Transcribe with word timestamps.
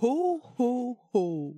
Ho, 0.00 0.40
ho, 0.58 0.96
ho. 1.12 1.56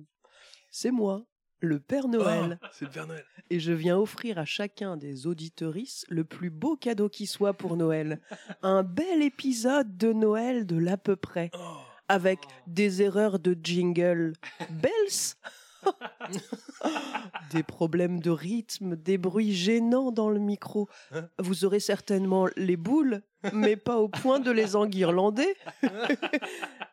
C'est 0.71 0.89
moi, 0.89 1.25
le 1.59 1.79
Père 1.79 2.07
Noël. 2.07 2.57
Oh, 2.63 2.67
c'est 2.71 2.85
le 2.85 2.91
Père 2.91 3.05
Noël. 3.05 3.23
Et 3.51 3.59
je 3.59 3.71
viens 3.71 3.97
offrir 3.97 4.39
à 4.39 4.45
chacun 4.45 4.97
des 4.97 5.27
auditorices 5.27 6.05
le 6.09 6.23
plus 6.23 6.49
beau 6.49 6.75
cadeau 6.75 7.07
qui 7.07 7.27
soit 7.27 7.53
pour 7.53 7.77
Noël. 7.77 8.19
Un 8.63 8.81
bel 8.81 9.21
épisode 9.21 9.95
de 9.95 10.11
Noël 10.11 10.65
de 10.65 10.77
l'à 10.77 10.97
peu 10.97 11.15
près. 11.15 11.51
Oh. 11.53 11.77
Avec 12.07 12.39
des 12.65 13.03
erreurs 13.03 13.37
de 13.37 13.55
jingle. 13.61 14.33
Bells 14.71 15.35
Des 17.51 17.63
problèmes 17.63 18.19
de 18.19 18.31
rythme, 18.31 18.95
des 18.95 19.17
bruits 19.17 19.53
gênants 19.53 20.11
dans 20.11 20.29
le 20.29 20.39
micro. 20.39 20.89
Hein? 21.11 21.27
Vous 21.37 21.65
aurez 21.65 21.79
certainement 21.79 22.47
les 22.55 22.77
boules, 22.77 23.21
mais 23.53 23.75
pas 23.75 23.97
au 23.97 24.07
point 24.07 24.39
de 24.39 24.51
les 24.51 24.75
enguirlander. 24.75 25.55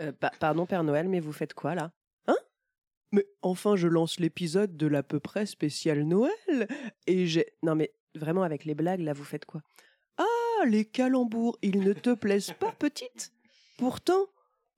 Euh, 0.00 0.12
pa- 0.12 0.32
pardon, 0.38 0.66
Père 0.66 0.84
Noël, 0.84 1.08
mais 1.08 1.20
vous 1.20 1.32
faites 1.32 1.54
quoi 1.54 1.74
là? 1.74 1.90
Hein? 2.26 2.36
Mais 3.12 3.26
enfin, 3.42 3.76
je 3.76 3.88
lance 3.88 4.18
l'épisode 4.20 4.76
de 4.76 4.86
l'à 4.86 5.02
peu 5.02 5.20
près 5.20 5.46
spécial 5.46 6.02
Noël. 6.04 6.68
Et 7.06 7.26
j'ai. 7.26 7.46
Non, 7.62 7.74
mais 7.74 7.92
vraiment, 8.14 8.42
avec 8.42 8.64
les 8.64 8.74
blagues, 8.74 9.00
là, 9.00 9.12
vous 9.12 9.24
faites 9.24 9.44
quoi? 9.46 9.60
Ah, 10.18 10.64
les 10.66 10.84
calembours, 10.84 11.58
ils 11.62 11.80
ne 11.80 11.92
te 11.92 12.14
plaisent 12.14 12.54
pas, 12.58 12.72
petite? 12.78 13.32
Pourtant, 13.78 14.26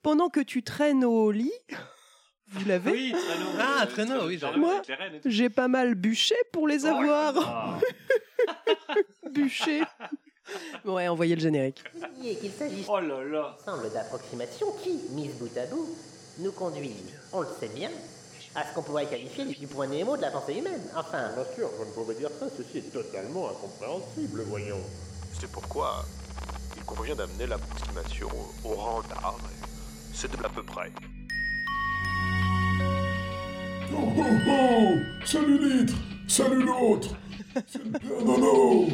pendant 0.02 0.28
que 0.28 0.41
tu 0.41 0.62
traînes 0.62 1.04
au 1.04 1.30
lit, 1.30 1.52
vous 2.48 2.66
l'avez? 2.69 2.91
Oui, 2.92 3.12
traîneau. 3.12 3.46
Ah, 3.60 3.86
traîneau, 3.86 4.27
oui, 4.27 4.38
Genre. 4.38 4.56
Moi. 4.58 4.82
J'ai 5.24 5.50
pas 5.50 5.69
mal 5.69 5.94
bûché 5.94 6.34
pour 6.52 6.66
les 6.69 6.84
avoir. 6.86 7.34
Ah. 7.38 7.78
Bûché. 9.30 9.82
Ouais, 10.84 11.08
envoyez 11.08 11.34
le 11.34 11.40
générique. 11.40 11.82
Et 12.24 12.36
qu'il 12.36 12.52
s'agisse 12.52 12.86
Oh 12.88 13.00
là 13.00 13.22
là. 13.24 13.56
ensemble 13.60 13.92
d'approximations 13.92 14.72
qui, 14.82 14.98
mises 15.10 15.34
bout 15.34 15.56
à 15.58 15.66
bout, 15.66 15.88
nous 16.38 16.52
conduisent, 16.52 17.14
on 17.32 17.40
le 17.40 17.48
sait 17.60 17.68
bien, 17.68 17.90
à 18.54 18.64
ce 18.64 18.74
qu'on 18.74 18.82
pourrait 18.82 19.06
qualifier 19.06 19.44
du 19.44 19.66
point 19.66 19.86
Nemo 19.86 20.16
de 20.16 20.22
la 20.22 20.30
pensée 20.30 20.55
humaine. 20.55 20.80
Enfin, 20.96 21.30
Bien 21.34 21.44
sûr, 21.55 21.68
je 21.78 21.84
ne 21.84 21.90
pouvais 21.92 22.14
dire 22.14 22.30
ça, 22.38 22.46
ceci 22.56 22.78
est 22.78 22.92
totalement 22.92 23.48
incompréhensible, 23.50 24.42
voyons. 24.48 24.80
C'est 25.38 25.50
pourquoi 25.50 26.05
il 26.77 26.83
convient 26.84 27.14
d'amener 27.14 27.46
l'approximation 27.46 28.28
au, 28.64 28.68
au 28.70 28.74
rang 28.74 29.02
d'art. 29.08 29.38
C'est 30.14 30.30
de 30.36 30.42
l'à 30.42 30.48
peu 30.48 30.62
près. 30.62 30.90
Oh 33.92 34.12
oh 34.16 34.22
oh 34.48 34.94
Salut 35.24 35.58
Litre 35.58 35.94
Salut 36.28 36.62
l'autre 36.62 37.08
C'est 37.67 37.83
le 37.84 37.91
Père 37.91 38.25
Nono 38.25 38.87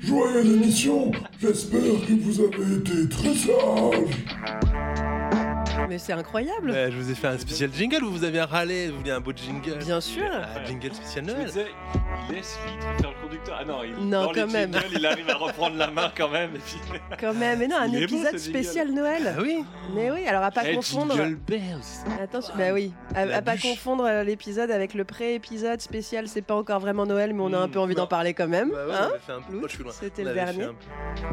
Joyeuse 0.00 0.46
émission. 0.46 1.12
J'espère 1.40 1.80
que 2.06 2.12
vous 2.12 2.40
avez 2.40 2.76
été 2.76 3.08
très 3.08 3.34
sages 3.34 4.24
Mais 5.92 5.98
c'est 5.98 6.14
incroyable. 6.14 6.72
Je 6.72 6.96
vous 6.96 7.10
ai 7.10 7.14
fait 7.14 7.26
un 7.26 7.36
spécial 7.36 7.68
jingle 7.70 8.02
ou 8.02 8.10
vous 8.10 8.24
avez 8.24 8.40
râlé 8.40 8.88
Vous 8.88 8.96
voulez 8.96 9.10
un 9.10 9.20
beau 9.20 9.32
jingle 9.36 9.76
Bien 9.76 10.00
sûr. 10.00 10.24
Un 10.24 10.64
jingle 10.64 10.94
spécial 10.94 11.22
Je 11.26 11.30
me 11.30 11.34
Noël 11.36 11.46
disais, 11.48 11.66
il 12.30 12.34
laisse 12.34 12.58
Litre 12.66 12.86
faire 13.02 13.10
le 13.10 13.22
conducteur. 13.22 13.58
Ah 13.60 13.64
non, 13.66 13.82
il, 13.84 13.90
Non, 14.08 14.22
dans 14.24 14.32
les 14.32 14.40
quand 14.40 14.46
même. 14.50 14.72
jingles, 14.72 14.88
il 14.96 15.04
arrive 15.04 15.28
à 15.28 15.34
reprendre 15.34 15.76
la 15.76 15.90
main 15.90 16.10
quand 16.16 16.30
même. 16.30 16.56
Et 16.56 16.60
puis... 16.60 16.78
Quand 17.20 17.34
même. 17.34 17.58
Mais 17.58 17.68
non, 17.68 17.76
un 17.76 17.88
Il 17.88 17.96
est 17.96 18.06
beau, 18.06 18.14
épisode 18.14 18.38
jingle. 18.38 18.40
spécial 18.40 18.90
Noël. 18.90 19.34
Ah 19.36 19.42
oui 19.42 19.62
Mais 19.94 20.10
oui, 20.10 20.26
alors 20.26 20.42
à 20.44 20.50
pas 20.50 20.64
confondre. 20.72 21.14
Jingle 21.14 21.34
Bells. 21.34 21.60
Attention, 22.22 22.54
bah 22.56 22.72
oui, 22.72 22.94
à, 23.14 23.42
pas 23.42 23.58
confondre 23.58 24.04
euh, 24.06 24.24
l'épisode 24.24 24.70
avec 24.70 24.94
le 24.94 25.04
pré-épisode 25.04 25.82
spécial. 25.82 26.26
C'est 26.26 26.40
pas 26.40 26.54
encore 26.54 26.80
vraiment 26.80 27.04
Noël, 27.04 27.34
mais 27.34 27.42
on 27.42 27.52
a 27.52 27.58
un 27.58 27.68
peu 27.68 27.80
envie 27.80 27.94
d'en 27.94 28.04
non. 28.04 28.08
parler 28.08 28.32
quand 28.32 28.48
même. 28.48 28.70
Bah 28.70 28.86
ouais, 28.86 28.94
hein 28.94 28.98
on 29.02 29.10
avait 29.10 29.18
fait 29.18 29.32
un 29.32 29.42
peu. 29.42 29.52
Loutre, 29.52 29.64
Oh, 29.64 29.68
je 29.68 29.74
suis 29.74 29.84
loin. 29.84 29.92
c'était 29.92 30.24
le 30.24 30.32
dernier. 30.32 30.64
un. 30.64 30.74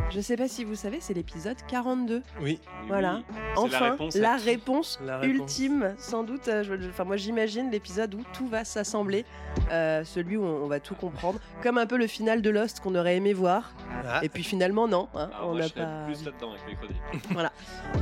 Je 0.09 0.19
sais 0.19 0.35
pas 0.35 0.49
si 0.49 0.65
vous 0.65 0.75
savez, 0.75 0.97
c'est 0.99 1.13
l'épisode 1.13 1.55
42. 1.69 2.21
Oui. 2.41 2.59
Voilà. 2.89 3.21
Oui, 3.29 3.35
Enfin, 3.55 3.91
réponse 3.91 4.15
la. 4.15 4.35
Réponse 4.51 4.99
La 5.05 5.17
réponse. 5.19 5.39
ultime, 5.39 5.95
sans 5.97 6.23
doute. 6.23 6.47
euh, 6.47 6.63
je- 6.63 6.77
je- 6.81 6.89
Enfin, 6.89 7.03
moi, 7.03 7.17
j'imagine 7.17 7.69
l'épisode 7.71 8.13
où 8.15 8.23
tout 8.33 8.47
va 8.47 8.63
s'assembler, 8.65 9.25
euh, 9.71 10.03
celui 10.03 10.37
où 10.37 10.43
on, 10.43 10.63
on 10.63 10.67
va 10.67 10.79
tout 10.79 10.95
comprendre, 10.95 11.39
comme 11.63 11.77
un 11.77 11.85
peu 11.85 11.97
le 11.97 12.07
final 12.07 12.41
de 12.41 12.49
Lost 12.49 12.79
qu'on 12.79 12.95
aurait 12.95 13.15
aimé 13.17 13.33
voir. 13.33 13.71
Ah, 14.07 14.19
Et 14.23 14.29
puis 14.29 14.43
finalement, 14.43 14.87
non, 14.87 15.07
hein, 15.15 15.29
Ah, 15.33 15.45
on 15.45 15.55
n'a 15.55 15.69
pas. 15.69 16.05
plus 16.05 16.23
là-dedans 16.25 16.51
avec 16.51 16.65
mes 16.67 16.75
chroniques. 16.75 17.51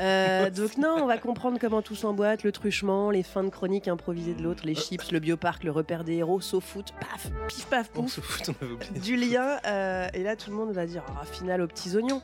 Euh, 0.01 0.49
donc 0.49 0.77
non, 0.77 0.97
on 1.01 1.05
va 1.05 1.17
comprendre 1.17 1.57
comment 1.59 1.81
tout 1.81 1.95
s'emboîte, 1.95 2.43
le 2.43 2.51
truchement, 2.51 3.09
les 3.09 3.23
fins 3.23 3.43
de 3.43 3.49
chronique 3.49 3.87
improvisées 3.87 4.33
de 4.33 4.43
l'autre, 4.43 4.63
les 4.65 4.75
chips, 4.75 5.11
le 5.11 5.19
bioparc, 5.19 5.63
le 5.63 5.71
repère 5.71 6.03
des 6.03 6.15
héros, 6.15 6.41
saut 6.41 6.59
foot, 6.59 6.93
paf, 6.99 7.29
pif 7.47 7.65
paf 7.67 7.89
pouf, 7.89 8.19
on 8.47 8.51
avait 8.65 8.73
oublié. 8.73 8.99
du 8.99 9.15
lien. 9.15 9.57
euh, 9.65 10.07
et 10.13 10.23
là, 10.23 10.35
tout 10.35 10.49
le 10.51 10.55
monde 10.57 10.71
va 10.71 10.85
dire 10.85 11.03
ah, 11.19 11.25
final 11.25 11.61
aux 11.61 11.67
petits 11.67 11.95
oignons. 11.95 12.21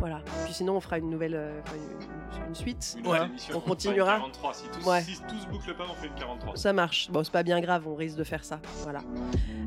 Voilà. 0.00 0.20
Puis 0.44 0.54
sinon, 0.54 0.76
on 0.76 0.80
fera 0.80 0.98
une 0.98 1.10
nouvelle, 1.10 1.34
euh, 1.36 1.60
une, 1.74 2.48
une 2.48 2.54
suite. 2.54 2.96
Ouais. 3.04 3.18
Émission. 3.36 3.56
On 3.56 3.60
continuera. 3.60 4.16
43. 4.16 4.54
Si 4.54 4.64
tous, 4.72 4.86
Ouais. 4.88 5.02
si 5.02 5.20
tous 5.28 5.46
bouclent 5.50 5.74
pas, 5.74 5.84
on 5.90 5.94
fait 5.94 6.06
une 6.08 6.14
43. 6.14 6.56
Ça 6.56 6.72
marche. 6.72 7.10
Bon, 7.10 7.22
c'est 7.22 7.32
pas 7.32 7.42
bien 7.42 7.60
grave, 7.60 7.86
on 7.86 7.94
risque 7.94 8.16
de 8.16 8.24
faire 8.24 8.44
ça. 8.44 8.60
Voilà. 8.82 9.00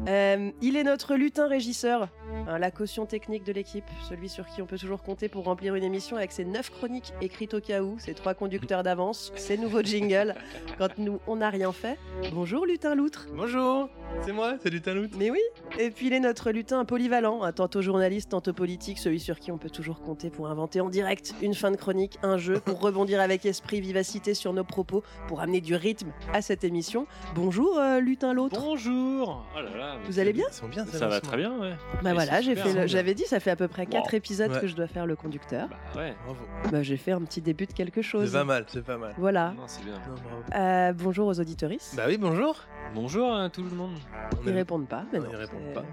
Euh, 0.07 0.51
il 0.61 0.75
est 0.75 0.83
notre 0.83 1.15
lutin 1.15 1.47
régisseur, 1.47 2.07
hein, 2.47 2.57
la 2.57 2.71
caution 2.71 3.05
technique 3.05 3.43
de 3.43 3.51
l'équipe, 3.51 3.83
celui 4.07 4.29
sur 4.29 4.45
qui 4.47 4.61
on 4.61 4.65
peut 4.65 4.77
toujours 4.77 5.03
compter 5.03 5.27
pour 5.29 5.43
remplir 5.43 5.75
une 5.75 5.83
émission 5.83 6.15
avec 6.17 6.31
ses 6.31 6.45
neuf 6.45 6.69
chroniques 6.71 7.13
écrites 7.21 7.53
au 7.53 7.59
cas 7.61 7.81
où, 7.81 7.99
ses 7.99 8.13
trois 8.13 8.33
conducteurs 8.33 8.81
d'avance, 8.81 9.31
ses 9.35 9.57
nouveaux 9.57 9.83
jingles, 9.83 10.35
quand 10.77 10.97
nous 10.97 11.19
on 11.27 11.35
n'a 11.37 11.49
rien 11.49 11.71
fait. 11.71 11.97
Bonjour 12.33 12.65
lutin 12.65 12.95
loutre. 12.95 13.27
Bonjour, 13.35 13.89
c'est 14.25 14.31
moi, 14.31 14.55
c'est 14.63 14.69
Lutin 14.69 14.93
Loot. 14.95 15.11
Mais 15.17 15.29
oui. 15.29 15.39
Et 15.77 15.91
puis 15.91 16.07
il 16.07 16.13
est 16.13 16.19
notre 16.19 16.51
lutin 16.51 16.83
polyvalent, 16.85 17.43
hein, 17.43 17.51
tantôt 17.51 17.81
journaliste, 17.81 18.29
tantôt 18.29 18.53
politique, 18.53 18.97
celui 18.99 19.19
sur 19.19 19.37
qui 19.39 19.51
on 19.51 19.57
peut 19.57 19.69
toujours 19.69 20.01
compter 20.01 20.29
pour 20.29 20.47
inventer 20.47 20.81
en 20.81 20.89
direct 20.89 21.35
une 21.41 21.53
fin 21.53 21.71
de 21.71 21.77
chronique, 21.77 22.17
un 22.23 22.37
jeu, 22.37 22.59
pour 22.61 22.79
rebondir 22.79 23.19
avec 23.21 23.45
esprit, 23.59 23.81
vivacité 23.81 24.33
sur 24.33 24.53
nos 24.53 24.63
propos, 24.63 25.03
pour 25.27 25.41
amener 25.41 25.59
du 25.59 25.75
rythme 25.75 26.11
à 26.33 26.41
cette 26.41 26.63
émission. 26.63 27.07
Bonjour 27.35 27.77
euh, 27.77 27.99
lutin 27.99 28.33
l'autre. 28.33 28.59
Bonjour. 28.61 29.45
Oh 29.53 29.59
là 29.61 29.77
là. 29.77 29.95
mais 29.99 30.05
Vous 30.05 30.13
c'est- 30.13 30.21
allez 30.21 30.31
bien 30.33 30.45
Ils 30.49 30.53
sont 30.53 30.67
bien, 30.69 30.85
Ça 30.85 31.07
va 31.07 31.19
très 31.19 31.35
bien, 31.37 31.57
ouais. 31.59 31.73
Bah 32.01 32.13
voilà, 32.13 32.37
c'est 32.37 32.43
j'ai 32.43 32.55
fait. 32.55 32.79
hein. 32.79 32.87
J'avais 32.87 33.13
dit, 33.13 33.25
ça 33.25 33.39
fait 33.41 33.51
à 33.51 33.55
peu 33.57 33.67
près 33.67 33.85
4 33.85 34.11
Wow. 34.11 34.17
épisodes 34.17 34.51
Ouais. 34.51 34.61
que 34.61 34.67
je 34.67 34.75
dois 34.75 34.87
faire 34.87 35.05
le 35.05 35.15
conducteur. 35.17 35.67
Bah 35.67 35.75
ouais. 36.01 36.15
Bravo. 36.25 36.39
Bah 36.71 36.83
j'ai 36.83 36.95
fait 36.97 37.11
un 37.11 37.21
petit 37.21 37.41
début 37.41 37.65
de 37.65 37.73
quelque 37.73 38.01
C'est 38.01 38.07
chose. 38.07 38.31
pas 38.31 38.45
mal, 38.45 38.65
c'est 38.69 38.83
pas 38.83 38.97
mal. 38.97 39.13
Voilà. 39.17 39.53
Non, 39.57 39.63
c'est 39.67 39.83
bien. 39.83 39.93
Non, 39.93 40.15
bravo. 40.23 40.43
Euh, 40.55 40.93
bonjour 40.93 41.27
aux 41.27 41.39
auditoristes. 41.39 41.95
Bah 41.97 42.03
oui, 42.07 42.17
bonjour. 42.17 42.55
Bonjour 42.95 43.33
à 43.35 43.49
tout 43.49 43.61
le 43.63 43.69
monde. 43.69 43.91
On 44.33 44.43
Ils 44.43 44.49
est- 44.49 44.53
répondent 44.55 44.87
pas. 44.87 45.03
Mais 45.13 45.19
Non, 45.19 45.25
ils 45.31 45.35
répondent 45.35 45.59
c'est- 45.67 45.73
pas. 45.73 45.85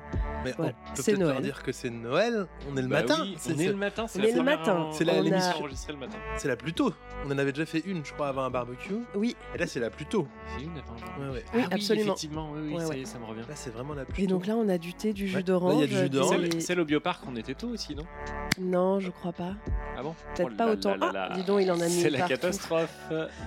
Mais 0.44 0.50
Ouais, 0.50 0.54
on 0.58 0.94
peut 0.94 1.02
peut-être 1.02 1.18
leur 1.20 1.40
dire 1.40 1.62
que 1.62 1.72
c'est 1.72 1.90
Noël. 1.90 2.46
On 2.72 2.76
est 2.76 2.82
le 2.82 2.88
Bah 2.88 3.02
matin. 3.02 3.16
oui, 3.22 3.34
c'est 3.38 3.50
on 3.50 3.54
est 3.54 3.58
c'est- 3.58 3.66
le 3.68 3.74
matin, 3.76 4.06
c'est 4.06 4.18
On 4.18 4.22
la 4.22 4.28
est 4.28 4.32
le 4.32 4.36
première 4.38 4.58
matin. 4.58 4.88
C'est 4.92 5.04
la- 5.04 5.20
l'émission 5.20 5.58
enregistrée 5.58 5.92
le 5.92 5.98
matin. 5.98 6.16
c'est 6.36 6.48
la 6.48 6.56
plus 6.56 6.72
tôt. 6.72 6.92
On 7.26 7.30
en 7.30 7.38
avait 7.38 7.52
déjà 7.52 7.66
fait 7.66 7.80
une, 7.84 8.04
je 8.04 8.12
crois, 8.12 8.28
avant 8.28 8.42
un 8.44 8.50
barbecue. 8.50 8.94
Oui. 9.14 9.36
Et 9.54 9.58
là, 9.58 9.66
c'est 9.66 9.80
la 9.80 9.90
plus 9.90 10.06
tôt. 10.06 10.26
C'est 10.56 10.64
une 10.64 10.70
avant. 10.78 10.94
Ouais, 11.28 11.34
ouais. 11.34 11.44
Oui, 11.54 11.62
Ah 11.64 11.74
absolument. 11.74 12.04
effectivement, 12.06 12.50
oui, 12.54 12.60
oui, 12.64 12.74
Ouais, 12.74 12.80
ça 12.82 12.88
ouais. 12.88 12.98
y 12.98 13.02
est, 13.02 13.04
ça 13.06 13.18
me 13.18 13.24
revient. 13.24 13.40
Là, 13.40 13.54
c'est 13.56 13.70
vraiment 13.72 13.94
la 13.94 14.04
plus 14.04 14.22
Et 14.22 14.26
tôt. 14.26 14.34
donc 14.34 14.46
là, 14.46 14.54
on 14.56 14.68
a 14.68 14.78
du 14.78 14.94
thé, 14.94 15.12
du 15.12 15.26
jus 15.28 15.42
d'orange. 15.42 15.72
Là, 15.72 15.78
il 15.78 15.80
y 15.80 15.84
a 15.84 15.86
du 15.88 15.94
jus 15.96 16.08
des- 16.08 16.18
d'orange. 16.18 16.48
C'est 16.60 16.74
le 16.74 16.84
bioparc, 16.84 17.24
on 17.28 17.36
était 17.36 17.54
tôt 17.54 17.68
aussi, 17.68 17.94
non? 17.94 18.04
Non, 18.58 19.00
je 19.00 19.10
crois 19.10 19.32
pas. 19.32 19.54
Ah 19.98 20.02
bon? 20.02 20.14
Peut-être 20.34 20.50
Oh 20.52 20.56
pas 20.56 20.70
autant. 20.72 20.94
Ah, 21.00 21.30
dis 21.34 21.42
donc, 21.44 21.60
il 21.60 21.70
en 21.70 21.80
a 21.80 21.84
mis 21.86 21.90
C'est 21.90 22.10
la 22.10 22.22
catastrophe. 22.26 22.94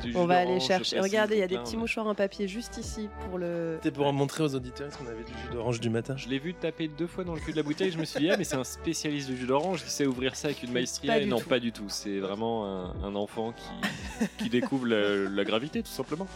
du 0.04 0.16
On 0.16 0.26
va 0.26 0.38
aller 0.40 0.60
chercher. 0.60 1.00
Regardez, 1.00 1.36
il 1.36 1.40
y 1.40 1.44
a 1.44 1.48
des 1.48 1.58
petits 1.58 1.78
mouchoirs 1.78 2.06
en 2.08 2.16
papier 2.16 2.48
juste 2.48 2.78
ici 2.78 3.10
pour 3.30 3.39
le. 3.40 3.80
C'était 3.82 3.96
pour 3.96 4.12
montrer 4.14 4.44
aux 4.44 4.54
auditeurs 4.56 4.90
qu'on 4.98 5.08
avait 5.08 5.24
du 5.24 5.32
jus 5.32 5.50
d'orange 5.54 5.80
du 5.80 5.90
matin. 5.90 6.16
Je 6.18 6.28
l'ai 6.30 6.38
vu 6.40 6.54
taper 6.54 6.88
deux 6.88 7.08
fois 7.08 7.24
dans 7.24 7.34
le 7.34 7.40
cul 7.40 7.52
de 7.52 7.58
la 7.58 7.64
bouteille. 7.64 7.92
Je 7.92 7.98
me 7.98 8.06
suis 8.06 8.20
dit, 8.20 8.30
ah, 8.30 8.38
mais 8.38 8.44
c'est 8.44 8.56
un 8.58 8.64
spécialiste 8.64 9.30
du 9.30 9.38
jus 9.38 9.48
d'orange 9.48 9.84
qui 9.84 9.90
sait 9.90 10.06
ouvrir 10.06 10.36
ça 10.36 10.50
avec 10.50 10.62
une 10.64 10.72
maestria. 10.72 11.14
Pas 11.14 11.20
Et 11.20 11.24
du 11.24 11.30
non, 11.30 11.40
tout. 11.40 11.50
pas 11.50 11.60
du 11.60 11.72
tout. 11.72 11.86
C'est 11.88 12.20
vraiment 12.20 12.66
un, 12.68 13.04
un 13.04 13.16
enfant 13.16 13.54
qui, 13.54 14.24
qui 14.44 14.50
découvre 14.52 14.86
la, 14.86 15.30
la 15.30 15.44
gravité, 15.44 15.82
tout 15.82 15.90
simplement. 15.90 16.28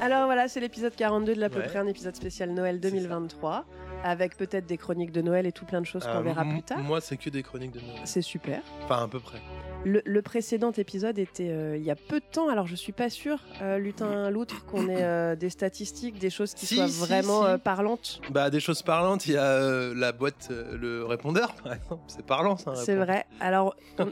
Alors 0.00 0.26
voilà, 0.26 0.48
c'est 0.48 0.60
l'épisode 0.60 0.94
42 0.94 1.34
de 1.34 1.40
l'à 1.40 1.48
peu 1.48 1.60
Ouais. 1.60 1.66
près, 1.66 1.78
un 1.78 1.86
épisode 1.86 2.14
spécial 2.16 2.50
Noël 2.50 2.78
C'est 2.82 2.88
ça. 2.90 2.94
2023, 2.96 3.64
avec 4.02 4.36
peut-être 4.36 4.66
des 4.66 4.76
chroniques 4.76 5.12
de 5.12 5.22
Noël 5.22 5.46
et 5.46 5.52
tout 5.52 5.64
plein 5.64 5.80
de 5.80 5.86
choses 5.86 6.02
qu'on 6.04 6.10
Euh, 6.18 6.20
verra 6.20 6.44
plus 6.44 6.62
tard. 6.62 6.78
Moi, 6.78 7.00
c'est 7.00 7.16
que 7.16 7.30
des 7.30 7.42
chroniques 7.42 7.70
de 7.72 7.80
Noël. 7.80 8.00
C'est 8.04 8.20
super. 8.22 8.60
Enfin, 8.84 9.04
à 9.04 9.08
peu 9.08 9.20
près. 9.20 9.38
Le, 9.84 10.00
le 10.06 10.22
précédent 10.22 10.72
épisode 10.72 11.18
était 11.18 11.50
euh, 11.50 11.76
il 11.76 11.82
y 11.84 11.90
a 11.90 11.94
peu 11.96 12.18
de 12.20 12.24
temps, 12.24 12.48
alors 12.48 12.66
je 12.66 12.74
suis 12.74 12.92
pas 12.92 13.10
sûre, 13.10 13.38
euh, 13.60 13.76
lutin 13.78 14.30
loutre, 14.30 14.64
qu'on 14.64 14.88
ait 14.88 15.02
euh, 15.02 15.36
des 15.36 15.50
statistiques, 15.50 16.18
des 16.18 16.30
choses 16.30 16.54
qui 16.54 16.64
Si, 16.64 16.76
soient 16.76 16.88
si, 16.88 16.98
vraiment 17.00 17.42
si. 17.42 17.48
euh, 17.50 17.58
parlantes. 17.58 18.20
Bah, 18.30 18.48
des 18.48 18.60
choses 18.60 18.80
parlantes, 18.82 19.26
il 19.26 19.34
y 19.34 19.36
a 19.36 19.44
euh, 19.44 19.94
la 19.94 20.12
boîte, 20.12 20.48
euh, 20.50 20.76
le 20.78 21.04
répondeur, 21.04 21.54
par 21.62 21.74
exemple. 21.74 22.02
C'est 22.06 22.24
parlant, 22.24 22.56
ça. 22.56 22.74
C'est 22.76 22.94
vrai. 22.94 23.26
Alors, 23.40 23.76
on, 23.98 24.08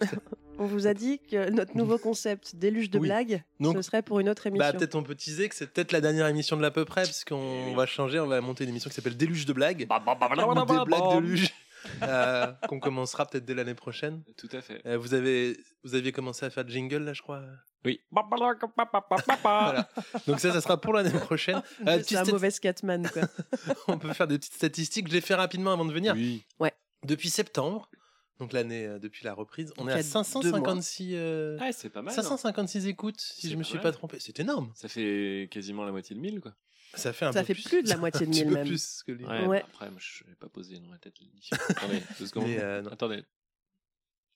on 0.59 0.67
vous 0.67 0.87
a 0.87 0.93
dit 0.93 1.21
que 1.31 1.49
notre 1.49 1.75
nouveau 1.75 1.97
concept 1.97 2.55
déluge 2.57 2.91
de 2.91 2.99
Oui. 2.99 3.09
blagues, 3.09 3.43
Donc- 3.59 3.77
ce 3.77 3.83
serait 3.83 4.03
pour 4.03 4.21
une 4.21 4.29
autre 4.29 4.47
émission. 4.47 4.67
Bah, 4.67 4.75
peut-être 4.77 4.95
on 4.95 5.03
peut 5.03 5.15
teaser 5.15 5.49
que 5.49 5.55
c'est 5.55 5.69
peut-être 5.73 5.93
la 5.93 6.03
dernière 6.03 6.27
émission 6.27 6.59
de 6.59 6.63
l'à 6.63 6.71
peu 6.71 6.85
près, 6.85 7.03
parce 7.05 7.25
qu'on 7.25 7.75
va 7.75 7.87
changer, 7.87 8.21
on 8.21 8.27
va 8.27 8.43
monter 8.43 8.65
une 8.65 8.71
émission 8.71 8.91
qui 8.91 8.97
s'appelle 8.97 9.17
Déluge 9.17 9.47
de 9.47 9.55
blagues. 9.55 9.87
Bah, 9.89 10.03
ou 10.05 10.55
des 10.67 10.85
blagues 10.85 11.15
de 11.15 11.19
luge. 11.21 11.51
Euh, 12.03 12.53
qu'on 12.69 12.81
commencera 12.81 13.27
peut-être 13.27 13.45
dès 13.45 13.55
l'année 13.55 13.75
prochaine. 13.75 14.23
Tout 14.37 14.49
à 14.53 14.61
fait. 14.61 14.81
Euh, 14.87 14.97
vous 14.99 15.15
avez 15.15 15.57
vous 15.85 15.95
aviez 15.95 16.13
commencé 16.13 16.45
à 16.47 16.51
faire 16.51 16.65
de 16.65 16.71
jingle 16.71 16.99
là, 17.05 17.13
je 17.13 17.23
crois? 17.23 17.43
Oui. 17.85 18.01
Voilà. 19.43 19.89
Donc 20.27 20.41
ça, 20.41 20.53
ça 20.53 20.61
sera 20.61 20.81
pour 20.81 20.93
l'année 20.93 21.11
prochaine. 21.19 21.57
Euh, 21.57 21.63
c'est 21.87 21.99
petite 21.99 22.19
un 22.19 22.23
stat- 22.25 22.33
mauvais 22.33 22.51
scatman, 22.51 23.09
quoi. 23.09 23.23
On 23.89 23.99
peut 23.99 24.13
faire 24.13 24.29
des 24.29 24.39
petites 24.39 24.55
statistiques. 24.55 25.09
Je 25.09 25.13
l'ai 25.15 25.21
fait 25.21 25.35
rapidement 25.35 25.73
avant 25.73 25.85
de 25.85 25.93
venir. 25.93 26.15
Oui. 26.15 26.45
Depuis 27.05 27.31
septembre, 27.31 27.91
donc 28.39 28.53
l'année 28.53 28.87
euh, 28.87 28.99
depuis 29.01 29.25
la 29.25 29.35
reprise. 29.35 29.73
On 29.77 29.83
Donc 29.83 29.91
est 29.91 29.95
à 29.95 29.97
a 29.97 30.03
deux 30.03 30.09
mois. 30.09 30.23
556, 30.25 31.11
euh, 31.15 31.59
Ouais, 31.59 31.73
c'est 31.73 31.91
pas 31.91 32.03
mal. 32.03 32.13
hein. 32.13 32.23
556 32.23 32.87
écoutes, 32.87 33.21
si 33.21 33.51
je 33.51 33.57
me 33.57 33.63
pas 33.63 33.65
suis 33.65 33.75
mal. 33.75 33.83
pas 33.83 33.93
trompé. 33.93 34.19
C'est 34.21 34.39
énorme. 34.39 34.71
Ça 34.77 34.87
fait 34.89 35.49
quasiment 35.51 35.85
la 35.85 35.91
moitié 35.91 36.15
de 36.15 36.21
1000, 36.21 36.41
quoi. 36.41 36.53
Ça 36.95 37.13
fait 37.13 37.25
un 37.27 37.33
Ça 37.33 37.41
peu 37.45 37.55
fait 37.55 37.63
plus 37.69 37.83
de 37.83 37.89
la 37.89 37.97
moitié 37.99 38.27
de 38.27 38.31
un 38.31 38.33
petit 38.33 38.45
1000 38.45 38.49
peu 38.49 38.55
même. 38.59 38.67
plus 38.67 39.03
que 39.07 39.13
les- 39.13 39.25
Ouais, 39.25 39.47
Ouais. 39.47 39.61
bah 39.61 39.67
après, 39.73 39.91
moi, 39.91 39.99
je 40.01 40.25
n'ai 40.29 40.35
pas 40.35 40.49
posé 40.49 40.79
dans 40.79 40.89
ma 40.89 40.99
tête. 40.99 41.15
Attendez, 41.71 42.03
deux 42.21 42.27
secondes. 42.27 42.49
Euh. 42.49 42.83
Attendez. 42.91 43.23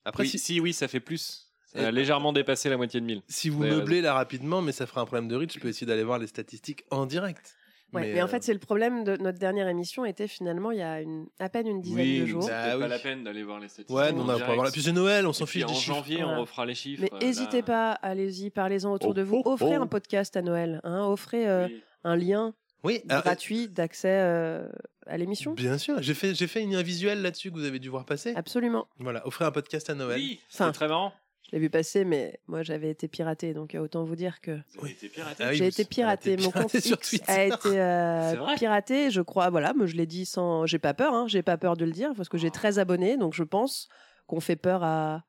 Après, 0.04 0.22
oui, 0.22 0.28
si, 0.28 0.38
si... 0.38 0.60
oui, 0.60 0.72
ça 0.72 0.88
fait 0.88 1.00
plus. 1.00 1.42
Ça 1.72 1.88
a 1.88 1.90
légèrement 1.90 2.32
dépassé 2.32 2.68
la 2.70 2.76
moitié 2.76 3.00
de 3.00 3.06
1000. 3.06 3.22
si 3.28 3.48
vous 3.50 3.60
Ouais, 3.62 3.68
meublez 3.70 4.00
là 4.00 4.14
rapidement, 4.14 4.62
mais 4.62 4.72
ça 4.72 4.86
fera 4.86 5.00
un 5.00 5.04
problème 5.04 5.28
de 5.28 5.34
reach, 5.36 5.54
je 5.54 5.58
peux 5.58 5.68
essayer 5.68 5.86
d'aller 5.86 6.04
voir 6.04 6.18
les 6.18 6.28
statistiques 6.28 6.84
en 6.90 7.06
direct. 7.06 7.54
Ouais, 7.92 8.12
mais, 8.14 8.20
en 8.22 8.24
euh, 8.24 8.28
fait, 8.28 8.42
c'est 8.42 8.52
le 8.52 8.58
problème 8.58 9.04
de 9.04 9.16
notre 9.16 9.38
dernière 9.38 9.68
émission 9.68 10.04
était 10.04 10.26
finalement 10.26 10.70
il 10.72 10.78
y 10.78 10.82
a 10.82 11.00
une, 11.00 11.26
à 11.38 11.48
peine 11.48 11.66
une 11.68 11.80
dizaine 11.80 11.98
oui, 12.04 12.14
de 12.14 12.20
donc 12.22 12.28
jours. 12.28 12.42
c'est 12.44 12.50
Bah 12.50 12.70
pas 12.70 12.78
oui. 12.78 12.88
la 12.88 12.98
peine 12.98 13.22
d'aller 13.24 13.42
voir 13.44 13.60
les 13.60 13.68
statistiques. 13.68 13.94
Ouais, 13.96 14.10
non, 14.12 14.22
on 14.22 14.24
va 14.24 14.34
direct. 14.34 14.46
pas 14.48 14.54
voir 14.54 14.64
la. 14.66 14.72
Puis 14.72 14.82
c'est 14.82 14.92
Noël, 14.92 15.26
on 15.26 15.32
s'en 15.32 15.46
fiche 15.46 15.64
des 15.64 15.70
en 15.72 15.74
janvier, 15.74 16.24
on 16.24 16.40
refera 16.40 16.66
les 16.66 16.74
chiffres. 16.74 17.02
Mais 17.12 17.18
n'hésitez 17.26 17.62
pas, 17.62 17.92
allez-y, 17.92 18.50
parlez-en 18.50 18.92
autour 18.92 19.10
Oh, 19.10 19.14
de 19.14 19.22
vous. 19.22 19.40
oh, 19.44 19.52
Offrez 19.52 19.78
oh. 19.78 19.82
un 19.82 19.86
podcast 19.86 20.36
à 20.36 20.42
Noël. 20.42 20.80
Hein, 20.82 21.04
offrez 21.06 21.48
euh, 21.48 21.66
Oui. 21.68 21.82
Un 22.06 22.16
lien 22.16 22.54
Oui, 22.84 23.02
alors, 23.08 23.22
gratuit 23.24 23.68
d'accès 23.68 24.08
euh, 24.10 24.68
à 25.06 25.16
l'émission? 25.18 25.52
bien 25.52 25.76
sûr. 25.78 26.00
J'ai 26.02 26.14
fait, 26.14 26.34
j'ai 26.34 26.46
fait 26.46 26.62
une, 26.62 26.74
un 26.74 26.82
visuel 26.82 27.20
là-dessus 27.22 27.50
que 27.50 27.56
vous 27.56 27.64
avez 27.64 27.78
dû 27.78 27.88
voir 27.88 28.04
passer. 28.04 28.32
Absolument. 28.36 28.86
Voilà, 28.98 29.26
offrez 29.26 29.44
un 29.44 29.50
podcast 29.52 29.90
à 29.90 29.94
Noël. 29.94 30.18
Oui, 30.20 30.40
Enfin, 30.52 30.66
c'est 30.66 30.72
très 30.72 30.88
marrant. 30.88 31.12
Je 31.48 31.52
l'ai 31.52 31.60
vu 31.60 31.70
passer, 31.70 32.04
mais 32.04 32.40
moi 32.48 32.64
j'avais 32.64 32.90
été 32.90 33.06
piraté, 33.06 33.54
donc 33.54 33.76
euh, 33.76 33.78
autant 33.78 34.02
vous 34.02 34.16
dire 34.16 34.40
que 34.40 34.58
été 34.88 35.08
piraté. 35.08 35.44
Ah 35.44 35.50
oui, 35.50 35.56
j'ai 35.56 35.68
été 35.68 35.84
piraté. 35.84 36.32
été 36.32 36.42
Mon 36.42 36.50
compte 36.50 36.70
sur 36.80 36.96
X 36.96 37.10
Twitter. 37.10 37.24
a 37.30 37.44
été 37.44 37.80
euh, 37.80 38.54
piraté. 38.56 39.10
Je 39.12 39.20
crois, 39.20 39.48
voilà, 39.50 39.72
moi 39.72 39.86
je 39.86 39.94
l'ai 39.94 40.06
dit 40.06 40.26
sans, 40.26 40.66
j'ai 40.66 40.80
pas 40.80 40.92
peur, 40.94 41.14
hein, 41.14 41.26
j'ai 41.28 41.42
pas 41.42 41.56
peur 41.56 41.76
de 41.76 41.84
le 41.84 41.92
dire 41.92 42.10
parce 42.16 42.28
que 42.28 42.36
j'ai 42.38 42.50
13 42.50 42.80
abonnés, 42.80 43.16
donc 43.16 43.32
je 43.34 43.44
pense 43.44 43.88
qu'on 44.26 44.40
fait 44.40 44.56
peur 44.56 44.82
à 44.82 45.22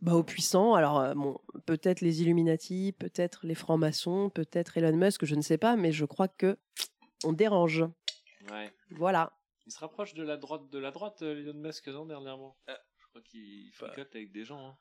bah, 0.00 0.14
aux 0.14 0.22
puissants. 0.22 0.74
Alors 0.74 1.00
euh, 1.00 1.14
bon, 1.14 1.38
peut-être 1.66 2.00
les 2.00 2.22
Illuminati, 2.22 2.94
peut-être 2.98 3.46
les 3.46 3.54
francs-maçons, 3.54 4.30
peut-être 4.30 4.76
Elon 4.78 4.96
Musk, 4.96 5.24
je 5.24 5.34
ne 5.34 5.42
sais 5.42 5.58
pas, 5.58 5.76
mais 5.76 5.92
je 5.92 6.04
crois 6.04 6.28
que 6.28 6.56
on 7.24 7.32
dérange. 7.32 7.84
Ouais. 8.50 8.72
Voilà. 8.90 9.32
Il 9.66 9.72
se 9.72 9.78
rapproche 9.78 10.14
de 10.14 10.22
la 10.24 10.36
droite, 10.36 10.62
de 10.70 10.78
la 10.78 10.90
droite, 10.90 11.22
euh, 11.22 11.38
Elon 11.40 11.54
Musk, 11.54 11.86
non, 11.88 12.04
dernièrement? 12.06 12.56
Je 12.66 13.06
crois 13.08 13.22
qu'il 13.22 13.70
fricote 13.72 14.14
avec 14.14 14.32
des 14.32 14.44
gens. 14.44 14.58
hein. 14.66 14.76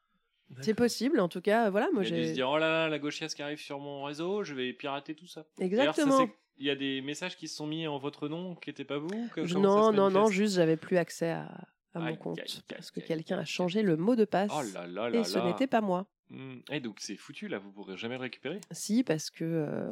C'est 0.60 0.74
possible, 0.74 1.20
en 1.22 1.30
tout 1.30 1.40
cas, 1.40 1.70
voilà, 1.70 1.88
moi 1.94 2.04
il 2.04 2.08
a 2.14 2.18
dû 2.18 2.24
se 2.24 2.28
j'ai 2.30 2.34
dire 2.34 2.50
oh 2.50 2.58
là 2.58 2.68
là, 2.70 2.90
la 2.90 3.00
gauchiasse 3.00 3.34
qui 3.36 3.42
arrive 3.42 3.60
sur 3.62 3.80
mon 3.80 4.04
réseau, 4.04 4.44
je 4.44 4.54
vais 4.54 4.74
pirater 4.74 5.16
tout 5.16 5.28
ça. 5.28 5.46
Exactement. 5.60 6.28
Il 6.58 6.66
y 6.66 6.70
a 6.70 6.76
des 6.76 7.02
messages 7.02 7.38
qui 7.38 7.48
se 7.48 7.56
sont 7.56 7.66
mis 7.68 7.88
en 7.88 7.98
votre 8.00 8.28
nom 8.28 8.56
qui 8.56 8.70
n'étaient 8.70 8.84
pas 8.84 8.98
vous 8.98 9.08
que- 9.34 9.42
Non, 9.54 9.94
non, 9.94 10.10
non, 10.12 10.28
juste 10.28 10.56
j'avais 10.56 10.76
plus 10.76 10.98
accès 10.98 11.30
à, 11.32 11.50
à 11.94 12.00
mon 12.00 12.16
compte 12.16 12.40
parce 12.68 12.92
que 12.92 13.00
quelqu'un 13.00 13.40
a 13.40 13.46
changé 13.46 13.82
le 13.82 13.98
mot 13.98 14.16
de 14.16 14.26
passe 14.26 14.52
Oh 14.54 14.62
et 15.14 15.24
ce 15.24 15.40
n'était 15.40 15.68
pas 15.68 15.82
moi. 15.82 16.08
Hmm. 16.32 16.60
Eh, 16.72 16.80
donc 16.80 16.98
c'est 17.00 17.18
foutu 17.18 17.50
là, 17.50 17.60
vous 17.60 17.72
pourrez 17.72 17.98
jamais 17.98 18.16
le 18.16 18.22
récupérer? 18.22 18.62
Si, 18.72 19.04
parce 19.04 19.30
que, 19.30 19.44
euh, 19.44 19.90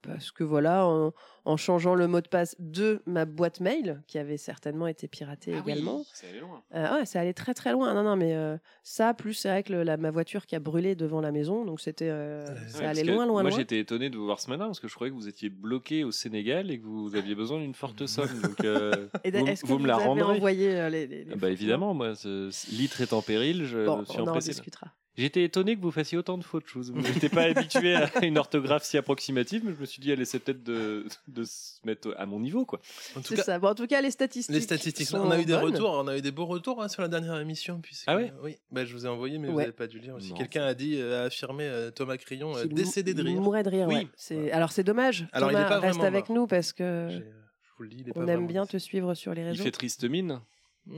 parce 0.00 0.30
que 0.32 0.42
voilà, 0.42 0.86
en, 0.86 1.12
en 1.44 1.56
changeant 1.58 1.94
le 1.94 2.06
mot 2.06 2.22
de 2.22 2.28
passe 2.28 2.56
de 2.58 3.02
ma 3.04 3.26
boîte 3.26 3.60
mail, 3.60 4.02
qui 4.06 4.16
avait 4.18 4.38
certainement 4.38 4.86
été 4.86 5.08
piratée 5.08 5.52
Ah 5.54 5.62
oui, 5.66 5.72
également, 5.72 6.02
ça 6.14 6.26
allait 6.28 6.40
loin. 6.40 6.62
euh, 6.74 6.94
ouais, 6.98 7.04
ça 7.04 7.20
allait 7.20 7.34
très 7.34 7.52
très 7.52 7.72
loin. 7.72 7.92
Non, 7.92 8.02
non, 8.02 8.16
mais 8.16 8.34
euh, 8.34 8.56
ça, 8.82 9.12
plus 9.12 9.34
c'est 9.34 9.48
vrai 9.50 9.62
que 9.62 9.74
le- 9.74 9.82
la, 9.82 9.98
ma 9.98 10.10
voiture 10.10 10.46
qui 10.46 10.56
a 10.56 10.60
brûlé 10.60 10.94
devant 10.94 11.20
la 11.20 11.32
maison, 11.32 11.66
donc 11.66 11.80
c'était, 11.82 12.08
euh, 12.08 12.46
Ouais, 12.46 12.60
ça 12.68 12.78
Ouais, 12.78 12.84
allait 12.86 13.04
loin, 13.04 13.26
loin, 13.26 13.42
Moi 13.42 13.50
loin. 13.50 13.58
j'étais 13.58 13.78
étonné 13.78 14.08
de 14.08 14.16
vous 14.16 14.24
voir 14.24 14.40
ce 14.40 14.48
matin 14.48 14.64
parce 14.64 14.80
que 14.80 14.88
je 14.88 14.94
croyais 14.94 15.10
que 15.10 15.16
vous 15.16 15.28
étiez 15.28 15.50
bloqué 15.50 16.02
au 16.04 16.12
Sénégal 16.12 16.70
et 16.70 16.78
que 16.80 16.86
vous 16.86 17.14
aviez 17.14 17.34
besoin 17.34 17.58
d'une 17.60 17.74
forte 17.74 18.06
somme. 18.06 18.40
Donc 18.40 18.64
euh, 18.64 19.06
Et 19.24 19.30
vous, 19.30 19.46
est-ce 19.46 19.62
que 19.62 19.66
vous 19.66 19.74
vous, 19.74 19.80
me 19.82 19.86
la 19.86 19.96
rendrez 19.98 20.22
envoyé 20.36 20.76
euh, 20.76 20.88
les, 20.88 21.06
les- 21.06 21.24
les 21.24 21.32
Ah 21.32 21.36
Bah 21.36 21.50
évidemment, 21.50 21.92
moi, 21.92 22.14
ce 22.14 22.48
litre 22.74 23.00
est 23.02 23.12
en 23.12 23.20
péril, 23.20 23.64
je 23.66 23.84
Bon, 23.84 23.98
me 23.98 24.04
suis 24.06 24.18
on 24.18 24.24
en 24.24 24.28
empressé. 24.28 24.50
discutera. 24.50 24.86
J'étais 25.16 25.44
étonné 25.44 25.76
que 25.76 25.80
vous 25.80 25.92
fassiez 25.92 26.18
autant 26.18 26.36
de 26.38 26.42
fautes. 26.42 26.64
Je 26.66 26.90
n'étais 26.90 27.28
pas 27.28 27.42
habitué 27.42 27.94
à 27.94 28.24
une 28.24 28.36
orthographe 28.36 28.82
si 28.82 28.96
approximative, 28.98 29.62
mais 29.64 29.72
je 29.72 29.80
me 29.80 29.86
suis 29.86 30.00
dit, 30.00 30.10
elle 30.10 30.20
essaie 30.20 30.40
peut-être 30.40 30.64
de, 30.64 31.06
de 31.28 31.44
se 31.44 31.78
mettre 31.84 32.12
à 32.18 32.26
mon 32.26 32.40
niveau. 32.40 32.64
quoi. 32.64 32.80
En 33.16 33.20
tout 33.20 33.28
C'est 33.28 33.36
cas, 33.36 33.42
ça. 33.44 33.58
Bon, 33.60 33.68
en 33.68 33.74
tout 33.76 33.86
cas, 33.86 34.00
les 34.00 34.10
statistiques. 34.10 34.52
les 34.54 34.60
statistiques, 34.60 35.06
sont 35.06 35.18
on 35.20 35.30
a 35.30 35.38
eu 35.38 35.44
des 35.44 35.52
bonnes. 35.52 35.66
retours, 35.72 35.90
on 35.92 36.08
a 36.08 36.16
eu 36.18 36.20
des 36.20 36.32
beaux 36.32 36.46
retours 36.46 36.82
hein, 36.82 36.88
sur 36.88 37.00
la 37.02 37.08
dernière 37.08 37.38
émission. 37.38 37.78
Puisque, 37.80 38.04
Ah 38.08 38.16
ouais 38.16 38.32
Oui, 38.42 38.56
bah, 38.72 38.84
je 38.84 38.92
vous 38.92 39.06
ai 39.06 39.08
envoyé, 39.08 39.38
mais 39.38 39.48
vous 39.48 39.58
n'avez 39.58 39.70
pas 39.72 39.86
dû 39.86 40.00
lire 40.00 40.16
aussi. 40.16 40.34
Quelqu'un 40.34 40.64
a 40.64 40.74
dit, 40.74 40.96
euh, 41.00 41.22
a 41.22 41.26
affirmé 41.26 41.64
euh, 41.64 41.90
Thomas 41.92 42.16
Crayon, 42.16 42.56
euh, 42.56 42.64
décédé 42.64 43.14
de 43.14 43.22
rire. 43.22 43.40
mourait 43.40 43.62
de 43.62 43.70
rire, 43.70 43.86
Oui. 43.86 43.94
ouais. 43.94 44.06
C'est- 44.16 44.50
Alors 44.50 44.72
c'est 44.72 44.82
dommage. 44.84 45.28
Alors, 45.32 45.50
il 45.50 45.54
Thomas, 45.54 45.66
est 45.66 45.68
pas 45.68 45.78
reste 45.80 46.00
avec 46.02 46.28
mort. 46.28 46.38
nous 46.38 46.46
parce 46.48 46.72
que 46.72 46.82
euh, 46.82 47.10
Je 47.20 47.70
vous 47.78 47.82
le 47.84 47.88
dis, 47.88 47.98
il 48.00 48.08
est 48.08 48.12
pas 48.12 48.20
on 48.20 48.26
aime 48.26 48.46
bien 48.48 48.66
te 48.66 48.78
suivre 48.78 49.14
sur 49.14 49.32
les 49.32 49.42
Il 49.42 49.46
réseaux. 49.48 49.62
fait 49.62 49.70
triste 49.70 50.02
mine. 50.04 50.40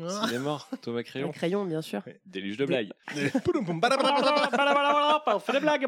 Ah. 0.09 0.27
Il 0.29 0.35
est 0.35 0.38
mort, 0.41 0.69
Thomas 0.83 0.99
Un 1.00 1.03
Crayon. 1.05 1.31
crayon, 1.33 1.65
bien 1.65 1.81
sûr. 1.81 2.03
Déluge 2.27 2.56
de 2.56 2.67
blagues. 2.67 2.91
Ouh, 3.15 3.21
On 5.29 5.38
fait 5.38 5.53
des 5.53 5.61
blagues. 5.61 5.87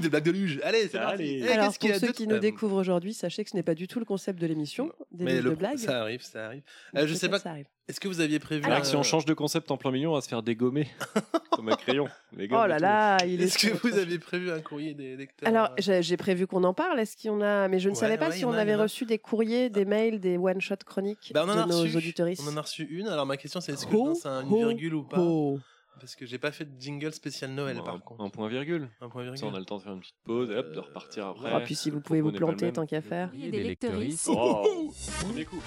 des 0.00 0.08
blagues 0.08 0.24
de 0.24 0.30
luge. 0.30 0.60
Allez, 0.62 0.88
c'est 0.88 0.98
Allez. 0.98 1.06
parti. 1.08 1.38
Eh, 1.44 1.48
Alors, 1.52 1.78
pour 1.78 1.94
ceux 1.94 2.12
qui 2.12 2.26
nous 2.26 2.36
Euh, 2.36 2.40
découvrent 2.40 2.76
aujourd'hui, 2.76 3.14
sachez 3.14 3.42
que 3.44 3.50
ce 3.50 3.56
n'est 3.56 3.62
pas 3.62 3.74
du 3.74 3.88
tout 3.88 3.98
le 3.98 4.04
concept 4.04 4.38
de 4.40 4.46
l'émission, 4.46 4.92
des 5.12 5.24
Mais 5.24 5.32
livres 5.34 5.44
le 5.44 5.50
de 5.50 5.54
blagues. 5.56 5.78
ça 5.78 6.00
arrive, 6.02 6.22
ça 6.22 6.46
arrive. 6.46 6.62
Euh, 6.96 7.06
je 7.06 7.14
sais 7.14 7.28
pas. 7.28 7.38
Est-ce 7.86 8.00
que 8.00 8.08
vous 8.08 8.20
aviez 8.20 8.38
prévu 8.38 8.64
Alors 8.64 8.78
un- 8.78 8.80
que 8.80 8.86
si 8.86 8.96
on 8.96 9.02
change 9.02 9.26
de 9.26 9.34
concept 9.34 9.70
en 9.70 9.76
plein 9.76 9.90
milieu, 9.90 10.08
on 10.08 10.14
va 10.14 10.22
se 10.22 10.28
faire 10.28 10.42
dégommer. 10.42 10.88
Thomas 11.54 11.76
Crayon. 11.76 12.08
Les 12.36 12.48
gars, 12.48 12.62
Oh 12.64 12.66
là 12.66 12.78
là, 12.78 13.18
il 13.26 13.40
est. 13.42 13.44
Est-ce 13.44 13.58
que 13.68 13.76
vous 13.86 13.98
avez 13.98 14.18
prévu 14.18 14.50
un 14.50 14.60
courrier 14.60 14.94
des 14.94 15.16
lecteurs 15.16 15.48
Alors, 15.48 15.68
euh, 15.88 16.00
j'ai 16.02 16.16
prévu 16.16 16.46
qu'on 16.46 16.64
en 16.64 16.72
parle. 16.74 16.98
Est-ce 16.98 17.14
qu'il 17.16 17.28
y 17.28 17.30
en 17.30 17.42
a 17.42 17.68
Mais 17.68 17.78
je 17.80 17.90
ne 17.90 17.94
Ouais, 17.94 18.00
savais 18.00 18.16
pas 18.16 18.30
ouais, 18.30 18.36
si 18.36 18.44
on 18.46 18.52
a, 18.52 18.58
avait 18.58 18.74
reçu 18.74 19.04
des 19.04 19.18
courriers, 19.18 19.68
des 19.68 19.84
mails, 19.84 20.18
des 20.18 20.38
one-shot 20.38 20.76
chroniques 20.86 21.30
Bah, 21.34 21.44
on 21.46 21.50
en 21.50 21.54
de 21.56 21.60
a 21.60 21.66
nos 21.66 21.80
reçu. 21.82 21.96
auditoristes. 21.98 22.42
On 22.46 22.52
en 22.52 22.56
a 22.56 22.62
reçu 22.62 22.84
une. 22.84 23.06
Alors 23.06 23.26
ma 23.26 23.36
question 23.36 23.60
c'est 23.60 23.72
est-ce 23.72 23.86
que 23.86 24.26
un, 24.28 24.42
une 24.42 24.52
ho, 24.52 24.68
virgule 24.68 24.94
ou 24.94 25.04
pas 25.04 25.18
Oh. 25.20 25.58
Parce 26.00 26.16
que 26.16 26.26
j'ai 26.26 26.38
pas 26.38 26.52
fait 26.52 26.64
de 26.64 26.80
jingle 26.80 27.12
spécial 27.12 27.50
Noël 27.52 27.76
Bon, 27.78 27.82
par 27.84 27.94
un, 27.94 27.98
contre. 28.00 28.22
un 28.24 28.28
point 28.28 28.48
virgule. 28.48 28.88
Un 29.00 29.08
point 29.08 29.22
virgule. 29.22 29.38
Ça, 29.38 29.46
on 29.46 29.54
a 29.54 29.58
le 29.58 29.64
temps 29.64 29.78
de 29.78 29.82
faire 29.82 29.92
une 29.92 30.00
petite 30.00 30.16
pause, 30.24 30.50
et 30.50 30.56
hop, 30.56 30.72
de 30.72 30.80
repartir 30.80 31.26
après. 31.28 31.50
Ah, 31.52 31.60
puis 31.60 31.74
si 31.74 31.90
vous 31.90 32.00
pouvez 32.00 32.20
vous 32.20 32.32
planter 32.32 32.72
tant 32.72 32.84
qu'à 32.86 33.00
faire. 33.00 33.30
Il 33.34 33.44
y 33.44 33.48
a 33.48 33.50
des 33.50 33.62
lectrices. 33.62 34.26
Oh, 34.30 34.92
premier 35.20 35.44
coup. 35.44 35.62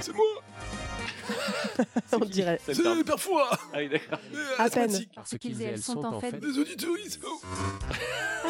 C'est 0.00 0.14
moi 0.14 0.24
On 2.12 2.18
dirait. 2.24 2.58
C'est 2.64 3.04
parfois 3.04 3.50
Ah 3.72 3.78
oui, 3.78 3.88
d'accord. 3.88 4.18
À 4.58 4.70
peine. 4.70 4.90
Parce 5.14 5.36
qu'ils 5.38 5.60
et 5.62 5.66
elles 5.66 5.82
sont 5.82 6.04
en 6.04 6.20
fait 6.20 6.38
Des 6.38 6.58
auditoristes 6.58 7.20
oh. 7.24 7.40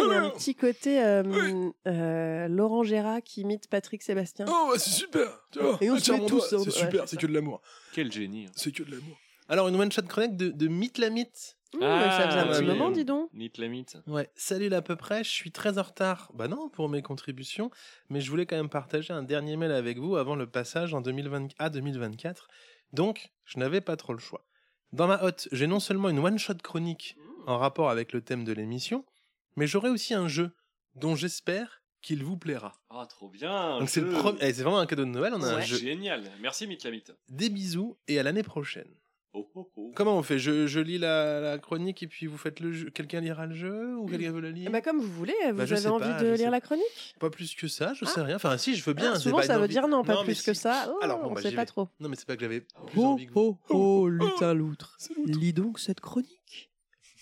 Il 0.01 0.09
y 0.09 0.13
a 0.15 0.23
un 0.23 0.31
petit 0.31 0.55
côté 0.55 1.03
euh, 1.03 1.71
euh, 1.87 2.49
Laurent 2.49 2.83
Gérard 2.85 3.21
qui 3.23 3.41
imite 3.43 3.69
Patrick 3.69 4.03
Sébastien. 4.03 4.47
Oh, 4.49 4.69
bah, 4.73 4.79
c'est 4.79 4.91
super 4.91 5.29
tu 5.51 5.59
vois. 5.59 5.79
Et 5.81 5.91
on 5.91 5.95
Ah, 5.97 6.01
se 6.01 6.13
met 6.13 6.27
tous, 6.27 6.41
C'est 6.49 6.71
super, 6.71 7.09
c'est 7.09 7.17
que 7.19 7.27
de 7.27 7.33
l'amour. 7.35 7.61
Quel 7.93 8.13
génie. 8.13 8.47
hein. 8.47 8.53
C'est 8.55 8.73
que 8.73 8.83
de 8.85 8.91
l'amour. 8.93 9.17
Alors 9.49 9.69
une 9.69 9.77
one 9.77 9.91
shot 9.91 10.03
chronique 10.03 10.37
de, 10.37 10.49
de 10.51 10.69
Mythe 10.69 10.99
la 10.99 11.11
Mythe. 11.11 11.57
Mmh, 11.75 11.81
ça 11.81 12.29
faisait 12.29 12.39
un 12.39 12.45
Ah, 12.45 12.47
petit 12.47 12.61
oui. 12.61 12.67
moment, 12.67 12.91
dis 12.91 13.05
donc. 13.05 13.29
Nit 13.35 13.53
la 13.59 13.69
mythe. 13.69 13.99
Ouais, 14.07 14.31
salut 14.37 14.73
à 14.73 14.81
peu 14.81 14.97
près, 14.97 15.23
je 15.23 15.29
suis 15.29 15.53
très 15.53 15.77
en 15.79 15.83
retard. 15.83 16.31
Bah 16.33 16.49
non, 16.49 16.71
pour 16.71 16.89
mes 16.89 17.03
contributions, 17.03 17.71
mais 18.09 18.23
je 18.23 18.31
voulais 18.31 18.47
quand 18.47 18.57
même 18.57 18.71
partager 18.71 19.13
un 19.13 19.23
dernier 19.23 19.57
mail 19.59 19.73
avec 19.73 19.99
vous 19.99 20.17
avant 20.17 20.35
le 20.35 20.47
passage 20.47 20.95
en 20.95 21.03
2020 21.03 21.49
à 21.59 21.69
2024. 21.69 22.49
Donc, 22.95 23.29
je 23.45 23.59
n'avais 23.59 23.83
pas 23.83 23.97
trop 23.97 24.15
le 24.15 24.19
choix. 24.19 24.47
Dans 24.95 25.07
ma 25.07 25.23
hotte, 25.23 25.47
j'ai 25.53 25.67
non 25.67 25.79
seulement 25.79 26.09
une 26.09 26.21
one-shot 26.21 26.55
chronique 26.63 27.17
en 27.47 27.59
rapport 27.59 27.91
avec 27.91 28.15
le 28.15 28.23
thème 28.23 28.45
de 28.45 28.53
l'émission, 28.55 29.05
mais 29.57 29.67
j'aurai 29.67 29.91
aussi 29.91 30.15
un 30.15 30.27
jeu 30.27 30.53
dont 30.95 31.17
j'espère 31.17 31.83
qu'il 32.01 32.25
vous 32.25 32.39
plaira. 32.39 32.81
Ah, 32.89 33.05
trop 33.07 33.29
bien. 33.29 33.79
Donc 33.79 33.91
c'est 33.91 34.01
le 34.01 34.11
jeu. 34.11 34.17
premier, 34.17 34.39
eh, 34.41 34.55
c'est 34.55 34.63
vraiment 34.63 34.79
un 34.79 34.87
cadeau 34.87 35.05
de 35.05 35.11
Noël, 35.11 35.35
on 35.37 35.43
a 35.43 35.57
un 35.57 35.61
jeu. 35.61 35.77
Génial. 35.77 36.23
Merci, 36.41 36.67
Mythe 36.67 36.85
la 36.85 36.93
mythe. 36.93 37.13
Des 37.29 37.51
bisous 37.51 37.99
et 38.09 38.19
à 38.19 38.23
l'année 38.23 38.43
prochaine. 38.43 38.89
Oh, 39.35 39.47
oh, 39.55 39.71
oh. 39.77 39.93
Comment 39.95 40.17
on 40.17 40.23
fait? 40.23 40.39
Je, 40.39 40.67
je 40.67 40.81
lis 40.81 40.97
la, 40.99 41.39
la 41.41 41.59
chronique 41.59 42.03
et 42.03 42.07
puis 42.07 42.27
vous 42.27 42.39
faites 42.39 42.61
le 42.61 42.73
jeu. 42.73 42.91
Quelqu'un 42.91 43.21
lira 43.21 43.47
le 43.47 43.55
jeu 43.55 43.95
ou 43.97 44.07
quelqu'un 44.07 44.33
veut 44.33 44.41
le 44.41 44.51
lire? 44.51 44.71
Ben, 44.71 44.81
comme 44.81 44.99
vous 45.01 45.13
voulez, 45.13 45.35
vous 45.51 45.57
Bah, 45.59 45.63
avez 45.65 45.87
envie 45.87 46.09
pas, 46.09 46.23
de 46.23 46.27
lire 46.29 46.37
sais 46.39 46.51
la 46.51 46.61
chronique? 46.63 47.15
Pas 47.21 47.29
plus 47.31 47.55
que 47.55 47.69
ça, 47.69 47.93
je 47.95 48.05
Ah. 48.07 48.09
sais 48.09 48.21
rien. 48.23 48.37
Enfin, 48.37 48.57
si, 48.57 48.75
je 48.75 48.83
veux 48.85 48.95
bien. 48.95 49.13
Ah, 49.13 49.17
c'est 49.17 49.25
Souvent, 49.25 49.37
pas 49.37 49.43
ça 49.43 49.57
veut 49.59 49.65
envie- 49.65 49.73
dire 49.75 49.87
non, 49.87 50.03
pas 50.03 50.23
plus 50.25 50.43
que 50.43 50.55
ça. 50.55 50.91
Oh, 50.91 50.99
Alors, 51.03 51.21
bon, 51.23 51.31
on 51.31 51.35
bah, 51.35 51.43
sait 51.43 51.51
j'y 51.51 51.57
pas 51.57 51.63
vais. 51.63 51.67
trop. 51.67 51.89
Non, 52.01 52.09
mais 52.09 52.17
c'est 52.17 52.27
pas 52.27 52.37
que 52.37 52.41
j'avais 52.43 52.61
plus 52.63 52.99
Oh, 53.01 53.05
envie 53.05 53.27
que 53.27 53.33
vous. 53.33 53.59
oh, 53.69 53.75
oh, 53.75 54.09
lutin 54.09 54.55
loutre. 54.55 54.97
Lis 55.27 55.53
donc 55.53 55.79
cette 55.79 56.01
chronique. 56.01 56.71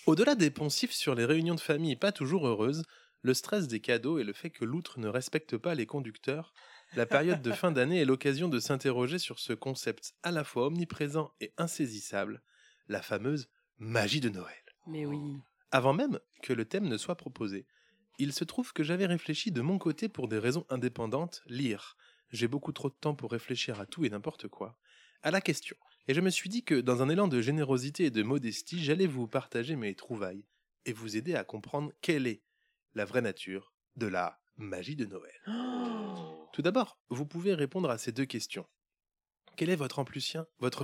Au-delà 0.05 0.35
des 0.35 0.49
poncifs 0.49 0.93
sur 0.93 1.13
les 1.13 1.25
réunions 1.25 1.55
de 1.55 1.59
famille 1.59 1.97
pas 1.97 2.13
toujours 2.13 2.47
heureuses, 2.47 2.83
le 3.21 3.33
stress 3.33 3.67
des 3.67 3.81
cadeaux 3.81 4.17
et 4.19 4.23
le 4.23 4.31
fait 4.31 4.49
que 4.49 4.63
l'outre 4.63 4.99
ne 4.99 5.09
respecte 5.09 5.57
pas 5.57 5.75
les 5.75 5.85
conducteurs, 5.85 6.53
la 6.95 7.05
période 7.05 7.41
de 7.41 7.51
fin 7.51 7.71
d'année 7.71 8.01
est 8.01 8.05
l'occasion 8.05 8.47
de 8.47 8.59
s'interroger 8.59 9.19
sur 9.19 9.39
ce 9.39 9.53
concept 9.53 10.15
à 10.23 10.31
la 10.31 10.43
fois 10.43 10.67
omniprésent 10.67 11.31
et 11.41 11.53
insaisissable, 11.57 12.41
la 12.87 13.01
fameuse 13.01 13.49
magie 13.77 14.21
de 14.21 14.29
Noël. 14.29 14.55
Mais 14.87 15.05
oui. 15.05 15.19
Avant 15.71 15.93
même 15.93 16.19
que 16.41 16.53
le 16.53 16.65
thème 16.65 16.87
ne 16.87 16.97
soit 16.97 17.17
proposé, 17.17 17.65
il 18.19 18.33
se 18.33 18.43
trouve 18.43 18.73
que 18.73 18.83
j'avais 18.83 19.05
réfléchi 19.05 19.51
de 19.51 19.61
mon 19.61 19.77
côté 19.77 20.09
pour 20.09 20.27
des 20.27 20.39
raisons 20.39 20.65
indépendantes, 20.69 21.43
lire. 21.47 21.97
J'ai 22.31 22.47
beaucoup 22.47 22.71
trop 22.71 22.89
de 22.89 22.95
temps 22.95 23.15
pour 23.15 23.31
réfléchir 23.31 23.79
à 23.79 23.85
tout 23.85 24.05
et 24.05 24.09
n'importe 24.09 24.47
quoi. 24.47 24.77
À 25.23 25.31
la 25.31 25.41
question. 25.41 25.75
Et 26.07 26.13
je 26.13 26.21
me 26.21 26.29
suis 26.29 26.49
dit 26.49 26.63
que, 26.63 26.75
dans 26.79 27.01
un 27.01 27.09
élan 27.09 27.27
de 27.27 27.41
générosité 27.41 28.05
et 28.05 28.11
de 28.11 28.23
modestie, 28.23 28.83
j'allais 28.83 29.07
vous 29.07 29.27
partager 29.27 29.75
mes 29.75 29.93
trouvailles 29.93 30.45
et 30.85 30.93
vous 30.93 31.17
aider 31.17 31.35
à 31.35 31.43
comprendre 31.43 31.91
quelle 32.01 32.27
est 32.27 32.41
la 32.95 33.05
vraie 33.05 33.21
nature 33.21 33.73
de 33.97 34.07
la 34.07 34.39
magie 34.57 34.95
de 34.95 35.05
Noël. 35.05 35.33
Tout 36.53 36.61
d'abord, 36.61 36.99
vous 37.09 37.25
pouvez 37.25 37.53
répondre 37.53 37.89
à 37.89 37.97
ces 37.97 38.11
deux 38.11 38.25
questions. 38.25 38.65
Quel 39.55 39.69
est 39.69 39.75
votre 39.75 39.99
amplucien 39.99 40.45
Votre. 40.59 40.83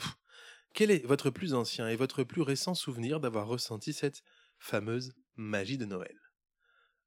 Quel 0.73 0.89
est 0.89 1.05
votre 1.05 1.29
plus 1.29 1.53
ancien 1.53 1.87
et 1.89 1.95
votre 1.95 2.23
plus 2.23 2.41
récent 2.41 2.73
souvenir 2.73 3.19
d'avoir 3.19 3.47
ressenti 3.47 3.93
cette 3.93 4.23
fameuse 4.57 5.13
magie 5.35 5.77
de 5.77 5.85
Noël? 5.85 6.17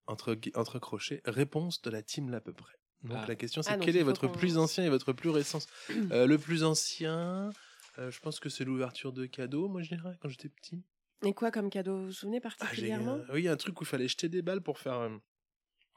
Entre, 0.07 0.35
crochets, 0.79 1.21
réponse 1.25 1.83
de 1.83 1.91
la 1.91 2.03
team 2.03 2.31
l'à 2.31 2.41
peu 2.41 2.53
près. 2.53 2.75
Donc 3.03 3.19
Ah. 3.23 3.27
la 3.27 3.35
question 3.35 3.61
c'est 3.63 3.73
Ah, 3.73 3.77
quel 3.77 3.97
est 3.97 4.05
votre 4.05 4.29
plus 4.29 4.57
ancien 4.57 4.85
et 4.85 4.89
votre 4.89 5.13
plus 5.13 5.31
récent 5.31 5.59
Euh, 6.13 6.27
Le 6.27 6.39
plus 6.39 6.63
ancien, 6.63 7.51
euh, 7.99 8.11
je 8.11 8.21
pense 8.21 8.39
que 8.39 8.49
c'est 8.49 8.65
l'ouverture 8.65 9.13
de 9.13 9.27
cadeaux, 9.27 9.69
moi 9.69 9.83
je 9.83 9.89
dirais, 9.95 10.17
quand 10.21 10.29
j'étais 10.29 10.49
petit. 10.49 10.85
Et 11.25 11.35
quoi 11.35 11.51
comme 11.51 11.71
cadeau 11.71 11.99
Vous 11.99 12.07
vous 12.07 12.13
souvenez 12.13 12.39
Ah, 12.39 12.49
particulièrement? 12.57 13.15
Euh, 13.17 13.25
oui, 13.35 13.49
un 13.49 13.57
truc 13.57 13.81
où 13.81 13.85
il 13.85 13.87
fallait 13.89 14.07
jeter 14.09 14.29
des 14.29 14.43
balles 14.43 14.63
pour 14.63 14.79
faire 14.79 14.95
euh, 15.01 15.17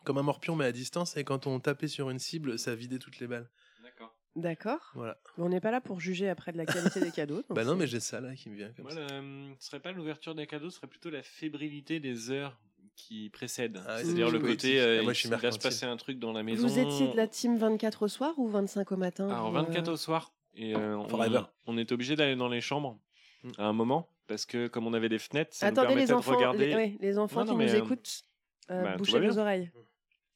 comme 0.10 0.18
un 0.18 0.24
morpion 0.24 0.56
mais 0.56 0.66
à 0.66 0.72
distance 0.72 1.16
et 1.18 1.24
quand 1.24 1.46
on 1.46 1.60
tapait 1.60 1.88
sur 1.88 2.10
une 2.10 2.18
cible, 2.18 2.58
ça 2.58 2.74
vidait 2.74 2.98
toutes 2.98 3.20
les 3.20 3.28
balles. 3.28 3.48
D'accord. 3.84 4.16
D'accord. 4.36 4.92
Voilà. 4.96 5.20
Mais 5.38 5.44
On 5.44 5.50
n'est 5.50 5.60
pas 5.60 5.70
là 5.70 5.82
pour 5.82 6.00
juger 6.00 6.28
après 6.30 6.52
de 6.52 6.58
la 6.58 6.66
qualité 6.66 7.00
des 7.00 7.12
cadeaux. 7.12 7.44
bah 7.52 7.64
non, 7.64 7.76
mais 7.76 7.86
j'ai 7.86 8.00
ça 8.00 8.20
là 8.20 8.34
qui 8.34 8.50
me 8.50 8.56
vient 8.56 8.72
comme 8.72 8.86
Moi, 8.86 8.94
ça. 8.94 9.02
le- 9.02 9.06
euh, 9.12 9.54
ce 9.60 9.68
serait 9.68 9.80
pas 9.80 9.92
l'ouverture 9.92 10.34
des 10.34 10.48
cadeaux, 10.48 10.72
ce 10.72 10.78
serait 10.78 10.88
plutôt 10.88 11.12
la 11.12 11.22
fébrilité 11.22 12.00
des 12.00 12.32
heures 12.32 12.58
qui 12.96 13.30
précèdent. 13.30 13.80
Ah 13.88 14.00
C'est-à-dire 14.00 14.28
c'est 14.30 14.34
le 14.34 14.40
côté, 14.40 14.80
euh, 14.82 14.98
Ah, 15.02 15.04
moi, 15.04 15.14
je 15.14 15.20
suis 15.20 15.28
il 15.28 15.32
va 15.32 15.38
se 15.38 15.44
mercantile. 15.44 15.62
passer 15.70 15.86
un 15.86 15.96
truc 15.98 16.18
dans 16.18 16.34
la 16.34 16.42
maison. 16.42 16.68
Vous 16.68 16.80
étiez 16.80 17.08
de 17.12 17.16
la 17.16 17.28
team 17.28 17.56
24 17.56 18.02
au 18.02 18.08
soir 18.08 18.34
ou 18.40 18.48
25 18.48 18.92
au 18.92 18.98
matin 18.98 19.30
Alors 19.30 19.50
vous, 19.50 19.54
24 19.58 19.90
euh, 19.90 19.94
au 19.94 19.98
soir. 19.98 20.34
Et 20.56 20.76
euh, 20.76 20.98
on, 21.68 21.78
est 21.78 21.92
obligé 21.92 22.16
d'aller 22.16 22.36
dans 22.36 22.50
les 22.50 22.62
chambres 22.62 22.98
Mm. 23.44 23.52
à 23.60 23.66
un 23.68 23.74
moment 23.74 24.10
parce 24.28 24.46
que 24.48 24.68
comme 24.68 24.86
on 24.88 24.94
avait 24.94 25.08
des 25.08 25.20
fenêtres, 25.20 25.56
ça 25.56 25.68
Attendez 25.68 25.94
nous 25.94 26.00
les 26.00 26.08
permettait 26.08 26.14
enfants, 26.14 26.32
de 26.32 26.36
regarder. 26.38 26.66
les, 26.68 26.76
ouais, 26.76 26.98
les 27.00 27.18
enfants 27.20 27.46
Non, 27.46 27.54
non, 27.54 27.60
qui 27.60 27.66
nous 27.68 27.76
euh, 27.76 27.84
écoutent, 27.86 28.24
euh, 28.72 28.84
bah, 28.84 28.98
bouchez 28.98 29.20
vos 29.20 29.38
oreilles. 29.38 29.72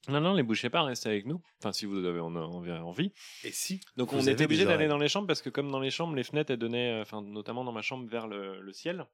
Non, 0.08 0.20
non, 0.20 0.34
les 0.34 0.42
bouchez 0.42 0.70
pas, 0.70 0.82
restez 0.82 1.08
avec 1.08 1.26
nous. 1.26 1.40
Enfin, 1.58 1.72
si 1.72 1.86
vous 1.86 2.04
avez 2.04 2.20
en- 2.20 2.34
en- 2.36 2.66
envie. 2.82 3.12
Et 3.44 3.50
si 3.50 3.80
Donc 3.96 4.10
Vous 4.10 4.18
on 4.18 4.20
avez 4.22 4.32
était 4.32 4.44
obligé 4.44 4.62
des 4.62 4.66
d'aller 4.66 4.76
oreilles. 4.84 4.88
dans 4.88 4.98
les 4.98 5.08
chambres 5.08 5.26
parce 5.26 5.40
que 5.42 5.50
comme 5.50 5.70
dans 5.70 5.80
les 5.80 5.90
chambres, 5.90 6.14
les 6.14 6.24
fenêtres 6.24 6.50
elles 6.52 6.58
donnaient, 6.58 6.92
euh, 6.98 7.02
enfin 7.02 7.22
notamment 7.22 7.64
dans 7.64 7.72
ma 7.72 7.82
chambre 7.82 8.06
vers 8.08 8.26
le, 8.26 8.60
le 8.60 8.72
ciel, 8.72 9.06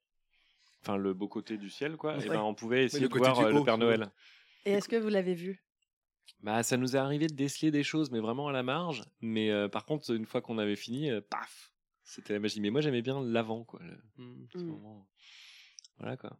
enfin 0.82 0.96
le 0.96 1.14
beau 1.14 1.28
côté 1.28 1.56
du 1.58 1.70
ciel 1.70 1.96
quoi. 1.96 2.14
Et 2.16 2.20
Ouais. 2.20 2.28
ben 2.36 2.40
on 2.42 2.54
pouvait 2.54 2.84
essayer 2.84 3.02
le 3.02 3.08
de 3.08 3.12
côté 3.12 3.24
voir 3.26 3.38
du 3.38 3.44
euh, 3.44 3.50
le 3.52 3.58
haut, 3.60 3.64
Père 3.64 3.74
tu 3.78 3.84
vois. 3.84 3.96
Noël. 3.96 4.10
Et 4.64 4.72
est-ce 4.72 4.88
que 4.88 4.96
vous 4.96 5.08
l'avez 5.08 5.34
vu? 5.34 5.62
Bah 6.42 6.62
ça 6.62 6.76
nous 6.76 6.96
est 6.96 6.98
arrivé 6.98 7.26
de 7.26 7.34
déceler 7.34 7.70
des 7.70 7.82
choses, 7.82 8.10
mais 8.10 8.20
vraiment 8.20 8.48
à 8.48 8.52
la 8.52 8.62
marge. 8.62 9.04
Mais 9.20 9.50
euh, 9.50 9.68
par 9.68 9.84
contre 9.84 10.10
une 10.14 10.26
fois 10.26 10.40
qu'on 10.40 10.58
avait 10.58 10.76
fini, 10.76 11.10
euh, 11.10 11.20
paf, 11.20 11.72
c'était 12.02 12.32
la 12.32 12.40
magie. 12.40 12.60
Mais 12.60 12.70
moi 12.70 12.80
j'aimais 12.80 13.02
bien 13.02 13.22
l'avant 13.22 13.64
quoi. 13.64 13.80
le- 13.82 14.24
Hmm. 14.24 14.46
ce 14.52 14.58
Mm. 14.58 14.66
moment. 14.66 15.06
Voilà 15.98 16.16
quoi. 16.16 16.36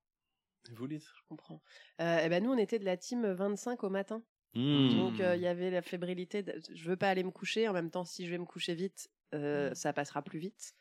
Vous 0.73 0.87
dites 0.87 1.03
Je 1.05 1.23
comprends. 1.29 1.63
Euh, 2.01 2.21
eh 2.23 2.29
ben 2.29 2.43
nous, 2.45 2.51
on 2.51 2.59
était 2.59 2.79
de 2.79 2.85
la 2.85 2.97
team 2.97 3.27
25 3.33 3.83
au 3.83 3.89
matin. 3.91 4.23
Mm. 4.55 4.97
Donc 4.97 5.21
euh, 5.21 5.37
il 5.37 5.43
y 5.43 5.47
avait 5.47 5.71
la 5.71 5.83
fébrilité. 5.83 6.43
De... 6.43 6.61
Je 6.75 6.89
veux 6.89 6.97
pas 6.97 7.09
aller 7.09 7.23
me 7.23 7.31
coucher. 7.31 7.69
En 7.69 7.73
même 7.73 7.91
temps, 7.91 8.05
si 8.05 8.27
je 8.27 8.31
vais 8.31 8.39
me 8.39 8.45
coucher 8.47 8.75
vite, 8.75 9.11
euh, 9.35 9.73
ça 9.75 9.93
passera 9.93 10.23
plus 10.23 10.39
vite. 10.39 10.75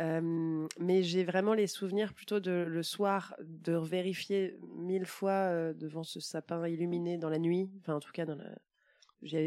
Euh, 0.00 0.66
mais 0.80 1.02
j'ai 1.02 1.22
vraiment 1.22 1.54
les 1.54 1.68
souvenirs 1.68 2.14
plutôt 2.14 2.40
de 2.40 2.50
le 2.50 2.82
soir 2.82 3.36
de 3.40 3.74
vérifier 3.74 4.58
mille 4.76 5.06
fois 5.06 5.72
devant 5.74 6.02
ce 6.02 6.18
sapin 6.18 6.66
illuminé 6.66 7.16
dans 7.18 7.28
la 7.30 7.38
nuit. 7.38 7.70
Enfin, 7.80 7.94
en 7.94 8.00
tout 8.00 8.10
cas, 8.10 8.24
dans 8.24 8.34
la... 8.34 8.56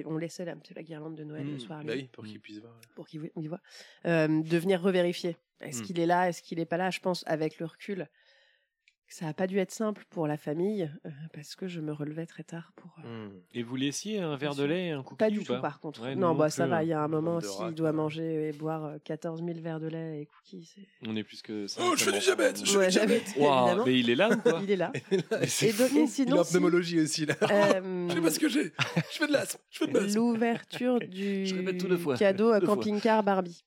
on 0.06 0.18
laissait 0.18 0.46
la, 0.46 0.56
la 0.76 0.84
guirlande 0.84 1.16
de 1.16 1.24
Noël 1.26 1.46
le 1.46 1.56
Hmm. 1.56 1.60
soir. 1.60 1.84
Bah 1.84 1.94
oui, 1.96 2.10
pour 2.14 2.24
qu'ils 2.24 2.40
puissent 2.40 2.60
voir. 2.60 2.80
pour 2.96 3.08
qu'il 3.08 3.30
y 3.36 3.48
voit. 3.48 3.62
Euh, 4.06 4.28
de 4.42 4.58
venir 4.58 4.82
revérifier. 4.82 5.36
Est-ce 5.60 5.82
qu'il 5.84 6.00
est 6.00 6.06
là? 6.06 6.30
Est-ce 6.30 6.42
qu'il 6.44 6.60
est 6.60 6.66
pas 6.66 6.78
là? 6.78 6.92
Je 6.92 7.00
pense, 7.00 7.24
avec 7.28 7.60
le 7.60 7.66
recul, 7.66 8.08
ça 9.10 9.28
a 9.28 9.34
pas 9.34 9.48
dû 9.48 9.58
être 9.58 9.72
simple 9.72 10.04
pour 10.10 10.28
la 10.28 10.38
famille 10.38 10.90
euh, 11.06 11.10
parce 11.34 11.56
que 11.56 11.68
je 11.68 11.80
me 11.80 11.92
relevais 11.94 12.26
très 12.26 12.44
tard 12.44 12.72
pour. 12.76 12.96
euh, 13.06 13.28
Hmm. 13.28 13.32
Et 13.54 13.64
vous 13.64 13.76
laissiez 13.78 14.20
un 14.20 14.36
verre 14.36 14.54
de 14.56 14.64
lait 14.64 14.88
et 14.88 14.92
un 14.92 15.02
cookie 15.04 15.18
Pas 15.18 15.30
du 15.30 15.40
ou 15.40 15.44
tout, 15.44 15.54
pas? 15.54 15.60
par 15.62 15.80
contre. 15.80 16.02
Ouais, 16.04 16.16
non, 16.16 16.36
bah 16.36 16.50
ça 16.50 16.64
plus, 16.64 16.72
va. 16.72 16.78
hein. 16.78 16.82
Il 16.84 16.90
y 16.90 16.94
a 16.94 17.02
un 17.02 17.08
moment, 17.08 17.40
s'il 17.40 17.50
rat, 17.66 17.72
doit 17.72 17.92
manger 17.94 18.50
et 18.50 18.52
boire 18.52 18.86
euh, 18.86 18.98
14 19.04 19.44
000 19.44 19.60
verres 19.62 19.80
de 19.80 19.88
lait 19.88 20.22
et 20.22 20.26
cookies. 20.26 20.76
On 21.06 21.16
est 21.16 21.24
plus 21.24 21.42
que 21.42 21.68
ça. 21.68 21.82
Oh, 21.84 21.94
je 21.96 22.04
fais 22.04 22.12
du 22.12 22.20
diabète, 22.20 22.60
je 22.66 22.72
fais 22.72 22.78
Ouais, 22.78 22.88
du 22.88 22.92
diabète. 22.94 23.28
Évidemment. 23.36 23.84
mais 23.86 24.00
il 24.00 24.10
est 24.10 24.16
là 24.16 24.30
ou 24.32 24.38
quoi 24.38 24.60
Il 24.64 24.72
est 24.72 24.76
là. 24.76 24.92
Et, 25.12 25.18
donc- 25.18 25.32
et 25.32 25.96
Il 25.96 26.00
est 26.02 26.08
sinon, 26.08 26.40
en 26.40 26.44
si, 26.44 26.52
pnémologie 26.52 27.00
aussi 27.00 27.26
là. 27.26 27.36
euh, 27.50 28.08
Je 28.10 28.14
sais 28.16 28.22
pas 28.22 28.32
ce 28.32 28.40
que 28.40 28.50
j'ai. 28.50 28.74
Je 29.12 29.18
fais 29.18 29.28
de 29.28 29.32
l'asthme. 29.34 29.60
Je 29.70 29.78
fais 29.80 29.88
de 29.88 29.98
l'asthme. 30.00 30.16
l'ouverture 30.18 31.00
du 31.00 31.46
Je 31.46 31.56
répète 31.56 31.78
tout 31.80 31.88
deux 31.88 31.98
fois. 31.98 32.18
cadeau 32.18 32.52
à 32.52 32.60
camping-car 32.62 33.24
Barbie. 33.24 33.64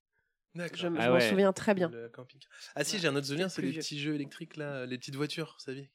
D'accord. 0.54 0.76
Je, 0.78 0.86
m- 0.88 0.96
Ah 0.98 1.04
je 1.04 1.08
m'en 1.08 1.14
ouais. 1.14 1.28
souviens 1.28 1.52
très 1.52 1.74
bien. 1.74 1.88
Le 1.90 2.08
camping. 2.08 2.40
Ah 2.74 2.84
si, 2.84 2.98
j'ai 2.98 3.08
un 3.08 3.14
autre 3.16 3.26
souvenir, 3.26 3.50
c'est 3.50 3.62
les 3.62 3.70
vieux. 3.70 3.80
petits 3.80 3.98
jeux 4.00 4.14
électriques 4.14 4.56
là, 4.56 4.84
les 4.86 4.98
petites 4.98 5.14
voitures, 5.16 5.54
vous 5.58 5.64
saviez? 5.64 5.90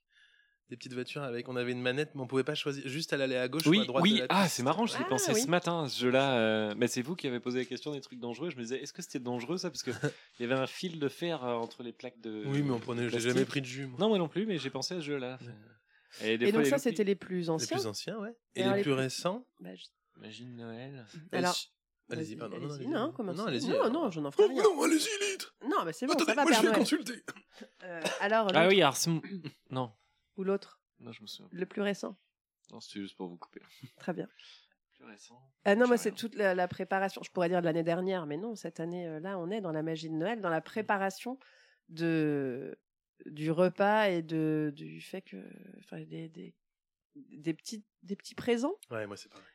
Des 0.69 0.77
petites 0.77 0.93
voitures 0.93 1.21
avec, 1.21 1.47
on 1.47 1.55
avait 1.55 1.73
une 1.73 1.81
manette, 1.81 2.15
mais 2.15 2.21
on 2.21 2.25
pouvait 2.27 2.43
pas 2.43 2.55
choisir. 2.55 2.87
Juste 2.87 3.13
elle 3.13 3.21
allait 3.21 3.37
à 3.37 3.47
gauche 3.47 3.67
ou 3.67 3.69
Oui, 3.69 3.81
à 3.81 3.85
droite. 3.85 4.01
oui. 4.03 4.13
de 4.15 4.19
la 4.21 4.25
Ah, 4.29 4.47
c'est 4.49 4.63
marrant, 4.63 4.87
j'y 4.87 4.95
ai 4.95 5.01
Ah, 5.01 5.09
pensé 5.09 5.31
oui. 5.33 5.41
ce 5.41 5.47
matin, 5.47 5.87
ce 5.87 6.01
jeu-là. 6.01 6.37
euh, 6.39 6.73
Mais 6.75 6.87
c'est 6.87 7.03
vous 7.03 7.15
qui 7.15 7.27
avez 7.27 7.39
posé 7.39 7.59
la 7.59 7.65
question 7.65 7.91
des 7.91 8.01
trucs 8.01 8.19
dangereux. 8.19 8.49
Je 8.49 8.55
me 8.55 8.61
disais, 8.63 8.81
est-ce 8.81 8.91
que 8.91 9.03
c'était 9.03 9.19
dangereux 9.19 9.57
ça? 9.57 9.69
Parce 9.69 9.83
qu'il 9.83 9.93
y 10.39 10.43
avait 10.43 10.55
un 10.55 10.65
fil 10.65 10.99
de 10.99 11.07
fer 11.07 11.43
euh, 11.45 11.53
entre 11.53 11.83
les 11.83 11.93
plaques 11.93 12.19
de. 12.21 12.43
Oui, 12.47 12.63
mais 12.63 12.71
on 12.71 12.79
prenait. 12.79 13.09
J'ai 13.09 13.19
jamais 13.19 13.45
pris 13.45 13.61
de 13.61 13.67
jus. 13.67 13.85
Moi. 13.85 13.99
Non, 13.99 14.07
moi 14.09 14.17
non 14.17 14.27
plus, 14.27 14.47
mais 14.47 14.57
j'ai 14.57 14.71
pensé 14.71 14.95
à 14.95 14.97
ce 15.01 15.05
jeu-là. 15.05 15.37
Et, 16.21 16.37
des 16.39 16.45
Et 16.45 16.49
fois, 16.49 16.57
donc 16.59 16.63
les 16.63 16.69
ça, 16.71 16.77
loupis- 16.77 16.81
c'était 16.83 17.03
les 17.03 17.15
plus 17.15 17.41
Les 17.41 17.49
anciens. 17.51 17.77
plus 17.77 17.85
anciens, 17.85 18.17
ouais. 18.17 18.31
Et 18.55 18.61
les 18.63 18.67
les 18.69 18.73
plus 18.75 18.81
plus- 18.83 18.93
récents? 18.93 19.45
Bah, 19.59 19.75
je- 19.75 19.83
Magie 20.19 20.45
de 20.45 20.51
Noël. 20.51 21.05
Alors, 21.33 21.55
Allez-y, 22.09 22.35
pardon. 22.35 22.57
allez-y. 22.57 22.87
Non, 22.87 23.11
comment 23.11 23.33
non, 23.33 23.43
ça 23.43 23.49
allez-y. 23.49 23.67
Non, 23.69 23.81
alors. 23.81 23.91
non, 23.91 24.11
je 24.11 24.19
n'en 24.19 24.31
ferai 24.31 24.43
Oh 24.45 24.49
rien. 24.53 24.63
non, 24.63 24.83
allez-y, 24.83 25.31
litre 25.31 25.55
Non, 25.67 25.83
mais 25.85 25.93
c'est 25.93 26.05
bon, 26.05 26.13
Attendez, 26.13 26.31
ça 26.31 26.35
va, 26.35 26.43
moi 26.43 26.51
je 26.53 26.61
Père 26.61 26.71
vais 26.71 26.77
consulter. 26.77 27.23
Euh, 27.83 28.01
alors, 28.19 28.47
Ah 28.53 28.67
oui, 28.67 28.81
Ars. 28.81 28.97
Non, 29.71 29.91
ou 30.37 30.43
l'autre, 30.43 30.79
non, 30.99 31.11
je 31.11 31.21
me 31.21 31.27
souviens. 31.27 31.49
le 31.51 31.65
plus 31.65 31.81
récent. 31.81 32.15
Non, 32.71 32.79
c'était 32.79 32.99
juste 33.01 33.15
pour 33.17 33.27
vous 33.27 33.37
couper. 33.37 33.61
Très 33.97 34.13
bien. 34.13 34.27
Plus 34.93 35.05
récent. 35.05 35.39
Ah 35.65 35.75
non, 35.75 35.87
moi, 35.87 35.97
c'est 35.97 36.11
toute 36.13 36.35
la, 36.35 36.53
la 36.55 36.67
préparation. 36.67 37.21
Je 37.23 37.29
pourrais 37.31 37.49
dire 37.49 37.59
de 37.61 37.65
l'année 37.65 37.83
dernière, 37.83 38.25
mais 38.27 38.37
non, 38.37 38.55
cette 38.55 38.79
année-là, 38.79 39.37
on 39.39 39.49
est 39.51 39.61
dans 39.61 39.71
la 39.71 39.83
magie 39.83 40.09
de 40.09 40.15
Noël, 40.15 40.41
dans 40.41 40.49
la 40.49 40.61
préparation 40.61 41.37
de 41.89 42.77
du 43.25 43.49
repas 43.51 44.09
et 44.09 44.21
de 44.21 44.71
du 44.75 44.99
fait 45.01 45.21
que, 45.21 45.37
enfin, 45.79 46.01
des, 46.03 46.27
des, 46.29 46.53
des 47.15 47.53
petits 47.53 47.83
des 48.03 48.15
petits 48.15 48.35
présents. 48.35 48.75
Ouais, 48.91 49.07
moi 49.07 49.15
c'est 49.17 49.29
pareil. 49.29 49.45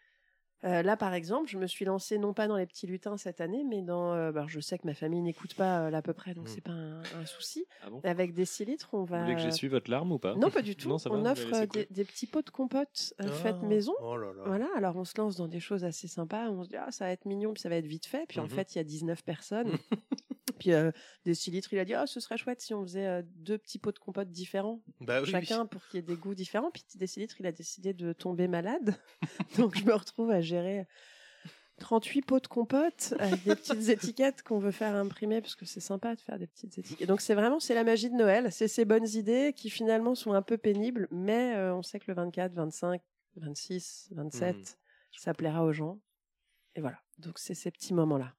Euh, 0.65 0.83
là, 0.83 0.97
par 0.97 1.15
exemple, 1.15 1.49
je 1.49 1.57
me 1.57 1.67
suis 1.67 1.85
lancée 1.87 2.19
non 2.19 2.35
pas 2.35 2.47
dans 2.47 2.57
les 2.57 2.67
petits 2.67 2.87
lutins 2.87 3.17
cette 3.17 3.41
année, 3.41 3.65
mais 3.65 3.81
dans. 3.83 4.13
euh, 4.13 4.31
bah, 4.33 4.45
je 4.47 4.61
sais 4.61 4.79
que 4.79 4.87
ma 4.87 4.93
famille 4.95 5.23
n'écoute 5.23 5.55
pas 5.55 5.87
euh, 5.87 5.91
l'à 5.91 6.03
peu 6.03 6.13
près, 6.13 6.35
donc 6.35 6.45
Mm. 6.47 6.53
c'est 6.55 6.61
pas 6.61 6.73
un, 6.73 7.01
un 7.01 7.25
souci. 7.27 7.65
Ah 7.83 7.89
bon? 7.91 8.01
Avec 8.05 8.35
des 8.35 8.45
litres, 8.67 8.91
on 8.93 9.01
Vous 9.01 9.07
va. 9.07 9.23
voulez 9.23 9.37
que 9.37 9.41
j'essuie 9.41 9.69
votre 9.69 9.91
larme 9.91 10.13
ou 10.13 10.19
pas? 10.19 10.35
Non, 10.35 10.51
pas 10.51 10.61
du 10.63 10.77
tout. 10.77 10.89
Non, 10.89 10.99
ça 10.99 11.11
on 11.11 11.19
vous 11.21 11.27
offre 11.27 11.67
des, 11.67 11.87
des 11.91 12.05
petits 12.05 12.27
pots 12.27 12.43
de 12.43 12.51
compote 12.51 13.15
Ah, 13.19 13.29
faites 13.29 13.63
maison. 13.63 13.95
Oh 14.03 14.17
là 14.17 14.33
là. 14.35 14.43
Voilà, 14.45 14.69
alors 14.77 14.97
on 14.97 15.05
se 15.05 15.15
lance 15.19 15.37
dans 15.37 15.49
des 15.49 15.61
choses 15.61 15.85
assez 15.85 16.09
sympas. 16.09 16.51
On 16.51 16.63
se 16.65 16.69
dit, 16.69 16.77
ah, 16.77 16.91
ça 16.91 17.07
va 17.07 17.11
être 17.13 17.25
mignon, 17.25 17.53
puis 17.55 17.61
ça 17.63 17.69
va 17.71 17.77
être 17.77 17.87
vite 17.87 18.05
fait. 18.07 18.27
Puis 18.29 18.39
en 18.41 18.45
Mhm. 18.45 18.51
fait, 18.51 18.75
il 18.75 18.79
y 18.79 18.81
a 18.81 18.85
19 18.85 19.23
personnes. 19.25 19.71
puis 20.59 20.73
euh, 20.73 20.91
Décilitre, 21.25 21.73
il 21.73 21.79
a 21.79 21.85
dit, 21.87 21.95
ah, 21.95 22.07
ce 22.07 22.21
serait 22.21 22.37
chouette 22.37 22.61
si 22.61 22.75
on 22.75 22.83
faisait 22.83 23.23
deux 23.37 23.57
petits 23.57 23.79
pots 23.79 23.93
de 23.93 23.99
compote 23.99 24.31
différents, 24.31 24.83
Bah 25.01 25.21
oui. 25.23 25.31
chacun 25.31 25.65
pour 25.65 25.81
qu'il 25.87 25.97
y 25.97 25.99
ait 26.01 26.07
des 26.07 26.17
goûts 26.17 26.35
différents. 26.35 26.71
Puis 26.71 26.85
Décilitre, 26.97 27.37
il 27.41 27.47
a 27.47 27.53
décidé 27.53 27.95
de 27.95 28.13
tomber 28.13 28.47
malade. 28.49 28.95
Donc 29.59 29.77
je 29.79 29.85
me 29.85 29.95
retrouve 29.95 30.31
à 30.31 30.41
gérer 30.51 30.87
38 31.79 32.23
pots 32.23 32.41
de 32.41 32.47
compote 32.47 33.15
avec 33.19 33.43
des 33.45 33.55
petites 33.57 33.89
étiquettes 33.89 34.43
qu'on 34.43 34.59
veut 34.59 34.71
faire 34.71 34.95
imprimer 34.95 35.41
parce 35.41 35.55
que 35.55 35.65
c'est 35.65 35.81
sympa 35.81 36.15
de 36.15 36.21
faire 36.21 36.39
des 36.39 36.47
petites 36.47 36.77
étiquettes. 36.77 37.09
Donc 37.09 37.21
c'est 37.23 37.35
vraiment 37.35 37.59
c'est 37.59 37.75
la 37.75 37.85
magie 37.85 38.11
de 38.11 38.15
Noël, 38.17 38.53
c'est 38.53 38.69
ces 38.69 38.85
bonnes 38.85 39.09
idées 39.09 39.55
qui 39.57 39.71
finalement 39.71 40.15
sont 40.15 40.33
un 40.35 40.43
peu 40.43 40.59
pénibles, 40.59 41.09
mais 41.11 41.57
euh, 41.57 41.75
on 41.75 41.83
sait 41.83 41.99
que 41.99 42.05
le 42.09 42.15
24, 42.15 42.53
25, 42.53 43.01
26, 43.37 44.09
27, 44.13 44.57
Mhm. 44.57 44.65
ça 45.17 45.33
plaira 45.35 45.65
aux 45.65 45.73
gens. 45.73 46.01
Et 46.77 46.81
voilà. 46.81 47.01
Donc 47.19 47.39
c'est 47.39 47.55
ces 47.55 47.71
petits 47.71 47.95
moments-là. 47.95 48.35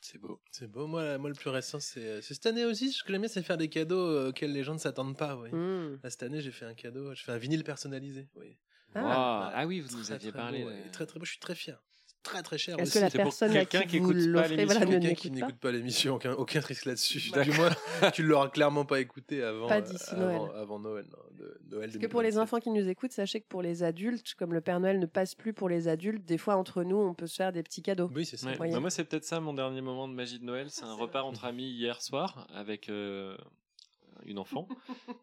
C'est 0.00 0.18
beau. 0.18 0.40
C'est 0.52 0.68
beau. 0.68 0.86
Moi, 0.86 1.18
moi, 1.18 1.28
le 1.28 1.34
plus 1.34 1.50
récent, 1.50 1.80
c'est 1.80 2.22
c'est 2.22 2.34
cette 2.34 2.46
année 2.46 2.64
aussi. 2.64 2.92
Ce 2.92 3.02
que 3.02 3.12
j'aime 3.12 3.20
bien, 3.22 3.28
c'est 3.28 3.42
faire 3.42 3.56
des 3.58 3.68
cadeaux 3.68 3.98
euh, 3.98 4.28
auxquels 4.28 4.52
les 4.52 4.62
gens 4.62 4.72
ne 4.74 4.78
s'attendent 4.78 5.16
pas. 5.18 5.36
Oui. 5.36 5.50
Mm. 5.50 5.98
Là, 6.02 6.08
cette 6.10 6.22
année, 6.22 6.40
j'ai 6.40 6.52
fait 6.52 6.64
un 6.66 6.74
cadeau. 6.74 7.14
Je 7.14 7.22
fais 7.24 7.32
un 7.32 7.36
vinyle 7.38 7.64
personnalisé. 7.64 8.28
Oui. 8.36 8.56
Ah. 8.94 9.52
Ah 9.54 9.66
oui, 9.66 9.80
vous 9.80 9.96
nous 9.96 10.12
aviez 10.12 10.30
très 10.30 10.38
parlé. 10.38 10.62
beau, 10.64 10.70
de- 10.70 10.74
ouais. 10.74 10.90
Très 10.92 11.06
très 11.06 11.18
beau. 11.18 11.24
Je 11.24 11.30
suis 11.30 11.40
très 11.40 11.54
fier. 11.54 11.82
Très 12.24 12.42
très 12.42 12.58
cher. 12.58 12.78
Est-ce 12.80 12.94
que 12.94 12.98
la 12.98 13.10
pour 13.10 13.16
personne 13.22 13.50
à 13.52 13.64
quelqu'un 13.64 13.82
qui 13.82 13.86
qui 13.86 13.98
vous 14.00 14.10
écoute 14.10 14.32
pas 14.34 14.42
voilà, 14.48 14.56
l'émission, 14.56 14.90
Quelqu'un 14.90 15.14
qui 15.14 15.30
n'écoute 15.30 15.40
pas 15.40 15.46
n'écoute 15.46 15.60
pas 15.60 15.70
l'émission, 15.72 16.14
aucun, 16.16 16.32
aucun 16.32 16.60
risque 16.60 16.84
là-dessus. 16.86 17.30
Du 17.44 17.52
moins, 17.52 17.70
tu 18.12 18.22
l'auras 18.24 18.48
clairement 18.48 18.84
pas 18.84 18.98
écouté 19.00 19.42
avant, 19.42 19.68
Pas 19.68 19.78
euh, 19.78 19.80
d'ici 19.82 20.10
avant, 20.10 20.20
Noël. 20.46 20.50
avant 20.60 20.78
Noël. 20.80 21.06
non, 21.10 21.18
de, 21.38 21.60
Noël 21.70 21.90
Parce 21.90 22.02
que 22.02 22.06
pour 22.08 22.20
les 22.22 22.30
2027. 22.32 22.38
enfants 22.42 22.58
qui 22.60 22.70
nous 22.70 22.88
écoutent, 22.88 23.12
sachez 23.12 23.40
que 23.40 23.46
pour 23.46 23.62
les 23.62 23.82
adultes, 23.84 24.34
comme 24.34 24.52
le 24.52 24.60
Père 24.60 24.80
Noël 24.80 24.98
ne 24.98 25.06
passe 25.06 25.36
plus 25.36 25.52
pour 25.54 25.68
les 25.68 25.86
adultes, 25.86 26.24
des 26.24 26.38
fois 26.38 26.56
entre 26.56 26.82
nous, 26.82 26.96
on 26.96 27.14
peut 27.14 27.28
se 27.28 27.36
faire 27.36 27.52
des 27.52 27.62
petits 27.62 27.82
cadeaux. 27.82 28.10
Oui, 28.14 28.26
c'est 28.26 28.36
ça. 28.36 28.50
Ouais. 28.58 28.70
Bah, 28.72 28.80
moi, 28.80 28.90
c'est 28.90 29.04
peut-être 29.04 29.24
ça 29.24 29.38
mon 29.40 29.54
dernier 29.54 29.80
moment 29.80 30.08
de 30.08 30.12
magie 30.12 30.40
de 30.40 30.44
Noël. 30.44 30.66
C'est 30.70 30.84
un 30.84 30.94
repas 30.94 31.22
entre 31.22 31.44
amis 31.44 31.70
hier 31.70 32.02
soir 32.02 32.48
avec 32.52 32.88
euh, 32.88 33.36
une 34.26 34.38
enfant. 34.38 34.68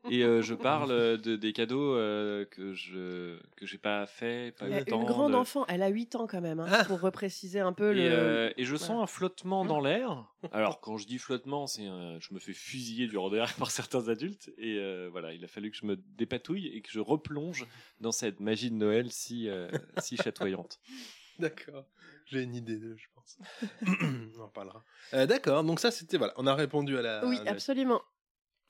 Et 0.10 0.24
euh, 0.24 0.42
je 0.42 0.54
parle 0.54 0.92
euh, 0.92 1.18
de, 1.18 1.36
des 1.36 1.54
cadeaux 1.54 1.96
euh, 1.96 2.46
que 2.46 2.74
je 2.74 3.38
que 3.56 3.66
j'ai 3.66 3.78
pas 3.78 4.06
fait, 4.06 4.54
pas 4.58 4.68
eu 4.70 4.74
a 4.74 4.80
le 4.80 4.86
temps. 4.86 5.00
une 5.02 5.06
grande 5.08 5.32
de- 5.34 5.38
enfant, 5.38 5.66
elle 5.68 5.82
a 5.84 5.88
8 5.90 6.16
ans 6.16 6.28
quand 6.28 6.42
même, 6.42 6.60
hein, 6.60 6.68
Ah. 6.72 6.86
pour 6.86 7.00
repréciser 7.02 7.60
un 7.60 7.74
peu 7.74 7.92
Et, 7.92 8.10
le. 8.10 8.16
euh, 8.16 8.50
et 8.58 8.66
je 8.66 8.72
Voilà. 8.76 8.86
sens 8.86 9.04
un 9.04 9.08
flottement 9.08 9.66
dans 9.66 9.80
l'air. 9.80 10.26
Alors 10.52 10.80
quand 10.82 10.98
je 10.98 11.08
dis 11.08 11.18
flottement, 11.18 11.68
c'est 11.68 11.86
un- 11.86 12.20
je 12.20 12.34
me 12.34 12.40
fais 12.40 12.54
fusiller 12.54 13.08
du 13.08 13.14
derrière 13.14 13.54
par 13.70 13.72
certains 13.72 14.08
adultes. 14.10 14.52
Et 14.58 14.78
euh, 14.80 15.08
voilà, 15.12 15.34
il 15.34 15.44
a 15.44 15.48
fallu 15.48 15.72
que 15.72 15.78
je 15.78 15.86
me 15.86 15.96
dépatouille 15.96 16.68
et 16.68 16.82
que 16.82 16.90
je 16.92 17.00
replonge 17.00 17.66
dans 18.00 18.12
cette 18.12 18.40
magie 18.40 18.70
de 18.72 18.76
Noël 18.76 19.12
si 19.12 19.50
euh, 19.50 19.70
si 20.00 20.18
chatoyante. 20.18 20.80
D'accord. 21.40 21.86
J'ai 22.28 22.42
une 22.42 22.56
idée 22.56 22.78
de, 22.78 22.96
je 22.96 23.06
pense. 23.14 23.38
on 24.38 24.42
en 24.42 24.48
parlera. 24.48 24.84
Euh, 25.14 25.26
D'accord, 25.28 25.64
donc 25.64 25.80
ça 25.80 25.92
c'était 25.92 26.18
voilà, 26.18 26.34
on 26.38 26.48
a 26.48 26.56
répondu 26.56 26.98
à 26.98 27.02
la. 27.02 27.26
Oui, 27.26 27.38
à 27.40 27.44
la- 27.44 27.52
absolument. 27.52 28.02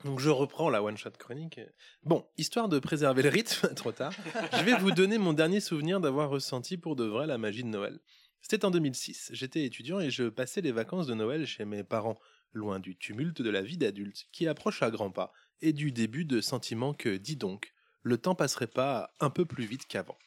Donc 0.06 0.20
je 0.20 0.30
reprends 0.30 0.70
la 0.70 0.84
one 0.84 0.98
shot 0.98 1.10
chronique. 1.18 1.60
Bon, 2.04 2.28
histoire 2.38 2.70
de 2.70 2.78
préserver 2.78 3.24
le 3.24 3.30
rythme, 3.30 3.74
trop 3.76 3.92
tard, 3.92 4.14
je 4.54 4.64
vais 4.64 4.78
vous 4.78 4.92
donner 4.92 5.18
mon 5.18 5.34
dernier 5.34 5.60
souvenir 5.60 6.00
d'avoir 6.00 6.30
ressenti 6.30 6.78
pour 6.78 6.96
de 6.96 7.06
vrai 7.06 7.26
la 7.26 7.40
magie 7.40 7.64
de 7.64 7.70
Noël. 7.70 8.00
C'était 8.40 8.66
en 8.66 8.70
2006. 8.70 9.32
J'étais 9.34 9.66
étudiant 9.66 10.00
et 10.00 10.12
je 10.12 10.26
passais 10.26 10.62
les 10.62 10.72
vacances 10.72 11.08
de 11.08 11.16
Noël 11.16 11.48
chez 11.48 11.66
mes 11.66 11.84
parents, 11.84 12.20
loin 12.54 12.80
du 12.80 12.96
tumulte 12.96 13.42
de 13.42 13.50
la 13.50 13.64
vie 13.64 13.80
d'adulte 13.80 14.28
qui 14.32 14.48
approche 14.48 14.84
à 14.84 14.92
grands 14.92 15.10
pas 15.10 15.34
et 15.62 15.74
du 15.74 15.92
début 15.92 16.26
de 16.26 16.40
sentiment 16.40 16.94
que, 16.94 17.18
dis 17.18 17.36
donc, 17.36 17.74
le 18.04 18.20
temps 18.20 18.36
passerait 18.36 18.68
pas 18.68 19.10
un 19.20 19.32
peu 19.32 19.46
plus 19.46 19.66
vite 19.66 19.88
qu'avant. 19.88 20.20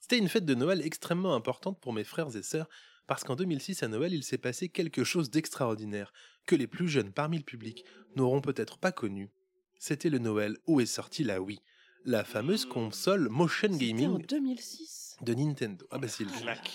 C'était 0.00 0.18
une 0.18 0.28
fête 0.28 0.44
de 0.44 0.56
Noël 0.56 0.82
extrêmement 0.84 1.36
importante 1.36 1.80
pour 1.80 1.92
mes 1.92 2.02
frères 2.02 2.36
et 2.36 2.42
sœurs 2.42 2.68
parce 3.06 3.24
qu'en 3.24 3.36
2006 3.36 3.82
à 3.82 3.88
Noël, 3.88 4.14
il 4.14 4.22
s'est 4.22 4.38
passé 4.38 4.68
quelque 4.68 5.04
chose 5.04 5.30
d'extraordinaire 5.30 6.12
que 6.46 6.54
les 6.56 6.66
plus 6.66 6.88
jeunes 6.88 7.12
parmi 7.12 7.36
le 7.38 7.44
public 7.44 7.84
n'auront 8.16 8.40
peut-être 8.40 8.78
pas 8.78 8.92
connu. 8.92 9.30
C'était 9.78 10.10
le 10.10 10.18
Noël 10.18 10.56
où 10.66 10.80
est 10.80 10.86
sortie 10.86 11.24
la 11.24 11.40
Wii, 11.42 11.60
la 12.04 12.24
fameuse 12.24 12.64
console 12.64 13.28
motion 13.28 13.68
en 13.72 13.76
gaming 13.76 14.26
2006. 14.26 15.16
de 15.22 15.34
Nintendo. 15.34 15.86
Ah 15.90 15.98
bah 15.98 16.08
c'est 16.08 16.24
le 16.24 16.30
Clac. 16.30 16.70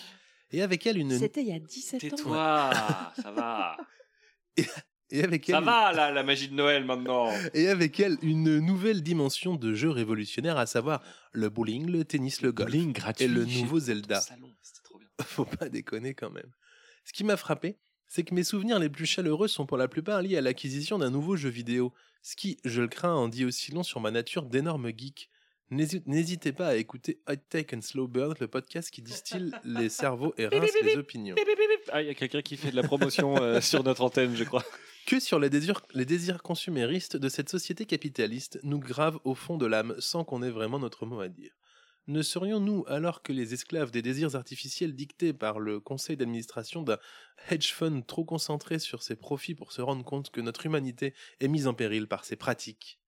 Et 0.51 0.62
avec 0.63 0.86
elle 0.88 0.98
une 0.98 1.17
C'était 1.17 1.41
il 1.41 1.48
y 1.48 1.53
a 1.53 1.59
17 1.59 2.03
ans. 2.03 2.07
Tais-toi, 2.15 2.69
ça 3.21 3.31
va. 3.31 3.77
et 5.12 5.24
avec 5.24 5.45
Ça 5.45 5.57
elle 5.59 5.63
va, 5.63 5.91
là, 5.93 6.12
la 6.12 6.24
magie 6.24 6.50
de 6.50 6.53
Noël 6.55 6.86
maintenant. 6.86 7.31
et 7.53 7.67
avec 7.67 8.00
elle 8.00 8.17
une 8.21 8.59
nouvelle 8.59 9.01
dimension 9.01 9.55
de 9.55 9.74
jeu 9.74 9.89
révolutionnaire 9.89 10.57
à 10.57 10.65
savoir 10.65 11.01
le 11.31 11.50
bowling, 11.50 11.88
le 11.89 12.03
tennis, 12.05 12.41
le 12.41 12.51
golf 12.51 12.71
Bowling 12.71 12.93
gratuit. 12.93 13.25
et 13.25 13.27
le 13.27 13.45
nouveau 13.45 13.79
Zelda. 13.79 14.21
salon. 14.21 14.51
Faut 15.25 15.45
pas 15.45 15.69
déconner 15.69 16.13
quand 16.13 16.29
même. 16.31 16.51
Ce 17.05 17.13
qui 17.13 17.23
m'a 17.23 17.38
frappé, 17.38 17.77
c'est 18.07 18.23
que 18.23 18.33
mes 18.33 18.43
souvenirs 18.43 18.79
les 18.79 18.89
plus 18.89 19.05
chaleureux 19.05 19.47
sont 19.47 19.65
pour 19.65 19.77
la 19.77 19.88
plupart 19.88 20.21
liés 20.21 20.38
à 20.38 20.41
l'acquisition 20.41 20.97
d'un 20.99 21.09
nouveau 21.11 21.35
jeu 21.35 21.49
vidéo, 21.49 21.93
ce 22.21 22.35
qui, 22.35 22.57
je 22.65 22.81
le 22.81 22.88
crains, 22.88 23.13
en 23.15 23.27
dit 23.27 23.45
aussi 23.45 23.71
long 23.71 23.83
sur 23.83 23.99
ma 23.99 24.11
nature 24.11 24.43
d'énorme 24.45 24.89
geek. 24.95 25.29
N'hési- 25.71 26.01
N'hésitez 26.07 26.51
pas 26.51 26.69
à 26.69 26.75
écouter 26.75 27.21
Hot 27.29 27.35
Take 27.49 27.75
and 27.75 27.81
Slow 27.81 28.07
Burn, 28.07 28.33
le 28.39 28.47
podcast 28.47 28.89
qui 28.89 29.03
distille 29.03 29.51
les 29.63 29.89
cerveaux 29.89 30.33
et 30.38 30.47
rince 30.47 30.71
les 30.81 30.97
opinions. 30.97 31.35
Ah, 31.91 32.01
il 32.01 32.07
y 32.07 32.09
a 32.09 32.15
quelqu'un 32.15 32.41
qui 32.41 32.57
fait 32.57 32.71
de 32.71 32.75
la 32.75 32.81
promotion 32.83 33.38
euh, 33.41 33.61
sur 33.61 33.83
notre 33.83 34.01
antenne, 34.01 34.35
je 34.35 34.43
crois. 34.43 34.65
Que 35.05 35.19
sur 35.19 35.38
les 35.39 35.49
désirs, 35.51 35.81
les 35.93 36.05
désirs 36.05 36.41
consuméristes 36.41 37.17
de 37.17 37.29
cette 37.29 37.49
société 37.49 37.85
capitaliste 37.85 38.59
nous 38.63 38.79
grave 38.79 39.19
au 39.23 39.35
fond 39.35 39.57
de 39.57 39.65
l'âme 39.67 39.95
sans 39.99 40.23
qu'on 40.23 40.41
ait 40.41 40.49
vraiment 40.49 40.79
notre 40.79 41.05
mot 41.05 41.19
à 41.19 41.27
dire. 41.29 41.51
Ne 42.08 42.22
serions-nous, 42.24 42.84
alors 42.89 43.22
que 43.24 43.32
les 43.32 43.53
esclaves 43.53 43.89
des 43.91 44.01
désirs 44.01 44.36
artificiels 44.36 44.96
dictés 44.96 45.32
par 45.32 45.60
le 45.62 45.79
conseil 45.79 46.18
d'administration 46.18 46.82
d'un 46.84 46.98
hedge 47.50 47.72
fund 47.72 48.01
trop 48.06 48.25
concentré 48.25 48.79
sur 48.79 49.01
ses 49.01 49.15
profits 49.15 49.56
pour 49.56 49.72
se 49.72 49.82
rendre 49.82 50.03
compte 50.03 50.29
que 50.29 50.41
notre 50.41 50.65
humanité 50.65 51.13
est 51.39 51.48
mise 51.48 51.68
en 51.68 51.74
péril 51.74 52.08
par 52.10 52.25
ces 52.25 52.36
pratiques? 52.36 53.00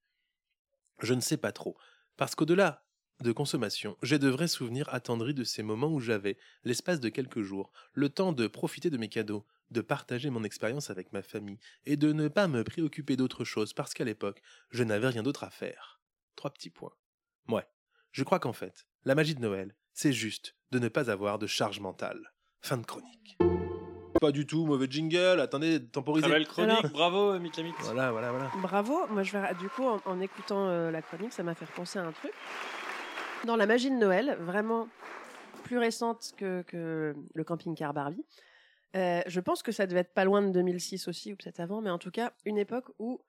Je 1.01 1.13
ne 1.13 1.19
sais 1.21 1.37
pas 1.37 1.51
trop, 1.51 1.77
parce 2.17 2.35
qu'au-delà 2.35 2.87
de 3.21 3.31
consommation, 3.33 3.97
j'ai 4.01 4.19
de 4.19 4.29
vrais 4.29 4.47
souvenirs 4.47 4.87
attendris 4.93 5.33
de 5.33 5.43
ces 5.43 5.63
moments 5.63 5.91
où 5.93 5.99
j'avais, 5.99 6.37
l'espace 6.63 6.99
de 6.99 7.09
quelques 7.09 7.41
jours, 7.41 7.71
le 7.93 8.09
temps 8.09 8.31
de 8.33 8.47
profiter 8.47 8.89
de 8.89 8.97
mes 8.97 9.09
cadeaux, 9.09 9.45
de 9.69 9.81
partager 9.81 10.29
mon 10.29 10.43
expérience 10.43 10.89
avec 10.89 11.11
ma 11.13 11.21
famille, 11.21 11.59
et 11.85 11.97
de 11.97 12.13
ne 12.13 12.27
pas 12.29 12.47
me 12.47 12.63
préoccuper 12.63 13.15
d'autre 13.17 13.43
chose 13.43 13.73
parce 13.73 13.93
qu'à 13.93 14.05
l'époque, 14.05 14.41
je 14.69 14.83
n'avais 14.83 15.09
rien 15.09 15.23
d'autre 15.23 15.43
à 15.43 15.49
faire. 15.49 16.01
Trois 16.35 16.51
petits 16.53 16.69
points. 16.71 16.93
Ouais, 17.47 17.67
je 18.11 18.23
crois 18.23 18.39
qu'en 18.39 18.53
fait, 18.53 18.85
la 19.05 19.15
magie 19.15 19.35
de 19.35 19.41
Noël, 19.41 19.75
c'est 19.93 20.13
juste 20.13 20.55
de 20.71 20.79
ne 20.79 20.87
pas 20.87 21.09
avoir 21.11 21.39
de 21.39 21.47
charge 21.47 21.79
mentale. 21.79 22.31
Fin 22.61 22.77
de 22.77 22.85
chronique. 22.85 23.37
Pas 24.19 24.31
du 24.31 24.45
tout, 24.45 24.65
mauvais 24.65 24.87
jingle, 24.89 25.39
attendez, 25.39 25.83
temporisez. 25.83 26.27
Très 26.27 26.37
belle 26.37 26.47
chronique, 26.47 26.71
Alors- 26.79 26.91
bravo, 26.91 27.39
Miklamit. 27.39 27.73
Voilà, 27.79 28.11
voilà, 28.11 28.31
voilà. 28.31 28.51
Bravo. 28.61 29.07
Moi, 29.09 29.23
je 29.23 29.31
vais, 29.37 29.53
du 29.55 29.67
coup, 29.69 29.83
en, 29.83 29.99
en 30.05 30.21
écoutant 30.21 30.67
euh, 30.67 30.91
la 30.91 31.01
chronique, 31.01 31.33
ça 31.33 31.41
m'a 31.43 31.55
fait 31.55 31.65
repenser 31.65 31.97
à 31.97 32.03
un 32.03 32.11
truc. 32.11 32.31
Dans 33.45 33.55
la 33.55 33.65
magie 33.65 33.89
de 33.89 33.95
Noël, 33.95 34.37
vraiment 34.41 34.87
plus 35.63 35.79
récente 35.79 36.33
que, 36.37 36.61
que 36.63 37.15
le 37.33 37.43
camping-car 37.43 37.93
Barbie, 37.93 38.23
euh, 38.95 39.21
je 39.25 39.39
pense 39.39 39.63
que 39.63 39.71
ça 39.71 39.87
devait 39.87 40.01
être 40.01 40.13
pas 40.13 40.25
loin 40.25 40.41
de 40.41 40.49
2006 40.51 41.07
aussi, 41.07 41.33
ou 41.33 41.35
peut-être 41.37 41.59
avant, 41.59 41.81
mais 41.81 41.89
en 41.89 41.97
tout 41.97 42.11
cas, 42.11 42.33
une 42.45 42.57
époque 42.57 42.89
où 42.99 43.21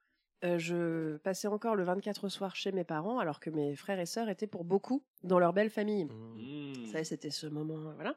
euh, 0.43 0.57
je 0.57 1.17
passais 1.17 1.47
encore 1.47 1.75
le 1.75 1.83
24 1.83 2.25
au 2.25 2.29
soir 2.29 2.55
chez 2.55 2.71
mes 2.71 2.83
parents, 2.83 3.19
alors 3.19 3.39
que 3.39 3.49
mes 3.49 3.75
frères 3.75 3.99
et 3.99 4.05
sœurs 4.05 4.29
étaient 4.29 4.47
pour 4.47 4.63
beaucoup 4.65 5.03
dans 5.23 5.39
leur 5.39 5.53
belle 5.53 5.69
famille. 5.69 6.05
Mmh. 6.05 6.85
Ça, 6.87 7.03
c'était 7.03 7.29
ce 7.31 7.47
moment, 7.47 7.93
voilà. 7.95 8.15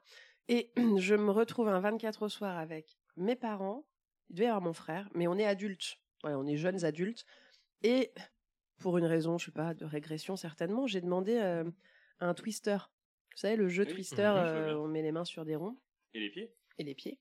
Et 0.48 0.72
je 0.98 1.14
me 1.14 1.30
retrouve 1.30 1.68
un 1.68 1.80
24 1.80 2.22
au 2.22 2.28
soir 2.28 2.56
avec 2.58 2.98
mes 3.16 3.36
parents, 3.36 3.86
il 4.30 4.36
devait 4.36 4.46
y 4.46 4.48
avoir 4.48 4.62
mon 4.62 4.72
frère, 4.72 5.08
mais 5.14 5.26
on 5.26 5.36
est 5.38 5.46
adultes. 5.46 5.98
Ouais, 6.24 6.34
on 6.34 6.46
est 6.46 6.56
jeunes 6.56 6.84
adultes. 6.84 7.24
Et 7.82 8.12
pour 8.78 8.98
une 8.98 9.04
raison, 9.06 9.38
je 9.38 9.46
sais 9.46 9.52
pas, 9.52 9.74
de 9.74 9.84
régression 9.84 10.36
certainement, 10.36 10.86
j'ai 10.86 11.00
demandé 11.00 11.36
euh, 11.36 11.64
un 12.20 12.34
twister. 12.34 12.76
Vous 13.32 13.38
savez, 13.40 13.56
le 13.56 13.68
jeu 13.68 13.84
Oui, 13.86 13.92
twister, 13.94 14.22
euh, 14.34 14.76
on 14.78 14.88
met 14.88 15.02
les 15.02 15.12
mains 15.12 15.24
sur 15.24 15.44
des 15.44 15.56
ronds 15.56 15.76
Et 16.14 16.20
les 16.20 16.30
pieds? 16.30 16.52
Et 16.78 16.84
les 16.84 16.94
pieds. 16.94 17.18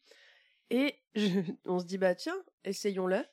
Et 0.70 0.96
je- 1.14 1.40
on 1.66 1.80
se 1.80 1.86
dit, 1.86 1.98
bah 1.98 2.16
tiens, 2.16 2.38
essayons-le. 2.64 3.24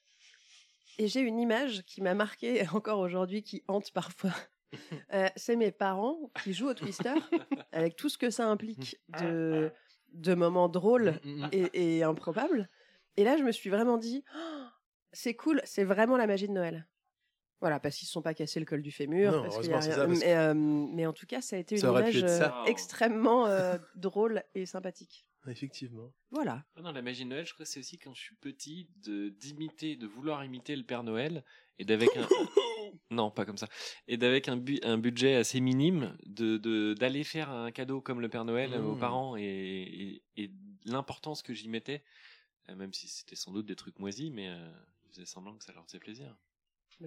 Et 0.98 1.08
j'ai 1.08 1.20
une 1.20 1.38
image 1.40 1.82
qui 1.84 2.00
m'a 2.02 2.14
marqué 2.14 2.64
encore 2.74 2.98
aujourd'hui, 3.00 3.42
qui 3.42 3.62
hante 3.68 3.90
parfois. 3.92 4.32
Euh, 5.12 5.28
c'est 5.36 5.54
mes 5.56 5.70
parents 5.70 6.30
qui 6.42 6.54
jouent 6.54 6.70
au 6.70 6.74
twister, 6.74 7.12
avec 7.72 7.94
tout 7.94 8.08
ce 8.08 8.16
que 8.16 8.30
ça 8.30 8.48
implique 8.48 8.98
de, 9.20 9.70
de 10.14 10.34
moments 10.34 10.70
drôles 10.70 11.20
Mmh, 11.24 11.48
et, 11.52 11.98
et 11.98 12.02
improbables. 12.04 12.70
Et 13.18 13.24
là, 13.24 13.36
je 13.36 13.42
me 13.42 13.52
suis 13.52 13.68
vraiment 13.68 13.98
dit, 13.98 14.24
Oh, 14.34 14.38
c'est 15.12 15.34
cool, 15.34 15.60
c'est 15.64 15.84
vraiment 15.84 16.16
la 16.16 16.26
magie 16.26 16.48
de 16.48 16.54
Noël. 16.54 16.86
Voilà, 17.60 17.80
parce 17.80 17.96
qu'ils 17.96 18.06
ne 18.06 18.08
se 18.08 18.12
sont 18.14 18.22
pas 18.22 18.32
cassés 18.32 18.60
le 18.60 18.64
col 18.64 18.80
du 18.80 18.90
fémur. 18.90 19.32
Non, 19.32 19.42
parce 19.42 19.58
qu'il 19.58 19.68
y 19.68 19.72
a 19.74 19.76
heureusement, 19.76 19.80
c'est 19.82 19.88
rien- 19.94 19.96
ça, 19.98 20.06
parce 20.06 20.20
mais, 20.20 20.36
euh, 20.36 20.54
mais 20.54 21.04
en 21.06 21.12
tout 21.12 21.26
cas, 21.26 21.42
ça 21.42 21.56
a 21.56 21.58
été 21.58 21.76
Ça 21.76 21.88
une 21.88 21.92
image 21.98 22.22
euh, 22.24 22.64
extrêmement 22.64 23.44
euh, 23.46 23.76
drôle 23.94 24.42
et 24.54 24.64
sympathique. 24.64 25.26
Effectivement. 25.48 26.12
Voilà. 26.30 26.64
Ah 26.76 26.82
non, 26.82 26.92
la 26.92 27.02
magie 27.02 27.24
de 27.24 27.28
Noël, 27.30 27.46
je 27.46 27.52
crois 27.52 27.64
que 27.66 27.70
c'est 27.70 27.80
aussi 27.80 27.98
quand 27.98 28.14
je 28.14 28.20
suis 28.22 28.34
petit 28.36 28.88
de 28.96 29.28
d'imiter, 29.30 29.96
de 29.96 30.06
vouloir 30.06 30.44
imiter 30.44 30.76
le 30.76 30.84
Père 30.84 31.02
Noël 31.02 31.44
et 31.78 31.84
d'avec 31.84 32.10
un 32.16 32.26
non 33.10 33.30
pas 33.30 33.44
comme 33.44 33.56
ça 33.58 33.68
et 34.08 34.16
d'avec 34.16 34.48
un, 34.48 34.56
bu- 34.56 34.80
un 34.82 34.98
budget 34.98 35.34
assez 35.36 35.60
minime 35.60 36.16
de 36.26 36.56
de- 36.58 36.94
d'aller 36.94 37.24
faire 37.24 37.50
un 37.50 37.70
cadeau 37.70 38.00
comme 38.00 38.20
le 38.20 38.28
Père 38.28 38.44
Noël 38.44 38.74
aux 38.74 38.94
Mmh. 38.94 38.98
parents 38.98 39.36
et, 39.36 39.42
et, 40.36 40.42
et 40.44 40.50
l'importance 40.84 41.42
que 41.42 41.52
j'y 41.54 41.68
mettais, 41.68 42.02
euh, 42.68 42.74
même 42.76 42.92
si 42.92 43.08
c'était 43.08 43.36
sans 43.36 43.52
doute 43.52 43.66
des 43.66 43.76
trucs 43.76 43.98
moisis, 43.98 44.30
mais 44.30 44.48
euh, 44.48 44.72
je 45.04 45.08
faisais 45.08 45.26
semblant 45.26 45.56
que 45.56 45.64
ça 45.64 45.72
leur 45.72 45.84
faisait 45.86 45.98
plaisir. 45.98 46.36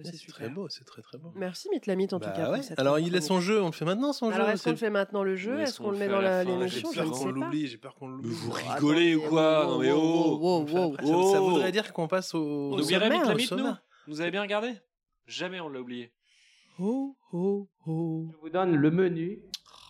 Bah, 0.04 0.10
c'est 0.12 0.26
très 0.28 0.48
beau, 0.48 0.68
c'est 0.68 0.84
très 0.84 1.02
très 1.02 1.18
beau. 1.18 1.32
Merci 1.34 1.68
Mitlamit 1.70 2.08
en 2.12 2.18
Bah 2.18 2.26
tout 2.26 2.32
cas. 2.36 2.50
ouais. 2.50 2.56
pour 2.58 2.64
cette 2.64 2.78
Alors 2.78 2.98
il 2.98 3.14
est 3.16 3.20
son 3.20 3.40
jeu, 3.40 3.62
on 3.62 3.66
le 3.66 3.72
fait 3.72 3.84
maintenant 3.84 4.12
son 4.12 4.30
Alors 4.30 4.46
jeu. 4.48 4.52
est-ce 4.54 4.64
qu'on 4.64 4.70
le 4.70 4.76
fait 4.76 4.90
maintenant 4.90 5.22
le 5.22 5.36
jeu? 5.36 5.58
Est-ce 5.60 5.78
qu'on 5.78 5.90
le 5.90 5.98
met 5.98 6.08
dans 6.08 6.20
l'émission? 6.20 6.90
J'ai 6.92 7.00
Je 7.00 7.02
peur 7.02 7.04
ne 7.06 7.10
qu'on 7.10 7.16
sais 7.16 7.24
pas. 7.24 7.30
l'oublie, 7.32 7.66
j'ai 7.66 7.78
peur 7.78 7.94
qu'on 7.94 8.08
l'oublie. 8.08 8.28
vous 8.30 8.50
Oh, 8.50 8.72
rigolez 8.74 9.14
ou 9.14 9.22
quoi? 9.28 9.64
Non 9.66 9.78
mais 9.78 9.90
oh 9.92 10.38
wow, 10.40 10.66
Ça- 10.96 11.40
Oh. 11.42 11.48
voudrait 11.50 11.72
dire 11.72 11.92
qu'on 11.92 12.08
passe 12.08 12.34
au. 12.34 12.72
On 12.74 12.76
Miklamit, 12.76 13.52
au 13.52 13.56
nous. 13.56 13.74
Vous 14.08 14.20
avez 14.20 14.30
bien 14.30 14.42
regardé? 14.42 14.72
Jamais 15.26 15.60
on 15.60 15.68
l'a 15.68 15.80
oublié. 15.80 16.12
Ho, 16.78 17.16
ho, 17.32 17.68
ho. 17.86 18.28
Je 18.32 18.36
vous 18.38 18.50
donne 18.50 18.76
le 18.76 18.90
menu, 18.90 19.40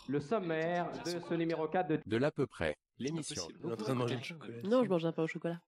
le 0.09 0.21
sommaire 0.21 0.91
de 1.05 1.11
ce 1.29 1.35
numéro 1.35 1.67
4 1.67 1.89
de 1.89 2.01
De 2.07 2.17
l'à 2.17 2.31
peu 2.31 2.47
près. 2.47 2.77
L'émission. 2.99 3.43
pas 3.43 3.49
possible. 3.49 3.61
Il 3.65 3.69
est 3.69 3.73
en 3.73 3.77
train 3.77 3.93
de 3.93 3.99
manger 3.99 4.17
du 4.17 4.25
chocolat. 4.25 4.55
Non, 4.65 4.85
je 4.85 4.89
mange 4.89 5.05
un 5.05 5.13
pain 5.13 5.25
au 5.25 5.27
chocolat. 5.27 5.61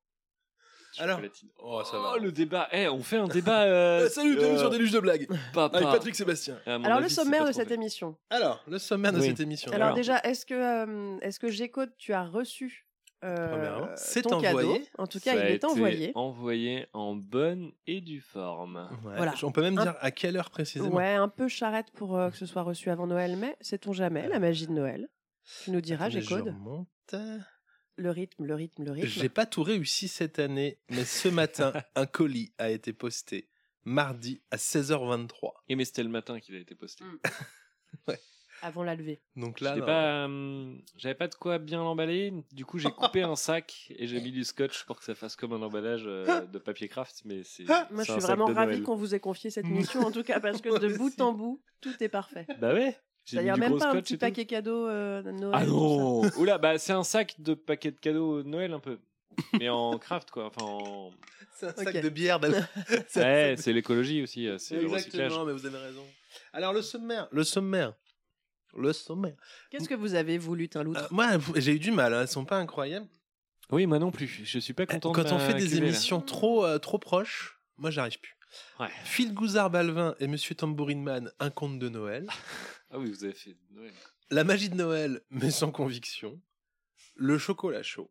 Alors. 1.00 1.20
Oh, 1.58 1.82
ça 1.84 1.96
Oh, 2.14 2.18
le 2.18 2.32
débat. 2.32 2.68
Eh, 2.72 2.88
on 2.88 3.02
fait 3.02 3.16
un 3.18 3.28
débat. 3.28 3.62
euh, 3.64 4.00
Euh, 4.04 4.08
Salut, 4.08 4.36
bienvenue 4.36 4.56
euh, 4.56 4.60
sur 4.60 4.70
Déluge 4.70 4.92
de 4.92 5.00
blagues 5.00 5.28
papa. 5.54 5.76
avec 5.78 5.88
Patrick 5.90 6.14
Sébastien. 6.14 6.58
Alors 6.66 6.82
le 7.00 7.04
avis, 7.06 7.14
sommaire 7.14 7.44
de 7.46 7.52
cette 7.52 7.68
fait. 7.68 7.74
émission. 7.74 8.16
Alors, 8.30 8.62
le 8.68 8.78
sommaire 8.78 9.12
de 9.12 9.18
Oui. 9.20 9.26
cette 9.28 9.40
émission. 9.40 9.72
Alors 9.72 9.86
Alors. 9.88 9.96
déjà, 9.96 10.18
est-ce 10.20 10.44
que 10.46 10.54
euh, 10.54 11.18
est-ce 11.20 11.38
que 11.40 11.48
Gécode, 11.48 11.90
tu 11.98 12.12
as 12.12 12.24
reçu 12.24 12.86
euh, 13.24 13.48
Premièrement, 13.48 13.88
c'est 13.96 14.22
ton 14.22 14.36
envoyé. 14.36 14.72
cadeau 14.80 14.84
En 14.98 15.06
tout 15.08 15.18
cas, 15.18 15.32
Ça 15.34 15.40
a 15.40 15.44
il 15.46 15.50
est 15.52 15.54
été 15.56 15.66
envoyé. 15.66 16.12
envoyé 16.14 16.86
en 16.92 17.14
bonne 17.16 17.72
et 17.86 18.00
due 18.00 18.20
forme. 18.20 18.88
Ouais. 19.04 19.14
Voilà. 19.16 19.34
On 19.42 19.50
peut 19.52 19.62
même 19.62 19.78
Un- 19.78 19.82
dire 19.82 19.94
à 20.00 20.10
quelle 20.12 20.36
heure 20.36 20.50
précisément. 20.50 20.94
Ouais, 20.94 21.14
un 21.14 21.28
peu 21.28 21.48
charrette 21.48 21.90
pour 21.94 22.16
euh, 22.16 22.30
que 22.30 22.36
ce 22.36 22.46
soit 22.46 22.62
reçu 22.62 22.90
avant 22.90 23.06
Noël, 23.08 23.36
mais 23.36 23.56
sait-on 23.60 23.92
jamais, 23.92 24.28
la 24.28 24.38
magie 24.38 24.66
de 24.68 24.72
Noël? 24.72 25.08
Tu 25.64 25.70
nous 25.72 25.80
diras, 25.80 26.10
je 26.10 26.20
Gécode. 26.20 26.46
remonte. 26.48 27.14
Le 27.98 28.10
rythme, 28.12 28.44
le 28.44 28.54
rythme, 28.54 28.84
le 28.84 28.92
rythme. 28.92 29.08
J'ai 29.08 29.28
pas 29.28 29.44
tout 29.44 29.64
réussi 29.64 30.06
cette 30.06 30.38
année, 30.38 30.78
mais 30.88 31.04
ce 31.04 31.28
matin, 31.28 31.72
un 31.96 32.06
colis 32.06 32.52
a 32.58 32.70
été 32.70 32.92
posté 32.92 33.48
mardi 33.84 34.40
à 34.52 34.56
16h23. 34.56 35.50
Et 35.68 35.74
mais 35.74 35.84
c'était 35.84 36.04
le 36.04 36.08
matin 36.08 36.38
qu'il 36.38 36.54
a 36.54 36.58
été 36.58 36.74
posté. 36.74 37.04
Mm. 37.04 37.18
Ouais. 38.06 38.18
Avant 38.60 38.82
la 38.82 38.94
levée. 38.94 39.22
Donc 39.34 39.62
là, 39.62 39.80
pas, 39.80 40.26
euh, 40.28 40.74
j'avais 40.96 41.14
pas 41.14 41.26
de 41.26 41.34
quoi 41.34 41.58
bien 41.58 41.78
l'emballer. 41.78 42.34
Du 42.52 42.66
coup, 42.66 42.78
j'ai 42.78 42.90
coupé 42.90 43.22
un 43.22 43.34
sac 43.34 43.90
et 43.96 44.06
j'ai 44.06 44.20
mis 44.20 44.30
du 44.30 44.44
scotch 44.44 44.84
pour 44.84 44.98
que 44.98 45.04
ça 45.04 45.14
fasse 45.14 45.36
comme 45.36 45.54
un 45.54 45.62
emballage 45.62 46.02
euh, 46.06 46.42
de 46.42 46.58
papier 46.58 46.86
craft. 46.86 47.22
Mais 47.24 47.44
c'est. 47.44 47.64
Moi, 47.64 47.86
c'est 47.90 48.04
je 48.04 48.12
suis 48.12 48.20
vraiment 48.20 48.50
Noël. 48.50 48.82
qu'on 48.82 48.94
vous 48.94 49.14
ait 49.14 49.20
confié 49.20 49.48
cette 49.48 49.64
mission, 49.68 50.00
en 50.00 50.10
tout 50.10 50.22
cas, 50.22 50.38
parce 50.38 50.60
que 50.60 50.68
Moi 50.68 50.78
de 50.80 50.88
bout 50.98 51.18
en 51.20 51.32
bout, 51.32 51.62
tout 51.80 51.94
est 52.02 52.10
parfait. 52.10 52.46
Bah 52.60 52.74
ouais. 52.74 52.94
J'ai 53.28 53.36
C'est-à-dire 53.36 53.58
même 53.58 53.78
pas 53.78 53.90
un 53.90 54.00
petit 54.00 54.16
paquet 54.16 54.46
cadeau 54.46 54.88
euh, 54.88 55.22
de 55.22 55.32
Noël. 55.32 55.52
Ah 55.54 55.66
non 55.66 56.22
Oula, 56.38 56.56
bah 56.56 56.78
c'est 56.78 56.92
un 56.94 57.04
sac 57.04 57.34
de 57.38 57.52
paquets 57.52 57.90
de 57.90 57.98
cadeaux 57.98 58.42
de 58.42 58.48
Noël 58.48 58.72
un 58.72 58.80
peu. 58.80 58.98
Mais 59.60 59.68
en 59.68 59.98
craft 59.98 60.30
quoi, 60.30 60.46
enfin 60.46 60.64
en... 60.64 61.10
C'est 61.54 61.66
un 61.66 61.84
sac 61.84 62.00
de 62.02 62.08
bière. 62.08 62.40
d'Al- 62.40 62.66
C'est 63.08 63.20
un 63.20 63.24
Ouais, 63.24 63.54
c'est 63.58 63.72
l'écologie 63.74 64.22
aussi, 64.22 64.48
euh, 64.48 64.56
c'est 64.56 64.80
le 64.80 64.88
recyclage. 64.88 65.26
Exactement, 65.26 65.44
mais 65.44 65.52
vous 65.52 65.66
avez 65.66 65.76
raison. 65.78 66.04
Alors 66.54 66.72
le 66.72 66.80
sommaire, 66.80 67.28
le 67.30 67.44
sommaire, 67.44 67.92
le 68.74 68.92
sommaire. 68.94 69.36
Qu'est-ce 69.70 69.88
que 69.88 69.94
vous 69.94 70.14
avez, 70.14 70.38
lutin 70.38 70.82
loutre? 70.82 71.02
Euh, 71.02 71.08
moi, 71.10 71.26
j'ai 71.56 71.72
eu 71.72 71.78
du 71.78 71.90
mal. 71.90 72.14
Hein, 72.14 72.22
elles 72.22 72.28
sont 72.28 72.46
pas 72.46 72.56
incroyables. 72.56 73.06
Oui, 73.70 73.84
moi 73.86 73.98
non 73.98 74.10
plus, 74.10 74.26
je 74.44 74.58
suis 74.58 74.72
pas 74.72 74.86
content 74.86 75.12
Quand 75.12 75.24
de 75.24 75.32
on 75.32 75.38
fait 75.38 75.52
des 75.52 75.66
là. 75.68 75.76
émissions 75.76 76.22
trop 76.22 76.64
euh, 76.64 76.78
trop 76.78 76.98
proches, 76.98 77.60
moi 77.76 77.90
j'arrive 77.90 78.18
plus. 78.18 78.34
Ouais. 78.80 78.88
Phil 79.04 79.34
Gouzard 79.34 79.68
Balvin 79.68 80.14
et 80.20 80.26
Monsieur 80.26 80.54
Tambourine 80.54 81.02
Man, 81.02 81.30
un 81.38 81.50
conte 81.50 81.78
de 81.78 81.88
Noël. 81.90 82.26
Ah 82.90 82.98
oui, 82.98 83.10
vous 83.10 83.24
avez 83.24 83.34
fait 83.34 83.56
Noël. 83.70 83.92
La 84.30 84.44
magie 84.44 84.68
de 84.68 84.74
Noël, 84.76 85.22
mais 85.30 85.50
sans 85.50 85.70
conviction. 85.70 86.40
Le 87.16 87.38
chocolat 87.38 87.82
chaud. 87.82 88.10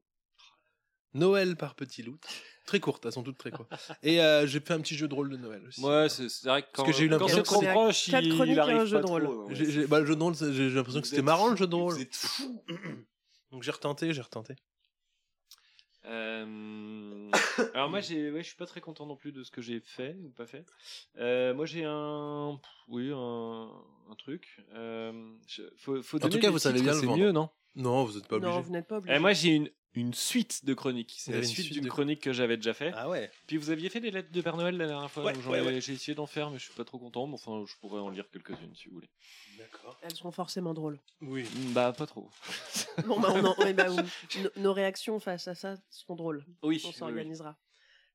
Noël 1.13 1.55
par 1.55 1.75
petit 1.75 2.03
loup. 2.03 2.17
Très 2.65 2.79
courte, 2.79 3.05
elles 3.05 3.13
sont 3.13 3.23
toutes 3.23 3.37
très 3.37 3.49
courtes. 3.49 3.71
Et 4.03 4.21
euh, 4.21 4.45
j'ai 4.45 4.59
fait 4.59 4.73
un 4.73 4.81
petit 4.81 4.95
jeu 4.95 5.07
de 5.07 5.13
rôle 5.13 5.29
de 5.29 5.37
Noël 5.37 5.65
aussi. 5.65 5.81
Ouais, 5.81 6.09
c'est 6.09 6.27
vrai 6.43 6.63
que 6.63 6.67
quand, 6.73 6.83
que 6.83 6.91
j'ai 6.91 7.05
eu 7.05 7.09
quand 7.09 7.13
l'impression 7.13 7.37
c'est 7.37 7.43
que 7.43 7.47
trop 7.47 7.61
c'est 7.61 7.71
proche, 7.71 8.07
il, 8.09 8.59
arrive 8.59 8.59
un 8.81 8.85
jeu 8.85 8.97
pas 8.97 9.03
de 9.03 9.07
rôle. 9.07 9.23
trop, 9.23 9.43
ouais. 9.45 9.55
J'ai- 9.55 9.71
j'ai- 9.71 9.87
bah, 9.87 9.99
le 10.01 10.05
jeu 10.05 10.15
de 10.15 10.21
rôle, 10.21 10.35
c'est- 10.35 10.51
j'ai 10.53 10.69
j'ai 10.69 10.75
l'impression 10.75 11.01
que 11.01 11.07
c'était 11.07 11.21
marrant 11.21 11.49
le 11.49 11.55
jeu 11.55 11.65
de 11.65 11.75
rôle. 11.75 11.93
Vous 11.93 12.01
êtes 12.01 12.15
fou. 12.15 12.63
Donc 13.51 13.63
j'ai 13.63 13.71
retenté, 13.71 14.13
j'ai 14.13 14.21
retenté. 14.21 14.55
Euh, 16.07 17.29
Alors 17.73 17.89
moi, 17.89 17.99
j'ai, 17.99 18.31
ouais, 18.31 18.41
je 18.41 18.47
suis 18.47 18.55
pas 18.55 18.65
très 18.65 18.81
content 18.81 19.05
non 19.05 19.15
plus 19.15 19.31
de 19.31 19.43
ce 19.43 19.51
que 19.51 19.61
j'ai 19.61 19.79
fait 19.81 20.15
ou 20.23 20.29
pas 20.29 20.45
fait. 20.45 20.65
Euh, 21.17 21.53
moi, 21.53 21.65
j'ai 21.65 21.83
un, 21.85 22.59
oui, 22.87 23.11
un, 23.13 23.69
un 24.09 24.15
truc. 24.17 24.63
Euh, 24.73 25.11
je- 25.47 25.63
faut, 25.77 26.01
faut 26.01 26.23
En 26.23 26.29
tout 26.29 26.39
cas, 26.39 26.49
vous 26.49 26.59
savez 26.59 26.81
bien 26.81 26.93
le 26.93 26.99
c'est 26.99 27.05
vendre. 27.05 27.19
mieux, 27.19 27.31
non? 27.31 27.49
Non, 27.75 28.05
vous 28.05 28.13
n'êtes 28.15 28.27
pas 28.27 28.39
Non, 28.39 28.47
obligé. 28.49 28.61
vous 28.63 28.71
n'êtes 28.71 28.87
pas 28.87 28.97
obligé. 28.97 29.15
Eh, 29.15 29.19
Moi, 29.19 29.33
j'ai 29.33 29.49
une, 29.49 29.69
une 29.93 30.13
suite 30.13 30.63
de 30.65 30.73
chroniques. 30.73 31.15
C'est 31.17 31.31
la 31.31 31.41
suite 31.43 31.65
suite 31.65 31.73
d'une 31.73 31.85
de- 31.85 31.89
chronique 31.89 32.21
que 32.21 32.31
j'avais 32.33 32.55
déjà 32.57 32.73
fait. 32.73 32.91
Ah 32.95 33.09
ouais. 33.09 33.31
Puis 33.47 33.57
vous 33.57 33.71
aviez 33.71 33.89
fait 33.89 33.99
des 33.99 34.11
lettres 34.11 34.31
de 34.31 34.41
Père 34.41 34.55
Noël 34.57 34.77
la 34.77 34.85
dernière 34.85 35.09
fois. 35.09 35.23
Ouais, 35.23 35.35
ouais, 35.47 35.61
ouais. 35.61 35.81
J'ai 35.81 35.93
essayé 35.93 36.13
d'en 36.13 36.27
faire, 36.27 36.51
mais 36.51 36.59
je 36.59 36.65
suis 36.65 36.73
pas 36.73 36.83
trop 36.85 36.99
content. 36.99 37.25
Mais 37.25 37.33
enfin, 37.33 37.63
je 37.67 37.73
pourrais 37.79 37.99
en 37.99 38.09
lire 38.09 38.29
quelques-unes 38.31 38.75
si 38.75 38.89
vous 38.89 38.95
voulez. 38.95 39.09
D'accord. 39.57 39.97
Elles 40.03 40.15
seront 40.15 40.31
forcément 40.31 40.73
drôles. 40.75 40.99
Oui. 41.21 41.45
Bah, 41.73 41.93
pas 41.97 42.05
trop. 42.05 42.29
Bon, 43.07 43.19
bah, 43.19 43.29
on 43.33 43.43
en- 43.45 43.55
ouais, 43.59 43.73
bah, 43.73 43.87
nos, 44.43 44.49
nos 44.61 44.73
réactions 44.73 45.19
face 45.19 45.47
à 45.47 45.55
ça 45.55 45.75
seront 45.89 46.15
drôles. 46.15 46.45
Oui. 46.63 46.81
On 46.85 46.87
oui. 46.89 46.93
s'organisera. 46.93 47.57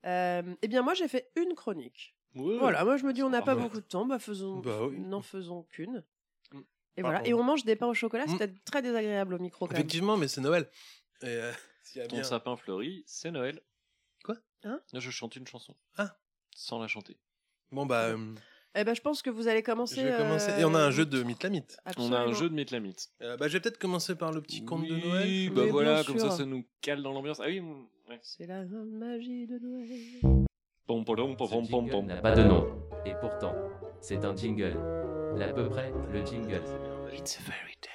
Euh, 0.07 0.43
eh 0.63 0.69
bien, 0.69 0.83
moi, 0.83 0.95
j'ai 0.95 1.09
fait 1.09 1.31
une 1.37 1.55
chronique. 1.55 2.15
Ouais. 2.35 2.59
Voilà, 2.59 2.85
moi, 2.85 2.97
je 2.97 3.05
me 3.05 3.13
dis, 3.13 3.23
on 3.23 3.31
n'a 3.31 3.39
Ah 3.39 3.43
pas 3.43 3.55
bah. 3.55 3.63
beaucoup 3.63 3.81
de 3.81 3.87
temps, 3.87 4.07
bah, 4.07 4.19
faisons, 4.19 4.61
Bah 4.61 4.87
oui. 4.87 4.99
n'en 5.01 5.21
faisons 5.23 5.65
qu'une. 5.65 6.03
Mm. 6.53 6.59
Et 6.97 7.03
Bah, 7.03 7.09
voilà. 7.11 7.27
Et 7.27 7.35
on 7.35 7.43
mange 7.43 7.65
des 7.65 7.77
pains 7.77 7.87
au 7.89 7.95
chocolat, 7.95 8.25
c'est 8.27 8.35
Mm. 8.35 8.39
peut-être 8.39 8.65
très 8.65 8.83
désagréable 8.83 9.35
au 9.35 9.39
micro 9.39 9.67
quand 9.67 9.73
même. 9.73 9.81
Effectivement, 9.81 10.17
mais 10.17 10.29
c'est 10.29 10.41
Noël. 10.41 10.69
Et 11.23 11.27
euh, 11.29 11.53
s'il 11.85 12.01
y 12.01 12.05
a 12.05 12.09
Ton 12.09 12.17
bien- 12.17 12.25
sapin 12.25 12.57
fleuri, 12.57 13.05
c'est 13.07 13.31
Noël. 13.31 13.61
Quoi? 14.25 14.37
Hein? 14.65 14.81
Là, 14.93 15.01
je 15.01 15.11
chante 15.11 15.37
une 15.37 15.47
chanson. 15.47 15.75
Ah. 15.97 16.17
Sans 16.55 16.79
la 16.81 16.89
chanter. 16.89 17.17
Bon 17.71 17.87
bah, 17.87 18.03
euh, 18.09 18.35
Eh 18.75 18.85
ben, 18.85 18.95
je 18.95 19.01
pense 19.01 19.23
que 19.23 19.31
vous 19.31 19.49
allez 19.49 19.63
commencer. 19.63 19.97
je 20.03 20.07
vais 20.07 20.17
commencer. 20.17 20.51
euh, 20.51 20.59
Et 20.59 20.65
on 20.65 20.75
a 20.75 20.81
un 20.81 20.91
jeu 20.91 21.07
de 21.07 21.23
mythe 21.23 21.43
la 21.43 21.49
mythe. 21.49 21.79
On 21.97 22.13
a 22.13 22.19
un 22.21 22.33
jeu 22.33 22.51
de 22.51 22.55
Mythe 22.55 22.73
Euh, 23.23 23.37
bah, 23.37 23.49
je 23.49 23.55
vais 23.55 23.61
peut-être 23.61 23.79
commencer 23.79 24.15
par 24.15 24.33
le 24.33 24.41
petit 24.43 24.65
conte 24.65 24.87
de 24.87 24.95
Oui, 24.95 25.03
Noël. 25.07 25.51
Bah 25.51 25.63
voilà, 25.71 26.05
comme 26.05 26.19
sûr. 26.19 26.31
ça, 26.31 26.37
ça 26.39 26.45
nous 26.45 26.65
cale 26.83 27.03
dans 27.03 27.13
l'ambiance. 27.13 27.41
Ah 27.41 27.47
oui, 27.47 27.61
mm, 27.61 27.87
ouais. 28.11 28.19
C'est 28.23 28.47
la 28.47 28.65
magie 28.65 29.47
de 29.47 29.59
Noël. 29.59 30.39
Pom, 30.87 31.05
pom, 31.05 31.17
pom, 31.17 31.37
pom, 31.37 31.49
pom, 31.49 31.49
pom, 31.49 31.65
jingle 31.87 31.91
pom. 31.91 32.07
n'a 32.07 32.17
pas 32.21 32.35
de 32.35 32.43
nom. 32.43 32.67
Et 33.07 33.15
pourtant, 33.21 33.55
c'est 34.01 34.25
un 34.25 34.37
jingle. 34.37 34.77
L'à 35.37 35.53
peu 35.55 35.69
près 35.71 35.91
le 36.13 36.25
jingle. 36.27 36.63
It's 37.15 37.39
a 37.39 37.41
fairy 37.41 37.77
tale. 37.81 37.92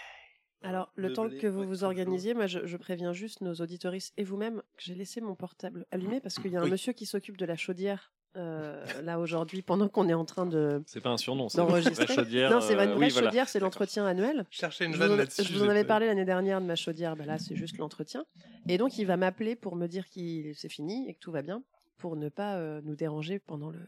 Alors, 0.64 0.92
le 0.96 1.14
temps 1.14 1.30
que 1.30 1.48
vous 1.48 1.64
vous 1.64 1.84
organisiez, 1.84 2.34
moi, 2.34 2.48
je, 2.48 2.66
je 2.66 2.78
préviens 2.78 3.14
juste 3.14 3.42
nos 3.42 3.54
auditoristes 3.56 4.14
et 4.18 4.24
vous-même 4.24 4.62
que 4.76 4.84
j'ai 4.84 4.96
laissé 4.96 5.22
mon 5.22 5.36
portable 5.36 5.86
allumé 5.92 6.20
parce 6.20 6.40
qu'il 6.40 6.52
y 6.52 6.58
a 6.58 6.62
un 6.62 6.64
Oui. 6.64 6.72
monsieur 6.72 6.94
qui 6.94 7.06
s'occupe 7.06 7.38
de 7.38 7.46
la 7.46 7.56
chaudière 7.56 8.12
euh, 8.36 8.84
là 9.02 9.20
aujourd'hui 9.20 9.62
pendant 9.64 9.88
qu'on 9.88 10.10
est 10.10 10.14
en 10.14 10.26
train 10.26 10.46
de 10.46 10.84
C'est 10.86 11.02
pas 11.02 11.10
un 11.10 11.18
surnom, 11.18 11.50
c'est 11.50 11.58
la 11.60 12.06
chaudière. 12.08 12.52
non, 12.52 12.62
c'est 12.62 12.76
euh, 12.78 12.96
oui, 12.98 13.10
voilà. 13.10 13.28
chaudière, 13.28 13.50
c'est 13.50 13.60
l'entretien 13.60 14.06
annuel. 14.06 14.46
Je 14.52 14.58
cherchais 14.58 14.86
une 14.86 14.94
vanne 14.96 15.08
vous, 15.10 15.14
en- 15.16 15.18
là-dessus. 15.18 15.44
je 15.44 15.54
vous 15.54 15.64
en 15.64 15.70
avais 15.70 15.84
parlé 15.86 16.06
l'année 16.06 16.26
dernière 16.26 16.62
de 16.62 16.66
ma 16.68 16.76
chaudière, 16.76 17.16
bah 17.16 17.26
là 17.26 17.40
c'est 17.40 17.56
juste 17.56 17.78
l'entretien. 17.78 18.26
Et 18.68 18.78
donc 18.78 18.98
il 19.00 19.06
va 19.06 19.18
m'appeler 19.18 19.56
pour 19.56 19.76
me 19.76 19.88
dire 19.88 20.06
que 20.10 20.54
c'est 20.54 20.70
fini 20.70 21.10
et 21.10 21.14
que 21.16 21.20
tout 21.20 21.32
va 21.32 21.42
bien, 21.42 21.64
pour 21.98 22.16
ne 22.16 22.30
pas 22.30 22.58
euh, 22.58 22.82
nous 22.84 22.96
déranger 22.96 23.40
pendant 23.40 23.70
le- 23.72 23.80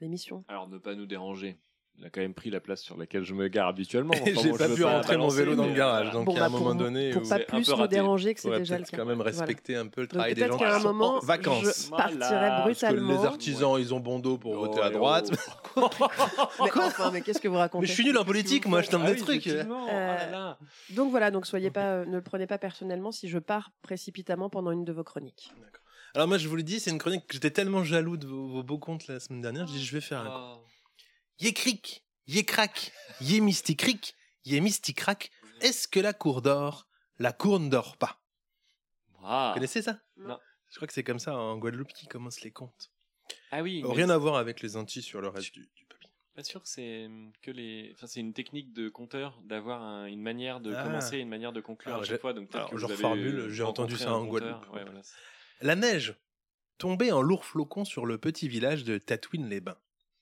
l'émission. 0.00 0.44
Alors, 0.48 0.68
ne 0.68 0.78
pas 0.78 0.94
nous 0.94 1.06
déranger. 1.06 1.56
Il 1.98 2.04
a 2.04 2.10
quand 2.10 2.20
même 2.20 2.34
pris 2.34 2.50
la 2.50 2.60
place 2.60 2.82
sur 2.82 2.98
laquelle 2.98 3.24
je 3.24 3.32
me 3.32 3.48
gare 3.48 3.68
habituellement. 3.68 4.12
Et 4.12 4.20
Enfin, 4.36 4.42
j'ai 4.42 4.50
bon, 4.50 4.56
pas 4.58 4.68
pu 4.68 4.84
rentrer 4.84 5.16
mon 5.16 5.28
vélo 5.28 5.54
dans 5.54 5.66
le 5.66 5.72
garage. 5.72 6.04
voilà. 6.04 6.12
Donc 6.12 6.26
Bon, 6.26 6.36
un 6.36 6.40
bah, 6.40 6.50
pour- 6.50 6.58
moment 6.60 6.74
donné 6.74 7.10
pour 7.10 7.26
pas 7.26 7.36
un 7.36 7.38
plus 7.38 7.70
raté. 7.72 7.94
déranger 7.96 8.34
que 8.34 8.40
c'est 8.40 8.50
déjà 8.58 8.76
le 8.78 8.84
cas. 8.84 8.96
quand 8.98 9.06
même 9.06 9.16
Voilà. 9.16 9.30
respecter 9.30 9.76
un 9.76 9.86
peu 9.86 10.02
le 10.02 10.06
Donc 10.06 10.12
travail 10.14 10.34
des 10.34 10.40
peut-être 10.42 10.52
gens 10.52 10.58
qui 10.58 10.64
un 10.64 10.78
sont 10.78 10.88
moment, 10.92 11.16
en 11.16 11.20
vacances. 11.20 11.84
je 11.84 11.88
Voilà. 11.88 12.04
partirai 12.04 12.28
Parce 12.28 12.58
que 12.58 12.62
brutalement. 12.64 13.12
les 13.22 13.26
artisans, 13.26 13.76
ils 13.78 13.94
ont 13.94 14.00
bon 14.00 14.18
dos 14.18 14.36
pour 14.36 14.54
voter 14.56 14.80
à 14.82 14.88
Oh, 14.88 14.92
droite. 14.92 15.30
oh. 15.76 15.88
Mais 16.60 16.70
enfin, 16.82 17.10
mais 17.12 17.22
qu'est-ce 17.22 17.40
que 17.40 17.48
vous 17.48 17.56
racontez 17.56 17.82
Mais 17.82 17.86
je 17.88 17.92
suis 17.94 18.04
nul 18.04 18.18
en 18.18 18.24
politique, 18.24 18.66
moi, 18.66 18.82
je 18.82 18.90
tente 18.90 19.02
Ah 19.06 19.10
des 19.12 19.16
trucs. 19.16 19.46
effectivement. 19.46 19.86
Euh. 19.90 20.52
Donc 20.90 21.10
voilà, 21.10 21.30
donc 21.30 21.46
soyez 21.46 21.70
pas, 21.70 21.84
euh, 21.86 22.04
ne 22.04 22.16
le 22.16 22.22
prenez 22.22 22.46
pas 22.46 22.58
personnellement 22.58 23.10
si 23.10 23.28
je 23.28 23.38
pars 23.38 23.70
précipitamment 23.82 24.50
pendant 24.50 24.70
une 24.70 24.84
de 24.84 24.92
vos 24.92 25.04
chroniques. 25.04 25.50
Alors 26.14 26.28
moi, 26.28 26.36
je 26.38 26.46
vous 26.48 26.56
l'ai 26.56 26.62
dit, 26.62 26.78
c'est 26.80 26.90
une 26.90 26.98
chronique 26.98 27.26
que 27.26 27.34
j'étais 27.34 27.50
tellement 27.50 27.84
jaloux 27.84 28.16
de 28.16 28.26
vos, 28.26 28.62
beaux 28.62 28.78
contes 28.78 29.06
la 29.06 29.18
semaine 29.20 29.40
dernière, 29.42 29.66
je 29.66 29.72
dis 29.72 29.84
je 29.84 29.94
vais 29.94 30.00
faire 30.00 30.20
un 30.20 30.26
Ah. 30.30 30.56
Yé 31.38 31.52
cric, 31.52 32.04
yé 32.26 32.44
crac, 32.44 32.92
yé 33.20 33.40
mystique 33.40 33.80
cric, 33.80 34.14
yé 34.44 34.60
mystique 34.60 34.96
crac. 34.98 35.30
Est-ce 35.60 35.86
que 35.88 36.00
la 36.00 36.12
cour 36.12 36.42
dort? 36.42 36.88
La 37.18 37.32
cour 37.32 37.60
ne 37.60 37.68
dort 37.68 37.96
pas. 37.96 38.20
Ah. 39.22 39.48
Vous 39.50 39.54
connaissez 39.54 39.82
ça? 39.82 39.98
Non. 40.16 40.38
Je 40.70 40.76
crois 40.76 40.86
que 40.88 40.94
c'est 40.94 41.04
comme 41.04 41.18
ça 41.18 41.34
en 41.36 41.56
Guadeloupe 41.58 41.92
qui 41.92 42.06
commencent 42.06 42.42
les 42.42 42.50
contes. 42.50 42.90
Ah 43.50 43.62
oui. 43.62 43.82
Rien 43.84 44.10
à 44.10 44.18
voir 44.18 44.36
avec 44.36 44.60
les 44.60 44.76
Antilles 44.76 45.02
sur 45.02 45.20
le 45.20 45.28
reste 45.28 45.52
du, 45.54 45.68
du 45.74 45.84
papier. 45.86 46.10
Pas 46.34 46.42
sûr 46.44 46.62
que 46.62 46.68
c'est 46.68 47.06
hum, 47.06 47.32
que 47.42 47.50
les. 47.50 47.90
Enfin, 47.94 48.06
c'est 48.06 48.20
une 48.20 48.34
technique 48.34 48.72
de 48.72 48.88
conteur 48.88 49.40
d'avoir 49.44 49.82
un- 49.82 50.06
une 50.06 50.20
manière 50.22 50.60
de 50.60 50.74
Ah. 50.74 50.84
commencer 50.84 51.16
et 51.16 51.20
une 51.20 51.28
manière 51.28 51.52
de 51.52 51.60
conclure 51.60 51.92
Alors, 51.94 52.02
à 52.02 52.06
chaque 52.06 52.20
fois. 52.20 52.34
Donc 52.34 52.54
alors, 52.54 52.70
que 52.70 52.76
je 52.76 52.86
reformule, 52.86 53.48
j'ai 53.48 53.62
entendu 53.62 53.96
ça 53.96 54.12
en. 54.12 54.24
Guadeloupe. 54.26 54.68
Ouais, 54.72 54.84
voilà. 54.84 55.00
La 55.62 55.74
neige 55.76 56.14
tombait 56.78 57.10
en 57.12 57.22
lourds 57.22 57.44
flocons 57.46 57.84
sur 57.86 58.04
le 58.04 58.18
petit 58.18 58.48
village 58.48 58.84
de 58.84 58.98
Tatooine-les-Bains. 58.98 59.78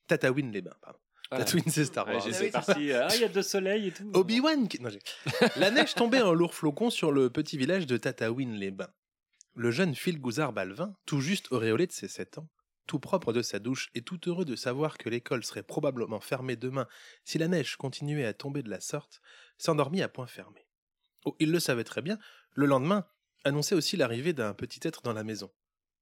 Tatooine-les-Bains, 0.06 0.76
pardon. 0.80 0.98
Voilà. 1.30 1.44
Tatooine, 1.44 1.64
c'est 1.68 1.84
Star 1.86 2.06
Ouais, 2.06 2.14
Wars. 2.14 2.22
j'ai- 2.24 2.30
Ah 2.34 2.38
c'est 2.38 2.50
parti. 2.50 2.92
Ah, 2.92 3.08
il 3.14 3.20
y 3.20 3.24
a 3.24 3.28
deux 3.28 3.42
soleils 3.42 3.88
et 3.88 3.92
tout. 3.92 4.10
Obi-Wan 4.14 4.68
qui- 4.68 4.80
non, 4.80 4.90
j'ai- 4.90 5.00
La 5.56 5.70
neige 5.70 5.94
tombait 5.94 6.20
en 6.20 6.32
lourds 6.34 6.54
flocons 6.54 6.90
sur 6.90 7.12
le 7.12 7.30
petit 7.30 7.56
village 7.56 7.86
de 7.86 7.96
Tatooine-les-Bains. 7.96 8.92
Le 9.54 9.70
jeune 9.70 9.94
Phil 9.94 10.20
Gouzard 10.20 10.52
Balvin, 10.52 10.94
tout 11.06 11.20
juste 11.20 11.50
auréolé 11.52 11.86
de 11.86 11.92
ses 11.92 12.08
7 12.08 12.38
ans, 12.38 12.48
tout 12.86 12.98
propre 12.98 13.32
de 13.32 13.40
sa 13.40 13.58
douche 13.58 13.90
et 13.94 14.02
tout 14.02 14.20
heureux 14.28 14.44
de 14.44 14.56
savoir 14.56 14.98
que 14.98 15.08
l'école 15.08 15.44
serait 15.44 15.62
probablement 15.62 16.20
fermée 16.20 16.56
demain 16.56 16.86
si 17.24 17.38
la 17.38 17.48
neige 17.48 17.76
continuait 17.76 18.26
à 18.26 18.34
tomber 18.34 18.62
de 18.62 18.68
la 18.70 18.80
sorte, 18.80 19.20
s'endormit 19.56 20.02
à 20.02 20.08
point 20.08 20.26
fermé. 20.26 20.66
Oh, 21.24 21.34
il 21.38 21.50
le 21.52 21.60
savait 21.60 21.84
très 21.84 22.02
bien, 22.02 22.18
le 22.52 22.66
lendemain 22.66 23.06
annonçait 23.44 23.74
aussi 23.74 23.96
l'arrivée 23.96 24.32
d'un 24.34 24.52
petit 24.54 24.80
être 24.86 25.02
dans 25.02 25.12
la 25.14 25.24
maison. 25.24 25.50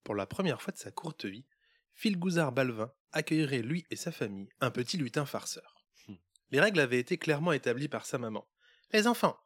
Pour 0.02 0.14
la 0.16 0.26
première 0.26 0.60
fois 0.62 0.72
de 0.72 0.78
sa 0.78 0.90
courte 0.90 1.24
vie, 1.26 1.44
Phil 1.94 2.18
Gouzard 2.18 2.52
Balvin 2.52 2.92
accueillerait 3.12 3.62
lui 3.62 3.84
et 3.90 3.96
sa 3.96 4.12
famille 4.12 4.48
un 4.60 4.70
petit 4.70 4.96
lutin 4.96 5.26
farceur. 5.26 5.84
Hmm. 6.08 6.14
Les 6.50 6.60
règles 6.60 6.80
avaient 6.80 6.98
été 6.98 7.18
clairement 7.18 7.52
établies 7.52 7.88
par 7.88 8.06
sa 8.06 8.18
maman. 8.18 8.46
Les 8.92 9.06
enfants, 9.06 9.38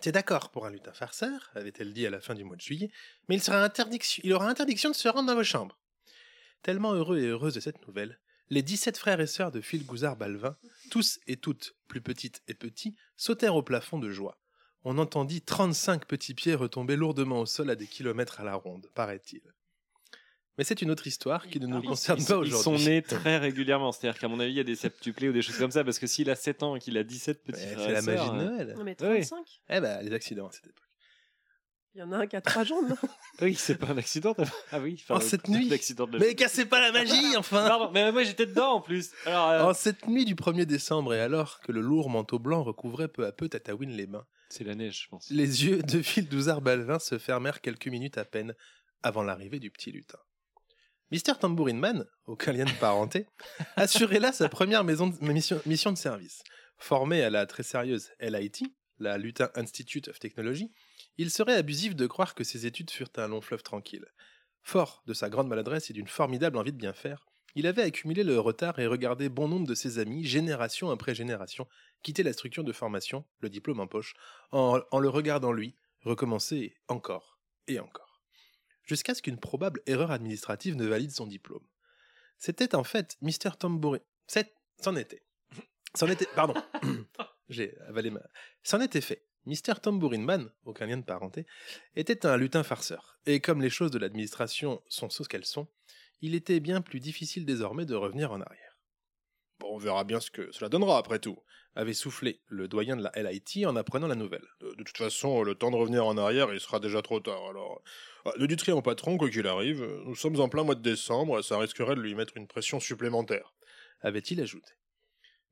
c'est 0.00 0.12
d'accord 0.12 0.50
pour 0.50 0.64
un 0.64 0.70
lutin 0.70 0.92
farceur, 0.92 1.50
avait-elle 1.54 1.92
dit 1.92 2.06
à 2.06 2.10
la 2.10 2.20
fin 2.20 2.34
du 2.34 2.44
mois 2.44 2.56
de 2.56 2.60
juillet, 2.60 2.90
mais 3.28 3.34
il, 3.34 3.42
sera 3.42 3.62
interdiction, 3.64 4.22
il 4.24 4.32
aura 4.32 4.48
interdiction 4.48 4.90
de 4.90 4.94
se 4.94 5.08
rendre 5.08 5.26
dans 5.26 5.34
vos 5.34 5.44
chambres. 5.44 5.78
Tellement 6.62 6.92
heureux 6.92 7.18
et 7.18 7.26
heureuse 7.26 7.54
de 7.54 7.60
cette 7.60 7.86
nouvelle, 7.86 8.20
les 8.50 8.62
17 8.62 8.96
frères 8.96 9.20
et 9.20 9.26
sœurs 9.26 9.50
de 9.50 9.60
Phil 9.60 9.84
Gouzard 9.84 10.16
Balvin, 10.16 10.56
tous 10.90 11.18
et 11.26 11.36
toutes, 11.36 11.76
plus 11.88 12.00
petites 12.00 12.42
et 12.48 12.54
petits, 12.54 12.96
sautèrent 13.16 13.56
au 13.56 13.62
plafond 13.62 13.98
de 13.98 14.10
joie. 14.10 14.40
On 14.84 14.98
entendit 14.98 15.42
35 15.42 16.06
petits 16.06 16.34
pieds 16.34 16.54
retomber 16.54 16.96
lourdement 16.96 17.40
au 17.40 17.46
sol 17.46 17.68
à 17.68 17.74
des 17.74 17.86
kilomètres 17.86 18.40
à 18.40 18.44
la 18.44 18.54
ronde, 18.54 18.90
paraît-il. 18.94 19.42
Mais 20.58 20.64
c'est 20.64 20.82
une 20.82 20.90
autre 20.90 21.06
histoire 21.06 21.46
qui 21.46 21.60
ne 21.60 21.66
nous 21.68 21.80
Ils- 21.80 21.86
concerne 21.88 22.18
ils- 22.20 22.26
pas 22.26 22.40
Ils 22.44 22.50
sont 22.50 22.72
aujourd'hui. 22.72 22.86
nés 22.86 23.02
très 23.08 23.38
régulièrement. 23.38 23.92
C'est-à-dire 23.92 24.18
qu'à 24.20 24.26
mon 24.28 24.40
avis, 24.40 24.50
il 24.52 24.56
y 24.56 24.60
a 24.60 24.64
des 24.64 24.74
septuplés 24.74 25.28
ou 25.28 25.32
des 25.32 25.40
choses 25.42 25.56
comme 25.58 25.70
ça. 25.70 25.84
Parce 25.84 25.98
que 26.00 26.06
s'il 26.08 26.28
a 26.30 26.34
7 26.34 26.62
ans 26.64 26.74
et 26.76 26.80
qu'il 26.80 26.98
a 26.98 27.04
17 27.04 27.44
petits 27.44 27.60
frères 27.64 27.78
C'est 27.80 27.92
la 27.92 28.02
magie 28.02 28.30
de 28.30 28.34
euh, 28.34 28.50
Noël. 28.50 28.74
Non 28.76 28.84
mais 28.84 28.96
Oui. 29.00 29.20
35 29.24 29.46
Eh 29.70 29.80
ben, 29.80 30.02
les 30.02 30.12
accidents 30.12 30.48
à 30.48 30.52
cette 30.52 30.66
époque. 30.66 30.84
Il 31.94 32.00
y 32.00 32.02
en 32.04 32.12
a 32.12 32.18
un 32.18 32.26
qui 32.26 32.36
a 32.36 32.40
trois 32.40 32.64
jambes, 32.64 32.88
non? 32.88 32.96
Oui, 33.40 33.54
c'est 33.54 33.76
pas 33.76 33.86
un 33.88 33.98
accident. 33.98 34.34
Ah 34.72 34.78
oui. 34.80 35.00
enfin, 35.02 35.16
En 35.16 35.20
cette 35.20 35.48
nuit. 35.48 35.68
De 35.68 36.12
la 36.12 36.18
Mais 36.18 36.34
cassez 36.34 36.64
pas 36.66 36.80
la 36.80 36.92
magie, 36.92 37.14
enfin 37.36 37.66
Pardon, 37.66 37.90
mais 37.92 38.10
moi 38.12 38.24
j'étais 38.24 38.46
dedans 38.46 38.72
en 38.74 38.80
plus. 38.80 39.10
Alors, 39.26 39.48
euh, 39.50 39.62
En 39.62 39.74
cette 39.74 40.06
nuit 40.06 40.24
du 40.24 40.34
1er 40.34 40.64
décembre, 40.66 41.14
et 41.14 41.20
alors 41.20 41.60
que 41.60 41.72
le 41.72 41.80
lourd 41.80 42.10
manteau 42.10 42.38
blanc 42.38 42.62
recouvrait 42.62 43.08
peu 43.08 43.26
à 43.26 43.32
peu 43.32 43.48
Tataouine 43.48 43.90
les 43.92 44.06
mains, 44.06 44.26
c'est 44.48 44.64
la 44.64 44.74
neige, 44.74 45.02
je 45.04 45.08
pense. 45.08 45.30
les 45.30 45.64
yeux 45.66 45.82
de 45.82 46.02
Phil 46.02 46.28
Douzard 46.28 46.60
Balvin 46.60 46.98
se 46.98 47.18
fermèrent 47.18 47.60
quelques 47.60 47.88
minutes 47.88 48.18
à 48.18 48.24
peine 48.24 48.54
avant 49.02 49.22
l'arrivée 49.22 49.58
du 49.60 49.70
petit 49.70 49.90
lutin. 49.90 50.18
Mister 51.10 51.32
Tambourine 51.40 51.78
Man, 51.78 52.06
aucun 52.26 52.52
lien 52.52 52.66
de 52.66 52.78
parenté, 52.78 53.26
assurait 53.76 54.20
là 54.20 54.30
sa 54.30 54.50
première 54.50 54.84
mission, 54.84 55.92
de 55.92 55.96
service. 55.96 56.42
Formé 56.76 57.22
à 57.22 57.30
la 57.30 57.46
très 57.46 57.62
sérieuse 57.62 58.10
LIT, 58.20 58.74
la 58.98 59.16
Lutin 59.16 59.50
Institute 59.54 60.08
of 60.08 60.18
Technology, 60.18 60.70
il 61.16 61.30
serait 61.30 61.54
abusif 61.54 61.96
de 61.96 62.06
croire 62.06 62.34
que 62.34 62.44
ses 62.44 62.66
études 62.66 62.90
furent 62.90 63.08
un 63.16 63.28
long 63.28 63.40
fleuve 63.40 63.62
tranquille. 63.62 64.04
Fort 64.62 65.02
de 65.06 65.14
sa 65.14 65.30
grande 65.30 65.48
maladresse 65.48 65.88
et 65.88 65.94
d'une 65.94 66.08
formidable 66.08 66.58
envie 66.58 66.72
de 66.72 66.78
bien 66.78 66.92
faire, 66.92 67.24
il 67.54 67.66
avait 67.66 67.82
accumulé 67.82 68.22
le 68.22 68.38
retard 68.38 68.78
et 68.78 68.86
regardé 68.86 69.30
bon 69.30 69.48
nombre 69.48 69.66
de 69.66 69.74
ses 69.74 69.98
amis, 69.98 70.24
génération 70.24 70.90
après 70.90 71.14
génération, 71.14 71.66
quitter 72.02 72.22
la 72.22 72.34
structure 72.34 72.64
de 72.64 72.72
formation, 72.72 73.24
le 73.40 73.48
diplôme 73.48 73.80
en 73.80 73.86
poche, 73.86 74.14
en 74.52 74.98
le 74.98 75.08
regardant 75.08 75.52
lui, 75.52 75.74
recommencer 76.02 76.76
encore 76.86 77.38
et 77.66 77.80
encore. 77.80 78.07
Jusqu'à 78.88 79.14
ce 79.14 79.20
qu'une 79.20 79.38
probable 79.38 79.82
erreur 79.86 80.10
administrative 80.10 80.74
ne 80.74 80.86
valide 80.86 81.10
son 81.10 81.26
diplôme. 81.26 81.62
C'était 82.38 82.74
en 82.74 82.84
fait 82.84 83.18
Mr. 83.20 83.50
Tambourin. 83.58 84.00
C'est, 84.26 84.54
c'en 84.80 84.96
était. 84.96 85.22
C'en 85.94 86.08
était, 86.08 86.26
pardon. 86.34 86.54
J'ai 87.50 87.76
avalé 87.86 88.10
ma. 88.10 88.22
C'en 88.62 88.80
était 88.80 89.02
fait. 89.02 89.26
Mr. 89.44 89.80
Tambourin 89.82 90.20
Man, 90.20 90.50
aucun 90.64 90.86
lien 90.86 90.96
de 90.96 91.04
parenté, 91.04 91.46
était 91.96 92.24
un 92.24 92.36
lutin 92.38 92.62
farceur. 92.62 93.18
Et 93.26 93.40
comme 93.40 93.60
les 93.60 93.70
choses 93.70 93.90
de 93.90 93.98
l'administration 93.98 94.82
sont 94.88 95.10
ce 95.10 95.22
qu'elles 95.22 95.44
sont, 95.44 95.68
il 96.22 96.34
était 96.34 96.60
bien 96.60 96.80
plus 96.80 97.00
difficile 97.00 97.44
désormais 97.44 97.84
de 97.84 97.94
revenir 97.94 98.32
en 98.32 98.40
arrière. 98.40 98.67
On 99.64 99.78
verra 99.78 100.04
bien 100.04 100.20
ce 100.20 100.30
que 100.30 100.50
cela 100.52 100.68
donnera 100.68 100.98
après 100.98 101.18
tout, 101.18 101.38
avait 101.74 101.94
soufflé 101.94 102.40
le 102.46 102.68
doyen 102.68 102.96
de 102.96 103.02
la 103.02 103.12
LIT 103.30 103.66
en 103.66 103.76
apprenant 103.76 104.06
la 104.06 104.14
nouvelle. 104.14 104.46
De, 104.60 104.82
toute 104.82 104.96
façon, 104.96 105.42
le 105.42 105.54
temps 105.54 105.70
de 105.70 105.76
revenir 105.76 106.06
en 106.06 106.16
arrière, 106.16 106.52
il 106.52 106.60
sera 106.60 106.80
déjà 106.80 107.02
trop 107.02 107.20
tard, 107.20 107.48
alors. 107.48 107.82
Ah, 108.24 108.32
Ne 108.38 108.46
dites 108.46 108.62
rien 108.62 108.76
au 108.76 108.82
patron, 108.82 109.16
quoi 109.16 109.30
qu'il 109.30 109.46
arrive, 109.46 109.84
nous 110.04 110.16
sommes 110.16 110.40
en 110.40 110.48
plein 110.48 110.64
mois 110.64 110.74
de 110.74 110.82
décembre, 110.82 111.42
ça 111.42 111.58
risquerait 111.58 111.94
de 111.94 112.00
lui 112.00 112.14
mettre 112.14 112.36
une 112.36 112.46
pression 112.46 112.80
supplémentaire, 112.80 113.54
avait-il 114.00 114.40
ajouté. 114.40 114.72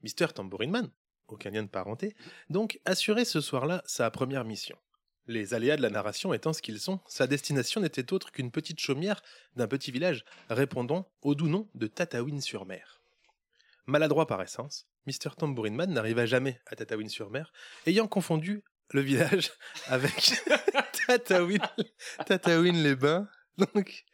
Mr. 0.03 0.33
Tambourin 0.35 0.69
Man, 0.69 0.91
aucun 1.29 1.51
lien 1.51 1.63
de 1.63 1.69
parenté, 1.69 2.15
donc 2.51 2.81
assurait 2.85 3.25
ce 3.25 3.41
soir-là 3.41 3.83
sa 3.87 4.11
première 4.11 4.45
mission. 4.45 4.77
Les 5.29 5.55
aléas 5.55 5.77
de 5.77 5.83
la 5.83 5.91
narration 5.91 6.33
étant 6.33 6.53
ce 6.53 6.63
qu'ils 6.63 6.79
sont, 6.79 7.01
sa 7.09 7.27
destination 7.27 7.81
n'était 7.81 8.13
autre 8.13 8.31
qu'une 8.31 8.53
petite 8.53 8.79
chaumière 8.79 9.23
d'un 9.57 9.67
petit 9.67 9.91
village 9.91 10.25
répondant 10.49 11.11
au 11.23 11.35
doux 11.35 11.49
nom 11.49 11.69
de 11.75 11.89
Tataouine-sur-Mer. 11.89 13.01
Maladroit 13.87 14.27
par 14.27 14.43
essence, 14.43 14.89
Mr. 15.07 15.37
Tambourin 15.37 15.71
Man 15.71 15.93
n'arriva 15.93 16.27
jamais 16.27 16.61
à 16.67 16.77
Tataouine-sur-Mer, 16.77 17.53
ayant 17.87 18.09
confondu 18.09 18.65
le 18.91 19.01
village 19.01 19.53
avec 19.87 20.33
Tataouine, 21.07 21.61
Tataouine-les-Bains. 22.27 23.29
Donc, 23.59 24.05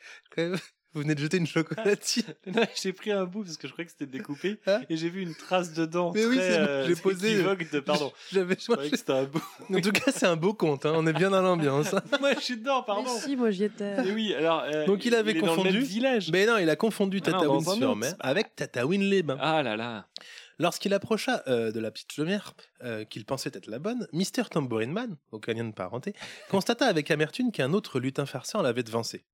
vous 0.95 1.01
venez 1.03 1.15
de 1.15 1.21
jeter 1.21 1.37
une 1.39 1.47
chocolatine. 1.47 2.23
Non, 2.47 2.63
j'ai 2.81 2.93
pris 2.93 3.11
un 3.13 3.25
bout 3.25 3.45
parce 3.45 3.57
que 3.57 3.67
je 3.67 3.73
croyais 3.73 3.87
que 3.87 3.93
c'était 3.93 4.11
découpé 4.11 4.61
Hein 4.67 4.81
et 4.91 4.97
j'ai 4.97 5.09
vu 5.09 5.23
une 5.23 5.35
trace 5.35 5.73
dedans. 5.73 6.13
Mais 6.15 6.25
oui, 6.27 6.37
très, 6.37 6.51
c'est- 6.51 6.59
euh, 6.59 6.87
j'ai 6.87 6.95
posé- 6.95 7.71
de 7.73 7.81
pardon. 7.81 8.13
J'avais 8.33 8.57
Je 8.59 8.71
croyais 8.71 8.91
que 8.91 8.97
c'était 8.97 9.13
un 9.13 9.25
bout. 9.25 9.43
En 9.73 9.81
tout 9.81 9.93
cas, 9.93 10.11
c'est 10.13 10.27
un 10.27 10.37
beau 10.37 10.53
conte, 10.55 10.85
hein, 10.87 10.93
on 10.97 11.07
est 11.07 11.13
bien 11.13 11.31
dans 11.31 11.41
l'ambiance. 11.43 11.95
hein. 11.95 12.03
Moi, 12.21 12.35
je 12.35 12.41
suis 12.41 12.57
dedans, 12.57 12.83
pardon. 12.83 13.05
Mais 13.15 13.21
si, 13.21 13.37
moi 13.37 13.51
j'y 13.51 13.65
étais. 13.65 14.03
Mais 14.03 14.13
oui, 14.13 14.35
alors. 14.35 14.63
euh, 14.67 14.87
Donc 14.87 15.05
il 15.05 15.15
avait 15.15 15.31
est 15.33 15.41
dans 15.41 15.47
le 15.53 15.57
confondu. 15.57 15.73
même 15.79 15.83
village. 15.83 16.31
Mais 16.33 16.47
non, 16.47 16.59
il 16.59 16.69
a 16.69 16.77
confondu 16.77 17.21
Ah 17.25 17.31
Tataouine-sur-Mer 17.33 18.15
avec 18.21 18.55
Tataouine-les-Bains. 18.57 19.39
Ah 19.41 19.63
là 19.63 19.77
là. 19.77 20.07
Lorsqu'il 20.59 20.93
approcha 20.95 21.43
euh, 21.49 21.73
de 21.73 21.81
la 21.81 21.91
petite 21.91 22.13
chaumière, 22.13 22.53
euh, 22.85 23.05
qu'il 23.05 23.25
pensait 23.25 23.51
être 23.55 23.67
la 23.69 23.79
bonne, 23.79 24.07
Mr. 24.13 24.45
Tambourin 24.51 24.87
Man, 24.89 25.17
aucun 25.33 25.55
lien 25.55 25.65
de 25.65 25.73
parenté, 25.73 26.15
constata 26.51 26.87
avec 26.87 27.11
amertume 27.11 27.51
qu'un 27.51 27.73
autre 27.73 27.99
lutin 27.99 28.27
farceur 28.27 28.63
l'avait 28.63 28.83
devancé. 28.83 29.25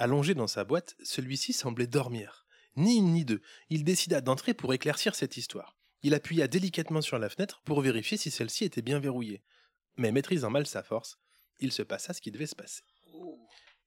Allongé 0.00 0.34
dans 0.34 0.46
sa 0.46 0.62
boîte, 0.62 0.94
celui-ci 1.02 1.52
semblait 1.52 1.88
dormir. 1.88 2.46
Ni 2.76 2.98
une 2.98 3.12
ni 3.12 3.24
deux, 3.24 3.42
il 3.68 3.82
décida 3.82 4.20
d'entrer 4.20 4.54
pour 4.54 4.72
éclaircir 4.72 5.16
cette 5.16 5.36
histoire. 5.36 5.76
Il 6.02 6.14
appuya 6.14 6.46
délicatement 6.46 7.00
sur 7.00 7.18
la 7.18 7.28
fenêtre 7.28 7.60
pour 7.64 7.80
vérifier 7.80 8.16
si 8.16 8.30
celle-ci 8.30 8.64
était 8.64 8.80
bien 8.80 9.00
verrouillée. 9.00 9.42
Mais 9.96 10.12
maîtrisant 10.12 10.50
mal 10.50 10.68
sa 10.68 10.84
force, 10.84 11.18
il 11.58 11.72
se 11.72 11.82
passa 11.82 12.14
ce 12.14 12.20
qui 12.20 12.30
devait 12.30 12.46
se 12.46 12.54
passer. 12.54 12.84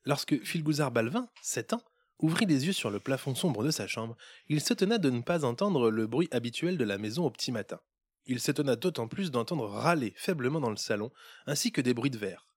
Lorsque 0.04 0.43
Philgouzard 0.43 0.91
Balvin, 0.91 1.30
7 1.43 1.71
ans, 1.71 1.84
ouvrit 2.19 2.45
les 2.45 2.65
yeux 2.65 2.74
sur 2.74 2.89
le 2.89 3.00
plafond 3.00 3.34
sombre 3.34 3.63
de 3.63 3.71
sa 3.71 3.88
chambre, 3.88 4.17
il 4.50 4.60
s'étonna 4.60 4.97
de 4.97 5.10
ne 5.10 5.21
pas 5.21 5.45
entendre 5.45 5.89
le 5.89 6.08
bruit 6.08 6.28
habituel 6.32 6.78
de 6.78 6.84
la 6.84 6.97
maison 6.97 7.24
au 7.24 7.32
petit 7.32 7.54
matin. 7.54 7.80
Il 8.26 8.41
s'étonna 8.41 8.76
d'autant 8.76 9.08
plus 9.08 9.32
d'entendre 9.32 9.65
râler 9.65 10.13
faiblement 10.17 10.60
dans 10.60 10.69
le 10.69 10.76
salon, 10.76 11.12
ainsi 11.45 11.71
que 11.71 11.80
des 11.80 11.93
bruits 11.93 12.12
de 12.12 12.17
verre. 12.17 12.47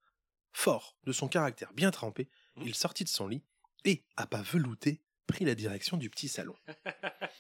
Fort 0.52 0.96
de 1.04 1.12
son 1.12 1.28
caractère 1.28 1.72
bien 1.72 1.92
trempé, 1.92 2.28
il 2.62 2.74
sortit 2.74 3.04
de 3.04 3.08
son 3.08 3.28
lit 3.28 3.42
et, 3.84 4.02
à 4.16 4.26
pas 4.26 4.42
velouté, 4.42 5.00
prit 5.26 5.44
la 5.44 5.54
direction 5.54 5.96
du 5.96 6.10
petit 6.10 6.28
salon. 6.28 6.54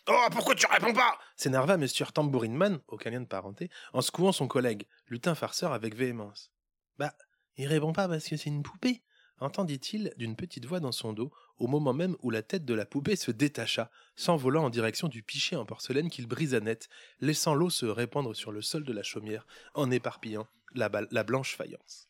Oh, 0.06 0.26
pourquoi 0.32 0.54
tu 0.54 0.66
réponds 0.66 0.92
pas? 0.92 1.18
s'énerva 1.36 1.76
Monsieur 1.76 2.06
Tambourin 2.06 2.50
Man, 2.50 2.80
aucun 2.88 3.10
lien 3.10 3.20
de 3.20 3.26
parenté, 3.26 3.70
en 3.92 4.02
secouant 4.02 4.32
son 4.32 4.48
collègue, 4.48 4.86
lutin 5.08 5.34
farceur 5.34 5.72
avec 5.72 5.94
véhémence. 5.94 6.50
Bah, 6.98 7.14
il 7.56 7.66
répond 7.66 7.92
pas 7.92 8.08
parce 8.08 8.28
que 8.28 8.36
c'est 8.36 8.50
une 8.50 8.62
poupée, 8.62 9.02
entendit-il 9.38 10.12
d'une 10.16 10.36
petite 10.36 10.66
voix 10.66 10.80
dans 10.80 10.92
son 10.92 11.12
dos, 11.12 11.32
au 11.58 11.66
moment 11.66 11.92
même 11.92 12.16
où 12.22 12.30
la 12.30 12.42
tête 12.42 12.64
de 12.64 12.74
la 12.74 12.86
poupée 12.86 13.16
se 13.16 13.30
détacha, 13.30 13.90
s'envolant 14.16 14.64
en 14.64 14.70
direction 14.70 15.08
du 15.08 15.22
pichet 15.22 15.56
en 15.56 15.64
porcelaine 15.64 16.10
qu'il 16.10 16.26
brisa 16.26 16.60
net, 16.60 16.88
laissant 17.20 17.54
l'eau 17.54 17.70
se 17.70 17.86
répandre 17.86 18.34
sur 18.34 18.52
le 18.52 18.62
sol 18.62 18.84
de 18.84 18.92
la 18.92 19.02
chaumière, 19.02 19.46
en 19.74 19.90
éparpillant 19.90 20.46
la 20.74 20.88
blanche 21.24 21.56
faïence. 21.56 22.08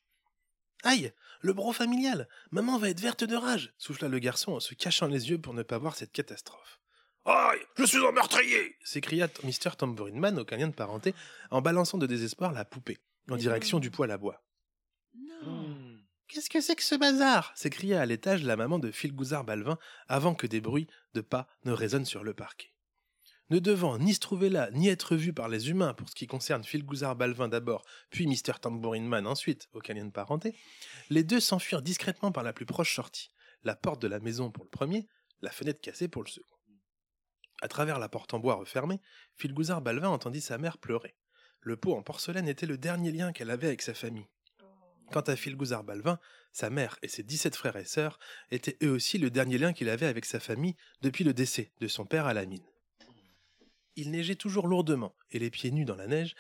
Aïe 0.85 1.13
Le 1.41 1.55
bro 1.55 1.73
familial 1.73 2.29
Maman 2.51 2.79
va 2.79 2.91
être 2.91 3.01
verte 3.01 3.25
de 3.25 3.37
rage 3.37 3.73
souffla 3.79 4.09
le 4.09 4.19
garçon 4.19 4.53
en 4.53 4.61
se 4.61 4.75
cachant 4.75 5.07
les 5.07 5.31
yeux 5.31 5.41
pour 5.41 5.55
ne 5.55 5.63
pas 5.63 5.79
voir 5.79 5.97
cette 5.97 6.13
catastrophe. 6.13 6.79
Aïe 7.25 7.61
Je 7.79 7.85
suis 7.85 8.07
un 8.07 8.13
meurtrier 8.13 8.77
s'écria 8.85 9.29
Mr. 9.43 9.77
Tambourin 9.79 10.19
Man, 10.19 10.39
aucun 10.39 10.59
lien 10.59 10.69
de 10.69 10.75
parenté, 10.75 11.15
en 11.51 11.63
balançant 11.63 11.97
de 11.97 12.07
désespoir 12.07 12.53
la 12.53 12.67
poupée, 12.67 12.99
en 13.31 13.37
direction 13.37 13.81
du 13.81 13.91
poêle 13.91 14.11
à 14.11 14.19
bois. 14.19 14.45
Qu'est-ce 16.29 16.51
que 16.51 16.61
c'est 16.61 16.77
que 16.77 16.83
ce 16.83 16.95
bazar? 16.95 17.53
s'écria 17.57 18.01
à 18.03 18.07
l'étage 18.07 18.43
la 18.43 18.57
maman 18.57 18.79
de 18.79 18.91
Philgouzard 18.91 19.45
Balvin 19.45 19.79
avant 20.09 20.35
que 20.35 20.47
des 20.47 20.61
bruits 20.61 20.89
de 21.15 21.23
pas 21.23 21.49
ne 21.65 21.73
résonnent 21.73 22.05
sur 22.05 22.25
le 22.25 22.35
parquet. 22.35 22.74
Ne 23.51 23.59
devant 23.59 23.99
ni 23.99 24.15
se 24.15 24.21
trouver 24.21 24.49
là, 24.49 24.71
ni 24.73 24.89
être 24.89 25.17
vu 25.17 25.35
par 25.35 25.49
les 25.49 25.69
humains 25.69 25.93
pour 25.93 26.09
ce 26.09 26.15
qui 26.15 26.27
concerne 26.27 26.65
Philgouzard 26.65 27.15
Balvin 27.15 27.49
d'abord, 27.49 27.85
puis 28.09 28.27
Mr. 28.27 28.59
Tambourin 28.61 29.03
Man 29.03 29.27
ensuite, 29.27 29.69
aucun 29.75 29.93
lien 29.93 30.07
de 30.07 30.11
parenté, 30.11 30.57
les 31.11 31.25
deux 31.25 31.41
s'enfuirent 31.41 31.83
discrètement 31.83 32.33
par 32.33 32.43
la 32.43 32.55
plus 32.55 32.65
proche 32.65 32.95
sortie, 32.95 33.31
la 33.63 33.77
porte 33.77 34.01
de 34.01 34.09
la 34.09 34.19
maison 34.19 34.51
pour 34.51 34.65
le 34.65 34.71
premier, 34.71 35.07
la 35.43 35.51
fenêtre 35.51 35.83
cassée 35.83 36.09
pour 36.09 36.23
le 36.23 36.31
second. 36.31 36.57
À 37.61 37.69
travers 37.69 37.99
la 37.99 38.09
porte 38.09 38.33
en 38.33 38.39
bois 38.39 38.55
refermée, 38.55 39.01
Philgouzard 39.37 39.83
Balvin 39.83 40.09
entendit 40.09 40.41
sa 40.41 40.57
mère 40.57 40.79
pleurer. 40.79 41.15
Le 41.61 41.77
pot 41.77 41.95
en 41.95 42.03
porcelaine 42.03 42.49
était 42.49 42.67
le 42.67 42.79
dernier 42.79 43.13
lien 43.13 43.33
qu'elle 43.33 43.51
avait 43.51 43.69
avec 43.69 43.83
sa 43.83 43.95
famille. 43.95 44.29
Quant 45.13 45.21
à 45.21 45.37
Philgouzard 45.37 45.85
Balvin, 45.85 46.19
sa 46.53 46.71
mère 46.71 46.99
et 47.03 47.09
ses 47.09 47.23
17 47.23 47.57
frères 47.57 47.77
et 47.77 47.85
sœurs 47.85 48.19
étaient 48.51 48.79
eux 48.83 48.91
aussi 48.91 49.19
le 49.19 49.31
dernier 49.31 49.59
lien 49.59 49.73
qu'il 49.73 49.89
avait 49.91 50.07
avec 50.07 50.25
sa 50.25 50.41
famille 50.41 50.77
depuis 51.03 51.25
le 51.25 51.35
décès 51.35 51.73
de 51.81 51.89
son 51.89 52.07
père 52.07 52.27
à 52.27 52.35
la 52.35 52.47
mine. 52.47 52.65
Il 53.97 54.11
neigeait 54.11 54.35
toujours 54.35 54.67
lourdement, 54.67 55.15
et 55.31 55.39
les 55.39 55.51
pieds 55.51 55.71
nus 55.71 55.85
dans 55.85 55.97
la 55.97 56.07
neige, 56.07 56.35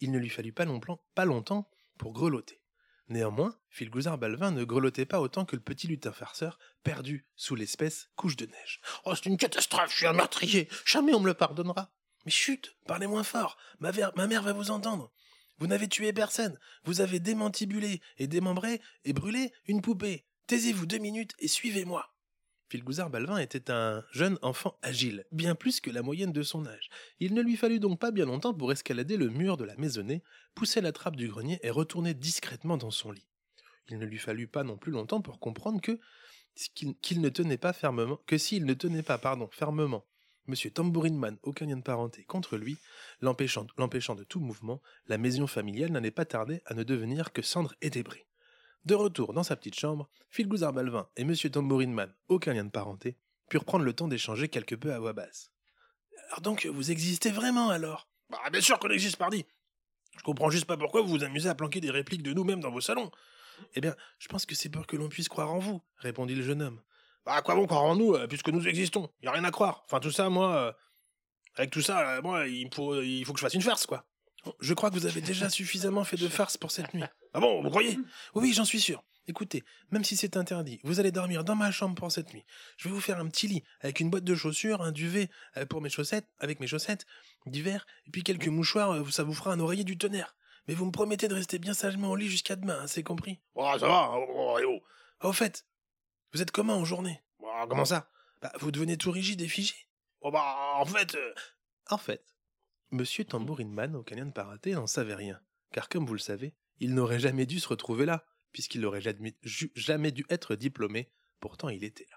il 0.00 0.12
ne 0.12 0.18
lui 0.18 0.28
fallut 0.28 0.52
pas, 0.52 0.64
longtemps- 0.64 1.02
pas 1.14 1.24
longtemps 1.24 1.68
pour 1.98 2.12
grelotter. 2.12 2.60
Néanmoins, 3.08 3.58
Philgouzard 3.70 4.18
Balvin 4.18 4.52
ne 4.52 4.62
grelottait 4.62 5.04
pas 5.06 5.20
autant 5.20 5.44
que 5.44 5.56
le 5.56 5.62
petit 5.62 5.88
lutin 5.88 6.12
farceur, 6.12 6.58
perdu 6.84 7.26
sous 7.34 7.56
l'espèce 7.56 8.08
couche 8.14 8.36
de 8.36 8.46
neige. 8.46 8.80
Oh, 9.04 9.14
c'est 9.16 9.26
une 9.26 9.36
catastrophe, 9.36 9.90
je 9.90 9.96
suis 9.96 10.06
un 10.06 10.12
meurtrier, 10.12 10.68
jamais 10.86 11.12
on 11.12 11.20
me 11.20 11.26
le 11.26 11.34
pardonnera. 11.34 11.92
Mais 12.24 12.30
chut, 12.30 12.76
parlez 12.86 13.08
moins 13.08 13.24
fort, 13.24 13.56
ma, 13.80 13.90
ma 14.14 14.26
mère 14.28 14.42
va 14.42 14.52
vous 14.52 14.70
entendre. 14.70 15.10
Vous 15.58 15.66
n'avez 15.66 15.88
tué 15.88 16.12
personne, 16.12 16.58
vous 16.84 17.00
avez 17.00 17.18
démantibulé 17.18 18.00
et 18.18 18.28
démembré 18.28 18.80
et 19.04 19.12
brûlé 19.12 19.52
une 19.66 19.82
poupée. 19.82 20.24
Taisez-vous 20.46 20.86
deux 20.86 20.98
minutes 20.98 21.34
et 21.40 21.48
suivez-moi. 21.48 22.14
Philgouzard 22.70 23.10
Balvin 23.10 23.38
était 23.38 23.72
un 23.72 24.04
jeune 24.12 24.38
enfant 24.42 24.78
agile, 24.82 25.24
bien 25.32 25.56
plus 25.56 25.80
que 25.80 25.90
la 25.90 26.02
moyenne 26.02 26.32
de 26.32 26.42
son 26.44 26.66
âge. 26.66 26.88
Il 27.18 27.34
ne 27.34 27.42
lui 27.42 27.56
fallut 27.56 27.80
donc 27.80 27.98
pas 27.98 28.12
bien 28.12 28.26
longtemps 28.26 28.54
pour 28.54 28.70
escalader 28.70 29.16
le 29.16 29.28
mur 29.28 29.56
de 29.56 29.64
la 29.64 29.74
maisonnée, 29.76 30.22
pousser 30.54 30.80
la 30.80 30.92
trappe 30.92 31.16
du 31.16 31.26
grenier 31.26 31.58
et 31.64 31.70
retourner 31.70 32.14
discrètement 32.14 32.76
dans 32.76 32.92
son 32.92 33.10
lit. 33.10 33.26
Il 33.88 33.98
ne 33.98 34.06
lui 34.06 34.18
fallut 34.18 34.46
pas 34.46 34.62
non 34.62 34.76
plus 34.76 34.92
longtemps 34.92 35.20
pour 35.20 35.40
comprendre 35.40 35.80
que 35.80 35.98
qu'il 36.74 37.20
ne 37.20 37.28
tenait 37.28 37.58
pas 37.58 37.72
fermement, 37.72 38.20
que 38.26 38.38
s'il 38.38 38.64
ne 38.64 38.74
tenait 38.74 39.02
pas, 39.02 39.18
pardon, 39.18 39.48
fermement, 39.50 40.04
Monsieur 40.46 40.70
Tambourin 40.70 41.12
Man, 41.12 41.38
aucun 41.42 41.66
lien 41.66 41.76
de 41.76 41.82
parenté 41.82 42.22
contre 42.24 42.56
lui, 42.56 42.76
l'empêchant 43.20 43.64
de 43.64 44.24
tout 44.24 44.40
mouvement, 44.40 44.80
la 45.06 45.18
maison 45.18 45.46
familiale 45.46 45.90
n'allait 45.90 46.10
pas 46.10 46.24
tarder 46.24 46.60
à 46.66 46.74
ne 46.74 46.82
devenir 46.82 47.32
que 47.32 47.42
cendres 47.42 47.74
et 47.82 47.90
débris. 47.90 48.24
De 48.84 48.94
retour 48.94 49.34
dans 49.34 49.42
sa 49.42 49.56
petite 49.56 49.78
chambre, 49.78 50.08
Philgouzard 50.30 50.72
Balvin 50.72 51.08
et 51.16 51.24
Monsieur 51.24 51.50
Tambourin 51.50 51.88
Man, 51.88 52.14
aucun 52.28 52.54
lien 52.54 52.64
de 52.64 52.70
parenté, 52.70 53.18
purent 53.50 53.64
prendre 53.64 53.84
le 53.84 53.92
temps 53.92 54.08
d'échanger 54.08 54.48
quelque 54.48 54.74
peu 54.74 54.92
à 54.92 54.98
voix 54.98 55.12
basse. 55.12 55.52
Alors 56.28 56.40
donc, 56.40 56.66
vous 56.66 56.90
existez 56.90 57.30
vraiment 57.30 57.68
alors? 57.68 58.08
Bah 58.30 58.38
bien 58.50 58.60
sûr 58.60 58.78
qu'on 58.78 58.88
existe, 58.90 59.16
pardi 59.16 59.44
Je 60.16 60.22
comprends 60.22 60.50
juste 60.50 60.64
pas 60.64 60.76
pourquoi 60.76 61.02
vous 61.02 61.08
vous 61.08 61.24
amusez 61.24 61.48
à 61.48 61.54
planquer 61.54 61.80
des 61.80 61.90
répliques 61.90 62.22
de 62.22 62.32
nous-mêmes 62.32 62.60
dans 62.60 62.70
vos 62.70 62.80
salons. 62.80 63.10
Eh 63.74 63.80
bien, 63.80 63.94
je 64.18 64.28
pense 64.28 64.46
que 64.46 64.54
c'est 64.54 64.70
pour 64.70 64.86
que 64.86 64.96
l'on 64.96 65.08
puisse 65.08 65.28
croire 65.28 65.52
en 65.52 65.58
vous, 65.58 65.82
répondit 65.96 66.34
le 66.34 66.42
jeune 66.42 66.62
homme. 66.62 66.80
Bah 67.26 67.34
à 67.34 67.42
quoi 67.42 67.54
bon 67.54 67.66
croire 67.66 67.82
en 67.82 67.96
nous, 67.96 68.14
euh, 68.14 68.26
puisque 68.26 68.48
nous 68.48 68.66
existons? 68.66 69.10
Y 69.22 69.26
a 69.26 69.32
rien 69.32 69.44
à 69.44 69.50
croire. 69.50 69.82
Enfin 69.84 70.00
tout 70.00 70.10
ça, 70.10 70.30
moi... 70.30 70.56
euh, 70.56 70.72
avec 71.56 71.70
tout 71.70 71.82
ça, 71.82 72.16
euh, 72.16 72.22
moi, 72.22 72.46
il 72.46 72.72
faut, 72.72 73.02
il 73.02 73.24
faut 73.24 73.32
que 73.34 73.40
je 73.40 73.44
fasse 73.44 73.54
une 73.54 73.60
farce, 73.60 73.84
quoi. 73.84 74.06
Je 74.60 74.72
crois 74.72 74.88
que 74.88 74.94
vous 74.94 75.04
avez 75.04 75.20
déjà 75.20 75.50
suffisamment 75.50 76.04
fait 76.04 76.16
de 76.16 76.28
farce 76.28 76.56
pour 76.56 76.70
cette 76.70 76.94
nuit. 76.94 77.04
Ah 77.34 77.40
bon, 77.40 77.62
vous 77.62 77.70
croyez? 77.70 77.98
Oui, 78.34 78.52
j'en 78.52 78.64
suis 78.64 78.80
sûr. 78.80 79.02
Écoutez, 79.26 79.62
même 79.92 80.02
si 80.02 80.16
c'est 80.16 80.36
interdit, 80.36 80.80
vous 80.82 80.98
allez 80.98 81.12
dormir 81.12 81.44
dans 81.44 81.54
ma 81.54 81.70
chambre 81.70 81.94
pour 81.94 82.10
cette 82.10 82.32
nuit. 82.34 82.44
Je 82.76 82.88
vais 82.88 82.94
vous 82.94 83.00
faire 83.00 83.20
un 83.20 83.28
petit 83.28 83.46
lit 83.46 83.62
avec 83.80 84.00
une 84.00 84.10
boîte 84.10 84.24
de 84.24 84.34
chaussures, 84.34 84.82
un 84.82 84.90
duvet 84.90 85.30
euh, 85.56 85.66
pour 85.66 85.80
mes 85.80 85.90
chaussettes, 85.90 86.26
avec 86.40 86.58
mes 86.58 86.66
chaussettes 86.66 87.06
d'hiver, 87.46 87.86
et 88.06 88.10
puis 88.10 88.24
quelques 88.24 88.48
mouchoirs, 88.48 88.92
euh, 88.92 89.10
ça 89.10 89.22
vous 89.22 89.34
fera 89.34 89.52
un 89.52 89.60
oreiller 89.60 89.84
du 89.84 89.96
tonnerre. 89.98 90.34
Mais 90.66 90.74
vous 90.74 90.84
me 90.86 90.90
promettez 90.90 91.28
de 91.28 91.34
rester 91.34 91.58
bien 91.60 91.74
sagement 91.74 92.10
au 92.10 92.16
lit 92.16 92.28
jusqu'à 92.28 92.56
demain, 92.56 92.80
hein, 92.82 92.86
c'est 92.88 93.02
compris? 93.04 93.38
Oh, 93.54 93.70
ça 93.78 93.86
va, 93.86 94.10
oh, 94.14 94.26
oh, 94.28 94.58
oh. 94.66 94.80
Ah, 95.20 95.28
Au 95.28 95.32
fait, 95.32 95.64
vous 96.32 96.42
êtes 96.42 96.50
comment 96.50 96.76
en 96.76 96.84
journée? 96.84 97.22
Oh, 97.40 97.46
Comment 97.68 97.84
ça? 97.84 98.10
Bah, 98.42 98.50
vous 98.58 98.72
devenez 98.72 98.96
tout 98.96 99.10
rigide 99.12 99.40
et 99.42 99.48
figé 99.48 99.74
Oh 100.22 100.30
bah, 100.32 100.56
en 100.74 100.84
fait... 100.86 101.14
euh, 101.14 101.34
En 101.90 101.98
fait, 101.98 102.24
Monsieur 102.90 103.24
Tambourinman 103.24 103.94
au 103.94 104.02
canyon 104.02 104.28
de 104.28 104.32
Paraté 104.32 104.72
n'en 104.72 104.86
savait 104.88 105.14
rien, 105.14 105.40
car 105.72 105.88
comme 105.88 106.04
vous 106.06 106.14
le 106.14 106.18
savez, 106.18 106.52
il 106.80 106.94
n'aurait 106.94 107.20
jamais 107.20 107.46
dû 107.46 107.60
se 107.60 107.68
retrouver 107.68 108.06
là, 108.06 108.26
puisqu'il 108.52 108.80
n'aurait 108.80 109.02
jamais, 109.02 110.10
dû 110.12 110.24
être 110.28 110.56
diplômé, 110.56 111.10
pourtant 111.38 111.68
il 111.68 111.84
était 111.84 112.06
là. 112.10 112.16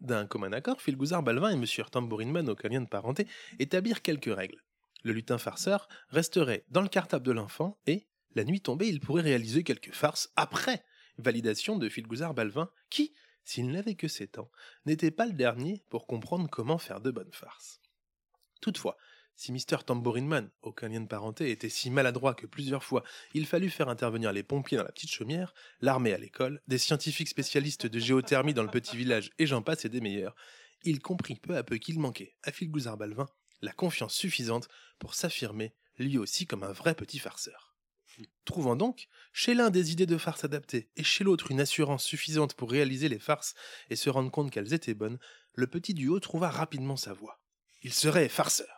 D'un 0.00 0.26
commun 0.26 0.52
accord, 0.52 0.82
Filgouzar 0.82 1.22
Balvin 1.22 1.50
et 1.50 1.56
Monsieur 1.56 1.84
Tambourinman 1.84 2.48
au 2.48 2.56
canyon 2.56 2.84
de 2.84 2.88
Parenté 2.88 3.28
établirent 3.58 4.02
quelques 4.02 4.34
règles. 4.34 4.62
Le 5.04 5.12
lutin 5.12 5.38
farceur 5.38 5.88
resterait 6.08 6.64
dans 6.68 6.80
le 6.80 6.88
cartable 6.88 7.24
de 7.24 7.32
l'enfant 7.32 7.78
et, 7.86 8.08
la 8.34 8.44
nuit 8.44 8.60
tombée, 8.60 8.88
il 8.88 9.00
pourrait 9.00 9.22
réaliser 9.22 9.62
quelques 9.62 9.94
farces 9.94 10.32
après 10.34 10.82
validation 11.18 11.78
de 11.78 11.88
Filgouzar 11.88 12.34
Balvin, 12.34 12.70
qui, 12.90 13.14
s'il 13.44 13.70
n'avait 13.70 13.94
que 13.94 14.08
sept 14.08 14.38
ans, 14.38 14.50
n'était 14.86 15.10
pas 15.10 15.26
le 15.26 15.32
dernier 15.32 15.84
pour 15.90 16.06
comprendre 16.06 16.48
comment 16.50 16.78
faire 16.78 17.00
de 17.00 17.10
bonnes 17.10 17.32
farces. 17.32 17.80
Toutefois, 18.60 18.96
si 19.36 19.52
Mr. 19.52 19.78
Tambourinman, 19.84 20.50
aucun 20.62 20.88
lien 20.88 21.00
de 21.00 21.08
parenté, 21.08 21.50
était 21.50 21.68
si 21.68 21.90
maladroit 21.90 22.34
que 22.34 22.46
plusieurs 22.46 22.84
fois 22.84 23.02
il 23.34 23.46
fallut 23.46 23.70
faire 23.70 23.88
intervenir 23.88 24.32
les 24.32 24.42
pompiers 24.42 24.76
dans 24.76 24.84
la 24.84 24.92
petite 24.92 25.12
chaumière, 25.12 25.54
l'armée 25.80 26.12
à 26.12 26.18
l'école, 26.18 26.60
des 26.68 26.78
scientifiques 26.78 27.28
spécialistes 27.28 27.86
de 27.86 27.98
géothermie 27.98 28.54
dans 28.54 28.62
le 28.62 28.70
petit 28.70 28.96
village 28.96 29.30
et 29.38 29.46
j'en 29.46 29.62
passe 29.62 29.84
et 29.84 29.88
des 29.88 30.00
meilleurs, 30.00 30.36
il 30.82 31.00
comprit 31.00 31.36
peu 31.36 31.56
à 31.56 31.62
peu 31.62 31.76
qu'il 31.78 31.98
manquait 31.98 32.36
à 32.42 32.52
Filgouzar 32.52 32.96
Balvin 32.96 33.28
la 33.62 33.72
confiance 33.72 34.14
suffisante 34.14 34.68
pour 34.98 35.14
s'affirmer 35.14 35.74
lui 35.98 36.18
aussi 36.18 36.46
comme 36.46 36.62
un 36.62 36.72
vrai 36.72 36.94
petit 36.94 37.18
farceur. 37.18 37.74
Trouvant 38.44 38.76
donc, 38.76 39.08
chez 39.32 39.54
l'un 39.54 39.70
des 39.70 39.90
idées 39.92 40.06
de 40.06 40.18
farce 40.18 40.44
adaptées 40.44 40.88
et 40.96 41.02
chez 41.02 41.24
l'autre 41.24 41.50
une 41.50 41.60
assurance 41.60 42.04
suffisante 42.04 42.54
pour 42.54 42.70
réaliser 42.70 43.08
les 43.08 43.18
farces 43.18 43.54
et 43.90 43.96
se 43.96 44.10
rendre 44.10 44.30
compte 44.30 44.50
qu'elles 44.50 44.72
étaient 44.72 44.94
bonnes, 44.94 45.18
le 45.54 45.66
petit 45.66 45.94
duo 45.94 46.20
trouva 46.20 46.50
rapidement 46.50 46.96
sa 46.96 47.12
voie. 47.12 47.40
Il 47.82 47.92
serait 47.92 48.28
farceur, 48.28 48.73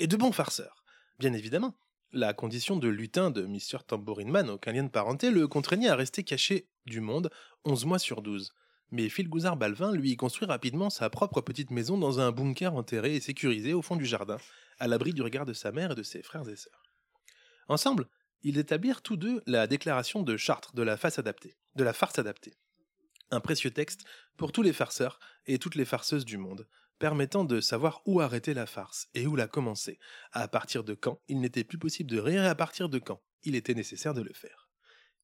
et 0.00 0.06
de 0.06 0.16
bon 0.16 0.32
farceur. 0.32 0.82
Bien 1.18 1.34
évidemment, 1.34 1.76
la 2.10 2.32
condition 2.32 2.76
de 2.76 2.88
lutin 2.88 3.30
de 3.30 3.42
Mr. 3.42 3.84
Tambourinman, 3.86 4.48
aucun 4.48 4.72
lien 4.72 4.82
de 4.82 4.88
parenté, 4.88 5.30
le 5.30 5.46
contraignait 5.46 5.90
à 5.90 5.94
rester 5.94 6.24
caché 6.24 6.68
du 6.86 7.00
monde 7.00 7.30
11 7.66 7.84
mois 7.84 7.98
sur 7.98 8.22
12. 8.22 8.54
Mais 8.92 9.10
Filgouzar 9.10 9.58
Balvin 9.58 9.92
lui 9.92 10.16
construit 10.16 10.48
rapidement 10.48 10.88
sa 10.88 11.10
propre 11.10 11.42
petite 11.42 11.70
maison 11.70 11.98
dans 11.98 12.18
un 12.18 12.32
bunker 12.32 12.74
enterré 12.74 13.14
et 13.14 13.20
sécurisé 13.20 13.74
au 13.74 13.82
fond 13.82 13.94
du 13.94 14.06
jardin, 14.06 14.38
à 14.78 14.88
l'abri 14.88 15.12
du 15.12 15.20
regard 15.20 15.44
de 15.44 15.52
sa 15.52 15.70
mère 15.70 15.92
et 15.92 15.94
de 15.94 16.02
ses 16.02 16.22
frères 16.22 16.48
et 16.48 16.56
sœurs. 16.56 16.82
Ensemble, 17.68 18.08
ils 18.42 18.58
établirent 18.58 19.02
tous 19.02 19.18
deux 19.18 19.42
la 19.46 19.66
déclaration 19.66 20.22
de 20.22 20.36
Chartres 20.38 20.74
de 20.74 20.82
la 20.82 20.96
face 20.96 21.20
de 21.20 21.84
la 21.84 21.92
farce 21.92 22.18
adaptée. 22.18 22.54
Un 23.30 23.40
précieux 23.40 23.70
texte 23.70 24.04
pour 24.38 24.50
tous 24.50 24.62
les 24.62 24.72
farceurs 24.72 25.20
et 25.44 25.58
toutes 25.58 25.74
les 25.74 25.84
farceuses 25.84 26.24
du 26.24 26.38
monde, 26.38 26.66
permettant 27.00 27.44
de 27.44 27.62
savoir 27.62 28.02
où 28.04 28.20
arrêter 28.20 28.52
la 28.52 28.66
farce 28.66 29.08
et 29.14 29.26
où 29.26 29.34
la 29.34 29.48
commencer, 29.48 29.98
à 30.32 30.46
partir 30.48 30.84
de 30.84 30.94
quand 30.94 31.18
il 31.28 31.40
n'était 31.40 31.64
plus 31.64 31.78
possible 31.78 32.10
de 32.10 32.20
rire 32.20 32.44
et 32.44 32.46
à 32.46 32.54
partir 32.54 32.90
de 32.90 32.98
quand 32.98 33.22
il 33.42 33.56
était 33.56 33.74
nécessaire 33.74 34.12
de 34.12 34.20
le 34.20 34.34
faire. 34.34 34.68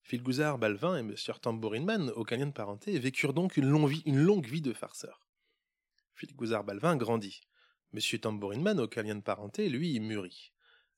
Filgouzar 0.01 0.57
Balvin 0.57 0.97
et 0.97 1.03
Monsieur 1.03 1.35
Tambourinman, 1.35 2.11
aucun 2.17 2.39
lien 2.39 2.47
de 2.47 2.53
parenté, 2.53 2.99
vécurent 2.99 3.35
donc 3.35 3.59
une 3.59 3.69
longue 3.69 4.47
vie, 4.47 4.63
de 4.63 4.73
farceurs. 4.73 5.27
Filgouzar 6.15 6.65
Balvin 6.65 6.97
grandit. 6.97 7.43
Monsieur 7.93 8.19
Tambourinman, 8.19 8.81
aucun 8.81 9.03
lien 9.03 9.17
de 9.17 9.21
parenté, 9.21 9.69
lui, 9.69 10.01
mûrit. 10.01 10.53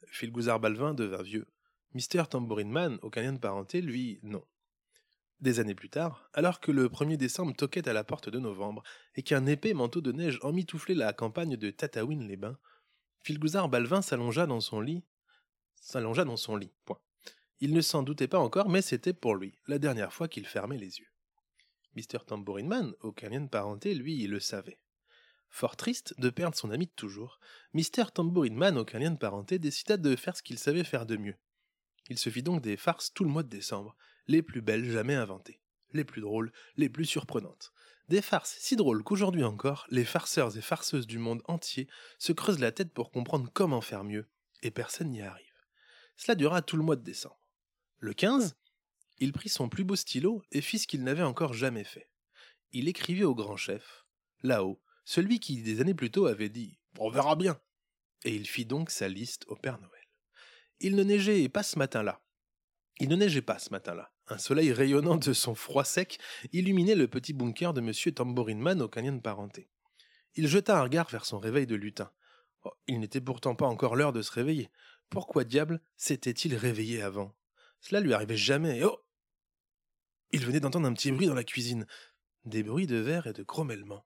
Filgouzar 0.06 0.60
Balvin 0.60 0.94
devint 0.94 1.22
vieux. 1.22 1.48
Mister 1.92 2.22
Tambourinman, 2.30 3.00
aucun 3.02 3.22
lien 3.22 3.32
de 3.32 3.40
parenté, 3.40 3.80
lui, 3.80 4.20
non. 4.22 4.44
Des 5.40 5.60
années 5.60 5.74
plus 5.74 5.90
tard, 5.90 6.28
alors 6.32 6.58
que 6.58 6.72
le 6.72 6.88
1er 6.88 7.16
décembre 7.16 7.54
toquait 7.54 7.88
à 7.88 7.92
la 7.92 8.02
porte 8.02 8.28
de 8.28 8.40
novembre 8.40 8.82
et 9.14 9.22
qu'un 9.22 9.46
épais 9.46 9.72
manteau 9.72 10.00
de 10.00 10.10
neige 10.10 10.40
emmitouflait 10.42 10.96
la 10.96 11.12
campagne 11.12 11.56
de 11.56 11.70
Tataouine-les-Bains, 11.70 12.58
Filgouzar 13.22 13.68
Balvin 13.68 14.02
s'allongea 14.02 14.46
dans 14.46 14.60
son 14.60 14.80
lit. 14.80 15.04
S'allongea 15.76 16.24
dans 16.24 16.36
son 16.36 16.56
lit. 16.56 16.72
Il 17.60 17.72
ne 17.72 17.80
s'en 17.80 18.02
doutait 18.02 18.28
pas 18.28 18.38
encore, 18.38 18.68
mais 18.68 18.82
c'était 18.82 19.12
pour 19.12 19.36
lui 19.36 19.56
la 19.66 19.78
dernière 19.78 20.12
fois 20.12 20.28
qu'il 20.28 20.46
fermait 20.46 20.78
les 20.78 20.98
yeux. 20.98 21.08
Mr. 21.94 22.24
Tambourinman, 22.26 22.94
aucun 23.00 23.28
lien 23.28 23.40
de 23.40 23.48
parenté, 23.48 23.94
lui, 23.94 24.26
le 24.26 24.40
savait. 24.40 24.80
Fort 25.50 25.76
triste 25.76 26.14
de 26.18 26.30
perdre 26.30 26.56
son 26.56 26.70
ami 26.70 26.86
de 26.86 26.92
toujours, 26.92 27.40
Mr. 27.74 28.10
Tambourinman, 28.12 28.76
aucun 28.76 28.98
lien 28.98 29.10
de 29.10 29.18
parenté, 29.18 29.58
décida 29.58 29.96
de 29.96 30.14
faire 30.14 30.36
ce 30.36 30.42
qu'il 30.42 30.58
savait 30.58 30.84
faire 30.84 31.06
de 31.06 31.16
mieux. 31.16 31.36
Il 32.08 32.18
se 32.18 32.30
fit 32.30 32.42
donc 32.42 32.62
des 32.62 32.76
farces 32.76 33.12
tout 33.12 33.24
le 33.24 33.30
mois 33.30 33.42
de 33.42 33.48
décembre, 33.48 33.96
les 34.28 34.42
plus 34.42 34.60
belles 34.60 34.90
jamais 34.90 35.14
inventées, 35.14 35.60
les 35.92 36.04
plus 36.04 36.20
drôles, 36.20 36.52
les 36.76 36.88
plus 36.88 37.06
surprenantes. 37.06 37.72
Des 38.08 38.22
farces 38.22 38.56
si 38.60 38.76
drôles 38.76 39.02
qu'aujourd'hui 39.02 39.44
encore, 39.44 39.86
les 39.90 40.04
farceurs 40.04 40.56
et 40.56 40.62
farceuses 40.62 41.06
du 41.06 41.18
monde 41.18 41.42
entier 41.46 41.88
se 42.18 42.32
creusent 42.32 42.60
la 42.60 42.72
tête 42.72 42.92
pour 42.92 43.10
comprendre 43.10 43.50
comment 43.52 43.80
faire 43.80 44.04
mieux, 44.04 44.26
et 44.62 44.70
personne 44.70 45.10
n'y 45.10 45.22
arrive. 45.22 45.44
Cela 46.16 46.34
dura 46.34 46.62
tout 46.62 46.76
le 46.76 46.82
mois 46.82 46.96
de 46.96 47.04
décembre. 47.04 47.40
Le 47.98 48.12
15, 48.12 48.56
il 49.18 49.32
prit 49.32 49.48
son 49.48 49.68
plus 49.68 49.84
beau 49.84 49.96
stylo 49.96 50.42
et 50.52 50.60
fit 50.60 50.78
ce 50.78 50.86
qu'il 50.86 51.02
n'avait 51.02 51.22
encore 51.22 51.52
jamais 51.52 51.84
fait. 51.84 52.10
Il 52.72 52.88
écrivit 52.88 53.24
au 53.24 53.34
grand 53.34 53.56
chef, 53.56 54.04
là-haut, 54.42 54.80
celui 55.04 55.40
qui 55.40 55.62
des 55.62 55.80
années 55.80 55.94
plus 55.94 56.10
tôt 56.10 56.26
avait 56.26 56.48
dit 56.48 56.78
On 56.98 57.10
verra 57.10 57.34
bien. 57.34 57.60
Et 58.24 58.34
il 58.34 58.46
fit 58.46 58.66
donc 58.66 58.90
sa 58.90 59.08
liste 59.08 59.44
au 59.48 59.56
Père 59.56 59.78
Noël. 59.80 60.08
Il 60.80 60.96
ne 60.96 61.02
neigeait 61.02 61.48
pas 61.48 61.62
ce 61.62 61.78
matin-là. 61.78 62.20
Il 63.00 63.08
ne 63.08 63.16
neigeait 63.16 63.42
pas 63.42 63.58
ce 63.58 63.70
matin-là. 63.70 64.12
Un 64.30 64.36
soleil 64.36 64.72
rayonnant 64.72 65.16
de 65.16 65.32
son 65.32 65.54
froid 65.54 65.84
sec 65.84 66.18
illuminait 66.52 66.94
le 66.94 67.08
petit 67.08 67.32
bunker 67.32 67.72
de 67.72 67.80
M. 67.80 67.92
Tambourinman 68.12 68.82
au 68.82 68.88
canyon 68.88 69.16
de 69.16 69.22
parenté. 69.22 69.70
Il 70.34 70.46
jeta 70.48 70.78
un 70.78 70.82
regard 70.82 71.08
vers 71.08 71.24
son 71.24 71.38
réveil 71.38 71.66
de 71.66 71.74
lutin. 71.74 72.10
Oh, 72.64 72.72
il 72.86 73.00
n'était 73.00 73.22
pourtant 73.22 73.54
pas 73.54 73.66
encore 73.66 73.96
l'heure 73.96 74.12
de 74.12 74.20
se 74.20 74.30
réveiller. 74.30 74.70
Pourquoi 75.08 75.44
diable 75.44 75.80
s'était-il 75.96 76.54
réveillé 76.54 77.00
avant? 77.00 77.34
Cela 77.80 78.00
lui 78.00 78.12
arrivait 78.12 78.36
jamais. 78.36 78.84
Oh 78.84 79.00
Il 80.32 80.44
venait 80.44 80.60
d'entendre 80.60 80.88
un 80.88 80.92
petit 80.92 81.10
bruit 81.10 81.26
dans 81.26 81.34
la 81.34 81.44
cuisine. 81.44 81.86
Des 82.44 82.62
bruits 82.62 82.86
de 82.86 82.96
verre 82.96 83.28
et 83.28 83.32
de 83.32 83.42
grommellement. 83.42 84.04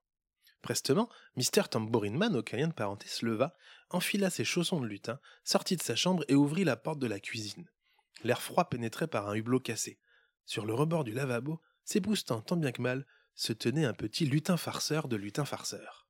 Prestement, 0.62 1.08
Mr. 1.36 1.64
Tambourinman, 1.68 2.36
au 2.36 2.44
canyon 2.44 2.68
de 2.68 2.74
parenté, 2.74 3.08
se 3.08 3.26
leva, 3.26 3.56
enfila 3.90 4.30
ses 4.30 4.44
chaussons 4.44 4.80
de 4.80 4.86
lutin, 4.86 5.18
sortit 5.42 5.76
de 5.76 5.82
sa 5.82 5.96
chambre 5.96 6.24
et 6.28 6.36
ouvrit 6.36 6.62
la 6.62 6.76
porte 6.76 7.00
de 7.00 7.08
la 7.08 7.18
cuisine. 7.18 7.68
L'air 8.22 8.40
froid 8.40 8.68
pénétrait 8.68 9.08
par 9.08 9.28
un 9.28 9.34
hublot 9.34 9.58
cassé. 9.58 9.98
Sur 10.46 10.66
le 10.66 10.74
rebord 10.74 11.04
du 11.04 11.12
lavabo, 11.12 11.60
s'époustant 11.84 12.40
tant 12.40 12.56
bien 12.56 12.72
que 12.72 12.82
mal, 12.82 13.06
se 13.34 13.52
tenait 13.52 13.84
un 13.84 13.94
petit 13.94 14.26
lutin 14.26 14.56
farceur 14.56 15.08
de 15.08 15.16
lutin 15.16 15.44
farceur. 15.44 16.06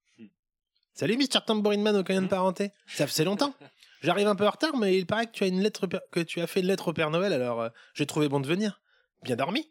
Salut 0.94 1.16
Mr. 1.16 1.40
Tambourinman 1.46 1.96
au 1.96 2.02
canyon 2.04 2.24
de 2.24 2.28
parenté. 2.28 2.70
Ça 2.86 3.06
faisait 3.06 3.24
longtemps. 3.24 3.54
J'arrive 4.02 4.26
un 4.26 4.34
peu 4.34 4.46
en 4.46 4.50
retard, 4.50 4.76
mais 4.76 4.98
il 4.98 5.06
paraît 5.06 5.26
que 5.26 5.32
tu 5.32 5.44
as 5.44 5.46
une 5.46 5.60
lettre 5.62 5.86
que 6.10 6.20
tu 6.20 6.40
as 6.40 6.46
fait 6.46 6.60
une 6.60 6.66
lettre 6.66 6.88
au 6.88 6.92
Père 6.92 7.10
Noël, 7.10 7.32
alors 7.32 7.60
euh, 7.62 7.68
j'ai 7.94 8.04
trouvé 8.04 8.28
bon 8.28 8.40
de 8.40 8.46
venir. 8.48 8.82
Bien 9.22 9.36
dormi 9.36 9.70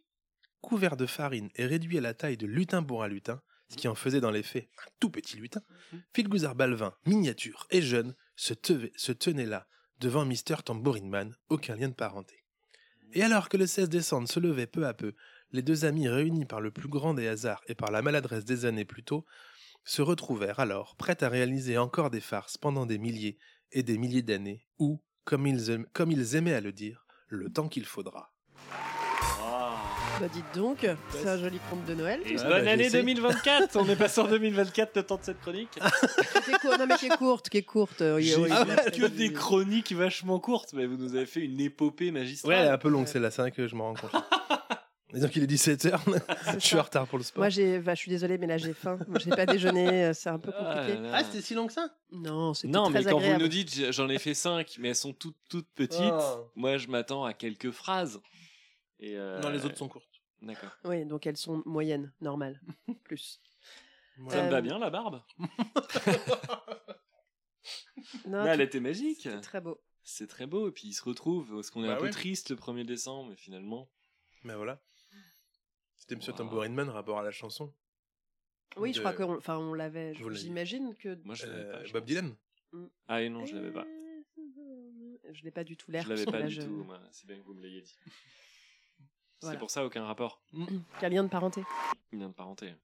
Couvert 0.62 0.96
de 0.96 1.06
farine 1.06 1.50
et 1.56 1.66
réduit 1.66 1.98
à 1.98 2.02
la 2.02 2.14
taille 2.14 2.38
de 2.38 2.46
lutin 2.48 2.82
pour 2.82 3.04
un 3.04 3.08
lutin, 3.08 3.42
ce 3.70 3.76
qui 3.76 3.88
en 3.88 3.96
faisait 3.96 4.22
dans 4.22 4.32
les 4.32 4.44
faits 4.44 4.70
un 4.86 4.90
tout 5.00 5.10
petit 5.10 5.36
lutin, 5.38 5.62
Filgouzar 6.16 6.56
Balvin, 6.56 6.94
miniature 7.06 7.68
et 7.72 7.82
jeune, 7.82 8.16
se, 8.36 8.54
tevait- 8.54 8.94
se 8.96 9.12
tenait 9.12 9.46
là, 9.46 9.68
devant 10.00 10.24
Mister 10.24 10.56
Tambourinman, 10.64 11.36
aucun 11.50 11.76
lien 11.76 11.90
de 11.90 11.94
parenté. 11.94 12.41
Et 13.14 13.24
alors 13.24 13.50
que 13.50 13.58
le 13.58 13.68
16 13.68 13.90
décembre 13.90 14.30
se 14.30 14.40
levait 14.40 14.68
peu 14.68 14.88
à 14.88 14.94
peu, 14.94 15.14
les 15.52 15.62
deux 15.62 15.84
amis 15.84 16.08
réunis 16.08 16.46
par 16.46 16.62
le 16.62 16.72
plus 16.72 16.88
grand 16.88 17.14
des 17.14 17.28
hasards 17.28 17.62
et 17.68 17.76
par 17.76 17.92
la 17.92 18.02
maladresse 18.02 18.46
des 18.46 18.64
années 18.66 18.86
plus 18.86 19.04
tôt, 19.04 19.26
se 19.84 20.02
retrouvèrent 20.02 20.60
alors 20.62 20.96
prêts 20.96 21.22
à 21.22 21.28
réaliser 21.28 21.78
encore 21.78 22.10
des 22.10 22.22
farces 22.22 22.58
pendant 22.58 22.86
des 22.86 22.98
milliers 22.98 23.38
et 23.74 23.84
des 23.84 23.98
milliers 23.98 24.22
d'années, 24.22 24.66
ou, 24.80 25.02
comme 25.26 25.46
ils, 25.46 25.86
comme 25.92 26.12
ils 26.12 26.36
aimaient 26.36 26.54
à 26.54 26.62
le 26.62 26.72
dire, 26.72 27.06
le 27.28 27.52
temps 27.52 27.68
qu'il 27.68 27.86
faudra. 27.86 28.34
Bah 30.22 30.28
dites 30.34 30.46
donc, 30.56 30.86
c'est 31.10 31.28
un 31.28 31.38
joli 31.38 31.60
conte 31.70 31.84
de 31.86 31.96
Noël. 31.96 32.22
tout 32.22 32.38
ça. 32.38 32.48
Bonne 32.48 32.64
bah, 32.66 32.72
année 32.72 32.84
j'essaie. 32.84 32.98
2024 33.00 33.76
On 33.78 33.90
est 33.90 33.96
passé 33.96 34.22
en 34.22 34.28
2024 34.28 34.96
le 34.96 35.04
temps 35.04 35.18
de 35.18 35.24
cette 35.24 35.40
chronique. 35.42 35.70
Est 36.48 36.60
court- 36.60 36.78
Non 36.78 36.86
mais 36.88 36.96
qui 36.98 37.08
est 37.08 37.18
courte, 37.18 37.50
qui 37.50 37.58
est 37.58 37.64
courte. 37.64 38.02
euh, 38.02 38.20
J'ai 38.20 38.36
oui, 38.36 38.50
ah 38.52 38.64
oui, 38.68 38.74
bah, 39.02 39.08
des 39.10 39.34
chroniques 39.34 39.92
vachement 39.94 40.40
courtes, 40.40 40.74
mais 40.74 40.86
vous 40.86 40.98
nous 40.98 41.16
avez 41.16 41.26
fait 41.26 41.40
une 41.42 41.60
épopée 41.60 42.06
Ouais, 42.06 42.12
magistrale. 42.12 42.54
elle 42.56 42.66
est 42.68 42.70
un 42.70 42.78
peu 42.78 42.90
longue 42.90 43.08
celle-là, 43.08 43.32
c'est 43.32 43.42
vrai 43.42 43.52
que 43.52 43.68
je 43.68 43.76
m'en 43.76 43.86
rends 43.86 43.94
compte. 43.96 44.12
Et 45.14 45.20
donc 45.20 45.36
il 45.36 45.44
est 45.44 45.48
17h, 45.48 46.00
je 46.54 46.60
suis 46.60 46.78
en 46.78 46.84
retard 46.84 47.06
pour 47.08 47.18
le 47.18 47.24
sport. 47.26 47.42
Moi, 47.42 47.50
j'ai, 47.50 47.80
bah, 47.80 47.96
je 47.96 48.00
suis 48.00 48.10
désolée, 48.10 48.38
mais 48.38 48.48
là, 48.48 48.58
j'ai 48.58 48.74
faim. 48.74 48.98
J'ai 49.20 49.30
pas 49.32 49.46
déjeuné, 49.46 50.06
euh, 50.06 50.14
c'est 50.14 50.30
un 50.30 50.40
peu 50.40 50.52
Ah 50.58 50.76
compliqué. 50.76 51.02
là 51.02 51.10
là. 51.10 51.12
Ah, 51.16 51.24
c'était 51.26 51.42
si 51.42 51.54
long 51.54 51.68
que 51.68 51.74
ça? 51.74 51.90
Non, 52.14 52.54
c'était 52.54 52.70
Non, 52.72 52.86
très 52.90 53.00
mais 53.00 53.04
quand 53.12 53.18
agréable. 53.18 53.36
vous 53.36 53.42
nous 53.42 53.48
dites 53.50 53.92
j'en 53.92 54.08
ai 54.08 54.20
fait 54.20 54.34
5, 54.34 54.76
mais 54.80 54.90
elles 54.90 54.96
sont 54.96 55.12
toutes, 55.14 55.36
toutes 55.50 55.68
petites, 55.76 56.00
Oh. 56.14 56.50
moi 56.56 56.78
je 56.78 56.88
m'attends 56.88 57.26
à 57.26 57.34
quelques 57.34 57.72
phrases. 57.72 58.22
Et 59.02 59.18
euh, 59.18 59.42
Non, 59.42 59.50
les 59.50 59.66
autres 59.66 59.78
sont 59.78 59.88
courtes. 59.90 60.08
D'accord. 60.42 60.72
Oui, 60.86 61.06
donc 61.06 61.28
elles 61.28 61.38
sont 61.38 61.62
moyennes, 61.66 62.12
normales, 62.22 62.60
plus. 63.04 63.40
Ça 64.30 64.44
me 64.46 64.50
va 64.52 64.58
Euh, 64.58 64.62
bien 64.62 64.78
la 64.80 64.90
barbe 64.90 65.22
Non, 68.28 68.44
Mais 68.44 68.50
elle 68.50 68.62
était 68.62 68.80
magique. 68.80 69.22
c'était 69.22 69.40
très 69.42 69.62
beau. 69.62 69.80
C'est 70.04 70.28
très 70.28 70.48
beau. 70.48 70.68
Et 70.70 70.72
puis 70.72 70.88
ils 70.88 70.94
se 70.94 71.04
retrouvent 71.04 71.54
parce 71.54 71.70
qu'on 71.70 71.84
est 71.84 71.88
Bah 71.88 71.96
un 71.96 72.00
peu 72.00 72.10
triste 72.10 72.50
le 72.50 72.56
1er 72.56 72.86
décembre, 72.86 73.30
mais 73.30 73.36
finalement. 73.36 73.90
Mais 74.44 74.56
voilà. 74.56 74.82
C'était 75.96 76.16
Monsieur 76.16 76.32
Wow. 76.32 76.38
Tambourine 76.40 76.74
Man 76.74 76.90
rapport 76.90 77.20
à 77.20 77.24
la 77.24 77.32
chanson. 77.32 77.74
Oui, 78.78 78.94
je 78.94 79.00
crois 79.00 79.14
qu'on, 79.14 79.38
enfin, 79.38 79.58
on 79.58 79.74
l'avait. 79.74 80.14
J'imagine 80.32 80.96
que. 80.96 81.20
Moi 81.24 81.36
je 81.36 81.46
l'avais 81.46 81.60
Euh, 81.64 81.72
pas. 81.74 81.84
je 81.86 81.94
Bob. 81.94 82.06
Dylan 82.06 82.36
Ah 83.08 83.22
et 83.22 83.30
non, 83.30 83.46
je 83.46 83.56
l'avais 83.56 83.72
pas. 83.72 83.86
Je 85.32 85.44
n'ai 85.44 85.52
pas 85.52 85.64
du 85.64 85.78
tout 85.78 85.92
l'air. 85.92 86.04
Je 86.04 86.10
l'avais 86.10 86.26
pas 86.26 86.42
du 86.42 86.50
je- 86.50 86.62
tout, 86.64 86.84
moi. 86.84 87.00
C'est 87.12 87.28
bien 87.28 87.38
que 87.38 87.44
vous 87.44 87.54
me 87.54 87.62
l'ayez 87.62 87.82
dit. 87.82 87.96
Voilà. 89.42 89.56
C'est 89.56 89.60
pour 89.60 89.72
ça 89.72 89.84
aucun 89.86 90.06
rapport. 90.06 90.42
Quel 91.00 91.14
lien 91.14 91.24
de 91.24 91.30
parenté. 91.30 91.64
Lien 92.12 92.28
de 92.30 92.34
parenté. 92.34 92.76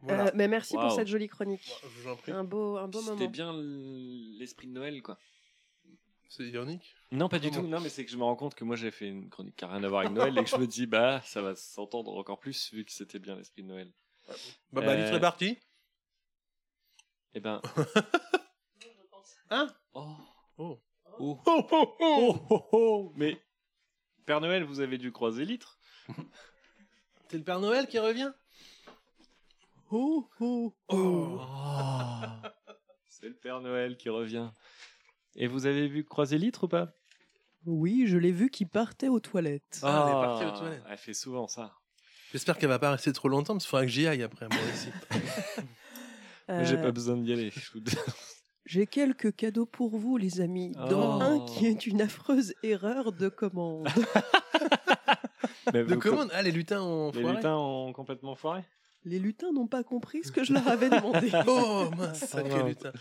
Voilà. 0.00 0.26
Euh, 0.26 0.30
mais 0.34 0.48
merci 0.48 0.74
pour 0.74 0.90
cette 0.92 1.06
jolie 1.08 1.28
chronique. 1.28 1.72
Je 1.82 1.88
vous 2.02 2.08
en 2.10 2.16
prie. 2.16 2.32
Un 2.32 2.44
beau, 2.44 2.76
un 2.76 2.88
beau 2.88 3.00
C'était 3.00 3.12
moment. 3.14 3.30
bien 3.30 3.52
l- 3.54 4.38
l'esprit 4.38 4.66
de 4.66 4.72
Noël, 4.72 5.00
quoi. 5.02 5.16
C'est 6.28 6.44
ironique. 6.44 6.94
Non, 7.10 7.28
pas 7.28 7.38
du 7.38 7.50
Comment 7.50 7.62
tout. 7.62 7.68
Non, 7.68 7.80
mais 7.80 7.88
c'est 7.90 8.04
que 8.04 8.10
je 8.10 8.16
me 8.16 8.24
rends 8.24 8.36
compte 8.36 8.54
que 8.54 8.64
moi 8.64 8.74
j'ai 8.74 8.90
fait 8.90 9.06
une 9.06 9.28
chronique 9.28 9.54
qui 9.54 9.64
n'a 9.66 9.70
rien 9.72 9.84
à 9.84 9.88
voir 9.88 10.00
avec 10.00 10.12
Noël 10.12 10.36
et 10.38 10.42
que 10.44 10.48
je 10.50 10.56
me 10.56 10.66
dis, 10.66 10.86
bah, 10.86 11.20
ça 11.24 11.42
va 11.42 11.54
s'entendre 11.54 12.16
encore 12.16 12.38
plus 12.40 12.72
vu 12.72 12.84
que 12.86 12.90
c'était 12.92 13.18
bien 13.18 13.36
l'esprit 13.36 13.62
de 13.62 13.68
Noël. 13.68 13.92
Bah, 14.72 14.80
bah, 14.80 14.92
Euh, 14.92 15.18
parti. 15.20 15.58
Eh 17.34 17.40
ben. 17.40 17.60
Hein? 19.50 19.68
Oh. 19.92 20.06
Oh. 20.56 20.80
Oh. 21.18 21.38
Oh, 21.46 21.66
oh, 21.70 21.96
oh 22.00 22.36
Oh, 22.40 22.46
oh, 22.50 22.68
oh. 22.72 23.12
Mais. 23.16 23.38
Père 24.26 24.40
Noël, 24.40 24.64
vous 24.64 24.80
avez 24.80 24.98
dû 24.98 25.12
croiser 25.12 25.44
litre 25.44 25.78
C'est 27.28 27.38
le 27.38 27.44
Père 27.44 27.60
Noël 27.60 27.86
qui 27.86 27.98
revient 27.98 28.32
Oh, 29.90 30.28
oh, 30.40 30.74
oh. 30.88 31.40
C'est 33.08 33.28
le 33.28 33.34
Père 33.34 33.60
Noël 33.60 33.96
qui 33.96 34.08
revient. 34.08 34.50
Et 35.36 35.46
vous 35.46 35.66
avez 35.66 35.86
vu 35.88 36.04
croiser 36.04 36.38
litre 36.38 36.64
ou 36.64 36.68
pas? 36.68 36.92
Oui, 37.66 38.04
je 38.06 38.18
l'ai 38.18 38.32
vu 38.32 38.50
qui 38.50 38.64
partait 38.66 39.08
aux 39.08 39.20
toilettes. 39.20 39.80
Ah, 39.82 40.04
elle 40.06 40.10
est 40.10 40.20
partie 40.20 40.44
aux 40.44 40.58
toilettes. 40.58 40.82
Elle 40.88 40.98
fait 40.98 41.14
souvent 41.14 41.46
ça. 41.46 41.72
J'espère 42.32 42.56
qu'elle 42.58 42.70
va 42.70 42.78
pas 42.78 42.90
rester 42.90 43.12
trop 43.12 43.28
longtemps 43.28 43.52
parce 43.54 43.64
qu'il 43.64 43.70
faudra 43.70 43.84
que 43.84 43.90
j'y 43.92 44.06
aille 44.06 44.22
après 44.22 44.48
moi 44.48 44.58
aussi. 44.72 44.88
Mais 46.48 46.64
J'ai 46.64 46.76
Euh, 46.76 46.82
pas 46.82 46.90
besoin 46.90 47.16
d'y 47.18 47.32
aller. 47.32 47.50
je 47.50 47.70
vous 47.72 47.80
dis. 47.80 47.96
J'ai 48.64 48.86
quelques 48.86 49.34
cadeaux 49.34 49.66
pour 49.66 49.98
vous, 49.98 50.16
les 50.16 50.40
amis, 50.40 50.72
dont 50.88 51.18
Oh. 51.18 51.22
un 51.22 51.44
qui 51.46 51.66
est 51.66 51.86
une 51.86 52.00
affreuse 52.00 52.54
erreur 52.62 53.12
de 53.12 53.28
commande. 53.28 53.88
Mais 55.72 55.84
De 55.84 55.94
commande 55.96 56.30
Ah, 56.32 56.42
les 56.42 56.52
lutins 56.52 56.82
ont 56.82 57.10
Les 57.12 57.20
foiré 57.22 57.36
lutins 57.36 57.56
ont 57.56 57.92
complètement 57.92 58.34
foiré 58.36 58.62
Les 59.04 59.18
lutins 59.18 59.50
n'ont 59.52 59.66
pas 59.66 59.82
compris 59.82 60.22
ce 60.24 60.30
que 60.32 60.44
je 60.44 60.52
leur 60.52 60.66
avais 60.68 60.90
demandé. 60.90 61.30
Oh, 61.46 61.90
mince, 61.96 62.20
sacré 62.24 62.62
lutin. 62.62 62.92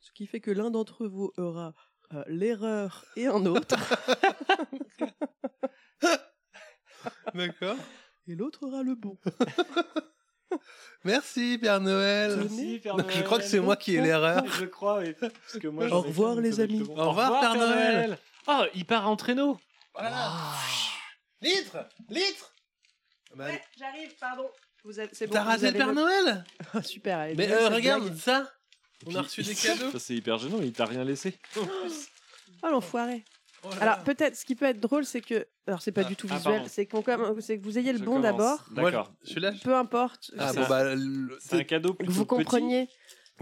Ce 0.00 0.12
qui 0.12 0.26
fait 0.26 0.40
que 0.40 0.50
l'un 0.50 0.70
d'entre 0.70 1.06
vous 1.06 1.30
aura 1.36 1.74
euh, 2.14 2.24
l'erreur 2.26 3.04
et 3.16 3.26
un 3.26 3.44
autre, 3.46 3.76
D'accord. 7.34 7.76
et 8.26 8.34
l'autre 8.34 8.66
aura 8.66 8.82
le 8.82 8.94
bon. 8.94 9.16
Merci, 11.04 11.58
Père 11.58 11.80
Noël. 11.80 12.36
Merci, 12.36 12.78
Père 12.82 12.96
Donc, 12.96 13.10
je 13.10 13.22
crois 13.22 13.38
que 13.38 13.44
c'est 13.44 13.60
moi 13.60 13.76
qui 13.76 13.96
ai 13.96 14.00
l'erreur. 14.00 14.44
Je 14.46 14.64
crois, 14.66 14.98
oui. 14.98 15.14
Parce 15.18 15.58
que 15.60 15.68
moi, 15.68 15.86
Au 15.86 16.02
revoir, 16.02 16.34
les 16.36 16.60
amis. 16.60 16.82
Au 16.82 17.08
revoir, 17.08 17.40
Père 17.40 17.54
Noël. 17.54 18.18
Ah, 18.46 18.66
il 18.74 18.84
part 18.84 19.08
en 19.08 19.16
traîneau. 19.16 19.58
Voilà. 19.94 20.32
Litre 21.40 21.78
Litre 22.08 22.52
bah, 23.34 23.46
j'arrive, 23.78 24.12
pardon. 24.18 24.48
Vous 24.84 24.98
êtes, 24.98 25.14
c'est 25.14 25.26
bon, 25.26 25.34
T'as 25.34 25.44
raté 25.44 25.70
le 25.70 25.76
Père 25.76 25.92
Noël 25.92 26.44
Ah, 26.74 26.82
Super, 26.82 27.18
allez, 27.18 27.34
Mais 27.36 27.50
euh, 27.50 27.68
regarde 27.68 28.02
blague. 28.02 28.16
ça 28.18 28.50
On 29.06 29.10
Puis- 29.10 29.18
a 29.18 29.22
reçu 29.22 29.42
des 29.42 29.54
cadeaux 29.54 29.90
Ça, 29.92 29.98
c'est 29.98 30.14
hyper 30.14 30.38
gênant, 30.38 30.58
il 30.62 30.72
t'a 30.72 30.86
rien 30.86 31.04
laissé. 31.04 31.38
Oh 31.56 32.68
l'enfoiré. 32.68 33.24
Oh 33.62 33.68
là 33.70 33.76
Alors 33.80 33.96
là. 33.96 34.02
peut-être, 34.04 34.36
ce 34.36 34.44
qui 34.44 34.54
peut 34.54 34.64
être 34.66 34.80
drôle, 34.80 35.04
c'est 35.04 35.20
que, 35.20 35.46
alors 35.66 35.82
c'est 35.82 35.92
pas 35.92 36.02
Ah, 36.04 36.08
du 36.08 36.16
tout 36.16 36.26
ah, 36.30 36.36
visuel, 36.36 36.62
c'est 36.68 36.86
qu'on 36.86 37.02
c'est 37.40 37.58
que 37.58 37.64
vous 37.64 37.78
ayez 37.78 37.92
le 37.92 37.98
Je 37.98 38.04
bon 38.04 38.12
commence. 38.20 38.22
d'abord. 38.22 38.64
D'accord. 38.72 39.12
Celui-là 39.22 39.52
Peu 39.62 39.74
importe. 39.76 40.30
Ah 40.38 40.52
c'est- 40.52 40.60
bon, 40.60 40.66
bah, 40.68 40.94
le- 40.94 41.36
C'est 41.40 41.54
un 41.54 41.58
c'est 41.58 41.64
cadeau 41.66 41.90
vous 42.00 42.24
petit. 42.24 42.26
compreniez. 42.26 42.88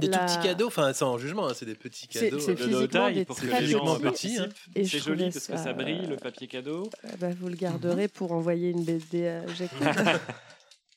des 0.01 0.07
la- 0.07 0.19
tout 0.19 0.25
petits 0.27 0.39
cadeaux, 0.49 0.67
enfin 0.69 0.93
sans 0.93 1.19
jugement, 1.19 1.49
hein, 1.49 1.55
c'est 1.55 1.67
des 1.67 1.75
petits 1.75 2.07
C'est- 2.11 2.31
cadeaux. 2.31 2.39
c'est 2.39 2.53
euh, 2.53 2.55
de 2.55 2.59
physiquement 2.63 2.87
taille 2.87 3.15
des 3.15 3.25
pour 3.25 3.35
que 3.37 3.47
très 3.47 3.61
les 3.63 3.67
gens 3.67 3.85
petits. 3.95 4.03
participent. 4.03 4.55
Et 4.77 4.85
C'est 4.85 4.99
joli 5.01 5.25
parce 5.31 5.47
que 5.49 5.57
ça- 5.57 5.73
brille, 5.73 6.07
le 6.07 6.17
papier 6.17 6.47
cadeau. 6.47 6.89
Euh, 7.05 7.09
bah, 7.19 7.31
vous 7.37 7.49
le 7.49 7.57
garderez 7.57 8.07
pour 8.09 8.31
envoyer 8.33 8.71
une 8.71 8.85
BD 8.85 9.27
à 9.27 9.45
Jacques. 9.55 9.71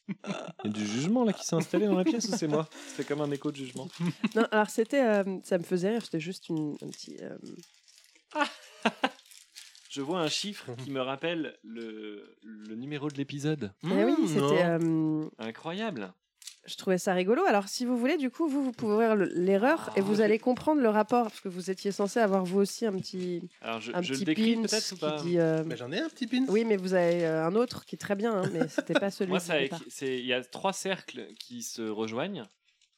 Il 0.08 0.16
y 0.66 0.68
a 0.68 0.70
du 0.72 0.86
jugement 0.86 1.24
là 1.24 1.32
qui 1.34 1.44
s'est 1.46 1.56
installé 1.56 1.86
dans 1.88 1.96
la 1.98 2.04
pièce 2.04 2.28
ou 2.28 2.36
c'est 2.38 2.48
moi? 2.48 2.68
C'était 2.90 3.06
comme 3.06 3.22
un 3.22 3.32
écho 3.32 3.50
de 3.52 3.56
jugement. 3.56 3.88
non, 4.36 4.46
alors 4.52 4.70
c'était, 4.70 5.02
euh, 5.04 5.24
ça 5.44 5.58
me 5.58 5.64
faisait 5.64 5.90
rire, 5.92 6.04
c'était 6.04 6.20
juste 6.20 6.50
une, 6.50 6.76
un 6.84 6.88
petit. 6.90 7.18
euh, 7.22 7.38
Je 9.90 10.02
vois 10.02 10.22
un 10.22 10.30
chiffre 10.30 10.74
qui 10.84 10.90
me 10.90 11.02
rappelle 11.02 11.58
le, 11.64 12.38
le 12.44 12.76
numéro 12.76 13.10
de 13.10 13.16
l'épisode. 13.18 13.74
Mais 13.84 14.06
oui, 14.06 14.16
Mmh, 14.22 14.28
c'était. 14.28 14.64
euh, 14.64 15.26
Incroyable. 15.38 16.14
je 16.66 16.76
trouvais 16.78 16.98
ça 16.98 17.14
rigolo. 17.14 17.44
Alors, 17.44 17.68
si 17.68 17.84
vous 17.86 17.98
voulez, 17.98 18.16
du 18.16 18.30
coup, 18.30 18.48
vous, 18.48 18.64
vous 18.64 18.72
pouvez 18.72 18.94
ouvrir 18.94 19.16
le- 19.18 19.26
l'erreur 19.34 19.90
Ah, 19.90 20.00
et 20.00 20.02
vous 20.02 20.16
ok. 20.16 20.20
allez 20.22 20.40
comprendre 20.40 20.80
le 20.82 20.88
rapport, 20.88 21.24
parce 21.26 21.42
que 21.42 21.50
vous 21.50 21.70
étiez 21.70 21.92
censé 21.92 22.22
avoir 22.22 22.46
vous 22.46 22.60
aussi 22.60 22.86
un 22.86 22.94
petit, 22.94 23.42
Alors 23.62 23.82
je, 23.82 23.92
un 23.94 24.02
je 24.02 24.14
petit 24.14 24.20
le 24.22 24.26
décris 24.28 24.56
pins 24.56 24.62
peut-être 24.62 24.92
ou 24.94 24.96
qui 24.96 25.02
pas 25.02 25.22
dit. 25.24 25.38
euh, 25.40 25.64
Mais 25.66 25.76
j'en 25.76 25.92
ai 25.92 26.00
un 26.00 26.08
petit 26.10 26.26
pin. 26.28 26.46
Oui, 26.48 26.64
mais 26.64 26.78
vous 26.78 26.94
avez 26.94 27.26
euh, 27.26 27.46
un 27.46 27.54
autre 27.56 27.84
qui 27.84 27.96
est 27.96 28.00
très 28.00 28.16
bien, 28.16 28.34
hein, 28.34 28.50
mais 28.54 28.70
c'était 28.70 28.98
pas 28.98 29.12
celui 29.12 29.32
Moi, 29.32 29.40
du 29.40 29.46
ça, 29.46 29.60
départ. 29.60 29.82
c'est 29.90 30.20
il 30.20 30.26
y 30.26 30.32
a 30.34 30.42
trois 30.42 30.72
cercles 30.72 31.34
qui 31.38 31.64
se 31.64 31.82
rejoignent. 31.82 32.46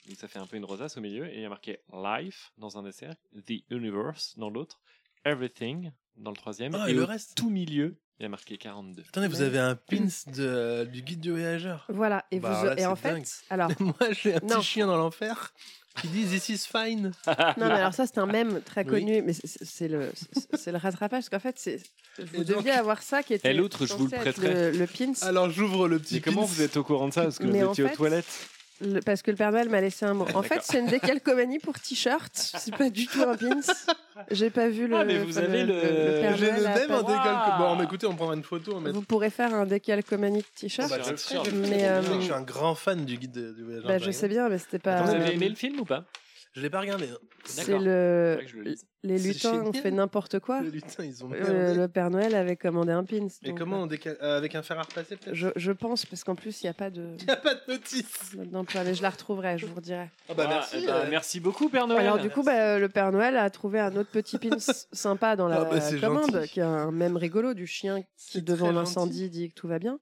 Donc 0.08 0.18
ça 0.18 0.28
fait 0.28 0.38
un 0.38 0.46
peu 0.46 0.58
une 0.58 0.66
rosace 0.66 0.98
au 0.98 1.02
milieu 1.02 1.26
et 1.28 1.38
il 1.38 1.42
y 1.42 1.46
a 1.46 1.50
marqué 1.50 1.80
Life 1.92 2.52
dans 2.60 2.78
un 2.78 2.84
des 2.84 2.92
cercles, 2.92 3.20
The 3.48 3.64
Universe 3.72 4.38
dans 4.38 4.50
l'autre, 4.52 4.80
Everything 5.26 5.92
dans 6.18 6.32
le 6.32 6.38
troisième 6.38 6.76
Ah, 6.76 6.88
et, 6.88 6.92
et 6.92 6.94
le 6.94 7.04
au 7.04 7.06
reste? 7.06 7.36
tout 7.36 7.50
milieu 7.50 7.96
il 8.20 8.24
y 8.24 8.26
a 8.28 8.30
marqué 8.30 8.58
42. 8.58 9.02
Attendez, 9.10 9.28
vous 9.28 9.42
avez 9.42 9.58
un 9.58 9.76
pins 9.76 10.08
de, 10.28 10.86
du 10.86 11.02
guide 11.02 11.20
du 11.20 11.32
voyageur. 11.32 11.86
Voilà, 11.90 12.24
et, 12.32 12.40
Bah, 12.40 12.52
vous, 12.62 12.66
là, 12.68 12.80
et 12.80 12.86
en 12.86 12.96
fait, 12.96 13.12
dingue. 13.12 13.26
alors, 13.50 13.72
Moi, 13.80 13.96
j'ai 14.12 14.36
un 14.36 14.40
petit 14.40 14.62
chien 14.62 14.86
dans 14.88 14.96
l'enfer 14.98 15.52
qui 16.00 16.08
dit 16.10 16.24
This 16.24 16.48
is 16.50 16.60
fine. 16.60 17.12
non, 17.28 17.34
mais 17.58 17.72
alors 17.72 17.94
ça, 17.94 18.06
c'est 18.06 18.20
un 18.20 18.28
mème 18.28 18.62
très 18.62 18.84
Oui. 18.86 18.90
connu, 19.02 19.22
mais 19.24 19.34
c'est 19.34 19.88
le, 19.88 20.12
c'est- 20.56 20.72
le 20.72 20.78
rattrapage, 20.78 21.24
parce 21.24 21.30
qu'en 21.30 21.40
fait, 21.40 21.58
c'est, 21.58 21.82
vous 22.20 22.44
deviez 22.44 22.72
avoir 22.72 23.02
ça 23.02 23.24
qui 23.24 23.34
était. 23.34 23.50
Et 23.50 23.54
l'autre, 23.54 23.86
je 23.88 23.94
vous 23.96 24.06
le 24.06 24.12
prêterai. 24.12 24.72
Le, 24.72 24.78
le 24.78 24.88
pins, 24.88 25.12
Alors, 25.28 25.50
j'ouvre 25.50 25.88
le 25.88 25.98
petit 26.00 26.14
Mais 26.16 26.22
comment 26.22 26.46
vous 26.46 26.62
êtes 26.62 26.78
au 26.78 26.84
courant 26.84 27.08
de 27.10 27.14
ça? 27.14 27.24
Parce 27.24 27.40
que 27.40 27.46
Mais 27.48 27.62
vous 27.64 27.70
en 27.70 27.72
étiez 27.72 27.84
aux 27.84 27.88
fait, 27.90 27.96
toilettes 27.96 28.48
le- 28.84 29.00
parce 29.02 29.22
que 29.22 29.32
le 29.32 29.38
Père 29.38 29.52
Noël 29.52 29.70
m'a 29.70 29.82
laissé 29.82 30.06
un 30.06 30.14
mot. 30.14 30.26
En 30.36 30.44
fait, 30.44 30.60
c'est 30.64 30.80
une 30.80 30.88
décalcomanie 30.88 31.60
pour 31.60 31.80
t-shirt, 31.80 32.32
c'est 32.36 32.76
pas 32.76 32.90
du 32.90 33.08
tout 33.08 33.22
un 33.24 33.36
pins. 33.36 33.60
J'ai 34.32 34.50
pas 34.50 34.70
vu 34.70 34.88
le. 34.88 34.96
Ah, 34.96 35.06
mais 35.06 35.18
vous 35.18 35.38
avez 35.38 35.64
le- 35.64 35.74
Père 36.22 36.38
J'ai 36.38 36.52
Noël 36.52 36.60
le 36.62 36.66
a 36.68 36.76
même 36.76 36.88
décalque. 36.88 37.00
Waouh. 37.00 37.58
Bon, 37.58 37.76
mais 37.76 37.84
écoutez, 37.86 38.06
on 38.08 38.16
prendra 38.16 38.36
une 38.36 38.44
photo. 38.44 38.74
On 38.76 38.80
met... 38.82 38.92
Vous 38.92 39.02
pourrez 39.02 39.30
faire 39.30 39.54
un 39.54 39.66
décalcomanie 39.66 40.40
de 40.40 40.46
t-shirt. 40.56 40.90
bah, 40.90 40.98
un 41.00 41.04
je 41.04 41.14
euh, 41.14 42.22
suis 42.22 42.32
un 42.34 42.42
grand 42.42 42.76
fan 42.76 43.06
du 43.06 43.18
guide 43.18 43.32
de- 43.32 43.52
du 43.54 43.64
voyageur. 43.64 43.88
Bah, 43.88 43.98
je 43.98 44.12
sais 44.12 44.28
bien, 44.28 44.50
mais 44.50 44.58
c'était 44.58 44.80
pas. 44.80 44.98
Attends, 44.98 45.06
Vous 45.06 45.16
avez 45.16 45.34
aimé 45.34 45.50
le 45.50 45.56
film 45.56 45.80
ou 45.80 45.86
pas? 45.86 46.06
Je 46.54 46.62
l'ai 46.62 46.70
pas 46.70 46.82
regardé. 46.82 47.08
hein. 47.10 47.18
C'est 47.45 47.78
le. 47.80 48.39
Les 49.06 49.18
lutins 49.18 49.62
ont 49.66 49.74
fait 49.74 49.91
n'importe 49.91 50.39
quoi. 50.39 50.62
Les 50.62 50.70
lutins, 50.72 51.04
ils 51.04 51.26
ont 51.26 51.32
Euh, 51.34 51.74
le 51.76 51.88
Père 51.89 52.10
Noël 52.10 52.36
avait 52.36 52.56
commandé 52.56 52.91
un 52.93 53.04
pins. 53.04 53.28
Et 53.43 53.49
donc, 53.49 53.58
comment 53.58 53.82
on 53.82 53.86
décale 53.88 54.18
euh, 54.22 54.38
Avec 54.38 54.56
un 54.56 54.62
fer 54.62 54.80
à 54.80 54.84
repasser, 54.84 55.18
peut-être? 55.18 55.36
Je, 55.36 55.49
je 55.58 55.72
pense, 55.74 56.06
parce 56.06 56.24
qu'en 56.24 56.36
plus, 56.36 56.62
il 56.62 56.68
n'y 56.68 56.70
a 56.70 56.74
pas 56.74 56.89
de. 56.89 57.16
Il 57.20 57.26
n'y 57.26 57.32
a 57.32 57.36
pas 57.36 57.56
de 57.56 57.60
notice. 57.68 58.36
d'emploi, 58.36 58.84
mais 58.86 58.93
je 58.93 59.01
la 59.01 59.10
retrouverai, 59.10 59.58
je 59.58 59.66
vous 59.66 59.76
redirai. 59.76 60.10
Ah 60.30 60.34
bah 60.36 60.43
Ah, 60.45 60.49
merci. 60.49 60.76
eh 60.82 60.86
ben, 60.86 60.93
euh. 60.93 61.08
merci 61.10 61.39
beaucoup 61.41 61.68
Père 61.70 61.88
Noël. 61.88 62.01
Alors, 62.06 62.20
du 62.20 62.30
coup, 62.30 62.43
bah, 62.43 62.80
le 62.80 62.88
Père 62.88 63.12
Noël 63.12 63.36
a 63.36 63.49
trouvé 63.49 63.80
un 63.82 63.93
autre 63.97 64.12
petit 64.12 64.38
pins 64.38 64.58
sympa 64.93 65.36
dans 65.36 65.47
la 65.49 65.62
Ah, 65.62 65.66
bah, 65.66 65.82
c'est 65.82 65.99
commande, 65.99 66.32
gentil. 66.32 66.49
qui 66.49 66.60
est 66.62 66.64
un 66.64 66.91
même 66.91 67.18
rigolo 67.18 67.54
du 67.54 67.68
chien 67.68 68.04
qui, 68.16 68.41
devant 68.41 68.72
l'incendie, 68.72 69.30
dit 69.30 69.49
que 69.49 69.56
tout 69.56 69.68
va 69.68 69.80
bien. 69.80 69.99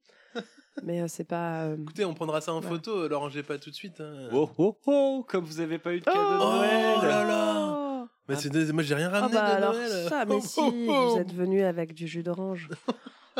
Mais 0.83 1.01
euh, 1.01 1.07
c'est 1.07 1.23
pas. 1.25 1.63
euh, 1.65 1.77
Écoutez, 1.81 2.05
on 2.05 2.13
prendra 2.13 2.39
ça 2.41 2.53
en 2.53 2.59
Voilà. 2.61 2.75
photo. 2.77 3.03
Alors, 3.03 3.21
rangez 3.21 3.43
pas 3.43 3.57
tout 3.59 3.69
de 3.69 3.75
suite. 3.75 3.99
hein. 4.01 4.29
Oh 4.31 4.49
oh 4.57 4.77
oh 4.85 5.25
Comme 5.27 5.43
vous 5.45 5.59
avez 5.59 5.77
pas 5.79 5.93
eu 5.93 5.99
de 5.99 6.05
cadeau 6.05 6.17
de 6.17 6.35
Oh 6.41 6.55
Noël 6.55 6.99
là 7.01 7.23
là 7.25 7.67
Oh, 8.03 8.07
Mais 8.29 8.35
c'est 8.35 8.49
des- 8.49 8.71
moi, 8.71 8.81
j'ai 8.83 8.95
rien 8.95 9.09
Ah 9.13 9.19
ramené 9.21 9.33
bah 9.33 9.49
de 9.51 9.55
alors 9.57 9.73
Noël. 9.73 10.09
ça, 10.09 10.25
mais 10.25 10.35
Oh, 10.35 10.41
si, 10.41 10.59
oh, 10.61 10.71
oh. 10.89 11.09
vous 11.09 11.17
êtes 11.19 11.33
venu 11.33 11.61
avec 11.61 11.93
du 11.93 12.07
jus 12.07 12.23
d'orange. 12.23 12.69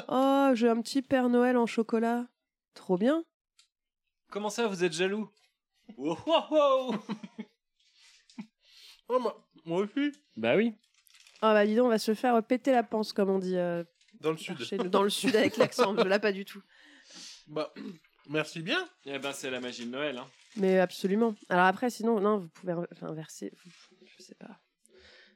Oh, 0.08 0.52
j'ai 0.54 0.70
un 0.70 0.80
petit 0.82 1.02
Père 1.02 1.28
Noël 1.28 1.58
en 1.58 1.66
chocolat. 1.66 2.26
Trop 2.76 2.98
bien. 2.98 3.26
Comment 4.32 4.50
ça, 4.50 4.66
vous 4.68 4.86
êtes 4.86 4.94
jaloux? 4.94 5.30
Oh 5.98 6.18
oh 6.26 6.42
oh 6.50 6.96
Oh, 9.10 9.20
moi, 9.20 9.46
moi 9.66 9.82
aussi. 9.82 10.12
Bah 10.38 10.56
oui. 10.56 10.74
Ah 11.42 11.54
bah 11.54 11.66
dis 11.66 11.76
donc, 11.76 11.88
on 11.88 11.90
va 11.90 12.00
se 12.00 12.14
faire 12.14 12.42
péter 12.42 12.72
la 12.72 12.84
panse, 12.84 13.12
comme 13.12 13.30
on 13.30 13.40
dit. 13.40 13.58
euh, 13.58 13.84
Dans 14.22 14.32
le 14.32 14.38
sud. 14.38 14.58
Chez 14.64 14.78
nous, 14.78 14.88
dans 14.88 15.04
le 15.04 15.10
sud 15.10 15.36
avec 15.36 15.58
l'accent, 15.58 15.94
je 15.98 16.04
l'ai 16.08 16.20
pas 16.20 16.32
du 16.32 16.46
tout. 16.46 16.62
Bah, 17.48 17.74
merci 18.30 18.62
bien. 18.62 18.88
Eh 19.06 19.20
ben, 19.20 19.32
c'est 19.34 19.50
la 19.50 19.60
magie 19.60 19.86
de 19.86 19.92
Noël. 19.92 20.18
Hein. 20.18 20.28
Mais 20.58 20.80
absolument. 20.80 21.36
Alors 21.50 21.66
après, 21.66 21.89
sinon, 21.89 22.20
non, 22.20 22.38
vous 22.39 22.50
pouvez 22.50 22.74
inverser. 23.02 23.52
Je 24.18 24.24
sais 24.24 24.36
pas. 24.36 24.60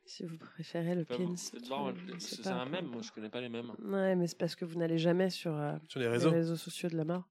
Si 0.05 0.23
vous 0.23 0.37
préférez 0.37 0.93
le 0.93 1.03
pins. 1.03 1.35
c'est 1.35 2.47
un 2.47 2.65
mème, 2.65 2.85
moi 2.85 3.01
je 3.01 3.11
connais 3.11 3.29
pas 3.29 3.41
les 3.41 3.49
mêmes. 3.49 3.71
Ouais, 3.79 4.15
mais 4.15 4.27
c'est 4.27 4.37
parce 4.37 4.55
que 4.55 4.63
vous 4.63 4.77
n'allez 4.77 4.99
jamais 4.99 5.31
sur, 5.31 5.55
euh, 5.55 5.75
Sur 5.87 5.99
les 5.99 6.07
réseaux. 6.07 6.55
sociaux 6.55 6.89
de 6.89 6.95
la 6.97 7.05
mort. 7.05 7.23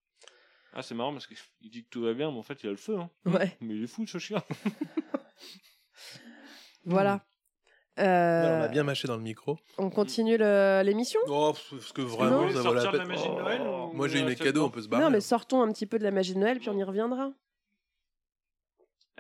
Ah, 0.73 0.83
c'est 0.83 0.97
marrant 0.97 1.13
parce 1.13 1.29
qu'il 1.29 1.37
dit 1.71 1.85
que 1.85 1.89
tout 1.89 2.03
va 2.03 2.15
bien, 2.15 2.33
mais 2.33 2.37
en 2.39 2.43
fait 2.43 2.61
il 2.65 2.67
a 2.67 2.71
le 2.73 2.77
feu. 2.77 2.99
Hein. 2.99 3.09
Ouais. 3.27 3.57
Mais 3.61 3.77
il 3.77 3.85
est 3.85 3.87
fou 3.87 4.07
ce 4.07 4.19
chien. 4.19 4.43
Voilà. 6.87 7.25
Alors, 7.97 8.59
on 8.59 8.63
a 8.63 8.65
Euh, 8.65 8.69
bien 8.69 8.83
mâché 8.83 9.07
dans 9.07 9.17
le 9.17 9.23
micro. 9.23 9.57
on 9.79 9.89
continue 9.91 10.37
le- 10.37 10.83
l'émission? 10.85 11.21
Oh, 11.29 11.55
parce 11.71 11.93
que 11.93 12.03
vraiment, 12.03 12.43
Non. 12.47 12.51
ça 12.53 12.63
vaut 12.63 12.75
la 12.75 12.81
Sortir 12.83 12.93
de 12.93 12.99
peine. 12.99 13.09
la 13.09 13.15
magie 13.15 13.29
de 13.29 13.35
Noël 13.35 13.63
Oh, 13.65 13.91
ou 13.93 13.97
Moi, 13.97 14.09
j'ai 14.09 14.21
eu 14.21 14.25
mes 14.25 14.35
cadeaux, 14.35 14.65
on 14.65 14.71
peut 14.71 14.83
se 14.83 14.89
barrer. 14.89 15.03
Non, 15.05 15.11
mais 15.11 15.21
sortons 15.21 15.63
un 15.63 15.71
petit 15.73 15.87
peu 15.87 15.99
de 15.99 16.05
la 16.05 16.11
magie 16.11 16.35
de 16.35 16.39
Noël, 16.41 16.59
puis 16.59 16.69
on 16.71 16.77
y 16.77 16.83
reviendra. 16.83 17.33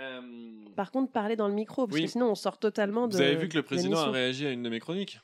Euh, 0.00 0.20
Par 0.74 0.90
contre, 0.90 1.12
parlez 1.12 1.36
dans 1.36 1.46
le 1.46 1.54
micro, 1.54 1.86
parce 1.86 1.94
Oui. 1.94 2.04
que 2.06 2.10
sinon 2.10 2.30
on 2.30 2.34
sort 2.34 2.58
totalement 2.58 3.06
de. 3.06 3.14
Vous 3.14 3.20
avez 3.22 3.36
vu 3.36 3.48
que 3.48 3.56
le 3.56 3.62
président 3.62 3.98
a 4.00 4.10
réagi 4.10 4.44
à 4.46 4.50
une 4.50 4.62
de 4.62 4.68
mes 4.68 4.80
chroniques? 4.80 5.20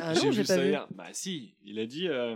Ah 0.00 0.14
non, 0.14 0.32
j'ai 0.32 0.44
ça 0.44 0.56
pas 0.56 0.62
vu. 0.62 0.68
hier. 0.70 0.86
Bah 0.90 1.04
si, 1.12 1.54
il 1.62 1.78
a 1.78 1.84
dit 1.86 2.08
euh, 2.08 2.34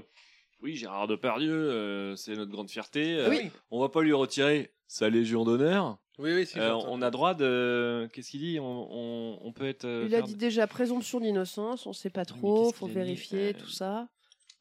oui 0.60 0.76
Gérard 0.76 1.06
Depardieu, 1.08 1.50
euh, 1.52 2.14
c'est 2.14 2.34
notre 2.36 2.50
grande 2.52 2.70
fierté. 2.70 3.16
euh, 3.18 3.30
Oui. 3.30 3.50
On 3.70 3.80
va 3.80 3.88
pas 3.88 4.02
lui 4.02 4.12
retirer 4.12 4.70
sa 4.88 5.08
Légion 5.08 5.44
d'honneur. 5.44 5.98
Oui, 6.18 6.32
oui, 6.34 6.46
si. 6.46 6.58
Euh, 6.58 6.74
on 6.74 7.02
a 7.02 7.10
droit 7.10 7.34
de. 7.34 8.08
Qu'est-ce 8.12 8.30
qu'il 8.30 8.40
dit? 8.40 8.58
On, 8.58 8.88
on- 8.90 9.38
on 9.42 9.52
peut 9.52 9.66
être. 9.66 9.84
euh, 9.84 10.06
Il 10.08 10.14
a 10.14 10.22
dit 10.22 10.34
déjà 10.36 10.66
présomption 10.66 11.20
d'innocence, 11.20 11.86
on 11.86 11.92
sait 11.92 12.08
pas 12.10 12.24
trop, 12.24 12.72
faut 12.72 12.86
vérifier 12.86 13.50
Euh, 13.50 13.52
tout 13.52 13.68
ça. 13.68 14.08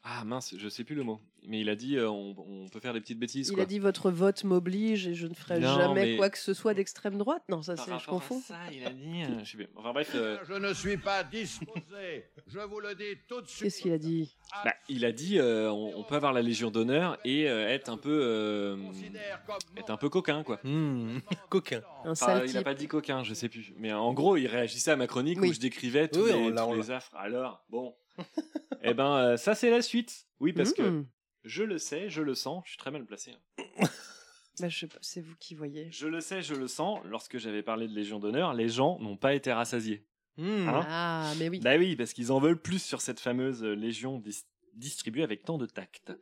Ah 0.07 0.23
mince, 0.23 0.53
je 0.55 0.69
sais 0.69 0.83
plus 0.83 0.93
le 0.95 1.01
mot. 1.03 1.19
Mais 1.47 1.61
il 1.61 1.69
a 1.69 1.75
dit 1.75 1.97
euh, 1.97 2.07
on, 2.09 2.35
on 2.37 2.69
peut 2.69 2.79
faire 2.79 2.93
des 2.93 3.01
petites 3.01 3.17
bêtises. 3.19 3.47
Il 3.49 3.53
quoi. 3.55 3.63
a 3.63 3.65
dit 3.65 3.79
votre 3.79 4.09
vote 4.11 4.43
m'oblige 4.43 5.07
et 5.07 5.13
je 5.15 5.25
ne 5.27 5.33
ferai 5.33 5.59
Non, 5.59 5.75
jamais 5.77 6.05
mais- 6.11 6.15
quoi 6.17 6.29
que 6.29 6.37
ce 6.37 6.53
soit 6.53 6.73
d'extrême 6.75 7.17
droite. 7.17 7.41
Non, 7.49 7.61
ça 7.63 7.75
c'est, 7.75 7.85
je 7.85 7.91
rapport 7.91 8.03
à 8.15 8.19
confonds. 8.19 8.39
ça, 8.39 8.55
il 8.71 8.85
a 8.85 8.89
dit. 8.91 9.23
euh, 9.23 9.39
je 9.43 9.57
sais. 9.57 9.69
Enfin 9.75 9.93
bref. 9.93 10.11
euh, 10.15 10.37
Je 10.47 10.53
ne 10.53 10.73
suis 10.73 10.97
pas 10.97 11.23
disposé. 11.23 12.25
Je 12.47 12.59
vous 12.59 12.79
le 12.79 12.93
dis 12.95 13.19
tout 13.27 13.41
de 13.41 13.47
suite. 13.47 13.63
Qu'est-ce 13.63 13.81
qu'il 13.81 13.91
a 13.93 13.97
dit 13.97 14.35
bah, 14.63 14.73
il 14.89 15.05
a 15.05 15.11
dit 15.11 15.39
euh, 15.39 15.71
on, 15.71 15.97
on 15.97 16.03
peut 16.03 16.15
avoir 16.15 16.33
la 16.33 16.41
Légion 16.43 16.69
d'honneur 16.71 17.17
et 17.25 17.49
euh, 17.49 17.67
être 17.67 17.89
un 17.89 17.97
peu 17.97 18.19
euh, 18.23 18.77
être 19.77 19.89
un 19.89 19.97
peu 19.97 20.09
coquin 20.09 20.43
quoi. 20.43 20.59
Hmm, 20.63 21.17
Coquin. 21.49 21.81
Un 22.03 22.11
Enfin, 22.11 22.41
il 22.45 22.49
a 22.51 22.59
type. 22.59 22.63
pas 22.63 22.73
dit 22.75 22.87
coquin, 22.87 23.23
je 23.23 23.33
sais 23.33 23.49
plus. 23.49 23.73
Mais 23.77 23.91
en 23.91 24.13
gros, 24.13 24.37
il 24.37 24.45
réagissait 24.47 24.91
à 24.91 24.95
ma 24.95 25.07
chronique 25.07 25.39
Oui. 25.41 25.49
où 25.49 25.53
je 25.53 25.59
décrivais 25.59 26.07
tous 26.07 26.21
Oui, 26.21 26.31
les, 26.31 26.53
tous 26.55 26.61
on 26.61 26.73
les 26.73 26.91
affres. 26.91 27.11
Alors, 27.15 27.63
bon. 27.69 27.95
Eh 28.83 28.93
ben, 28.93 29.15
euh, 29.17 29.37
ça 29.37 29.55
c'est 29.55 29.69
la 29.69 29.81
suite. 29.81 30.25
Oui, 30.39 30.53
parce 30.53 30.73
que 30.73 30.81
Mmh. 30.81 31.07
je 31.43 31.63
le 31.63 31.77
sais, 31.77 32.09
je 32.09 32.21
le 32.21 32.35
sens, 32.35 32.63
je 32.65 32.71
suis 32.71 32.77
très 32.77 32.91
mal 32.91 33.05
placé. 33.05 33.31
hein. 33.31 33.63
Bah, 34.61 34.69
je 34.69 34.79
sais 34.79 34.87
pas, 34.87 34.99
c'est 35.01 35.19
vous 35.19 35.35
qui 35.37 35.53
voyez. 35.53 35.89
Je 35.91 36.07
le 36.07 36.21
sais, 36.21 36.41
je 36.41 36.53
le 36.55 36.69
sens. 36.69 36.99
Lorsque 37.03 37.37
j'avais 37.37 37.61
parlé 37.61 37.89
de 37.89 37.93
Légion 37.93 38.19
d'honneur, 38.19 38.53
les 38.53 38.69
gens 38.69 38.97
n'ont 39.01 39.17
pas 39.17 39.33
été 39.35 39.51
rassasiés. 39.51 40.07
Hmm. 40.37 40.69
Hein 40.69 40.85
Ah, 40.87 41.33
mais 41.37 41.49
oui. 41.49 41.59
Bah 41.59 41.75
oui, 41.77 41.97
parce 41.97 42.13
qu'ils 42.13 42.31
en 42.31 42.39
veulent 42.39 42.61
plus 42.61 42.81
sur 42.81 43.01
cette 43.01 43.19
fameuse 43.19 43.65
euh, 43.65 43.73
Légion 43.73 44.17
dis- 44.17 44.45
distribuée 44.73 45.23
avec 45.23 45.43
tant 45.43 45.57
de 45.57 45.65
tact. 45.65 46.13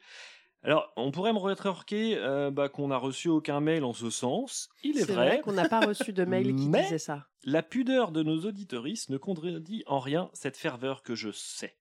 Alors, 0.63 0.91
on 0.95 1.11
pourrait 1.11 1.33
me 1.33 1.37
rétorquer 1.37 2.17
euh, 2.17 2.49
bah, 2.49 2.69
qu'on 2.69 2.87
n'a 2.87 2.97
reçu 2.97 3.27
aucun 3.27 3.59
mail 3.59 3.83
en 3.83 3.93
ce 3.93 4.09
sens. 4.09 4.67
Il 4.83 4.97
est, 4.97 5.01
C'est 5.05 5.13
vrai 5.13 5.41
qu'on 5.41 5.51
n'a 5.53 5.69
pas 5.69 5.81
reçu 5.85 6.11
de 6.11 6.25
mail 6.25 6.55
qui 6.55 6.67
Mais- 6.69 6.81
disait 6.81 6.97
ça. 6.97 7.27
La 7.43 7.61
pudeur 7.61 8.11
de 8.11 8.23
nos 8.23 8.45
auditoristes 8.45 9.09
ne 9.09 9.17
contredit 9.17 9.83
en 9.85 9.99
rien 9.99 10.31
cette 10.33 10.57
ferveur 10.57 11.03
que 11.03 11.13
je 11.13 11.29
sais. 11.31 11.77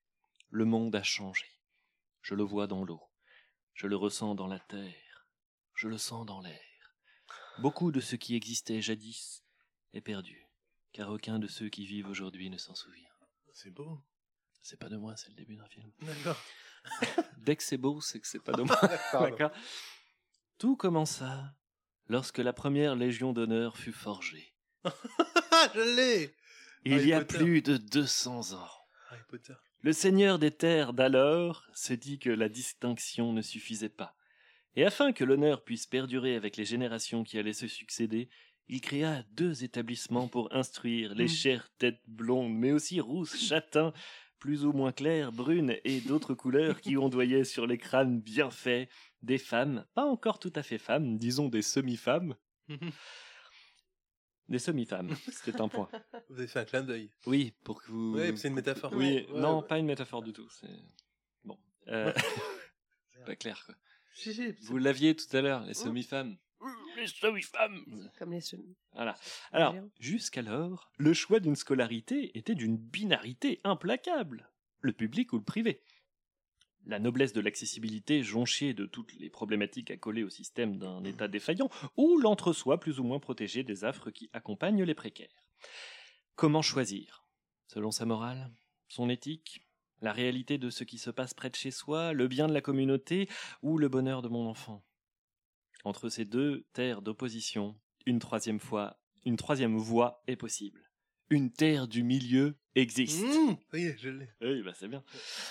Le 0.53 0.65
monde 0.65 0.95
a 0.95 1.01
changé. 1.01 1.47
Je 2.21 2.35
le 2.35 2.43
vois 2.43 2.67
dans 2.67 2.83
l'eau. 2.83 3.01
Je 3.73 3.87
le 3.87 3.95
ressens 3.95 4.35
dans 4.35 4.45
la 4.45 4.59
terre. 4.59 5.27
Je 5.73 5.87
le 5.87 5.97
sens 5.97 6.27
dans 6.27 6.41
l'air. 6.41 6.61
Beaucoup 7.57 7.91
de 7.91 7.99
ce 7.99 8.15
qui 8.15 8.35
existait 8.35 8.79
jadis 8.79 9.43
est 9.93 10.01
perdu, 10.01 10.47
car 10.91 11.09
aucun 11.09 11.39
de 11.39 11.47
ceux 11.47 11.69
qui 11.69 11.87
vivent 11.87 12.07
aujourd'hui 12.07 12.51
ne 12.51 12.59
s'en 12.59 12.75
souvient. 12.75 13.09
C'est 13.51 13.71
beau. 13.71 13.99
C'est 14.61 14.77
pas 14.79 14.89
de 14.89 14.97
moi, 14.97 15.17
c'est 15.17 15.29
le 15.29 15.33
début 15.33 15.55
d'un 15.55 15.65
film. 15.65 15.91
D'accord. 16.01 16.39
Dès 17.37 17.55
que 17.55 17.63
c'est 17.63 17.77
beau, 17.77 17.99
c'est 17.99 18.19
que 18.19 18.27
c'est 18.27 18.43
pas 18.43 18.53
de 18.53 18.61
moi. 18.61 18.79
D'accord. 19.13 19.51
Tout 20.59 20.77
commença 20.77 21.55
lorsque 22.09 22.37
la 22.37 22.53
première 22.53 22.95
Légion 22.95 23.33
d'honneur 23.33 23.75
fut 23.75 23.91
forgée. 23.91 24.53
Je 24.85 25.95
l'ai 25.95 26.35
Il 26.85 26.93
Harry 26.93 27.07
y 27.07 27.13
a 27.13 27.21
Potter. 27.25 27.37
plus 27.39 27.61
de 27.63 27.77
200 27.77 28.53
ans. 28.53 28.69
Harry 29.09 29.23
Potter. 29.27 29.55
Le 29.83 29.91
seigneur 29.91 30.39
des 30.39 30.51
terres 30.51 30.93
d'alors 30.93 31.67
se 31.73 31.93
dit 31.93 32.17
que 32.17 32.29
la 32.29 32.47
distinction 32.47 33.33
ne 33.33 33.41
suffisait 33.41 33.89
pas. 33.89 34.15
Et 34.77 34.85
afin 34.85 35.11
que 35.11 35.25
l'honneur 35.25 35.63
puisse 35.65 35.85
perdurer 35.87 36.35
avec 36.35 36.55
les 36.55 36.63
générations 36.63 37.25
qui 37.25 37.37
allaient 37.37 37.51
se 37.51 37.67
succéder, 37.67 38.29
il 38.69 38.79
créa 38.79 39.23
deux 39.33 39.65
établissements 39.65 40.29
pour 40.29 40.55
instruire 40.55 41.13
les 41.15 41.25
Mm. 41.25 41.27
chères 41.27 41.69
têtes 41.77 42.01
blondes, 42.07 42.53
mais 42.53 42.71
aussi 42.71 43.01
rousses, 43.01 43.37
châtains, 43.37 43.91
plus 44.39 44.65
ou 44.65 44.71
moins 44.71 44.93
claires, 44.93 45.33
brunes 45.33 45.75
et 45.83 45.99
d'autres 45.99 46.33
couleurs 46.33 46.79
qui 46.79 46.95
ondoyaient 46.95 47.43
sur 47.43 47.67
les 47.67 47.77
crânes 47.77 48.21
bien 48.21 48.49
faits 48.51 48.89
des 49.21 49.37
femmes, 49.37 49.85
pas 49.95 50.05
encore 50.05 50.39
tout 50.39 50.53
à 50.55 50.63
fait 50.63 50.77
femmes, 50.77 51.17
disons 51.17 51.49
des 51.49 51.61
semi-femmes. 51.61 52.35
Des 54.49 54.59
semi-femmes, 54.59 55.15
c'était 55.31 55.61
un 55.61 55.67
point. 55.69 55.89
Vous 56.29 56.37
avez 56.37 56.47
fait 56.47 56.59
un 56.59 56.65
clin 56.65 56.83
d'œil. 56.83 57.09
Oui, 57.25 57.53
pour 57.63 57.81
que 57.81 57.89
vous. 57.91 58.17
Oui, 58.17 58.37
c'est 58.37 58.49
une 58.49 58.55
métaphore. 58.55 58.91
Oui, 58.93 59.25
Ouais, 59.29 59.39
non, 59.39 59.61
ouais. 59.61 59.67
pas 59.67 59.79
une 59.79 59.85
métaphore 59.85 60.21
du 60.21 60.33
tout. 60.33 60.47
C'est 60.49 60.67
bon. 61.45 61.57
Euh, 61.87 62.11
c'est 63.13 63.25
pas 63.25 63.35
clair 63.35 63.63
quoi. 63.65 63.75
Si, 64.15 64.31
si, 64.33 64.51
Vous 64.61 64.77
l'aviez 64.77 65.15
tout 65.15 65.25
à 65.35 65.41
l'heure, 65.41 65.63
les 65.63 65.73
semi-femmes. 65.73 66.37
Les 66.95 67.07
semi-femmes. 67.07 67.83
Comme 68.19 68.31
les 68.31 68.41
semis. 68.41 68.75
Voilà. 68.91 69.15
Alors, 69.51 69.75
jusqu'alors, 69.99 70.91
le 70.97 71.13
choix 71.13 71.39
d'une 71.39 71.55
scolarité 71.55 72.37
était 72.37 72.53
d'une 72.53 72.77
binarité 72.77 73.59
implacable. 73.63 74.51
Le 74.81 74.93
public 74.93 75.33
ou 75.33 75.37
le 75.37 75.43
privé. 75.43 75.81
La 76.85 76.99
noblesse 76.99 77.33
de 77.33 77.39
l'accessibilité 77.39 78.23
jonchée 78.23 78.73
de 78.73 78.85
toutes 78.85 79.13
les 79.15 79.29
problématiques 79.29 79.91
accolées 79.91 80.23
au 80.23 80.29
système 80.29 80.77
d'un 80.77 81.03
État 81.05 81.29
défaillant, 81.29 81.69
ou 81.95 82.17
l'entre-soi 82.19 82.79
plus 82.79 82.99
ou 82.99 83.03
moins 83.03 83.19
protégé 83.19 83.63
des 83.63 83.85
affres 83.85 84.11
qui 84.11 84.29
accompagnent 84.33 84.83
les 84.83 84.93
précaires. 84.93 85.47
Comment 86.35 86.61
choisir? 86.61 87.25
Selon 87.67 87.91
sa 87.91 88.05
morale 88.05 88.51
Son 88.89 89.09
éthique 89.09 89.65
La 90.01 90.11
réalité 90.11 90.57
de 90.57 90.69
ce 90.69 90.83
qui 90.83 90.97
se 90.97 91.09
passe 91.09 91.33
près 91.33 91.49
de 91.49 91.55
chez 91.55 91.71
soi 91.71 92.11
Le 92.11 92.27
bien 92.27 92.47
de 92.47 92.53
la 92.53 92.61
communauté 92.61 93.29
Ou 93.61 93.77
le 93.77 93.87
bonheur 93.87 94.21
de 94.21 94.27
mon 94.27 94.47
enfant? 94.47 94.83
Entre 95.85 96.09
ces 96.09 96.25
deux 96.25 96.65
terres 96.73 97.01
d'opposition, 97.01 97.79
une 98.05 98.19
troisième 98.19 98.59
fois, 98.59 98.99
une 99.25 99.37
troisième 99.37 99.77
voie 99.77 100.23
est 100.27 100.35
possible. 100.35 100.92
Une 101.33 101.51
terre 101.51 101.87
du 101.87 102.03
milieu 102.03 102.55
existe. 102.75 103.23
Mmh, 103.23 103.57
y 103.73 103.85
est, 103.85 103.97
je 103.97 104.09
l'ai. 104.09 104.29
Oui, 104.41 104.61
bah 104.61 104.73
c'est 104.75 104.87
bien. 104.87 105.03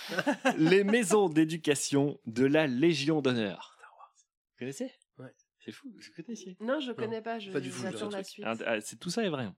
Les 0.57 0.85
maisons 0.85 1.27
d'éducation 1.27 2.21
de 2.25 2.45
la 2.45 2.67
Légion 2.67 3.21
d'honneur. 3.21 3.77
Vous 4.53 4.59
connaissez? 4.59 4.89
Ouais. 5.17 5.33
C'est 5.59 5.73
fou, 5.73 5.93
vous 5.93 5.99
connaissiez 6.23 6.55
Non, 6.61 6.79
je 6.79 6.93
connais 6.93 7.21
pas, 7.21 7.37
je 7.39 7.51
pas 7.51 7.59
du 7.59 7.69
j'ai 7.69 7.85
un 7.87 8.09
la 8.09 8.23
suite. 8.23 8.45
Ah, 8.47 8.53
ah, 8.65 8.79
c'est- 8.79 8.95
Tout 8.97 9.09
ça 9.09 9.25
est 9.25 9.29
vrai. 9.29 9.43
hein. 9.43 9.55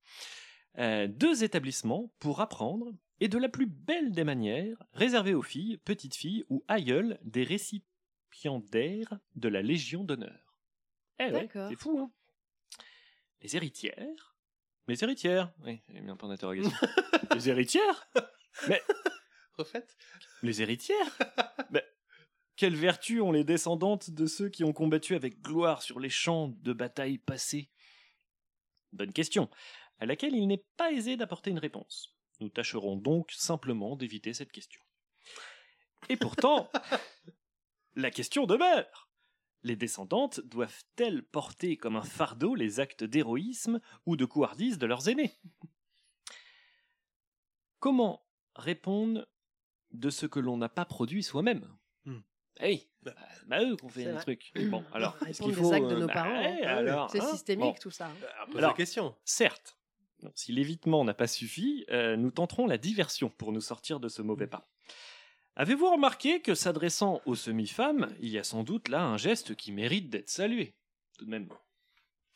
Euh, 0.80 1.08
deux 1.08 1.44
établissements 1.44 2.12
pour 2.18 2.42
apprendre 2.42 2.92
et 3.20 3.28
de 3.28 3.38
la 3.38 3.48
plus 3.50 3.68
belle 3.68 4.12
des 4.12 4.24
manières, 4.24 4.82
réservés 4.94 5.36
aux 5.36 5.44
filles, 5.44 5.78
petites 5.78 6.16
filles 6.16 6.44
ou 6.50 6.64
aïeules 6.68 7.20
des 7.22 7.44
récipiendaires 7.44 9.20
de 9.36 9.48
la 9.48 9.62
Légion 9.62 10.04
d'honneur. 10.04 10.58
Eh 11.20 11.32
ouais, 11.32 11.48
c'est 11.70 11.76
fou, 11.80 12.00
hein 12.00 12.12
Les 13.42 13.56
héritières 13.56 14.35
Les 14.88 15.04
héritières 15.04 15.52
Oui, 15.64 15.82
j'ai 15.90 16.00
mis 16.00 16.12
un 16.12 16.16
point 16.16 16.30
d'interrogation. 16.30 16.72
les 17.34 17.50
héritières? 17.50 18.08
Mais 18.68 18.82
Refaites 19.58 19.96
les 20.44 20.62
héritières? 20.62 21.18
Mais 21.72 21.84
quelle 22.56 22.76
vertu 22.76 23.20
ont 23.22 23.32
les 23.32 23.44
descendantes 23.44 24.12
de 24.12 24.26
ceux 24.28 24.50
qui 24.50 24.64
ont 24.64 24.74
combattu 24.74 25.16
avec 25.16 25.42
gloire 25.42 25.82
sur 25.82 26.00
les 26.00 26.10
champs 26.10 26.50
de 26.62 26.74
bataille 26.74 27.18
passés 27.18 27.70
Bonne 28.94 29.12
question, 29.12 29.50
à 30.00 30.06
laquelle 30.06 30.36
il 30.36 30.48
n'est 30.48 30.64
pas 30.78 30.92
aisé 30.92 31.18
d'apporter 31.18 31.50
une 31.50 31.60
réponse. 31.60 32.16
Nous 32.40 32.50
tâcherons 32.50 32.96
donc 32.96 33.32
simplement 33.32 33.96
d'éviter 33.96 34.34
cette 34.34 34.52
question. 34.52 34.82
Et 36.10 36.18
pourtant, 36.18 36.70
la 37.96 38.12
question 38.12 38.46
demeure. 38.46 39.05
Les 39.66 39.76
descendantes 39.76 40.42
doivent-elles 40.42 41.24
porter 41.24 41.76
comme 41.76 41.96
un 41.96 42.04
fardeau 42.04 42.54
les 42.54 42.80
actes 42.80 43.04
d'héroïsme 43.04 43.80
ou 44.06 44.16
de 44.16 44.24
couardise 44.24 44.78
de 44.78 44.86
leurs 44.86 45.10
aînés? 45.10 45.34
Comment 47.80 48.24
répondre 48.56 49.28
de 49.90 50.12
ce 50.12 50.28
que 50.28 50.40
l'on 50.40 50.58
n'a 50.58 50.70
pas 50.70 50.86
produit 50.86 51.24
soi-même? 51.24 51.68
Hmm. 52.06 52.20
Hey, 52.58 52.92
bah, 53.02 53.16
bah, 53.48 53.64
eux 53.64 53.76
qu'on 53.76 53.90
fait 53.90 54.06
des 54.06 54.20
trucs. 54.20 54.54
Bon, 54.70 54.84
alors, 54.94 55.16
est-ce 55.26 55.42
Répondre 55.44 55.56
qu'il 55.56 55.64
faut 55.64 55.74
actes 55.74 55.88
de 55.88 55.96
euh, 55.96 56.00
nos 56.02 56.08
bah, 56.08 56.14
parents. 56.14 56.42
ouais, 56.44 56.64
hein. 56.64 56.78
alors, 56.78 57.10
C'est 57.10 57.22
hein, 57.22 57.32
systémique 57.32 57.66
bon. 57.66 57.82
tout 57.82 57.90
ça. 57.92 58.06
hein. 58.06 58.16
Ah, 58.38 58.46
Alors, 58.56 58.70
la 58.70 58.74
question. 58.78 59.16
Certes, 59.26 59.80
si 60.36 60.52
l'évitement 60.52 61.04
n'a 61.04 61.16
pas 61.16 61.26
suffi, 61.26 61.86
euh, 61.90 62.18
nous 62.18 62.30
tenterons 62.30 62.68
la 62.68 62.78
diversion 62.78 63.32
pour 63.32 63.52
nous 63.52 63.62
sortir 63.62 64.00
de 64.00 64.10
ce 64.10 64.22
mauvais 64.22 64.46
pas. 64.46 64.70
Avez-vous 65.56 65.90
remarqué 65.90 66.42
que 66.42 66.54
s'adressant 66.54 67.22
aux 67.26 67.36
semi-femmes, 67.36 68.14
il 68.20 68.30
y 68.30 68.38
a 68.38 68.44
sans 68.44 68.64
doute 68.64 68.90
là 68.90 69.04
un 69.04 69.18
geste 69.18 69.56
qui 69.56 69.72
mérite 69.72 70.10
d'être 70.10 70.30
salué 70.30 70.76
Tout 71.18 71.26
de 71.26 71.30
même? 71.30 71.48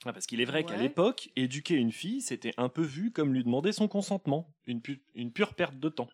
Ah, 0.06 0.14
parce 0.14 0.26
qu'il 0.26 0.40
est 0.40 0.46
vrai 0.46 0.64
qu'à 0.64 0.76
l'époque, 0.84 1.30
éduquer 1.36 1.76
une 1.76 1.92
fille, 1.92 2.22
c'était 2.22 2.54
un 2.56 2.70
peu 2.70 2.82
vu 2.84 3.12
comme 3.12 3.34
lui 3.34 3.44
demander 3.44 3.74
son 3.74 3.90
consentement, 3.90 4.54
une, 4.66 4.82
pu- 4.82 5.04
une 5.16 5.34
pure 5.34 5.54
perte 5.56 5.78
de 5.78 5.90
temps. 5.90 6.08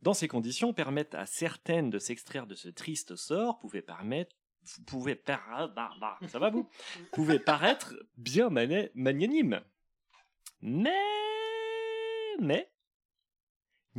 Dans 0.00 0.14
ces 0.14 0.28
conditions, 0.28 0.72
permettre 0.72 1.16
à 1.18 1.26
certaines 1.26 1.90
de 1.90 1.98
s'extraire 1.98 2.46
de 2.46 2.54
ce 2.54 2.68
triste 2.70 3.14
sort 3.16 3.58
pouvait 3.58 3.82
permettre 3.82 4.34
pouvait 4.86 5.14
par- 5.16 5.70
ça 6.28 6.38
va 6.38 6.50
vous? 6.50 6.68
Pouvait 7.12 7.38
paraître 7.38 7.94
bien 8.16 8.48
magnanime. 8.94 9.60
Mais 10.62 10.94
mais 12.40 12.70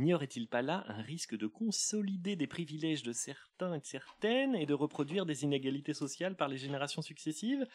n'y 0.00 0.14
aurait-il 0.14 0.48
pas 0.48 0.62
là 0.62 0.84
un 0.88 1.02
risque 1.02 1.36
de 1.36 1.46
consolider 1.46 2.36
des 2.36 2.46
privilèges 2.46 3.02
de 3.02 3.12
certains 3.12 3.74
et 3.74 3.80
de 3.80 3.86
certaines 3.86 4.54
et 4.54 4.66
de 4.66 4.74
reproduire 4.74 5.26
des 5.26 5.44
inégalités 5.44 5.94
sociales 5.94 6.36
par 6.36 6.48
les 6.48 6.56
générations 6.58 7.02
successives? 7.02 7.66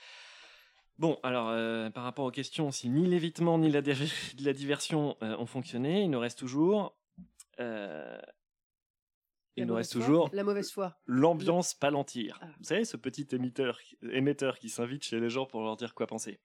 Bon, 0.97 1.19
alors, 1.23 1.49
euh, 1.49 1.89
par 1.89 2.03
rapport 2.03 2.26
aux 2.26 2.32
questions, 2.32 2.71
si 2.71 2.89
ni 2.89 3.05
l'évitement 3.05 3.57
ni 3.57 3.69
la, 3.69 3.82
di- 3.82 3.93
la 4.39 4.53
diversion 4.53 5.17
euh, 5.21 5.36
ont 5.38 5.45
fonctionné, 5.45 6.03
il 6.03 6.09
nous 6.09 6.19
reste 6.19 6.39
toujours... 6.39 6.97
euh, 7.59 8.17
il 9.57 9.65
nous 9.65 9.73
reste 9.76 9.93
foi 9.93 10.01
toujours 10.01 10.30
La 10.34 10.43
mauvaise 10.43 10.69
foi. 10.71 10.97
l'ambiance 11.05 11.73
palantir. 11.73 12.39
Vous 12.57 12.65
savez, 12.65 12.84
ce 12.84 12.97
petit 12.97 13.26
émetteur, 13.32 13.80
émetteur 14.11 14.59
qui 14.59 14.67
s'invite 14.69 15.03
chez 15.05 15.19
les 15.19 15.30
gens 15.30 15.45
pour 15.45 15.61
leur 15.63 15.78
dire 15.78 15.93
quoi 15.95 16.07
penser. 16.07 16.39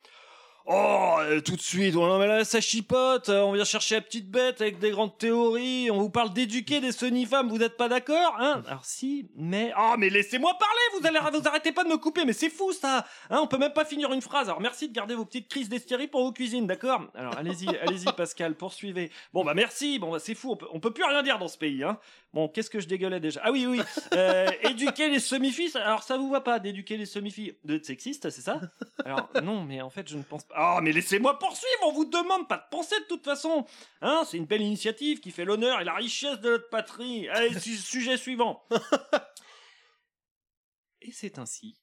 Oh, 0.66 1.16
euh, 1.20 1.40
tout 1.40 1.56
de 1.56 1.60
suite, 1.60 1.94
oh 1.96 2.06
non 2.06 2.18
mais 2.18 2.26
là 2.26 2.44
ça 2.44 2.60
chipote, 2.60 3.28
euh, 3.30 3.40
on 3.40 3.52
vient 3.52 3.64
chercher 3.64 3.94
la 3.96 4.02
petite 4.02 4.30
bête 4.30 4.60
avec 4.60 4.78
des 4.78 4.90
grandes 4.90 5.16
théories, 5.16 5.90
on 5.90 5.98
vous 5.98 6.10
parle 6.10 6.32
d'éduquer 6.32 6.80
des 6.80 6.92
sonifammes, 6.92 7.48
vous 7.48 7.58
n'êtes 7.58 7.76
pas 7.76 7.88
d'accord 7.88 8.36
hein? 8.38 8.62
Alors 8.68 8.84
si, 8.84 9.26
mais... 9.36 9.72
Oh 9.76 9.94
mais 9.98 10.10
laissez-moi 10.10 10.52
parler, 10.58 11.00
vous 11.00 11.06
allez 11.06 11.38
vous 11.40 11.48
arrêtez 11.48 11.72
pas 11.72 11.82
de 11.82 11.88
me 11.88 11.96
couper, 11.96 12.24
mais 12.24 12.34
c'est 12.34 12.50
fou 12.50 12.72
ça 12.72 13.06
hein, 13.30 13.38
On 13.42 13.46
peut 13.46 13.56
même 13.58 13.72
pas 13.72 13.84
finir 13.86 14.12
une 14.12 14.20
phrase, 14.22 14.48
alors 14.48 14.60
merci 14.60 14.88
de 14.88 14.92
garder 14.92 15.14
vos 15.14 15.24
petites 15.24 15.48
crises 15.48 15.68
d'hystérie 15.70 16.08
pour 16.08 16.22
vos 16.22 16.32
cuisines, 16.32 16.66
d'accord? 16.66 17.02
Alors 17.14 17.36
allez-y, 17.38 17.68
allez-y 17.82 18.12
Pascal, 18.12 18.54
poursuivez. 18.54 19.10
Bon 19.32 19.44
bah 19.44 19.54
merci, 19.54 19.98
bon 19.98 20.12
bah 20.12 20.18
c'est 20.20 20.34
fou, 20.34 20.52
on 20.52 20.56
peut, 20.56 20.68
on 20.72 20.78
peut 20.78 20.92
plus 20.92 21.04
rien 21.04 21.22
dire 21.22 21.38
dans 21.38 21.48
ce 21.48 21.58
pays, 21.58 21.82
hein. 21.82 21.98
Bon, 22.32 22.46
qu'est-ce 22.46 22.70
que 22.70 22.78
je 22.78 22.86
dégueulais 22.86 23.18
déjà? 23.18 23.40
Ah 23.42 23.50
oui, 23.50 23.66
oui, 23.66 23.80
euh, 24.14 24.46
éduquer 24.62 25.08
les 25.08 25.18
semi-filles, 25.18 25.70
ça- 25.70 25.84
alors 25.84 26.04
ça 26.04 26.16
vous 26.16 26.30
va 26.30 26.40
pas 26.40 26.60
d'éduquer 26.60 26.96
les 26.96 27.06
semi-filles 27.06 27.56
De 27.64 27.74
être 27.74 27.84
sexiste, 27.84 28.30
c'est 28.30 28.40
ça? 28.42 28.60
Alors 29.04 29.28
non, 29.42 29.64
mais 29.64 29.80
en 29.80 29.90
fait, 29.90 30.08
je 30.08 30.16
ne 30.16 30.22
pense 30.22 30.44
pas... 30.44 30.54
Oh, 30.62 30.78
mais 30.82 30.92
laissez-moi 30.92 31.38
poursuivre, 31.38 31.80
on 31.84 31.92
vous 31.92 32.04
demande 32.04 32.46
pas 32.46 32.58
de 32.58 32.68
penser 32.70 32.98
de 33.00 33.06
toute 33.06 33.24
façon 33.24 33.64
Hein, 34.02 34.24
c'est 34.26 34.36
une 34.36 34.44
belle 34.44 34.60
initiative 34.60 35.20
qui 35.20 35.30
fait 35.30 35.46
l'honneur 35.46 35.80
et 35.80 35.84
la 35.84 35.94
richesse 35.94 36.38
de 36.40 36.50
notre 36.50 36.68
patrie. 36.68 37.28
Allez, 37.28 37.58
su- 37.58 37.76
sujet 37.78 38.18
suivant 38.18 38.62
Et 41.00 41.12
c'est 41.12 41.38
ainsi 41.38 41.80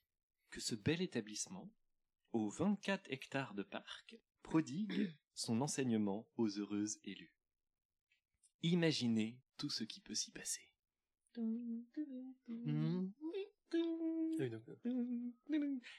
que 0.51 0.59
ce 0.59 0.75
bel 0.75 1.01
établissement, 1.01 1.71
aux 2.33 2.49
24 2.49 3.11
hectares 3.11 3.55
de 3.55 3.63
parc, 3.63 4.15
prodigue 4.43 5.11
son 5.33 5.61
enseignement 5.61 6.27
aux 6.37 6.47
heureuses 6.47 6.99
élues. 7.03 7.33
Imaginez 8.61 9.39
tout 9.57 9.71
ce 9.71 9.85
qui 9.85 10.01
peut 10.01 10.13
s'y 10.13 10.29
passer. 10.31 10.69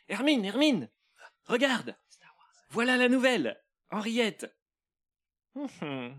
Hermine, 0.09 0.45
Hermine, 0.45 0.91
regarde, 1.45 1.97
voilà 2.71 2.97
la 2.97 3.09
nouvelle, 3.09 3.61
Henriette. 3.91 4.55
Hum, 5.55 6.15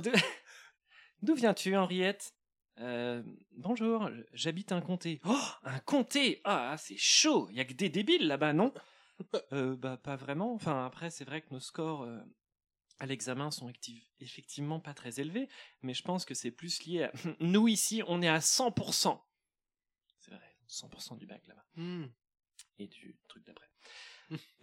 D'où- 0.00 0.10
D'où 1.22 1.34
viens-tu, 1.34 1.76
Henriette? 1.76 2.34
Euh, 2.78 3.22
Bonjour, 3.52 4.10
j'habite 4.32 4.72
un 4.72 4.80
comté. 4.80 5.20
Oh, 5.24 5.38
un 5.62 5.78
comté 5.80 6.40
Ah, 6.44 6.76
c'est 6.78 6.96
chaud, 6.98 7.48
y 7.50 7.60
a 7.60 7.64
que 7.64 7.72
des 7.72 7.88
débiles 7.88 8.26
là-bas, 8.26 8.52
non? 8.52 8.72
Euh, 9.52 9.76
Bah, 9.76 9.96
pas 9.96 10.16
vraiment. 10.16 10.52
Enfin, 10.54 10.84
après, 10.84 11.10
c'est 11.10 11.24
vrai 11.24 11.40
que 11.40 11.52
nos 11.54 11.60
scores 11.60 12.02
euh, 12.02 12.20
à 12.98 13.06
l'examen 13.06 13.50
sont 13.50 13.72
effectivement 14.20 14.80
pas 14.80 14.92
très 14.94 15.20
élevés, 15.20 15.48
mais 15.82 15.94
je 15.94 16.02
pense 16.02 16.24
que 16.24 16.34
c'est 16.34 16.50
plus 16.50 16.82
lié 16.84 17.04
à... 17.04 17.12
Nous, 17.40 17.68
ici, 17.68 18.02
on 18.08 18.20
est 18.22 18.28
à 18.28 18.40
100%. 18.40 19.22
C'est 20.20 20.32
vrai, 20.32 20.56
100% 20.68 21.16
du 21.16 21.26
bac 21.26 21.46
là-bas. 21.46 21.64
Et 22.78 22.88
du 22.88 23.16
truc 23.28 23.44
d'après. 23.46 23.70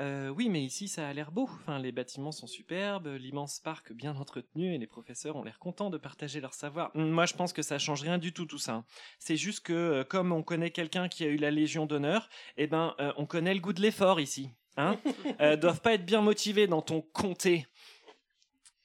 Euh, 0.02 0.30
oui, 0.30 0.50
mais 0.50 0.64
ici 0.64 0.88
ça 0.88 1.08
a 1.08 1.14
l'air 1.14 1.32
beau. 1.32 1.44
Enfin, 1.44 1.80
les 1.80 1.92
bâtiments 1.92 2.32
sont 2.32 2.48
superbes, 2.48 3.08
l'immense 3.08 3.60
parc 3.60 3.94
bien 3.94 4.16
entretenu 4.16 4.74
et 4.74 4.78
les 4.78 4.88
professeurs 4.88 5.36
ont 5.36 5.44
l'air 5.44 5.60
contents 5.60 5.90
de 5.90 5.98
partager 5.98 6.42
leur 6.42 6.54
savoir. 6.54 6.92
Hum, 6.96 7.10
Moi, 7.10 7.26
je 7.26 7.34
pense 7.34 7.54
que 7.54 7.62
ça 7.62 7.80
change 7.80 8.02
rien 8.02 8.18
du 8.18 8.34
tout 8.34 8.46
tout 8.46 8.58
ça. 8.58 8.74
hein. 8.74 8.86
C'est 9.20 9.38
juste 9.38 9.62
que 9.62 9.74
euh, 9.74 10.04
comme 10.04 10.32
on 10.32 10.44
connaît 10.44 10.72
quelqu'un 10.72 11.08
qui 11.08 11.24
a 11.24 11.28
eu 11.28 11.38
la 11.38 11.52
Légion 11.52 11.86
d'honneur, 11.86 12.30
eh 12.58 12.68
ben, 12.68 12.96
euh, 13.00 13.14
on 13.18 13.26
connaît 13.26 13.54
le 13.54 13.60
goût 13.62 13.74
de 13.74 13.82
l'effort 13.82 14.20
ici. 14.20 14.50
Hein 14.78 15.00
euh, 15.40 15.56
Doivent 15.56 15.82
pas 15.82 15.94
être 15.94 16.06
bien 16.06 16.22
motivés 16.22 16.68
dans 16.68 16.82
ton 16.82 17.02
comté. 17.02 17.68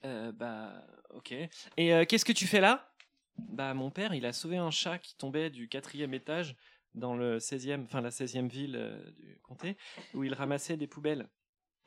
Bah, 0.02 0.84
ok. 1.10 1.34
Et 1.76 2.06
qu'est-ce 2.06 2.24
que 2.24 2.32
tu 2.32 2.46
fais 2.46 2.60
là? 2.60 2.90
Bah, 3.36 3.74
mon 3.74 3.90
père, 3.90 4.14
il 4.14 4.24
a 4.26 4.32
sauvé 4.32 4.56
un 4.56 4.70
chat 4.70 4.98
qui 4.98 5.16
tombait 5.16 5.50
du 5.50 5.68
quatrième 5.68 6.14
étage 6.14 6.56
dans 6.98 7.16
le 7.16 7.38
16e, 7.38 7.84
enfin 7.84 8.00
la 8.00 8.10
16e 8.10 8.48
ville 8.48 8.76
euh, 8.76 9.10
du 9.12 9.38
comté, 9.42 9.76
où 10.14 10.24
il 10.24 10.34
ramassait 10.34 10.76
des 10.76 10.86
poubelles. 10.86 11.28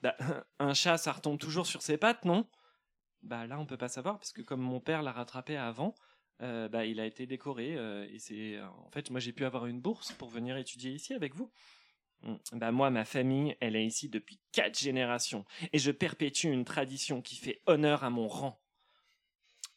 Bah, 0.01 0.16
un 0.59 0.74
chat, 0.74 0.97
ça 0.97 1.12
retombe 1.12 1.39
toujours 1.39 1.68
sur 1.68 1.82
ses 1.82 1.97
pattes, 1.97 2.26
non? 2.26 2.47
Bah 3.22 3.45
là, 3.45 3.59
on 3.59 3.66
peut 3.66 3.78
pas 3.78 3.88
savoir, 3.88 4.18
parce 4.18 4.32
que 4.32 4.41
comme 4.41 4.62
mon 4.62 4.80
père 4.80 5.03
l'a 5.03 5.12
rattrapé 5.12 5.55
avant, 5.57 5.93
euh, 6.41 6.68
bah, 6.68 6.86
il 6.86 6.99
a 6.99 7.05
été 7.05 7.28
décoré, 7.28 7.76
euh, 7.78 8.07
et 8.12 8.18
c'est... 8.18 8.59
En 8.62 8.89
fait, 8.91 9.12
moi, 9.12 9.20
j'ai 9.20 9.32
pu 9.32 9.45
avoir 9.45 9.68
une 9.68 9.80
bourse 9.80 10.12
pour 10.14 10.30
venir 10.30 10.57
étudier 10.57 10.91
ici 10.91 11.14
avec 11.14 11.36
vous. 11.36 11.51
Mm. 12.24 12.36
Bah 12.53 12.72
moi, 12.72 12.89
ma 12.89 13.05
famille, 13.05 13.55
elle 13.59 13.76
est 13.76 13.86
ici 13.86 14.09
depuis 14.09 14.39
quatre 14.51 14.80
générations, 14.80 15.45
et 15.74 15.80
je 15.80 15.91
perpétue 15.91 16.47
une 16.47 16.66
tradition 16.66 17.22
qui 17.22 17.36
fait 17.36 17.62
honneur 17.68 18.03
à 18.03 18.09
mon 18.09 18.28
rang. 18.28 18.59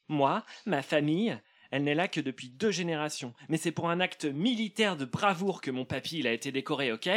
Moi, 0.09 0.45
ma 0.67 0.83
famille, 0.83 1.39
elle 1.75 1.83
n'est 1.83 1.97
là 1.97 2.07
que 2.07 2.21
depuis 2.21 2.51
deux 2.51 2.71
générations, 2.71 3.35
mais 3.49 3.57
c'est 3.57 3.73
pour 3.73 3.91
un 3.91 3.99
acte 3.99 4.27
militaire 4.27 4.97
de 4.97 5.05
bravoure 5.05 5.61
que 5.61 5.73
mon 5.73 5.85
papy 5.85 6.21
il 6.21 6.29
a 6.29 6.33
été 6.33 6.53
décoré, 6.53 6.93
ok? 6.93 7.09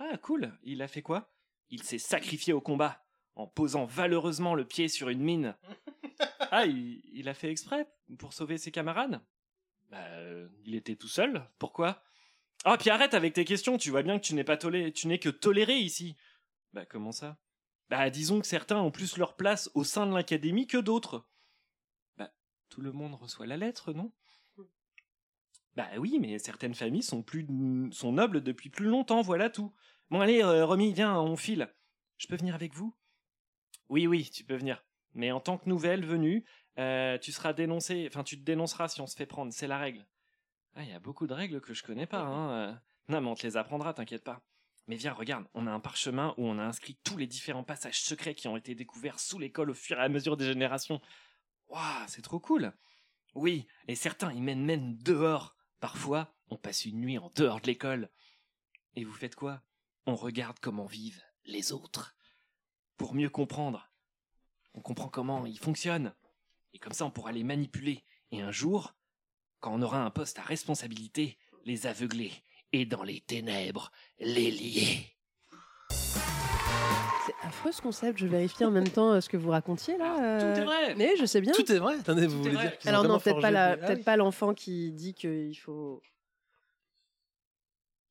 Ah, 0.00 0.18
cool. 0.20 0.52
Il 0.64 0.82
a 0.82 0.88
fait 0.88 1.00
quoi? 1.00 1.32
Il 1.70 1.84
s'est 1.84 1.98
sacrifié 1.98 2.52
au 2.52 2.60
combat, 2.60 3.06
en 3.36 3.46
posant 3.46 3.84
valeureusement 3.84 4.56
le 4.56 4.66
pied 4.66 4.88
sur 4.88 5.10
une 5.10 5.22
mine. 5.22 5.56
Ah, 6.50 6.66
il, 6.66 7.00
il 7.14 7.28
a 7.28 7.34
fait 7.34 7.50
exprès 7.50 7.86
pour 8.18 8.34
sauver 8.34 8.58
ses 8.58 8.72
camarades? 8.72 9.20
Bah, 9.90 10.04
euh, 10.16 10.48
il 10.66 10.74
était 10.74 10.96
tout 10.96 11.08
seul. 11.08 11.48
Pourquoi? 11.58 12.02
Ah, 12.64 12.76
puis 12.76 12.90
arrête 12.90 13.14
avec 13.14 13.32
tes 13.32 13.46
questions. 13.46 13.78
Tu 13.78 13.90
vois 13.90 14.02
bien 14.02 14.18
que 14.18 14.24
tu 14.24 14.34
n'es 14.34 14.44
pas 14.44 14.58
toléré, 14.58 14.92
tu 14.92 15.06
n'es 15.06 15.18
que 15.18 15.30
toléré 15.30 15.76
ici. 15.78 16.16
Bah, 16.74 16.84
comment 16.84 17.12
ça? 17.12 17.38
Bah, 17.88 18.10
disons 18.10 18.40
que 18.40 18.46
certains 18.46 18.80
ont 18.82 18.90
plus 18.90 19.16
leur 19.16 19.34
place 19.34 19.70
au 19.74 19.84
sein 19.84 20.06
de 20.06 20.14
l'académie 20.14 20.66
que 20.66 20.78
d'autres. 20.78 21.26
Tout 22.72 22.80
le 22.80 22.92
monde 22.92 23.14
reçoit 23.14 23.44
la 23.44 23.58
lettre, 23.58 23.92
non 23.92 24.10
Bah 25.76 25.90
oui, 25.98 26.16
mais 26.18 26.38
certaines 26.38 26.74
familles 26.74 27.02
sont 27.02 27.22
plus 27.22 27.46
sont 27.92 28.12
nobles 28.12 28.42
depuis 28.42 28.70
plus 28.70 28.86
longtemps, 28.86 29.20
voilà 29.20 29.50
tout. 29.50 29.74
Bon 30.08 30.22
allez, 30.22 30.42
euh, 30.42 30.64
Romy, 30.64 30.94
viens, 30.94 31.20
on 31.20 31.36
file. 31.36 31.68
Je 32.16 32.28
peux 32.28 32.36
venir 32.36 32.54
avec 32.54 32.72
vous? 32.72 32.96
Oui, 33.90 34.06
oui, 34.06 34.30
tu 34.32 34.42
peux 34.42 34.56
venir. 34.56 34.82
Mais 35.12 35.32
en 35.32 35.40
tant 35.40 35.58
que 35.58 35.68
nouvelle 35.68 36.06
venue, 36.06 36.46
euh, 36.78 37.18
tu 37.18 37.30
seras 37.30 37.52
dénoncé, 37.52 38.06
enfin 38.08 38.24
tu 38.24 38.38
te 38.38 38.42
dénonceras 38.42 38.88
si 38.88 39.02
on 39.02 39.06
se 39.06 39.16
fait 39.16 39.26
prendre, 39.26 39.52
c'est 39.52 39.66
la 39.66 39.76
règle. 39.76 40.06
Ah, 40.74 40.82
il 40.82 40.88
y 40.88 40.94
a 40.94 40.98
beaucoup 40.98 41.26
de 41.26 41.34
règles 41.34 41.60
que 41.60 41.74
je 41.74 41.82
connais 41.82 42.06
pas, 42.06 42.22
hein. 42.22 42.52
euh. 42.52 42.74
Non, 43.10 43.20
mais 43.20 43.28
on 43.28 43.34
te 43.34 43.46
les 43.46 43.58
apprendra, 43.58 43.92
t'inquiète 43.92 44.24
pas. 44.24 44.40
Mais 44.86 44.96
viens, 44.96 45.12
regarde, 45.12 45.44
on 45.52 45.66
a 45.66 45.70
un 45.70 45.80
parchemin 45.80 46.32
où 46.38 46.46
on 46.46 46.58
a 46.58 46.62
inscrit 46.62 46.96
tous 47.04 47.18
les 47.18 47.26
différents 47.26 47.64
passages 47.64 48.00
secrets 48.00 48.34
qui 48.34 48.48
ont 48.48 48.56
été 48.56 48.74
découverts 48.74 49.20
sous 49.20 49.38
l'école 49.38 49.68
au 49.68 49.74
fur 49.74 49.98
et 49.98 50.02
à 50.02 50.08
mesure 50.08 50.38
des 50.38 50.46
générations. 50.46 51.02
Waouh, 51.72 52.06
c'est 52.06 52.20
trop 52.20 52.38
cool. 52.38 52.74
Oui, 53.34 53.66
et 53.88 53.94
certains 53.94 54.30
ils 54.30 54.42
mènent 54.42 54.64
même 54.64 54.94
dehors. 54.98 55.56
Parfois, 55.80 56.34
on 56.50 56.58
passe 56.58 56.84
une 56.84 57.00
nuit 57.00 57.16
en 57.16 57.30
dehors 57.34 57.62
de 57.62 57.66
l'école. 57.66 58.10
Et 58.94 59.04
vous 59.04 59.14
faites 59.14 59.34
quoi? 59.34 59.62
On 60.04 60.14
regarde 60.14 60.58
comment 60.60 60.84
vivent 60.84 61.22
les 61.46 61.72
autres. 61.72 62.14
Pour 62.98 63.14
mieux 63.14 63.30
comprendre. 63.30 63.90
On 64.74 64.82
comprend 64.82 65.08
comment 65.08 65.46
ils 65.46 65.58
fonctionnent. 65.58 66.14
Et 66.74 66.78
comme 66.78 66.92
ça, 66.92 67.06
on 67.06 67.10
pourra 67.10 67.32
les 67.32 67.42
manipuler. 67.42 68.04
Et 68.32 68.42
un 68.42 68.52
jour, 68.52 68.94
quand 69.60 69.72
on 69.72 69.80
aura 69.80 70.04
un 70.04 70.10
poste 70.10 70.38
à 70.38 70.42
responsabilité, 70.42 71.38
les 71.64 71.86
aveugler. 71.86 72.32
Et 72.72 72.84
dans 72.84 73.02
les 73.02 73.22
ténèbres, 73.22 73.90
les 74.18 74.50
lier. 74.50 75.06
Affreux 77.44 77.72
ce 77.72 77.82
concept. 77.82 78.18
Je 78.18 78.26
vérifie 78.26 78.64
en 78.64 78.70
même 78.70 78.88
temps 78.88 79.12
euh, 79.12 79.20
ce 79.20 79.28
que 79.28 79.36
vous 79.36 79.50
racontiez 79.50 79.96
là. 79.96 80.16
euh. 80.40 80.54
Tout 80.54 80.60
est 80.60 80.64
vrai. 80.64 80.94
Mais 80.96 81.16
je 81.16 81.24
sais 81.26 81.40
bien. 81.40 81.52
Tout 81.52 81.70
est 81.72 81.78
vrai. 81.78 81.94
Attendez, 81.98 82.26
vous 82.26 82.38
voulez 82.42 82.54
vrai. 82.54 82.68
dire 82.80 82.88
Alors 82.88 83.04
non, 83.04 83.18
peut-être 83.18 83.40
pas 83.40 83.50
la, 83.50 83.76
Ah 84.06 84.16
l'enfant 84.16 84.54
qui 84.54 84.92
dit 84.92 85.14
qu'il 85.14 85.56
faut 85.58 86.00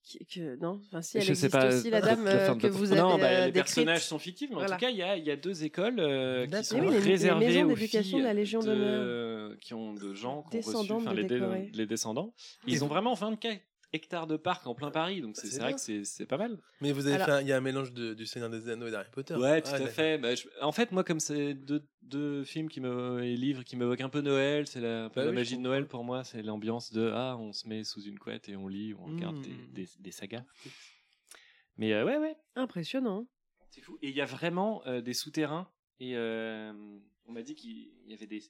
qui- 0.03 0.25
que 0.25 0.57
non, 0.57 0.81
enfin 0.87 1.01
si 1.01 1.17
elle 1.17 1.23
je 1.23 1.27
sais 1.33 1.45
existe 1.45 1.51
pas. 1.53 1.67
aussi 1.67 1.89
la 1.89 2.01
dame 2.01 2.25
la 2.25 2.31
euh, 2.31 2.55
que 2.55 2.67
de- 2.67 2.71
vous 2.73 2.91
avez 2.91 2.99
Non, 2.99 3.17
bah, 3.17 3.27
euh, 3.27 3.45
les 3.45 3.51
personnages 3.53 4.03
sont 4.03 4.19
fictifs, 4.19 4.49
mais 4.49 4.55
en 4.57 4.59
Voilà. 4.59 4.75
tout 4.75 4.81
cas, 4.81 4.89
il 4.89 4.97
y 4.97 5.03
a, 5.03 5.15
il 5.15 5.23
y 5.23 5.31
a 5.31 5.37
deux 5.37 5.63
écoles 5.63 5.99
euh, 5.99 6.45
qui 6.47 6.63
sont 6.65 6.79
Oui, 6.79 6.87
les- 6.89 6.99
les 6.99 7.11
réservées 7.11 7.63
aux 7.63 7.67
d'éducation 7.69 8.01
filles 8.17 8.19
de 8.19 8.23
la 8.25 8.33
Légion 8.33 8.59
de- 8.59 9.57
qui 9.61 9.73
ont 9.73 9.93
de 9.93 10.13
gens 10.13 10.43
qui 10.51 10.57
ont 10.57 10.61
reçu, 10.79 10.87
de 11.05 11.13
les, 11.15 11.23
dé- 11.23 11.39
décorés. 11.39 11.69
les 11.73 11.85
descendants. 11.85 12.33
Et 12.67 12.71
Ils 12.71 12.83
ont 12.83 12.87
vraiment 12.87 13.13
24 13.13 13.61
hectares 13.93 14.27
de 14.27 14.37
parc 14.37 14.65
en 14.67 14.73
plein 14.75 14.89
Paris, 14.91 15.21
donc 15.21 15.35
c'est 15.35 15.47
C'est 15.47 15.53
c'est 15.55 15.59
vrai 15.59 15.73
que 15.73 15.79
c'est 15.79 16.03
c'est 16.05 16.25
pas 16.25 16.37
mal. 16.37 16.57
Mais 16.79 16.91
vous 16.91 17.07
avez 17.07 17.15
Alors- 17.15 17.27
fait, 17.27 17.31
un- 17.33 17.41
il 17.41 17.47
y 17.47 17.51
a 17.51 17.57
un 17.57 17.61
mélange 17.61 17.91
de- 17.93 18.13
du 18.13 18.25
Seigneur 18.25 18.49
des 18.49 18.69
Anneaux 18.69 18.87
et 18.87 18.91
d'Harry 18.91 19.09
Potter. 19.11 19.35
Ouais, 19.35 19.61
tout 19.61 19.69
Ah, 19.71 19.75
à 19.75 19.79
d'accord. 19.79 19.93
fait. 19.93 20.17
Bah, 20.17 20.33
je- 20.35 20.47
En 20.61 20.71
fait, 20.71 20.91
moi, 20.91 21.03
comme 21.03 21.19
c'est 21.19 21.53
deux, 21.53 21.83
deux 22.01 22.43
films 22.43 22.69
qui 22.69 22.79
me, 22.81 23.23
et 23.23 23.35
livres 23.35 23.63
qui 23.63 23.75
m'évoquent 23.75 24.01
un 24.01 24.09
peu 24.09 24.21
Noël, 24.21 24.65
c'est 24.67 24.79
la, 24.81 25.09
Bah 25.09 25.13
la 25.17 25.23
oui, 25.23 25.29
je 25.29 25.35
magie 25.35 25.57
de 25.57 25.61
Noël 25.61 25.87
pour 25.87 26.03
moi, 26.03 26.23
c'est 26.23 26.41
l'ambiance 26.41 26.91
de 26.93 27.11
ah, 27.13 27.35
on 27.37 27.51
se 27.53 27.67
met 27.67 27.83
sous 27.83 28.01
une 28.03 28.17
couette 28.19 28.47
et 28.49 28.55
on 28.55 28.67
lit, 28.67 28.93
ou 28.93 28.99
on 29.01 29.15
regarde 29.15 29.35
Mm. 29.37 29.41
des, 29.41 29.83
des, 29.83 29.89
des 29.99 30.11
sagas. 30.11 30.43
Mais 31.77 31.93
euh, 31.93 32.05
ouais, 32.05 32.17
ouais, 32.17 32.35
Impressionnant. 32.55 33.27
c'est 33.69 33.81
fou. 33.81 33.97
Et 34.01 34.09
il 34.09 34.15
y 34.15 34.21
a 34.21 34.25
vraiment 34.25 34.81
euh, 34.87 35.01
des 35.01 35.13
souterrains 35.13 35.67
et 35.99 36.15
euh, 36.15 36.71
on 37.27 37.31
m'a 37.31 37.41
dit 37.41 37.55
qu'il 37.55 37.89
y 38.07 38.13
avait 38.13 38.27
des. 38.27 38.41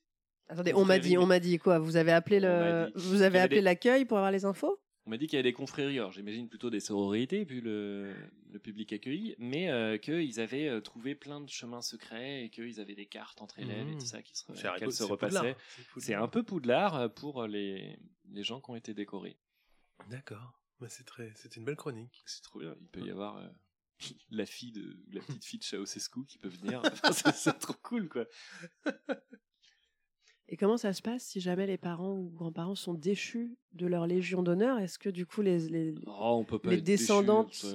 Attendez, 0.49 0.73
on 0.73 0.83
m'a 0.83 0.99
dit, 0.99 1.17
on 1.17 1.25
m'a 1.25 1.39
dit 1.39 1.57
quoi? 1.59 1.79
Vous 1.79 1.95
avez 1.95 2.11
appelé 2.11 2.39
le, 2.41 2.91
vous 2.95 3.21
avez 3.21 3.39
appelé 3.39 3.59
des- 3.59 3.63
l'accueil 3.63 4.03
pour 4.05 4.17
avoir 4.17 4.31
les 4.31 4.43
infos? 4.43 4.77
On 5.05 5.09
m'a 5.09 5.17
dit 5.17 5.25
qu'il 5.25 5.37
y 5.37 5.39
avait 5.39 5.49
des 5.49 5.53
confréries, 5.53 5.97
alors 5.97 6.11
j'imagine 6.11 6.47
plutôt 6.47 6.69
des 6.69 6.79
sororités, 6.79 7.43
vu 7.43 7.59
le, 7.59 8.13
le 8.51 8.59
public 8.59 8.93
accueilli, 8.93 9.35
mais 9.39 9.69
euh, 9.71 9.97
qu'ils 9.97 10.39
avaient 10.39 10.67
euh, 10.67 10.79
trouvé 10.79 11.15
plein 11.15 11.41
de 11.41 11.49
chemins 11.49 11.81
secrets 11.81 12.45
et 12.45 12.49
qu'ils 12.49 12.79
avaient 12.79 12.93
des 12.95 13.07
cartes 13.07 13.41
entre 13.41 13.57
élèves 13.59 13.87
et 13.87 13.95
Mmh. 13.95 13.99
tout 13.99 14.05
ça 14.05 14.21
qui 14.21 14.35
se, 14.35 15.03
repassaient. 15.03 15.55
C'est 15.97 16.13
un 16.13 16.27
peu 16.27 16.43
poudlard 16.43 16.95
euh, 16.95 17.07
pour 17.07 17.47
les, 17.47 17.97
les 18.29 18.43
gens 18.43 18.61
qui 18.61 18.69
ont 18.69 18.75
été 18.75 18.93
décorés. 18.93 19.37
D'accord. 20.09 20.61
Bah, 20.79 20.89
c'est 20.89 21.03
très, 21.03 21.33
une 21.55 21.65
belle 21.65 21.75
chronique. 21.75 22.23
C'est 22.25 22.41
trop 22.41 22.59
bien. 22.59 22.75
Il 22.79 22.87
peut 22.87 23.01
y 23.01 23.11
avoir 23.11 23.37
euh, 23.37 23.47
la 24.31 24.45
fille 24.45 24.71
de, 24.71 24.97
la 25.11 25.21
petite 25.21 25.45
fille 25.45 25.59
de 25.59 25.63
Ceausescu 25.63 26.25
qui 26.25 26.37
peut 26.37 26.49
venir. 26.49 26.81
Enfin, 27.03 27.31
c'est 27.31 27.59
trop 27.59 27.73
cool, 27.81 28.09
quoi. 28.09 28.25
Et 30.51 30.57
comment 30.57 30.75
ça 30.77 30.91
se 30.91 31.01
passe 31.01 31.23
si 31.23 31.39
jamais 31.39 31.65
les 31.65 31.77
parents 31.77 32.11
ou 32.13 32.29
grands-parents 32.29 32.75
sont 32.75 32.93
déchus 32.93 33.57
de 33.71 33.87
leur 33.87 34.05
Légion 34.05 34.43
d'honneur? 34.43 34.77
Est-ce 34.79 34.99
que 34.99 35.09
du 35.09 35.25
coup 35.25 35.41
les, 35.41 35.69
les 35.69 35.95
Oh, 36.05 36.35
on 36.39 36.43
peut 36.43 36.59
pas 36.59 36.69
Les 36.69 36.77
être 36.77 36.83
déçu, 36.83 37.03
descendantes 37.03 37.65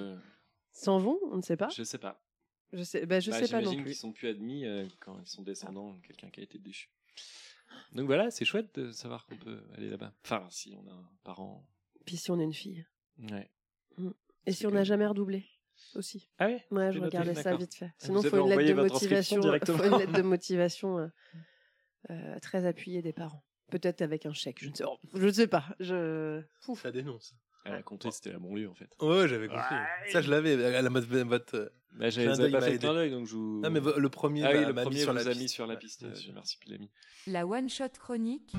s'en 0.72 0.98
vont? 0.98 1.18
On 1.32 1.38
ne 1.38 1.42
sait 1.42 1.56
pas. 1.56 1.70
Je 1.70 1.82
sais 1.82 1.96
pas. 1.98 2.22
Je 2.74 2.82
sais, 2.82 3.06
bah, 3.06 3.18
je 3.18 3.30
Bah, 3.30 3.38
sais 3.42 3.50
pas 3.50 3.62
non 3.62 3.74
plus. 3.74 3.84
qu'ils 3.84 3.94
sont 3.94 4.12
plus 4.12 4.28
admis 4.28 4.66
euh, 4.66 4.86
quand 5.00 5.18
ils 5.20 5.26
sont 5.26 5.42
descendants 5.42 5.94
de 5.94 6.00
quelqu'un 6.06 6.28
qui 6.28 6.40
a 6.40 6.42
été 6.42 6.58
déchu. 6.58 6.90
Donc 7.92 8.06
voilà, 8.06 8.30
c'est 8.30 8.44
chouette 8.44 8.74
de 8.78 8.90
savoir 8.90 9.24
qu'on 9.24 9.36
peut 9.36 9.58
aller 9.74 9.88
là-bas. 9.88 10.12
Enfin, 10.24 10.46
si 10.50 10.76
on 10.76 10.86
a 10.90 10.92
un 10.92 11.08
parent. 11.24 11.66
Puis 12.04 12.18
si 12.18 12.30
on 12.30 12.38
est 12.38 12.44
une 12.44 12.52
fille. 12.52 12.84
Ouais. 13.30 13.50
Et 14.44 14.52
si 14.52 14.66
on 14.66 14.70
n'a 14.70 14.84
jamais 14.84 15.06
redoublé 15.06 15.46
aussi? 15.94 16.28
Ah 16.38 16.46
ouais? 16.46 16.64
Ouais, 16.70 16.92
je 16.92 16.98
regardais 17.00 17.34
ça 17.34 17.56
vite 17.56 17.74
fait. 17.74 17.86
Vous 17.86 18.06
Sinon, 18.06 18.20
il 18.22 18.28
faut 18.28 18.36
une 18.36 18.48
lettre 18.50 18.68
de 18.68 18.72
motivation, 18.74 19.40
directement. 19.40 19.78
faut 19.78 19.84
une 19.84 19.98
lettre 19.98 20.12
de 20.12 20.22
motivation 20.22 20.98
euh, 20.98 21.06
euh, 22.10 22.38
très 22.40 22.66
appuyée 22.66 23.02
des 23.02 23.12
parents. 23.12 23.42
Peut-être 23.70 24.00
avec 24.02 24.26
un 24.26 24.32
chèque, 24.32 24.58
je 24.62 24.68
ne 24.68 24.74
sais, 24.74 24.84
oh, 24.86 24.96
je 25.14 25.26
ne 25.26 25.32
sais 25.32 25.48
pas. 25.48 25.64
Je... 25.80 26.40
Ça 26.76 26.90
dénonce. 26.92 27.34
Elle 27.64 27.74
a 27.74 27.82
compté, 27.82 28.12
c'était 28.12 28.30
la 28.30 28.38
banlieue 28.38 28.68
en 28.70 28.74
fait. 28.74 28.88
Ouais, 29.00 29.08
ouais, 29.22 29.28
j'avais 29.28 29.48
compris. 29.48 29.74
Ça, 30.12 30.20
je 30.22 30.30
l'avais. 30.30 30.64
À 30.76 30.82
la 30.82 30.88
mode, 30.90 31.02
votre. 31.04 31.56
euh, 31.56 31.68
Bah, 31.94 32.10
j'avais 32.10 32.50
pas 32.52 32.60
fait 32.60 32.78
d'œil, 32.78 33.10
donc 33.10 33.26
je 33.26 33.34
vous. 33.34 33.60
Ah, 33.64 33.70
mais 33.70 33.80
le 33.80 34.08
premier 34.08 34.44
Ah 34.44 34.52
oui, 34.54 34.64
le 34.64 34.72
mis 34.72 34.82
premier 34.82 35.00
sur 35.00 35.12
vous 35.12 35.18
la 35.18 35.30
a 35.30 35.34
mis 35.34 35.48
sur 35.48 35.66
la 35.66 35.74
Ouais, 35.74 35.80
piste. 35.80 36.04
bien 36.04 36.12
euh. 36.14 36.32
Merci, 36.34 36.58
Pilami. 36.58 36.90
La 37.26 37.44
One 37.44 37.68
Shot 37.68 37.88
Chronique. 37.98 38.52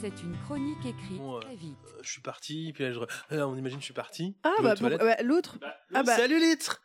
C'est 0.00 0.22
une 0.22 0.36
chronique 0.44 0.84
écrite 0.86 1.16
Bon, 1.18 1.36
euh, 1.38 1.40
très 1.40 1.56
vite. 1.56 1.76
euh, 1.96 2.00
Je 2.02 2.10
suis 2.10 2.20
parti, 2.20 2.72
puis 2.72 2.84
là, 2.84 2.92
je... 2.92 3.00
là, 3.34 3.48
on 3.48 3.56
imagine 3.56 3.78
que 3.78 3.82
je 3.82 3.86
suis 3.86 3.94
parti. 3.94 4.36
Ah, 4.44 4.54
bah, 4.62 4.74
ouais, 4.80 5.22
l'autre. 5.24 5.58
Ah, 5.94 6.02
bah, 6.04 6.16
Salut 6.16 6.38
Litre 6.38 6.82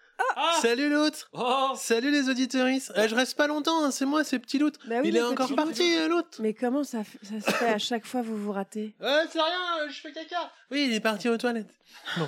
Salut 0.62 0.90
l'autre 0.90 1.30
Oh 1.34 1.74
Salut 1.76 2.12
les 2.12 2.30
auditeuristes 2.30 2.92
Eh, 2.96 3.08
Je 3.08 3.16
reste 3.16 3.36
pas 3.36 3.48
longtemps, 3.48 3.84
hein, 3.84 3.92
c'est 3.92 4.06
moi, 4.06 4.24
c'est 4.24 4.40
petit 4.40 4.58
l'autre. 4.60 4.80
bah 4.88 4.96
oui, 5.02 5.08
Il 5.10 5.14
mais 5.14 5.20
est 5.20 5.24
encore 5.24 5.54
parti, 5.56 5.96
euh, 5.98 6.08
l'autre 6.08 6.38
Mais 6.40 6.54
comment 6.54 6.84
ça, 6.84 7.04
se 7.04 7.52
fait 7.52 7.68
à 7.70 7.78
chaque 7.78 8.06
fois 8.06 8.22
vous 8.22 8.38
vous 8.38 8.52
ratez? 8.52 8.96
Ouais, 9.00 9.22
c'est 9.32 9.42
rien, 9.42 9.60
euh, 9.82 9.90
je 9.90 10.00
fais 10.02 10.12
caca. 10.12 10.52
Oui, 10.72 10.86
il 10.88 10.94
est 10.94 11.00
parti 11.00 11.30
aux 11.30 11.38
toilettes. 11.38 11.74
Bon, 12.18 12.28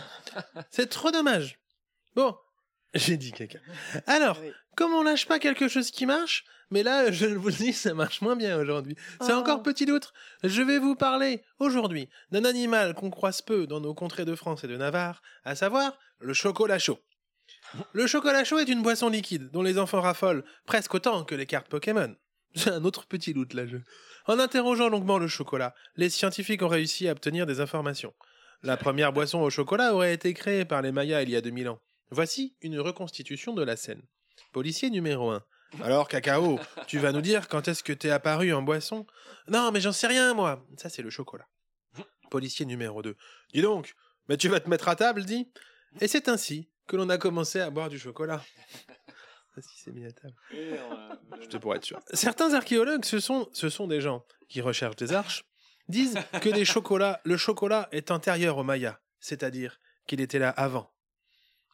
c'est 0.72 0.88
trop 0.90 1.12
dommage. 1.12 1.60
Bon, 2.16 2.36
j'ai 2.94 3.18
dit 3.18 3.32
caca. 3.32 3.60
Alors, 4.08 4.40
Oui. 4.42 4.52
comme 4.76 4.94
on 4.94 5.04
lâche 5.04 5.26
pas 5.28 5.40
quelque 5.40 5.68
chose 5.68 5.92
qui 5.92 6.06
marche, 6.06 6.46
mais 6.72 6.82
là, 6.84 7.12
je 7.12 7.26
vous 7.28 7.48
le 7.50 7.54
dis, 7.54 7.74
ça 7.74 7.94
marche 7.94 8.22
moins 8.22 8.36
bien 8.36 8.58
aujourd'hui. 8.60 8.96
C'est 9.22 9.34
Oh. 9.34 9.38
encore 9.38 9.62
petit 9.64 9.86
loutre. 9.86 10.14
Je 10.44 10.62
vais 10.62 10.80
vous 10.80 10.96
parler 10.96 11.44
aujourd'hui 11.60 12.10
d'un 12.32 12.46
animal 12.46 12.94
qu'on 12.96 13.10
croise 13.12 13.42
peu 13.42 13.68
dans 13.68 13.80
nos 13.80 13.94
contrées 13.94 14.26
de 14.26 14.36
France 14.36 14.64
et 14.64 14.68
de 14.68 14.78
Navarre, 14.78 15.22
à 15.44 15.56
savoir 15.56 15.98
le 16.20 16.34
chocolat 16.34 16.80
chaud. 16.80 17.00
Le 17.93 18.07
chocolat 18.07 18.43
chaud 18.43 18.59
est 18.59 18.69
une 18.69 18.82
boisson 18.82 19.09
liquide 19.09 19.49
dont 19.51 19.61
les 19.61 19.78
enfants 19.78 20.01
raffolent 20.01 20.43
presque 20.65 20.93
autant 20.93 21.23
que 21.23 21.36
les 21.36 21.45
cartes 21.45 21.67
Pokémon. 21.67 22.15
C'est 22.55 22.71
un 22.71 22.86
autre 22.86 23.05
petit 23.05 23.34
loot 23.34 23.53
là. 23.53 23.65
Je... 23.65 23.78
En 24.28 24.39
interrogeant 24.39 24.89
longuement 24.89 25.17
le 25.17 25.28
chocolat, 25.28 25.76
les 25.95 26.09
scientifiques 26.09 26.61
ont 26.61 26.67
réussi 26.67 27.07
à 27.07 27.11
obtenir 27.11 27.45
des 27.45 27.59
informations. 27.59 28.13
La 28.63 28.78
première 28.78 29.13
boisson 29.13 29.41
au 29.41 29.49
chocolat 29.49 29.93
aurait 29.93 30.13
été 30.13 30.34
créée 30.34 30.65
par 30.65 30.82
les 30.82 30.91
Mayas 30.91 31.21
il 31.21 31.30
y 31.30 31.36
a 31.36 31.41
2000 31.41 31.69
ans. 31.69 31.80
Voici 32.09 32.55
une 32.61 32.80
reconstitution 32.80 33.53
de 33.53 33.63
la 33.63 33.76
scène. 33.76 34.01
Policier 34.53 34.89
numéro 34.89 35.32
1. 35.32 35.43
Alors, 35.84 36.07
cacao, 36.07 36.59
tu 36.88 36.99
vas 36.99 37.11
nous 37.11 37.21
dire 37.21 37.47
quand 37.47 37.67
est-ce 37.67 37.84
que 37.84 37.93
t'es 37.93 38.09
apparu 38.09 38.53
en 38.53 38.61
boisson? 38.61 39.05
Non, 39.47 39.71
mais 39.71 39.82
j'en 39.82 39.91
sais 39.91 40.07
rien, 40.07 40.34
moi. 40.34 40.65
Ça, 40.78 40.89
c'est 40.89 41.01
le 41.01 41.09
chocolat. 41.09 41.47
Policier 42.32 42.65
numéro 42.65 43.01
2. 43.01 43.15
Dis 43.53 43.61
donc, 43.61 43.93
mais 44.30 44.38
tu 44.38 44.47
vas 44.47 44.59
te 44.59 44.69
mettre 44.69 44.88
à 44.88 44.95
table, 44.95 45.26
dis 45.26 45.51
Et 46.01 46.07
c'est 46.07 46.30
ainsi 46.30 46.69
que 46.88 46.96
l'on 46.96 47.10
a 47.10 47.18
commencé 47.18 47.60
à 47.60 47.70
boire 47.70 47.90
du 47.90 48.00
chocolat. 48.00 48.42
Si, 49.62 49.84
c'est 49.86 49.94
mis 49.94 50.06
à 50.06 50.12
table. 50.12 50.34
C'était 51.42 51.60
pour 51.60 51.74
être 51.74 51.86
sûr. 51.86 51.98
Certains 52.12 52.54
archéologues, 52.54 53.06
ce 53.06 53.22
sont, 53.22 53.48
ce 53.54 53.70
sont 53.70 53.88
des 53.88 54.02
gens 54.02 54.26
qui 54.50 54.60
recherchent 54.60 54.98
des 54.98 55.14
arches, 55.14 55.46
disent 55.88 56.18
que 56.42 56.50
les 56.50 56.66
chocolats, 56.66 57.22
le 57.24 57.38
chocolat 57.38 57.88
est 57.94 58.12
antérieur 58.12 58.58
aux 58.58 58.64
Mayas, 58.64 59.00
c'est-à-dire 59.22 59.80
qu'il 60.08 60.20
était 60.20 60.40
là 60.40 60.50
avant. 60.50 60.92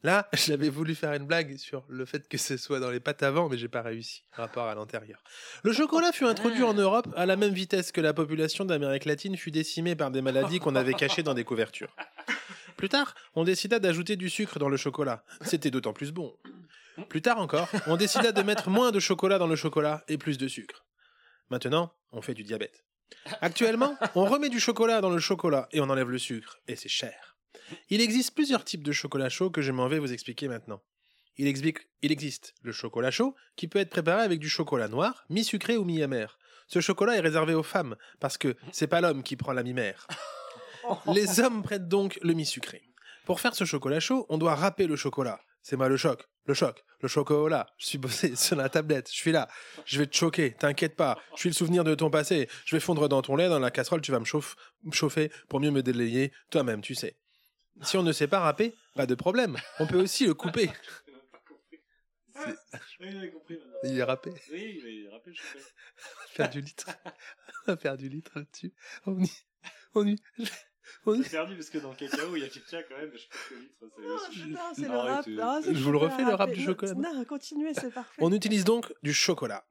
Là, 0.03 0.27
j'avais 0.33 0.69
voulu 0.69 0.95
faire 0.95 1.13
une 1.13 1.25
blague 1.25 1.57
sur 1.57 1.85
le 1.87 2.05
fait 2.05 2.27
que 2.27 2.37
ce 2.37 2.57
soit 2.57 2.79
dans 2.79 2.89
les 2.89 2.99
pattes 2.99 3.23
avant, 3.23 3.49
mais 3.49 3.57
j'ai 3.57 3.67
pas 3.67 3.81
réussi. 3.81 4.23
Rapport 4.31 4.67
à 4.67 4.75
l'antérieur. 4.75 5.23
Le 5.63 5.73
chocolat 5.73 6.11
fut 6.11 6.25
introduit 6.25 6.63
en 6.63 6.73
Europe 6.73 7.07
à 7.15 7.25
la 7.25 7.35
même 7.35 7.53
vitesse 7.53 7.91
que 7.91 8.01
la 8.01 8.13
population 8.13 8.65
d'Amérique 8.65 9.05
latine 9.05 9.37
fut 9.37 9.51
décimée 9.51 9.95
par 9.95 10.11
des 10.11 10.21
maladies 10.21 10.59
qu'on 10.59 10.75
avait 10.75 10.93
cachées 10.93 11.23
dans 11.23 11.33
des 11.33 11.43
couvertures. 11.43 11.95
Plus 12.81 12.89
tard, 12.89 13.13
on 13.35 13.43
décida 13.43 13.77
d'ajouter 13.77 14.15
du 14.15 14.27
sucre 14.27 14.57
dans 14.57 14.67
le 14.67 14.75
chocolat. 14.75 15.23
C'était 15.41 15.69
d'autant 15.69 15.93
plus 15.93 16.11
bon. 16.11 16.35
Plus 17.09 17.21
tard 17.21 17.37
encore, 17.37 17.69
on 17.85 17.95
décida 17.95 18.31
de 18.31 18.41
mettre 18.41 18.71
moins 18.71 18.89
de 18.89 18.99
chocolat 18.99 19.37
dans 19.37 19.45
le 19.45 19.55
chocolat 19.55 20.03
et 20.07 20.17
plus 20.17 20.39
de 20.39 20.47
sucre. 20.47 20.83
Maintenant, 21.51 21.93
on 22.11 22.23
fait 22.23 22.33
du 22.33 22.41
diabète. 22.41 22.83
Actuellement, 23.39 23.95
on 24.15 24.25
remet 24.25 24.49
du 24.49 24.59
chocolat 24.59 24.99
dans 24.99 25.11
le 25.11 25.19
chocolat 25.19 25.69
et 25.71 25.79
on 25.79 25.91
enlève 25.91 26.09
le 26.09 26.17
sucre, 26.17 26.57
et 26.67 26.75
c'est 26.75 26.89
cher. 26.89 27.37
Il 27.89 28.01
existe 28.01 28.33
plusieurs 28.33 28.65
types 28.65 28.81
de 28.81 28.91
chocolat 28.91 29.29
chaud 29.29 29.51
que 29.51 29.61
je 29.61 29.71
m'en 29.71 29.87
vais 29.87 29.99
vous 29.99 30.11
expliquer 30.11 30.47
maintenant. 30.47 30.81
Il, 31.37 31.45
existe 31.45 32.55
le 32.63 32.71
chocolat 32.71 33.11
chaud 33.11 33.35
qui 33.57 33.67
peut 33.67 33.77
être 33.77 33.91
préparé 33.91 34.23
avec 34.23 34.39
du 34.39 34.49
chocolat 34.49 34.87
noir, 34.87 35.23
mi-sucré 35.29 35.77
ou 35.77 35.83
mi-amer. 35.83 36.39
Ce 36.65 36.79
chocolat 36.79 37.15
est 37.15 37.21
réservé 37.21 37.53
aux 37.53 37.61
femmes 37.61 37.95
parce 38.19 38.39
que 38.39 38.55
c'est 38.71 38.87
pas 38.87 39.01
l'homme 39.01 39.21
qui 39.21 39.35
prend 39.35 39.53
la 39.53 39.61
mi-mère. 39.61 40.07
Les 41.13 41.39
hommes 41.39 41.63
prêtent 41.63 41.87
donc 41.87 42.19
le 42.21 42.33
mi-sucré. 42.33 42.81
Pour 43.25 43.39
faire 43.39 43.55
ce 43.55 43.65
chocolat 43.65 43.99
chaud, 43.99 44.25
on 44.29 44.37
doit 44.37 44.55
râper 44.55 44.87
le 44.87 44.95
chocolat. 44.95 45.39
C'est 45.61 45.75
moi 45.77 45.87
le 45.89 45.97
choc, 45.97 46.27
le 46.45 46.53
choc, 46.55 46.83
le 47.01 47.07
chocolat. 47.07 47.67
Je 47.77 47.85
suis 47.85 47.97
bossé 47.99 48.35
sur 48.35 48.55
la 48.55 48.67
tablette, 48.69 49.09
je 49.11 49.15
suis 49.15 49.31
là. 49.31 49.47
Je 49.85 49.99
vais 49.99 50.07
te 50.07 50.15
choquer, 50.15 50.53
t'inquiète 50.53 50.95
pas. 50.95 51.19
Je 51.35 51.41
suis 51.41 51.49
le 51.49 51.53
souvenir 51.55 51.83
de 51.83 51.93
ton 51.93 52.09
passé. 52.09 52.49
Je 52.65 52.75
vais 52.75 52.79
fondre 52.79 53.07
dans 53.07 53.21
ton 53.21 53.35
lait, 53.35 53.47
dans 53.47 53.59
la 53.59 53.69
casserole, 53.71 54.01
tu 54.01 54.11
vas 54.11 54.19
me 54.19 54.25
chauffe- 54.25 54.55
me 54.83 54.91
chauffer 54.91 55.31
pour 55.49 55.59
mieux 55.59 55.71
me 55.71 55.83
délayer. 55.83 56.31
Toi-même, 56.49 56.81
tu 56.81 56.95
sais. 56.95 57.15
Si 57.83 57.95
on 57.97 58.03
ne 58.03 58.11
sait 58.11 58.27
pas 58.27 58.39
râper, 58.39 58.75
pas 58.95 59.05
de 59.05 59.15
problème. 59.15 59.57
On 59.79 59.87
peut 59.87 60.01
aussi 60.01 60.25
le 60.25 60.33
couper. 60.33 60.69
Il 63.83 63.97
est 63.99 64.03
râpé. 64.03 64.31
Oui, 64.51 64.81
mais 64.83 65.09
rappelle, 65.11 65.33
je 65.35 65.41
fais. 65.41 65.59
Faire 66.29 66.49
du 66.49 66.61
litre. 66.61 66.87
Faire 67.79 67.97
du 67.97 68.09
litre 68.09 68.31
là-dessus. 68.35 68.73
On 69.05 69.21
y... 69.21 69.31
On 69.93 70.07
y... 70.07 70.15
On. 71.05 71.21
J'ai 71.21 71.29
perdu 71.29 71.55
parce 71.55 71.69
que 71.69 71.77
dans 71.77 71.89
le 71.89 71.95
cacao, 71.95 72.35
il 72.35 72.41
y 72.41 72.45
a 72.45 72.49
quelqu'un 72.49 72.81
quand 72.87 72.97
même, 72.97 73.11
je 73.13 73.27
pense 73.27 73.47
que 73.47 73.55
litre, 73.55 74.29
c'est. 74.33 74.47
Non, 74.47 74.59
c'est 74.73 74.81
le 74.87 74.97
rap. 74.97 75.25
Ah, 75.41 75.59
c'est 75.63 75.73
Je 75.73 75.83
vous 75.83 75.91
le 75.91 75.97
refais, 75.97 76.23
le 76.23 76.33
rap 76.33 76.51
du 76.51 76.63
chocolat. 76.63 76.93
Non, 76.93 77.25
continuez, 77.25 77.73
c'est 77.73 77.91
parfait. 77.91 78.21
On 78.21 78.31
utilise 78.31 78.65
donc 78.65 78.93
du 79.03 79.13
chocolat. 79.13 79.65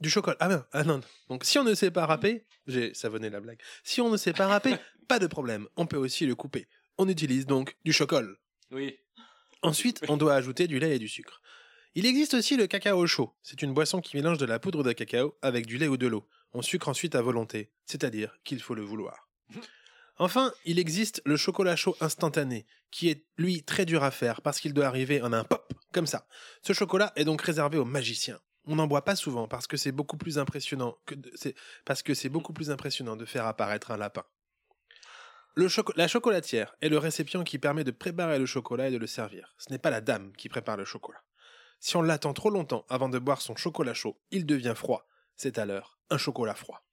Du 0.00 0.10
chocolat. 0.10 0.36
Ah 0.40 0.48
ben, 0.48 0.66
ah 0.72 0.82
non. 0.82 0.98
non. 0.98 1.04
Donc 1.28 1.44
si 1.44 1.58
on 1.58 1.64
ne 1.64 1.74
sait 1.74 1.90
pas 1.90 2.06
râper, 2.06 2.44
j'ai 2.66 2.92
savonné 2.94 3.30
la 3.30 3.40
blague. 3.40 3.60
Si 3.84 4.00
on 4.00 4.10
ne 4.10 4.16
sait 4.16 4.32
pas 4.32 4.48
râper, 4.48 4.74
pas 5.08 5.18
de 5.18 5.26
problème. 5.26 5.68
On 5.76 5.86
peut 5.86 5.96
aussi 5.96 6.26
le 6.26 6.34
couper. 6.34 6.66
On 6.98 7.08
utilise 7.08 7.46
donc 7.46 7.76
du 7.84 7.92
chocolat. 7.92 8.28
Oui. 8.72 8.98
Ensuite, 9.62 10.02
on 10.08 10.16
doit 10.16 10.34
ajouter 10.34 10.66
du 10.66 10.80
lait 10.80 10.96
et 10.96 10.98
du 10.98 11.08
sucre. 11.08 11.40
Il 11.94 12.06
existe 12.06 12.34
aussi 12.34 12.56
le 12.56 12.66
cacao 12.66 13.06
chaud. 13.06 13.32
C'est 13.42 13.62
une 13.62 13.74
boisson 13.74 14.00
qui 14.00 14.16
mélange 14.16 14.38
de 14.38 14.46
la 14.46 14.58
poudre 14.58 14.82
de 14.82 14.92
cacao 14.92 15.36
avec 15.42 15.66
du 15.66 15.78
lait 15.78 15.88
ou 15.88 15.96
de 15.96 16.06
l'eau. 16.06 16.26
On 16.52 16.62
sucre 16.62 16.88
ensuite 16.88 17.14
à 17.14 17.22
volonté, 17.22 17.70
c'est-à-dire 17.86 18.36
qu'il 18.44 18.60
faut 18.60 18.74
le 18.74 18.82
vouloir. 18.82 19.28
Enfin, 20.22 20.52
il 20.64 20.78
existe 20.78 21.20
le 21.24 21.36
chocolat 21.36 21.74
chaud 21.74 21.96
instantané, 22.00 22.64
qui 22.92 23.08
est 23.08 23.26
lui 23.38 23.64
très 23.64 23.84
dur 23.84 24.04
à 24.04 24.12
faire 24.12 24.40
parce 24.40 24.60
qu'il 24.60 24.72
doit 24.72 24.86
arriver 24.86 25.20
en 25.20 25.32
un 25.32 25.42
pop, 25.42 25.74
comme 25.90 26.06
ça. 26.06 26.28
Ce 26.62 26.72
chocolat 26.72 27.12
est 27.16 27.24
donc 27.24 27.42
réservé 27.42 27.76
aux 27.76 27.84
magiciens. 27.84 28.38
On 28.66 28.76
n'en 28.76 28.86
boit 28.86 29.04
pas 29.04 29.16
souvent 29.16 29.48
parce 29.48 29.66
que 29.66 29.76
c'est 29.76 29.90
beaucoup 29.90 30.16
plus 30.16 30.38
impressionnant 30.38 30.96
que 31.06 31.16
de, 31.16 31.32
faire 33.26 33.46
apparaître 33.46 33.90
un 33.90 33.96
lapin. 33.96 34.22
La 35.56 36.06
chocolatière 36.06 36.76
est 36.80 36.88
le 36.88 36.98
récipient 36.98 37.42
qui 37.42 37.58
permet 37.58 37.82
de 37.82 37.90
préparer 37.90 38.38
le 38.38 38.46
chocolat 38.46 38.90
et 38.90 38.92
de 38.92 38.98
le 38.98 39.08
servir. 39.08 39.56
Ce 39.58 39.72
n'est 39.72 39.80
pas 39.80 39.90
la 39.90 40.00
dame 40.00 40.30
qui 40.36 40.48
prépare 40.48 40.76
le 40.76 40.84
chocolat. 40.84 41.24
Si 41.80 41.96
on 41.96 42.02
l'attend 42.02 42.32
trop 42.32 42.50
longtemps 42.50 42.86
avant 42.88 43.08
de 43.08 43.18
boire 43.18 43.42
son 43.42 43.56
chocolat 43.56 43.92
chaud, 43.92 44.20
il 44.30 44.46
devient 44.46 44.74
froid. 44.76 45.04
C'est 45.34 45.58
alors 45.58 45.98
un 46.10 46.16
chocolat 46.16 46.54
froid. 46.54 46.86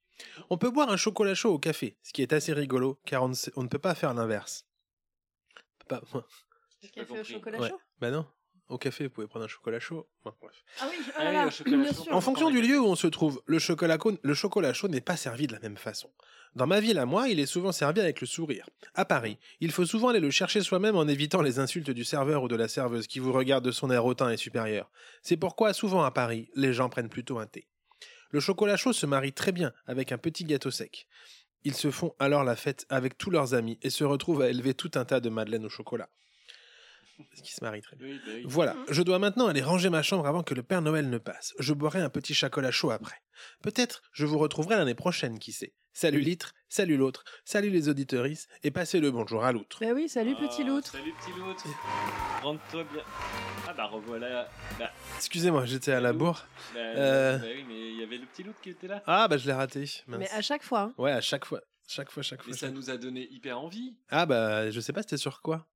On 0.50 0.58
peut 0.58 0.70
boire 0.70 0.90
un 0.90 0.96
chocolat 0.96 1.34
chaud 1.34 1.52
au 1.54 1.58
café, 1.58 1.96
ce 2.02 2.12
qui 2.12 2.22
est 2.22 2.32
assez 2.32 2.52
rigolo 2.52 2.98
car 3.06 3.22
on 3.22 3.28
ne, 3.28 3.34
sait- 3.34 3.52
on 3.56 3.62
ne 3.62 3.68
peut 3.68 3.78
pas 3.78 3.94
faire 3.94 4.14
l'inverse. 4.14 4.66
Pas- 5.88 6.02
Café 6.94 7.20
au 7.20 7.24
chocolat 7.24 7.58
Ouais. 7.60 7.68
chaud? 7.68 7.80
Bah 8.00 8.10
non. 8.10 8.26
Au 8.68 8.78
café, 8.78 9.04
vous 9.04 9.10
pouvez 9.10 9.26
prendre 9.26 9.44
un 9.44 9.48
chocolat 9.48 9.80
chaud. 9.80 10.08
Bref. 10.24 10.36
Ah 10.80 10.86
oui, 10.88 10.96
Ah 11.18 11.30
bien 11.30 11.50
sûr. 11.50 11.66
En 12.12 12.20
fonction 12.20 12.50
du 12.50 12.62
lieu 12.62 12.78
où 12.80 12.84
on 12.86 12.94
se 12.94 13.08
trouve, 13.08 13.42
le 13.46 13.58
chocolat, 13.58 13.98
co- 13.98 14.16
le 14.22 14.34
chocolat 14.34 14.72
chaud 14.72 14.86
n'est 14.86 15.00
pas 15.00 15.16
servi 15.16 15.48
de 15.48 15.52
la 15.52 15.58
même 15.58 15.76
façon. 15.76 16.08
Dans 16.54 16.68
ma 16.68 16.78
ville 16.80 16.98
à 16.98 17.04
moi, 17.04 17.28
il 17.28 17.40
est 17.40 17.46
souvent 17.46 17.72
servi 17.72 18.00
avec 18.00 18.20
le 18.20 18.28
sourire. 18.28 18.68
À 18.94 19.04
Paris, 19.04 19.38
il 19.58 19.72
faut 19.72 19.84
souvent 19.86 20.08
aller 20.10 20.20
le 20.20 20.30
chercher 20.30 20.62
soi-même 20.62 20.94
en 20.96 21.08
évitant 21.08 21.42
les 21.42 21.58
insultes 21.58 21.90
du 21.90 22.04
serveur 22.04 22.44
ou 22.44 22.48
de 22.48 22.54
la 22.56 22.68
serveuse 22.68 23.08
qui 23.08 23.18
vous 23.18 23.32
regarde 23.32 23.64
de 23.64 23.72
son 23.72 23.90
air 23.90 24.04
hautain 24.04 24.30
et 24.30 24.36
supérieur. 24.36 24.88
C'est 25.22 25.36
pourquoi 25.36 25.72
souvent 25.72 26.04
à 26.04 26.12
Paris, 26.12 26.48
les 26.54 26.72
gens 26.72 26.88
prennent 26.88 27.08
plutôt 27.08 27.38
un 27.40 27.46
thé. 27.46 27.66
Le 28.30 28.40
chocolat 28.40 28.76
chaud 28.76 28.92
se 28.92 29.06
marie 29.06 29.32
très 29.32 29.52
bien 29.52 29.72
avec 29.86 30.12
un 30.12 30.18
petit 30.18 30.44
gâteau 30.44 30.70
sec. 30.70 31.08
Ils 31.64 31.74
se 31.74 31.90
font 31.90 32.14
alors 32.18 32.44
la 32.44 32.56
fête 32.56 32.86
avec 32.88 33.18
tous 33.18 33.30
leurs 33.30 33.54
amis 33.54 33.78
et 33.82 33.90
se 33.90 34.04
retrouvent 34.04 34.42
à 34.42 34.48
élever 34.48 34.72
tout 34.72 34.92
un 34.94 35.04
tas 35.04 35.20
de 35.20 35.28
madeleines 35.28 35.66
au 35.66 35.68
chocolat. 35.68 36.08
Ce 37.34 37.42
qui 37.42 37.52
se 37.52 37.62
marie 37.64 37.80
très 37.82 37.96
bien. 37.96 38.08
Oui, 38.08 38.20
bah 38.26 38.32
oui. 38.34 38.42
Voilà, 38.46 38.76
je 38.88 39.02
dois 39.02 39.18
maintenant 39.18 39.46
aller 39.46 39.62
ranger 39.62 39.90
ma 39.90 40.02
chambre 40.02 40.26
avant 40.26 40.42
que 40.42 40.54
le 40.54 40.62
Père 40.62 40.82
Noël 40.82 41.08
ne 41.08 41.18
passe. 41.18 41.54
Je 41.58 41.72
boirai 41.72 42.00
un 42.00 42.10
petit 42.10 42.34
chocolat 42.34 42.70
chaud 42.70 42.90
après. 42.90 43.16
Peut-être 43.62 44.02
je 44.12 44.26
vous 44.26 44.38
retrouverai 44.38 44.76
l'année 44.76 44.94
prochaine, 44.94 45.38
qui 45.38 45.52
sait. 45.52 45.74
Salut 45.92 46.20
l'itre, 46.20 46.52
salut 46.68 46.96
l'autre, 46.96 47.24
salut 47.44 47.68
les 47.70 47.88
auditeuristes, 47.88 48.48
et 48.62 48.70
passez 48.70 49.00
le 49.00 49.10
bonjour 49.10 49.44
à 49.44 49.50
l'outre. 49.50 49.78
Bah 49.80 49.88
oui, 49.92 50.08
salut 50.08 50.36
petit 50.36 50.62
Ah, 50.62 50.68
loutre. 50.68 50.92
Salut 50.92 51.12
petit 51.20 51.38
loutre. 51.38 51.64
Rentre-toi 52.42 52.84
bien. 52.92 53.02
Ah 53.68 53.72
bah 53.74 53.86
revoilà. 53.86 54.48
Bah, 54.78 54.90
Excusez-moi, 55.16 55.66
j'étais 55.66 55.92
à 55.92 56.00
la 56.00 56.12
bourre. 56.12 56.46
bah, 56.74 56.80
Euh. 56.80 57.38
bah 57.38 57.46
oui, 57.54 57.64
mais 57.68 57.90
il 57.92 57.96
y 58.00 58.02
avait 58.04 58.18
le 58.18 58.26
petit 58.26 58.42
loutre 58.44 58.60
qui 58.60 58.70
était 58.70 58.86
là. 58.86 59.02
Ah 59.06 59.26
bah 59.28 59.36
je 59.36 59.46
l'ai 59.46 59.52
raté. 59.52 59.80
mince. 60.06 60.20
Mais 60.20 60.30
à 60.30 60.42
chaque 60.42 60.62
fois. 60.62 60.80
hein. 60.82 60.94
Ouais, 60.96 61.10
à 61.12 61.20
chaque 61.20 61.44
fois. 61.44 61.60
Chaque 61.88 62.10
fois, 62.10 62.22
chaque 62.22 62.40
fois. 62.42 62.52
Mais 62.52 62.56
ça 62.56 62.66
chaque- 62.66 62.74
nous 62.76 62.88
a 62.90 62.96
donné 62.96 63.26
hyper 63.32 63.58
envie. 63.60 63.96
Ah 64.10 64.24
bah 64.26 64.70
je 64.70 64.78
sais 64.80 64.92
pas, 64.92 65.02
c'était 65.02 65.16
sur 65.16 65.42
quoi? 65.42 65.66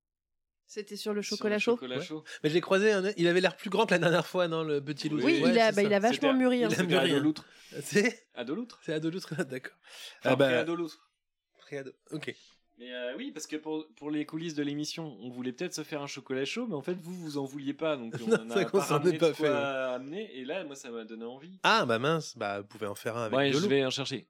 C'était 0.66 0.96
sur 0.96 1.12
le 1.12 1.22
Sur 1.22 1.36
chocolat 1.36 1.58
chaud. 1.58 1.78
Ouais. 1.82 1.98
Mais 2.42 2.50
j'ai 2.50 2.60
croisé, 2.60 2.92
un... 2.92 3.12
il 3.16 3.28
avait 3.28 3.40
l'air 3.40 3.56
plus 3.56 3.70
grand 3.70 3.86
que 3.86 3.92
la 3.92 3.98
dernière 3.98 4.26
fois, 4.26 4.48
non, 4.48 4.62
le 4.62 4.82
petit 4.82 5.08
loup. 5.08 5.18
Oui, 5.22 5.40
Ouais, 5.42 5.50
il, 5.50 5.58
a, 5.58 5.72
bah, 5.72 5.82
il 5.82 5.88
vachement 6.00 6.32
mûri. 6.34 6.64
hein. 6.64 6.68
Il 6.70 6.80
a 6.80 6.82
mûri, 6.84 7.10
Ado 7.10 7.16
hein. 7.16 7.20
loutre. 7.20 7.44
C'est 7.82 8.26
Ado 8.34 8.54
loutre. 8.54 8.80
C'est 8.82 8.92
Ado 8.94 9.10
l'outre, 9.10 9.34
d'accord. 9.44 9.74
Enfin, 10.20 10.30
ah 10.30 10.36
bah, 10.36 10.46
pré-ado 10.46 10.74
loutre. 10.74 11.10
pré-ado. 11.58 11.92
Ok. 12.12 12.34
Mais 12.78 12.92
euh, 12.92 13.14
oui, 13.16 13.30
parce 13.30 13.46
que 13.46 13.54
pour, 13.56 13.86
pour 13.94 14.10
les 14.10 14.26
coulisses 14.26 14.54
de 14.54 14.62
l'émission, 14.64 15.16
on 15.20 15.30
voulait 15.30 15.52
peut-être 15.52 15.74
se 15.74 15.84
faire 15.84 16.02
un 16.02 16.08
chocolat 16.08 16.44
chaud, 16.44 16.66
mais 16.66 16.74
en 16.74 16.82
fait, 16.82 16.94
vous, 16.94 17.14
vous 17.14 17.38
en 17.38 17.44
vouliez 17.44 17.74
pas. 17.74 17.96
Donc, 17.96 18.14
on 18.24 18.26
Non, 18.26 18.36
en 18.36 18.50
a 18.50 18.64
qu'on 18.64 18.78
pas 18.78 18.84
ramené 18.84 19.18
pas 19.18 19.30
de 19.30 19.36
quoi 19.36 19.46
fait, 19.46 19.52
ouais. 19.52 19.94
amener. 19.94 20.34
Et 20.36 20.44
là, 20.44 20.64
moi, 20.64 20.74
ça 20.74 20.90
m'a 20.90 21.04
donné 21.04 21.24
envie. 21.24 21.60
Ah 21.62 21.84
bah 21.86 21.98
mince, 22.00 22.36
bah 22.36 22.62
vous 22.62 22.66
pouvez 22.66 22.86
en 22.88 22.96
faire 22.96 23.16
un 23.16 23.26
avec 23.26 23.36
ouais, 23.36 23.50
de 23.52 23.58
je 23.60 23.66
vais 23.68 23.84
en 23.84 23.90
chercher. 23.90 24.26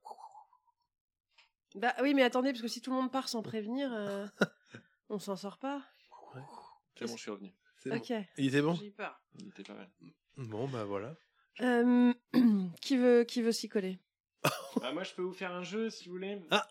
Bah 1.75 1.93
oui, 2.01 2.13
mais 2.13 2.21
attendez, 2.23 2.51
parce 2.51 2.61
que 2.61 2.67
si 2.67 2.81
tout 2.81 2.91
le 2.91 2.97
monde 2.97 3.11
part 3.11 3.27
sans 3.29 3.41
prévenir, 3.41 3.89
euh, 3.93 4.25
on 5.09 5.17
s'en 5.19 5.35
sort 5.35 5.57
pas. 5.57 5.81
C'est 6.97 7.05
bon, 7.05 7.15
je 7.17 7.21
suis 7.21 7.31
revenu. 7.31 7.53
C'est 7.77 7.89
bon. 7.89 7.97
Ok. 7.97 8.11
Il 8.37 8.47
était 8.47 8.61
bon 8.61 8.73
J'ai 8.75 8.87
eu 8.87 8.91
peur. 8.91 9.21
Il 9.39 9.47
était 9.49 9.63
pas 9.63 9.73
mal. 9.73 9.89
Bon 10.37 10.67
bah 10.67 10.83
voilà. 10.85 11.15
Euh, 11.61 12.13
qui 12.81 12.97
veut, 12.97 13.23
qui 13.23 13.41
veut 13.41 13.51
s'y 13.51 13.69
coller? 13.69 13.99
Ah, 14.83 14.91
moi, 14.91 15.03
je 15.03 15.13
peux 15.13 15.21
vous 15.21 15.31
faire 15.33 15.53
un 15.53 15.63
jeu 15.63 15.89
si 15.89 16.05
vous 16.09 16.15
voulez. 16.15 16.37
Ah. 16.51 16.67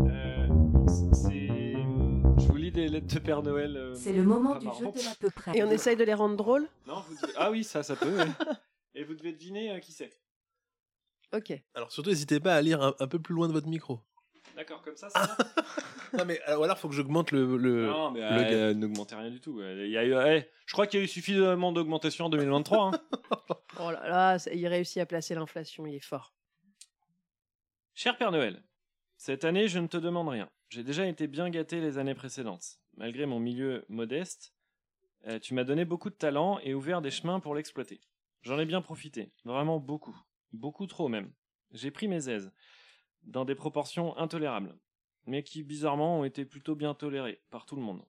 Euh, 0.00 0.48
c'est. 1.12 1.46
Je 1.46 2.46
vous 2.48 2.56
lis 2.56 2.72
des 2.72 2.88
lettres 2.88 3.14
de 3.14 3.20
Père 3.20 3.42
Noël. 3.44 3.76
euh, 3.76 3.94
C'est 3.94 4.12
le 4.12 4.24
moment 4.24 4.54
pas 4.54 4.58
du 4.58 4.66
marrant. 4.66 4.78
jeu 4.80 4.90
de 4.92 4.98
l'à 5.04 5.14
peu 5.14 5.30
près. 5.30 5.56
Et 5.56 5.62
on 5.62 5.70
essaye 5.70 5.96
de 5.96 6.02
les 6.04 6.14
rendre 6.14 6.36
drôles? 6.36 6.66
Non, 6.86 7.00
vous 7.08 7.14
devez- 7.14 7.32
Ah 7.36 7.50
oui, 7.52 7.62
ça, 7.62 7.82
ça 7.84 7.94
peut. 7.94 8.16
ouais. 8.18 8.26
Et 8.96 9.04
vous 9.04 9.14
devez 9.14 9.32
deviner 9.32 9.70
euh, 9.70 9.78
qui 9.78 9.92
c'est. 9.92 10.12
Ok. 11.32 11.52
Alors 11.74 11.90
surtout 11.92 12.10
n'hésitez 12.10 12.40
pas 12.40 12.54
à 12.54 12.60
lire 12.60 12.82
un, 12.82 12.94
un 12.98 13.06
peu 13.06 13.20
plus 13.20 13.34
loin 13.34 13.46
de 13.48 13.52
votre 13.52 13.68
micro. 13.68 14.00
D'accord, 14.54 14.82
comme 14.82 14.96
ça, 14.96 15.10
ça 15.10 15.20
va 15.24 15.36
Non 16.18 16.24
mais 16.24 16.40
euh, 16.48 16.56
ou 16.58 16.62
alors 16.62 16.78
faut 16.78 16.88
que 16.88 16.94
j'augmente 16.94 17.32
le, 17.32 17.56
le... 17.56 17.86
Non, 17.86 18.12
mais 18.12 18.20
le 18.20 18.52
euh, 18.56 18.74
n'augmentez 18.74 19.16
rien 19.16 19.30
du 19.30 19.40
tout. 19.40 19.60
Il 19.60 19.88
y 19.88 19.98
a 19.98 20.04
eu, 20.04 20.14
eh, 20.14 20.48
je 20.66 20.72
crois 20.72 20.86
qu'il 20.86 21.00
y 21.00 21.02
a 21.02 21.04
eu 21.04 21.08
suffisamment 21.08 21.72
d'augmentation 21.72 22.26
en 22.26 22.28
2023. 22.30 22.86
hein. 22.86 22.92
Oh 23.80 23.90
là 23.90 24.08
là, 24.08 24.38
ça- 24.38 24.52
il 24.52 24.64
réussit 24.68 24.98
à 24.98 25.06
placer 25.06 25.34
l'inflation, 25.34 25.84
il 25.86 25.96
est 25.96 26.04
fort. 26.04 26.32
Cher 27.94 28.16
Père 28.16 28.30
Noël, 28.32 28.62
cette 29.16 29.44
année, 29.44 29.66
je 29.68 29.78
ne 29.80 29.86
te 29.88 29.96
demande 29.96 30.28
rien. 30.28 30.48
J'ai 30.68 30.84
déjà 30.84 31.06
été 31.06 31.26
bien 31.26 31.50
gâté 31.50 31.80
les 31.80 31.98
années 31.98 32.14
précédentes. 32.14 32.78
Malgré 32.96 33.26
mon 33.26 33.40
milieu 33.40 33.84
modeste, 33.88 34.54
euh, 35.26 35.38
tu 35.40 35.54
m'as 35.54 35.64
donné 35.64 35.84
beaucoup 35.84 36.10
de 36.10 36.14
talent 36.14 36.58
et 36.62 36.74
ouvert 36.74 37.00
des 37.02 37.10
chemins 37.10 37.40
pour 37.40 37.54
l'exploiter. 37.54 38.00
J'en 38.42 38.58
ai 38.58 38.66
bien 38.66 38.82
profité, 38.82 39.32
vraiment 39.44 39.78
beaucoup. 39.80 40.16
Beaucoup 40.52 40.86
trop 40.86 41.08
même. 41.08 41.32
J'ai 41.72 41.90
pris 41.90 42.06
mes 42.06 42.28
aises, 42.28 42.52
dans 43.24 43.44
des 43.44 43.54
proportions 43.54 44.16
intolérables, 44.16 44.76
mais 45.26 45.42
qui 45.42 45.62
bizarrement 45.62 46.20
ont 46.20 46.24
été 46.24 46.44
plutôt 46.44 46.74
bien 46.74 46.94
tolérées 46.94 47.40
par 47.50 47.66
tout 47.66 47.76
le 47.76 47.82
monde. 47.82 48.02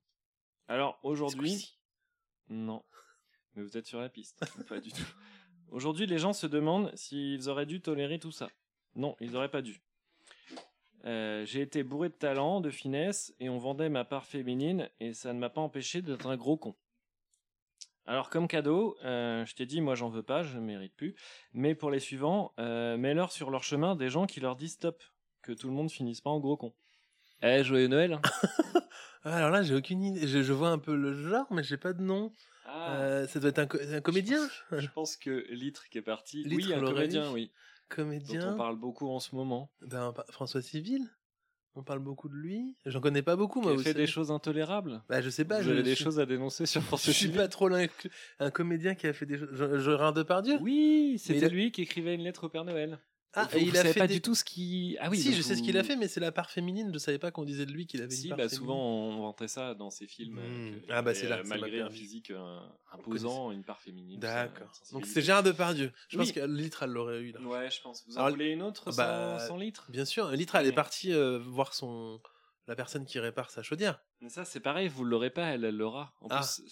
Alors 0.68 0.98
aujourd'hui... 1.02 1.78
Non. 2.48 2.82
Mais 3.54 3.62
vous 3.62 3.76
êtes 3.76 3.86
sur 3.86 4.00
la 4.00 4.08
piste. 4.08 4.44
pas 4.68 4.80
du 4.80 4.92
tout. 4.92 5.06
Aujourd'hui, 5.70 6.06
les 6.06 6.18
gens 6.18 6.32
se 6.32 6.46
demandent 6.46 6.92
s'ils 6.94 7.48
auraient 7.48 7.66
dû 7.66 7.80
tolérer 7.80 8.18
tout 8.18 8.30
ça. 8.30 8.48
Non, 8.94 9.16
ils 9.20 9.32
n'auraient 9.32 9.50
pas 9.50 9.62
dû. 9.62 9.80
Euh, 11.04 11.44
j'ai 11.44 11.60
été 11.60 11.82
bourré 11.82 12.08
de 12.08 12.14
talent, 12.14 12.60
de 12.60 12.70
finesse, 12.70 13.34
et 13.40 13.48
on 13.48 13.58
vendait 13.58 13.88
ma 13.88 14.04
part 14.04 14.24
féminine, 14.24 14.88
et 15.00 15.12
ça 15.12 15.32
ne 15.32 15.38
m'a 15.38 15.50
pas 15.50 15.60
empêché 15.60 16.02
d'être 16.02 16.26
un 16.26 16.36
gros 16.36 16.56
con. 16.56 16.74
Alors 18.06 18.30
comme 18.30 18.46
cadeau, 18.48 18.96
euh, 19.04 19.44
je 19.46 19.54
t'ai 19.54 19.66
dit, 19.66 19.80
moi 19.80 19.94
j'en 19.96 20.08
veux 20.08 20.22
pas, 20.22 20.42
je 20.42 20.56
ne 20.56 20.62
mérite 20.62 20.94
plus, 20.94 21.14
mais 21.52 21.74
pour 21.74 21.90
les 21.90 21.98
suivants, 22.00 22.52
euh, 22.60 22.96
mets-leur 22.96 23.32
sur 23.32 23.50
leur 23.50 23.64
chemin 23.64 23.96
des 23.96 24.10
gens 24.10 24.26
qui 24.26 24.38
leur 24.40 24.54
disent 24.56 24.74
stop, 24.74 25.02
que 25.42 25.52
tout 25.52 25.66
le 25.66 25.72
monde 25.74 25.90
finisse 25.90 26.20
pas 26.20 26.30
en 26.30 26.38
gros 26.38 26.56
con. 26.56 26.72
Eh, 27.42 27.64
joyeux 27.64 27.88
Noël 27.88 28.14
hein. 28.14 28.22
Ah, 29.24 29.36
alors 29.38 29.50
là 29.50 29.62
j'ai 29.64 29.74
aucune 29.74 30.02
idée. 30.04 30.26
Je, 30.28 30.42
je 30.42 30.52
vois 30.52 30.68
un 30.70 30.78
peu 30.78 30.94
le 30.94 31.12
genre 31.28 31.46
mais 31.50 31.64
j'ai 31.64 31.76
pas 31.76 31.92
de 31.92 32.00
nom. 32.00 32.32
Ah. 32.64 32.94
Euh, 32.94 33.26
ça 33.26 33.40
doit 33.40 33.50
être 33.50 33.58
un, 33.58 33.66
co- 33.66 33.78
un 33.80 34.00
comédien. 34.00 34.38
Je 34.70 34.86
pense 34.88 35.16
que 35.16 35.44
Litre 35.50 35.88
qui 35.88 35.98
est 35.98 36.02
parti. 36.02 36.44
Litre 36.44 36.68
oui, 36.68 36.74
un 36.74 36.80
comédien, 36.80 37.22
dit. 37.28 37.34
oui. 37.34 37.52
Comédien. 37.88 38.40
Dont 38.46 38.54
on 38.54 38.56
parle 38.56 38.76
beaucoup 38.76 39.08
en 39.08 39.18
ce 39.20 39.34
moment. 39.34 39.70
Ben, 39.80 40.12
François 40.30 40.62
Civil? 40.62 41.08
On 41.78 41.82
parle 41.82 41.98
beaucoup 41.98 42.28
de 42.30 42.34
lui. 42.34 42.74
J'en 42.86 43.00
connais 43.02 43.20
pas 43.22 43.36
beaucoup 43.36 43.60
moi 43.60 43.72
a 43.72 43.78
fait 43.78 43.92
des 43.92 44.06
choses 44.06 44.30
intolérables. 44.30 45.02
Bah 45.10 45.20
je 45.20 45.28
sais 45.28 45.44
pas. 45.44 45.58
Vous 45.58 45.64
je 45.64 45.70
avez 45.72 45.82
des 45.82 45.94
choses 45.94 46.18
à 46.18 46.24
dénoncer 46.24 46.64
sur 46.64 46.80
Je 46.80 46.86
François 46.86 47.12
suis 47.12 47.28
pas 47.28 47.48
trop 47.48 47.68
que- 47.68 48.08
Un 48.40 48.50
comédien 48.50 48.94
qui 48.94 49.06
a 49.06 49.12
fait 49.12 49.26
des 49.26 49.38
choses. 49.38 49.50
Je- 49.52 49.78
Gérard 49.78 50.14
Depardieu. 50.14 50.56
Oui, 50.62 51.16
c'était 51.18 51.38
il 51.38 51.44
a- 51.44 51.48
lui 51.48 51.70
qui 51.72 51.82
écrivait 51.82 52.14
une 52.14 52.22
lettre 52.22 52.44
au 52.44 52.48
Père 52.48 52.64
Noël. 52.64 52.98
Ah, 53.34 53.44
Vous- 53.50 53.58
et 53.58 53.60
vous 53.60 53.66
il 53.68 53.76
a 53.76 53.82
savez 53.82 53.92
fait 53.92 54.00
pas 54.00 54.06
des- 54.06 54.14
du 54.14 54.20
tout 54.22 54.34
ce 54.34 54.44
qui. 54.44 54.96
Ah 54.98 55.10
oui, 55.10 55.18
si, 55.18 55.34
je 55.34 55.42
sais 55.42 55.54
ce 55.56 55.62
qu'il 55.62 55.76
a 55.76 55.84
fait, 55.84 55.96
mais 55.96 56.08
c'est 56.08 56.20
la 56.20 56.32
part 56.32 56.50
féminine. 56.50 56.90
Je 56.92 56.98
savais 56.98 57.18
pas 57.18 57.30
qu'on 57.30 57.44
disait 57.44 57.66
de 57.66 57.72
lui 57.72 57.86
qu'il 57.86 58.00
avait 58.00 58.10
Si, 58.14 58.24
une 58.24 58.28
part 58.30 58.38
bah 58.38 58.42
féminine. 58.44 58.58
souvent 58.58 58.78
on 59.10 59.20
vantait 59.20 59.48
ça 59.48 59.74
dans 59.74 59.90
ses 59.90 60.06
films. 60.06 60.38
euh, 60.38 60.70
Hmm. 60.76 60.80
que- 60.80 60.86
Ah, 60.92 61.02
bah, 61.02 61.14
c'est 61.14 61.28
là 61.28 61.36
euh, 61.38 61.42
m'a 61.42 61.58
malgré 61.58 61.82
un 61.82 61.90
physique 61.90 62.30
euh, 62.30 62.58
imposant, 62.92 63.50
une 63.52 63.62
part 63.62 63.80
féminine. 63.82 64.18
D'accord. 64.20 64.72
Donc 64.92 65.04
c'est 65.04 65.20
Gérard 65.20 65.42
Depardieu. 65.42 65.92
Je 66.08 66.16
Oui. 66.16 66.24
pense 66.24 66.32
que 66.32 66.40
Litre 66.46 66.82
elle 66.84 66.90
l'aurait 66.92 67.20
eu 67.20 67.32
là. 67.32 67.40
Ouais, 67.42 67.70
je 67.70 67.82
pense. 67.82 68.04
Vous 68.06 68.14
en 68.16 68.20
Alors, 68.20 68.30
voulez 68.30 68.50
une 68.52 68.62
autre 68.62 68.90
sans, 68.90 68.96
bah, 68.96 69.38
sans 69.46 69.56
litre 69.58 69.86
Bien 69.90 70.06
sûr. 70.06 70.30
Litre 70.30 70.54
elle 70.54 70.66
est 70.66 70.72
partie 70.72 71.12
euh, 71.12 71.38
voir 71.38 71.74
son 71.74 72.20
la 72.68 72.74
personne 72.74 73.04
qui 73.04 73.18
répare 73.20 73.50
sa 73.50 73.62
chaudière. 73.62 74.00
Mais 74.22 74.28
ça, 74.30 74.44
c'est 74.46 74.58
pareil, 74.60 74.88
vous 74.88 75.04
l'aurez 75.04 75.30
pas, 75.30 75.48
elle, 75.50 75.68
l'aura. 75.76 76.14
En 76.22 76.28
Ah. 76.30 76.38
plus. 76.40 76.62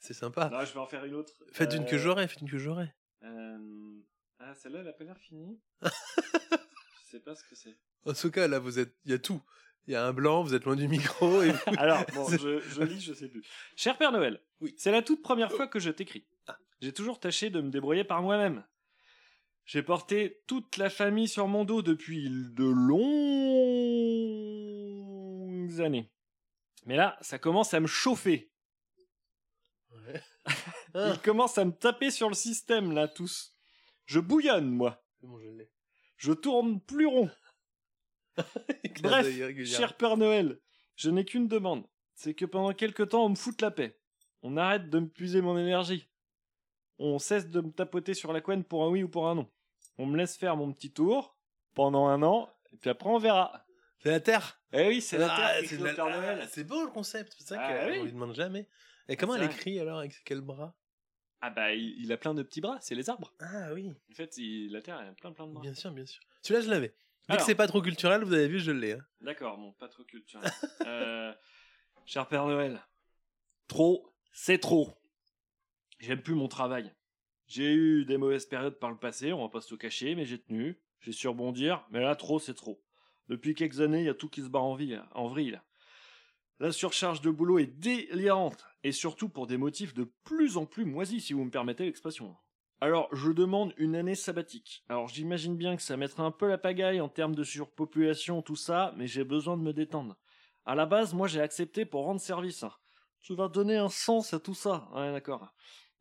C'est 0.00 0.14
sympa. 0.14 0.48
Non, 0.48 0.64
je 0.64 0.72
vais 0.72 0.80
en 0.80 0.86
faire 0.86 1.04
une 1.04 1.14
autre. 1.14 1.32
Faites 1.52 1.74
une 1.74 1.84
que 1.84 1.98
j'aurai. 1.98 2.26
Faites 2.28 2.40
une 2.40 2.48
que 2.50 2.56
j'aurai. 2.58 2.94
euh, 3.24 3.58
Ah, 4.40 4.54
celle-là, 4.54 4.80
elle 4.80 4.88
a 4.88 4.92
pas 4.92 5.04
l'air 5.04 5.18
finie. 5.18 5.60
je 5.82 5.88
sais 7.10 7.20
pas 7.20 7.34
ce 7.34 7.42
que 7.44 7.54
c'est. 7.54 7.76
En 8.04 8.12
tout 8.12 8.30
cas 8.30 8.46
là 8.48 8.58
vous 8.58 8.78
êtes. 8.78 8.94
Il 9.04 9.10
y 9.10 9.14
a 9.14 9.18
tout. 9.18 9.42
Il 9.86 9.92
y 9.92 9.96
a 9.96 10.04
un 10.06 10.12
blanc. 10.12 10.42
Vous 10.42 10.54
êtes 10.54 10.64
loin 10.64 10.76
du 10.76 10.86
micro. 10.86 11.42
Et... 11.42 11.52
Alors, 11.78 12.04
bon, 12.14 12.28
je, 12.30 12.60
je 12.60 12.82
lis, 12.82 13.00
je 13.00 13.14
sais 13.14 13.28
plus. 13.28 13.42
Cher 13.74 13.96
Père 13.98 14.12
Noël, 14.12 14.40
Oui. 14.60 14.74
c'est 14.78 14.92
la 14.92 15.02
toute 15.02 15.22
première 15.22 15.50
fois 15.50 15.66
que 15.66 15.80
je 15.80 15.90
t'écris. 15.90 16.26
J'ai 16.80 16.92
toujours 16.92 17.18
tâché 17.18 17.50
de 17.50 17.60
me 17.60 17.70
débrouiller 17.70 18.04
par 18.04 18.22
moi-même. 18.22 18.64
J'ai 19.64 19.82
porté 19.82 20.40
toute 20.46 20.76
la 20.76 20.88
famille 20.88 21.28
sur 21.28 21.48
mon 21.48 21.64
dos 21.64 21.82
depuis 21.82 22.28
de 22.30 22.64
longues 25.68 25.80
années. 25.80 26.10
Mais 26.86 26.96
là, 26.96 27.18
ça 27.20 27.38
commence 27.38 27.74
à 27.74 27.80
me 27.80 27.86
chauffer. 27.86 28.50
Ouais. 29.90 30.22
Ah. 30.94 31.12
Ils 31.12 31.20
commencent 31.20 31.58
à 31.58 31.64
me 31.64 31.72
taper 31.72 32.10
sur 32.10 32.28
le 32.28 32.34
système, 32.34 32.92
là, 32.92 33.08
tous. 33.08 33.57
Je 34.08 34.20
bouillonne, 34.20 34.70
moi. 34.70 35.04
Bon, 35.22 35.38
je 35.38 35.48
l'ai. 35.50 35.70
Je 36.16 36.32
tourne 36.32 36.80
plus 36.80 37.06
rond. 37.06 37.30
Bref, 39.02 39.26
cher 39.66 39.96
Père 39.96 40.16
Noël, 40.16 40.58
je 40.96 41.10
n'ai 41.10 41.24
qu'une 41.24 41.46
demande. 41.48 41.84
C'est 42.14 42.34
que 42.34 42.44
pendant 42.44 42.72
quelque 42.72 43.02
temps, 43.02 43.26
on 43.26 43.28
me 43.30 43.34
foute 43.36 43.60
la 43.60 43.70
paix. 43.70 43.98
On 44.42 44.56
arrête 44.56 44.88
de 44.90 44.98
me 44.98 45.08
puiser 45.08 45.40
mon 45.42 45.58
énergie. 45.58 46.08
On 46.98 47.18
cesse 47.18 47.48
de 47.48 47.60
me 47.60 47.70
tapoter 47.70 48.14
sur 48.14 48.32
la 48.32 48.40
couenne 48.40 48.64
pour 48.64 48.82
un 48.84 48.88
oui 48.88 49.02
ou 49.02 49.08
pour 49.08 49.28
un 49.28 49.34
non. 49.34 49.50
On 49.98 50.06
me 50.06 50.16
laisse 50.16 50.36
faire 50.36 50.56
mon 50.56 50.72
petit 50.72 50.92
tour 50.92 51.36
pendant 51.74 52.06
un 52.08 52.22
an, 52.22 52.48
et 52.72 52.76
puis 52.76 52.90
après 52.90 53.08
on 53.10 53.18
verra. 53.18 53.64
C'est 54.00 54.10
la 54.10 54.20
Terre 54.20 54.60
Eh 54.72 54.88
oui, 54.88 55.00
c'est 55.02 55.18
la 55.18 55.28
Ah, 55.32 55.36
Terre 55.60 55.68
c'est 55.68 55.76
la- 55.80 55.94
Père 55.94 56.06
Noël. 56.06 56.38
ah, 56.42 56.46
C'est 56.48 56.64
beau 56.64 56.82
le 56.84 56.90
concept, 56.90 57.34
c'est 57.38 57.48
ça 57.48 57.60
Ah, 57.60 57.84
qu'on 57.84 57.90
oui. 57.92 58.02
lui 58.04 58.12
demande 58.12 58.34
jamais. 58.34 58.68
Et 59.08 59.16
comment 59.16 59.34
C'est 59.34 59.40
elle 59.40 59.50
écrit 59.50 59.78
alors 59.80 59.98
Avec 59.98 60.14
quel 60.24 60.40
bras? 60.40 60.74
Ah 61.40 61.50
bah, 61.50 61.72
il, 61.74 62.00
il 62.02 62.12
a 62.12 62.16
plein 62.16 62.34
de 62.34 62.42
petits 62.42 62.60
bras, 62.60 62.78
c'est 62.80 62.94
les 62.94 63.08
arbres. 63.10 63.32
Ah 63.40 63.72
oui, 63.72 63.92
En 64.10 64.14
fait, 64.14 64.36
il- 64.38 64.72
la 64.72 64.82
Terre, 64.82 64.98
elle 65.00 65.08
a 65.08 65.12
plein 65.12 65.32
plein 65.32 65.46
de 65.46 65.52
bras. 65.52 65.62
bien 65.62 65.74
sûr, 65.74 65.90
bien 65.92 66.06
sûr. 66.06 66.22
Celui-là, 66.42 66.64
je 66.64 66.70
l'avais. 66.70 66.94
Alors. 67.28 67.40
que 67.40 67.46
c'est 67.46 67.54
pas 67.54 67.66
trop 67.68 67.82
culturel, 67.82 68.24
vous 68.24 68.32
avez 68.32 68.48
vu, 68.48 68.58
je 68.58 68.70
l'ai. 68.70 68.92
hein. 68.92 69.06
D'accord, 69.20 69.56
bon, 69.58 69.72
pas 69.72 69.88
trop 69.88 70.02
culturel. 70.04 70.50
euh, 70.86 71.32
cher 72.06 72.26
Père 72.26 72.46
Noël, 72.46 72.80
trop, 73.68 74.12
c'est 74.32 74.58
trop. 74.58 74.92
J'aime 76.00 76.22
plus 76.22 76.34
mon 76.34 76.48
travail. 76.48 76.92
J'ai 77.46 77.72
eu 77.72 78.04
des 78.04 78.16
mauvaises 78.18 78.46
périodes 78.46 78.78
par 78.78 78.90
le 78.90 78.96
passé, 78.98 79.32
on 79.32 79.42
va 79.42 79.48
pas 79.48 79.60
se 79.60 79.72
le 79.72 79.78
cacher, 79.78 80.14
mais 80.14 80.24
j'ai 80.26 80.38
tenu. 80.40 80.80
J'ai 81.00 81.12
su 81.12 81.28
rebondir, 81.28 81.86
mais 81.90 82.00
là, 82.00 82.14
trop, 82.16 82.38
c'est 82.38 82.54
trop. 82.54 82.82
Depuis 83.28 83.54
quelques 83.54 83.80
années, 83.80 84.00
il 84.00 84.06
y 84.06 84.08
a 84.10 84.14
tout 84.14 84.28
qui 84.28 84.42
se 84.42 84.48
barre 84.48 84.64
en, 84.64 84.74
vie, 84.74 84.98
en 85.12 85.28
vrille. 85.28 85.60
La 86.60 86.72
surcharge 86.72 87.20
de 87.20 87.30
boulot 87.30 87.58
est 87.60 87.66
délirante, 87.66 88.66
et 88.82 88.90
surtout 88.90 89.28
pour 89.28 89.46
des 89.46 89.56
motifs 89.56 89.94
de 89.94 90.12
plus 90.24 90.56
en 90.56 90.66
plus 90.66 90.84
moisis, 90.84 91.26
si 91.26 91.32
vous 91.32 91.44
me 91.44 91.50
permettez 91.50 91.84
l'expression. 91.84 92.36
Alors, 92.80 93.08
je 93.14 93.30
demande 93.30 93.72
une 93.76 93.94
année 93.94 94.16
sabbatique. 94.16 94.84
Alors, 94.88 95.08
j'imagine 95.08 95.56
bien 95.56 95.76
que 95.76 95.82
ça 95.82 95.96
mettrait 95.96 96.22
un 96.22 96.30
peu 96.32 96.48
la 96.48 96.58
pagaille 96.58 97.00
en 97.00 97.08
termes 97.08 97.34
de 97.34 97.44
surpopulation, 97.44 98.42
tout 98.42 98.56
ça, 98.56 98.92
mais 98.96 99.06
j'ai 99.06 99.24
besoin 99.24 99.56
de 99.56 99.62
me 99.62 99.72
détendre. 99.72 100.16
À 100.64 100.74
la 100.74 100.84
base, 100.84 101.14
moi, 101.14 101.28
j'ai 101.28 101.40
accepté 101.40 101.84
pour 101.84 102.04
rendre 102.04 102.20
service. 102.20 102.64
Tu 103.20 103.34
vas 103.34 103.48
donner 103.48 103.76
un 103.76 103.88
sens 103.88 104.34
à 104.34 104.40
tout 104.40 104.54
ça. 104.54 104.88
D'accord. 104.94 105.52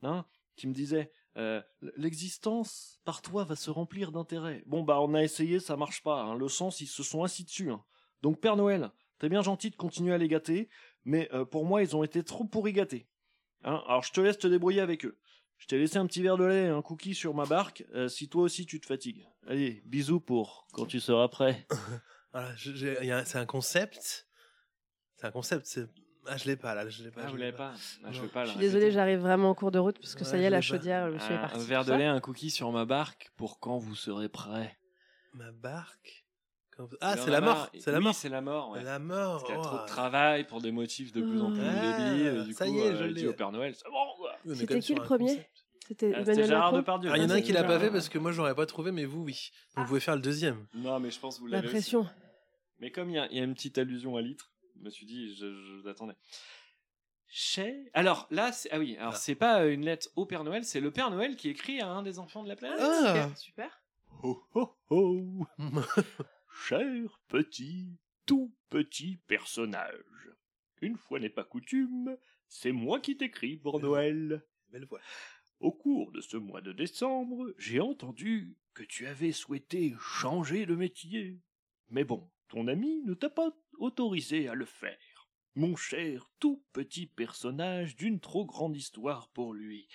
Hein? 0.01 0.25
Qui 0.55 0.67
me 0.67 0.73
disait, 0.73 1.11
euh, 1.37 1.61
l'existence, 1.97 2.99
par 3.05 3.21
toi, 3.21 3.43
va 3.43 3.55
se 3.55 3.69
remplir 3.69 4.11
d'intérêt. 4.11 4.63
Bon, 4.65 4.83
bah, 4.83 4.99
on 5.01 5.13
a 5.13 5.23
essayé, 5.23 5.59
ça 5.59 5.77
marche 5.77 6.01
pas. 6.01 6.21
hein. 6.21 6.35
Le 6.35 6.47
sens, 6.47 6.81
ils 6.81 6.87
se 6.87 7.03
sont 7.03 7.23
assis 7.23 7.43
dessus. 7.43 7.71
hein. 7.71 7.83
Donc, 8.21 8.39
Père 8.39 8.55
Noël, 8.55 8.91
t'es 9.19 9.29
bien 9.29 9.41
gentil 9.41 9.69
de 9.69 9.75
continuer 9.75 10.13
à 10.13 10.17
les 10.17 10.27
gâter, 10.27 10.69
mais 11.05 11.29
euh, 11.33 11.45
pour 11.45 11.65
moi, 11.65 11.81
ils 11.83 11.95
ont 11.95 12.03
été 12.03 12.23
trop 12.23 12.45
pourri 12.45 12.73
gâtés. 12.73 13.07
Hein 13.63 13.81
Alors, 13.87 14.03
je 14.03 14.11
te 14.11 14.21
laisse 14.21 14.37
te 14.37 14.47
débrouiller 14.47 14.81
avec 14.81 15.05
eux. 15.05 15.17
Je 15.57 15.65
t'ai 15.65 15.79
laissé 15.79 15.97
un 15.97 16.05
petit 16.05 16.21
verre 16.21 16.37
de 16.37 16.43
lait 16.45 16.65
et 16.65 16.67
un 16.67 16.81
cookie 16.83 17.15
sur 17.15 17.33
ma 17.33 17.45
barque, 17.45 17.83
euh, 17.95 18.07
si 18.07 18.29
toi 18.29 18.43
aussi 18.43 18.65
tu 18.67 18.79
te 18.79 18.85
fatigues. 18.85 19.27
Allez, 19.47 19.81
bisous 19.85 20.19
pour 20.19 20.67
quand 20.71 20.85
tu 20.85 20.99
seras 20.99 21.27
prêt. 21.29 21.65
Voilà, 22.31 22.53
je- 22.57 22.73
j'ai- 22.73 22.97
il 23.01 23.07
y 23.07 23.11
a 23.11 23.17
un- 23.17 23.25
c'est 23.25 23.39
un 23.39 23.45
concept. 23.47 24.27
C'est 25.15 25.25
un 25.25 25.31
concept. 25.31 25.65
c'est- 25.65 25.87
Ah, 26.27 26.37
je 26.37 26.45
l'ai 26.45 26.57
pas 26.57 26.75
là, 26.75 26.87
je 26.87 27.03
l'ai 27.03 27.09
pas. 27.09 27.21
Ah, 27.23 27.25
je 27.27 27.31
vous 27.31 27.37
l'ai 27.37 27.45
l'avez 27.45 27.57
pas 27.57 27.73
Ah, 28.03 28.11
Je 28.11 28.21
pas 28.27 28.45
Je 28.45 28.51
suis 28.51 28.59
désolée, 28.59 28.91
j'arrive 28.91 29.19
vraiment 29.19 29.49
en 29.49 29.55
cours 29.55 29.71
de 29.71 29.79
route 29.79 29.97
parce 29.99 30.13
que 30.13 30.25
ça 30.25 30.37
y 30.37 30.41
je 30.41 30.45
est, 30.45 30.49
la 30.51 30.57
pas. 30.57 30.61
chaudière, 30.61 31.07
le 31.07 31.13
monsieur 31.13 31.31
est 31.33 31.37
Un, 31.37 31.41
parti. 31.41 31.59
un 31.59 31.63
verre 31.63 31.85
de 31.85 31.93
lait, 31.93 32.05
un 32.05 32.19
cookie 32.19 32.51
sur 32.51 32.71
ma 32.71 32.85
barque 32.85 33.31
pour 33.37 33.59
quand 33.59 33.77
vous 33.79 33.95
serez 33.95 34.29
prêt. 34.29 34.77
Ma 35.33 35.51
barque? 35.53 36.25
Ah, 37.01 37.15
c'est 37.17 37.29
la 37.31 37.41
mort. 37.41 37.69
C'est 37.79 37.91
la 37.91 37.97
Oui, 37.97 38.03
mort. 38.05 38.13
c'est 38.15 38.29
la 38.29 38.41
mort. 38.41 38.69
ouais. 38.71 38.83
La 38.83 38.99
mort. 38.99 39.31
Parce 39.33 39.43
qu'il 39.45 39.55
y 39.55 39.57
a 39.57 39.61
trop 39.61 39.77
de 39.79 39.85
travail 39.87 40.45
pour 40.45 40.61
des 40.61 40.71
motifs 40.71 41.11
de 41.11 41.21
plus 41.21 41.41
en 41.41 41.51
plus 41.51 41.61
Ah, 41.63 42.09
débiles. 42.09 42.43
Du 42.45 42.53
ça 42.53 42.65
coup, 42.65 42.73
y 42.73 42.79
est, 42.79 42.87
euh, 42.91 42.97
je 42.97 43.05
il 43.05 43.13
dit 43.13 43.21
l'ai. 43.23 43.27
au 43.27 43.33
Père 43.33 43.51
Noël, 43.51 43.73
c'est 43.75 43.89
bon 43.89 44.55
C'était 44.55 44.79
qui 44.79 44.93
le 44.95 45.01
premier. 45.01 45.47
C'était 45.87 46.13
Ah, 46.15 46.19
Emmanuel 46.21 46.49
Macron 46.51 46.77
Depardieu. 46.77 47.09
Ah, 47.13 47.17
il 47.17 47.23
y 47.23 47.25
en 47.25 47.29
a 47.29 47.35
un 47.35 47.41
qui 47.41 47.53
l'a 47.53 47.63
pas 47.63 47.79
fait 47.79 47.89
parce 47.89 48.09
que 48.09 48.17
moi 48.19 48.31
j'aurais 48.31 48.55
pas 48.55 48.65
trouvé, 48.65 48.91
mais 48.91 49.05
vous 49.05 49.23
oui. 49.23 49.51
Donc 49.75 49.83
vous 49.85 49.87
pouvez 49.89 49.99
faire 50.01 50.15
le 50.15 50.21
deuxième. 50.21 50.67
Non, 50.73 50.99
mais 50.99 51.11
je 51.11 51.19
pense 51.19 51.35
que 51.37 51.41
vous 51.41 51.47
La 51.47 51.57
l'avez. 51.57 51.67
aussi. 51.67 51.75
pression. 51.75 52.07
Mais 52.79 52.91
comme 52.91 53.09
il 53.09 53.15
y, 53.15 53.19
a- 53.19 53.27
il 53.31 53.37
y 53.37 53.39
a 53.39 53.43
une 53.43 53.53
petite 53.55 53.77
allusion 53.77 54.17
à 54.17 54.21
litre, 54.21 54.51
je 54.77 54.83
me 54.83 54.89
suis 54.89 55.05
dit, 55.05 55.33
je, 55.35 55.45
je 55.45 55.81
vous 55.81 55.87
attendais. 55.87 56.13
Chez... 57.29 57.89
Alors 57.93 58.27
là, 58.31 58.51
c'est... 58.51 58.69
ah 58.71 58.79
oui, 58.79 58.95
alors 58.99 59.13
Ah. 59.15 59.17
c'est 59.17 59.35
pas 59.35 59.61
euh, 59.61 59.71
une 59.73 59.83
lettre 59.83 60.07
au 60.15 60.25
Père 60.25 60.43
Noël, 60.43 60.63
c'est 60.63 60.79
le 60.79 60.91
Père 60.91 61.09
Noël 61.11 61.35
qui 61.35 61.49
écrit 61.49 61.81
à 61.81 61.87
un 61.89 62.01
des 62.03 62.19
enfants 62.19 62.43
de 62.43 62.47
la 62.49 62.55
planète. 62.55 62.79
Ah 62.81 63.29
Super. 63.35 63.81
Ho 64.23 64.41
ho 64.55 64.75
ho 64.89 65.45
Cher 66.65 67.21
petit, 67.29 67.97
tout 68.25 68.53
petit 68.69 69.17
personnage. 69.27 70.31
Une 70.81 70.97
fois 70.97 71.17
n'est 71.17 71.29
pas 71.29 71.45
coutume, 71.45 72.17
c'est 72.49 72.73
moi 72.73 72.99
qui 72.99 73.15
t'écris 73.15 73.55
pour 73.55 73.79
Noël. 73.79 74.43
Belle 74.69 74.85
voix. 74.85 74.99
Au 75.61 75.71
cours 75.71 76.11
de 76.11 76.19
ce 76.19 76.35
mois 76.35 76.59
de 76.59 76.73
décembre, 76.73 77.53
j'ai 77.57 77.79
entendu 77.79 78.57
que 78.73 78.83
tu 78.83 79.07
avais 79.07 79.31
souhaité 79.31 79.93
changer 79.97 80.65
de 80.65 80.75
métier. 80.75 81.39
Mais 81.89 82.03
bon, 82.03 82.29
ton 82.49 82.67
ami 82.67 83.01
ne 83.03 83.13
t'a 83.13 83.29
pas 83.29 83.55
autorisé 83.77 84.49
à 84.49 84.53
le 84.53 84.65
faire. 84.65 85.29
Mon 85.55 85.77
cher 85.77 86.29
tout 86.39 86.65
petit 86.73 87.05
personnage 87.05 87.95
d'une 87.95 88.19
trop 88.19 88.45
grande 88.45 88.75
histoire 88.75 89.29
pour 89.29 89.53
lui. 89.53 89.87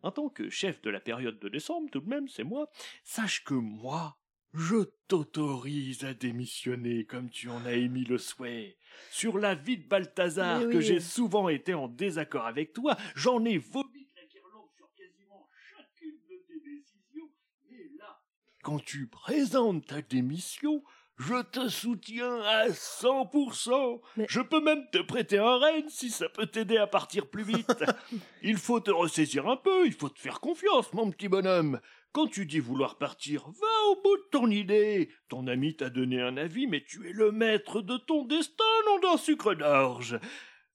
En 0.00 0.10
tant 0.10 0.30
que 0.30 0.48
chef 0.48 0.80
de 0.80 0.90
la 0.90 1.00
période 1.00 1.38
de 1.38 1.48
décembre, 1.50 1.90
tout 1.90 2.00
de 2.00 2.08
même, 2.08 2.28
c'est 2.28 2.44
moi, 2.44 2.70
sache 3.04 3.44
que 3.44 3.54
moi, 3.54 4.16
je 4.54 4.84
t'autorise 5.08 6.04
à 6.04 6.14
démissionner 6.14 7.04
comme 7.04 7.30
tu 7.30 7.48
en 7.48 7.64
as 7.64 7.72
émis 7.74 8.04
le 8.04 8.18
souhait. 8.18 8.76
Sur 9.10 9.38
la 9.38 9.54
vie 9.54 9.78
de 9.78 9.88
Balthazar, 9.88 10.68
que 10.68 10.80
j'ai 10.80 11.00
souvent 11.00 11.48
été 11.48 11.74
en 11.74 11.88
désaccord 11.88 12.46
avec 12.46 12.72
toi, 12.72 12.96
j'en 13.14 13.44
ai 13.44 13.56
vomi 13.58 14.08
la 14.16 14.22
guirlande 14.26 14.68
sur 14.76 14.88
quasiment 14.94 15.46
chacune 15.74 16.18
de 16.28 16.36
tes 16.46 16.60
décisions. 16.60 17.30
Mais 17.70 17.88
là, 17.98 18.20
quand 18.62 18.82
tu 18.84 19.06
présentes 19.06 19.86
ta 19.86 20.02
démission, 20.02 20.82
je 21.16 21.42
te 21.42 21.68
soutiens 21.68 22.40
à 22.42 22.68
100%. 22.70 24.00
Mais- 24.16 24.26
Je 24.28 24.40
peux 24.40 24.60
même 24.60 24.84
te 24.92 24.98
prêter 24.98 25.38
un 25.38 25.56
renne 25.56 25.88
si 25.88 26.10
ça 26.10 26.28
peut 26.28 26.46
t'aider 26.46 26.76
à 26.76 26.86
partir 26.86 27.28
plus 27.28 27.44
vite. 27.44 27.66
il 28.42 28.56
faut 28.56 28.80
te 28.80 28.90
ressaisir 28.90 29.48
un 29.48 29.56
peu, 29.56 29.86
il 29.86 29.92
faut 29.92 30.08
te 30.08 30.18
faire 30.20 30.40
confiance, 30.40 30.92
mon 30.92 31.10
petit 31.10 31.28
bonhomme. 31.28 31.80
Quand 32.12 32.26
tu 32.26 32.44
dis 32.44 32.60
vouloir 32.60 32.98
partir, 32.98 33.48
va 33.48 33.90
au 33.90 34.02
bout 34.02 34.16
de 34.18 34.28
ton 34.30 34.50
idée. 34.50 35.10
Ton 35.28 35.46
ami 35.46 35.74
t'a 35.74 35.88
donné 35.88 36.20
un 36.20 36.36
avis, 36.36 36.66
mais 36.66 36.84
tu 36.84 37.08
es 37.08 37.12
le 37.12 37.32
maître 37.32 37.80
de 37.80 37.96
ton 37.96 38.26
destin, 38.26 38.64
non 38.86 38.98
d'un 38.98 39.16
sucre 39.16 39.54
d'orge. 39.54 40.20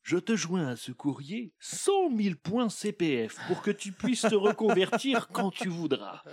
Je 0.01 0.17
te 0.17 0.35
joins 0.35 0.69
à 0.69 0.75
ce 0.75 0.91
courrier 0.91 1.53
100 1.59 2.15
000 2.17 2.35
points 2.41 2.69
CPF 2.69 3.37
pour 3.47 3.61
que 3.61 3.69
tu 3.69 3.91
puisses 3.91 4.21
te 4.21 4.35
reconvertir 4.35 5.27
quand 5.27 5.51
tu 5.51 5.67
voudras. 5.67 6.23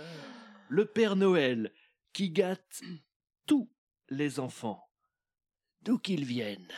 Le 0.69 0.85
Père 0.85 1.15
Noël 1.15 1.71
qui 2.11 2.31
gâte 2.31 2.81
tous 3.45 3.69
les 4.09 4.39
enfants, 4.39 4.89
d'où 5.81 5.99
qu'ils 5.99 6.25
viennent. 6.25 6.71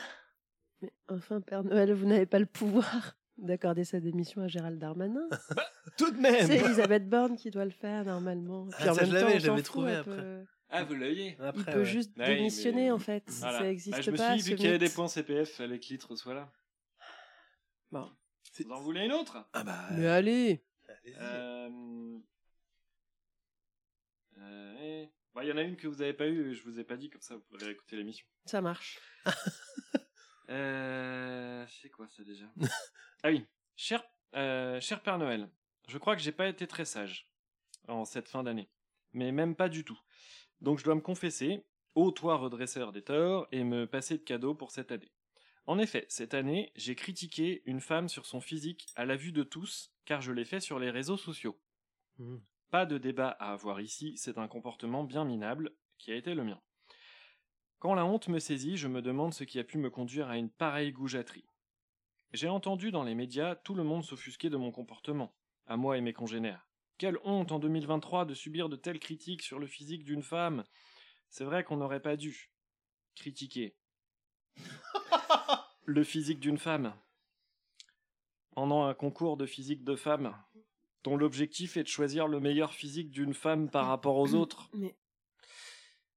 Mais 0.82 0.92
enfin, 1.08 1.40
Père 1.40 1.64
Noël, 1.64 1.94
vous 1.94 2.06
n'avez 2.06 2.26
pas 2.26 2.40
le 2.40 2.46
pouvoir 2.46 3.17
d'accorder 3.38 3.84
sa 3.84 4.00
démission 4.00 4.42
à 4.42 4.48
Gérald 4.48 4.78
Darmanin. 4.78 5.28
Tout 5.98 6.10
de 6.10 6.18
même 6.18 6.46
C'est 6.46 6.56
Elisabeth 6.58 7.08
Borne 7.08 7.36
qui 7.36 7.50
doit 7.50 7.64
le 7.64 7.70
faire 7.70 8.04
normalement. 8.04 8.66
Puis 8.68 8.84
Ah, 8.86 8.90
en 8.90 8.94
ça, 8.94 9.00
même 9.02 9.10
je 9.10 9.14
l'avais, 9.14 9.40
fout 9.56 9.64
trouvé 9.64 9.94
après. 9.94 10.44
Ah, 10.70 10.84
vous 10.84 10.94
l'aviez 10.94 11.36
Il 11.56 11.64
peut 11.64 11.78
ouais. 11.78 11.84
juste 11.84 12.16
Ouais, 12.18 12.36
démissionner 12.36 12.84
mais- 12.86 12.90
en 12.90 12.98
fait. 12.98 13.24
Voilà. 13.28 13.58
Ça 13.58 13.64
Ah, 13.64 13.66
n'existe 13.68 14.02
je 14.02 14.10
me 14.10 14.16
pas. 14.16 14.32
suis 14.34 14.42
dit, 14.42 14.50
vu 14.50 14.56
qu'il 14.56 14.66
y 14.66 14.68
avait 14.68 14.78
des 14.78 14.90
points 14.90 15.08
CPF, 15.08 15.50
fallait 15.52 15.78
que 15.80 15.86
litre 15.88 16.14
soit 16.16 16.34
là. 16.34 16.52
Bon. 17.90 18.10
Vous 18.58 18.70
en 18.72 18.80
voulez 18.80 19.04
une 19.06 19.12
autre? 19.12 19.48
Ah 19.52 19.64
bah. 19.64 19.86
Mais 19.92 20.06
allez 20.06 20.62
allez-y. 20.88 21.14
Euh... 21.20 22.18
euh, 24.38 24.74
eh. 24.80 25.08
Bah, 25.34 25.44
Il 25.44 25.48
y 25.48 25.52
en 25.52 25.56
a 25.56 25.62
une 25.62 25.76
que 25.76 25.86
vous 25.86 26.02
avez 26.02 26.12
pas 26.12 26.26
eue, 26.26 26.54
je 26.54 26.62
vous 26.64 26.78
ai 26.80 26.84
pas 26.84 26.96
dit, 26.96 27.08
comme 27.10 27.20
ça 27.22 27.34
vous 27.36 27.42
pourrez 27.42 27.70
écouter 27.70 27.96
l'émission. 27.96 28.26
Ça 28.46 28.60
marche. 28.60 28.98
Euh... 30.50 31.66
C'est 31.68 31.90
quoi 31.90 32.08
ça 32.08 32.24
déjà 32.24 32.46
Ah 33.22 33.28
oui, 33.28 33.44
cher, 33.76 34.02
euh, 34.34 34.80
cher 34.80 35.02
Père 35.02 35.18
Noël, 35.18 35.50
je 35.88 35.98
crois 35.98 36.16
que 36.16 36.22
j'ai 36.22 36.32
pas 36.32 36.48
été 36.48 36.66
très 36.66 36.84
sage 36.84 37.30
en 37.88 38.04
cette 38.04 38.28
fin 38.28 38.42
d'année. 38.42 38.68
Mais 39.12 39.32
même 39.32 39.56
pas 39.56 39.68
du 39.68 39.84
tout. 39.84 39.98
Donc 40.60 40.78
je 40.78 40.84
dois 40.84 40.94
me 40.94 41.00
confesser, 41.00 41.64
ô 41.94 42.10
toi 42.10 42.36
redresseur 42.36 42.92
des 42.92 43.02
torts, 43.02 43.48
et 43.52 43.64
me 43.64 43.86
passer 43.86 44.18
de 44.18 44.22
cadeaux 44.22 44.54
pour 44.54 44.70
cette 44.70 44.92
année. 44.92 45.12
En 45.66 45.78
effet, 45.78 46.06
cette 46.08 46.34
année, 46.34 46.72
j'ai 46.76 46.94
critiqué 46.94 47.62
une 47.66 47.80
femme 47.80 48.08
sur 48.08 48.24
son 48.24 48.40
physique 48.40 48.86
à 48.96 49.04
la 49.04 49.16
vue 49.16 49.32
de 49.32 49.42
tous, 49.42 49.92
car 50.04 50.22
je 50.22 50.32
l'ai 50.32 50.44
fait 50.44 50.60
sur 50.60 50.78
les 50.78 50.90
réseaux 50.90 51.18
sociaux. 51.18 51.60
Hmm. 52.18 52.38
Pas 52.70 52.86
de 52.86 52.98
débat 52.98 53.28
à 53.28 53.52
avoir 53.52 53.80
ici, 53.80 54.16
c'est 54.16 54.38
un 54.38 54.48
comportement 54.48 55.04
bien 55.04 55.24
minable 55.24 55.72
qui 55.98 56.12
a 56.12 56.16
été 56.16 56.34
le 56.34 56.44
mien. 56.44 56.60
Quand 57.78 57.94
la 57.94 58.04
honte 58.04 58.28
me 58.28 58.40
saisit, 58.40 58.76
je 58.76 58.88
me 58.88 59.00
demande 59.00 59.32
ce 59.32 59.44
qui 59.44 59.60
a 59.60 59.64
pu 59.64 59.78
me 59.78 59.90
conduire 59.90 60.28
à 60.28 60.36
une 60.36 60.50
pareille 60.50 60.92
goujaterie. 60.92 61.46
J'ai 62.32 62.48
entendu 62.48 62.90
dans 62.90 63.04
les 63.04 63.14
médias 63.14 63.54
tout 63.54 63.74
le 63.74 63.84
monde 63.84 64.04
s'offusquer 64.04 64.50
de 64.50 64.56
mon 64.56 64.72
comportement, 64.72 65.32
à 65.66 65.76
moi 65.76 65.96
et 65.96 66.00
mes 66.00 66.12
congénères. 66.12 66.66
Quelle 66.98 67.18
honte 67.22 67.52
en 67.52 67.60
2023 67.60 68.24
de 68.24 68.34
subir 68.34 68.68
de 68.68 68.74
telles 68.74 68.98
critiques 68.98 69.42
sur 69.42 69.60
le 69.60 69.68
physique 69.68 70.04
d'une 70.04 70.24
femme. 70.24 70.64
C'est 71.30 71.44
vrai 71.44 71.62
qu'on 71.62 71.76
n'aurait 71.76 72.02
pas 72.02 72.16
dû 72.16 72.50
critiquer 73.14 73.76
le 75.84 76.02
physique 76.02 76.40
d'une 76.40 76.58
femme. 76.58 76.94
Pendant 78.50 78.86
un 78.86 78.94
concours 78.94 79.36
de 79.36 79.46
physique 79.46 79.84
de 79.84 79.94
femme, 79.94 80.36
dont 81.04 81.16
l'objectif 81.16 81.76
est 81.76 81.84
de 81.84 81.88
choisir 81.88 82.26
le 82.26 82.40
meilleur 82.40 82.74
physique 82.74 83.12
d'une 83.12 83.34
femme 83.34 83.70
par 83.70 83.86
rapport 83.86 84.16
aux 84.16 84.34
autres. 84.34 84.68
Mais 84.74 84.96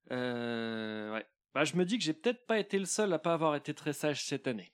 Euh, 0.10 1.14
ouais. 1.14 1.26
Bah, 1.54 1.64
je 1.66 1.76
me 1.76 1.84
dis 1.86 1.98
que 1.98 2.04
j'ai 2.04 2.14
peut-être 2.14 2.46
pas 2.46 2.60
été 2.60 2.80
le 2.80 2.86
seul 2.86 3.12
à 3.14 3.20
pas 3.20 3.34
avoir 3.34 3.56
été 3.56 3.74
très 3.74 3.94
sage 3.94 4.24
cette 4.24 4.48
année. 4.48 4.72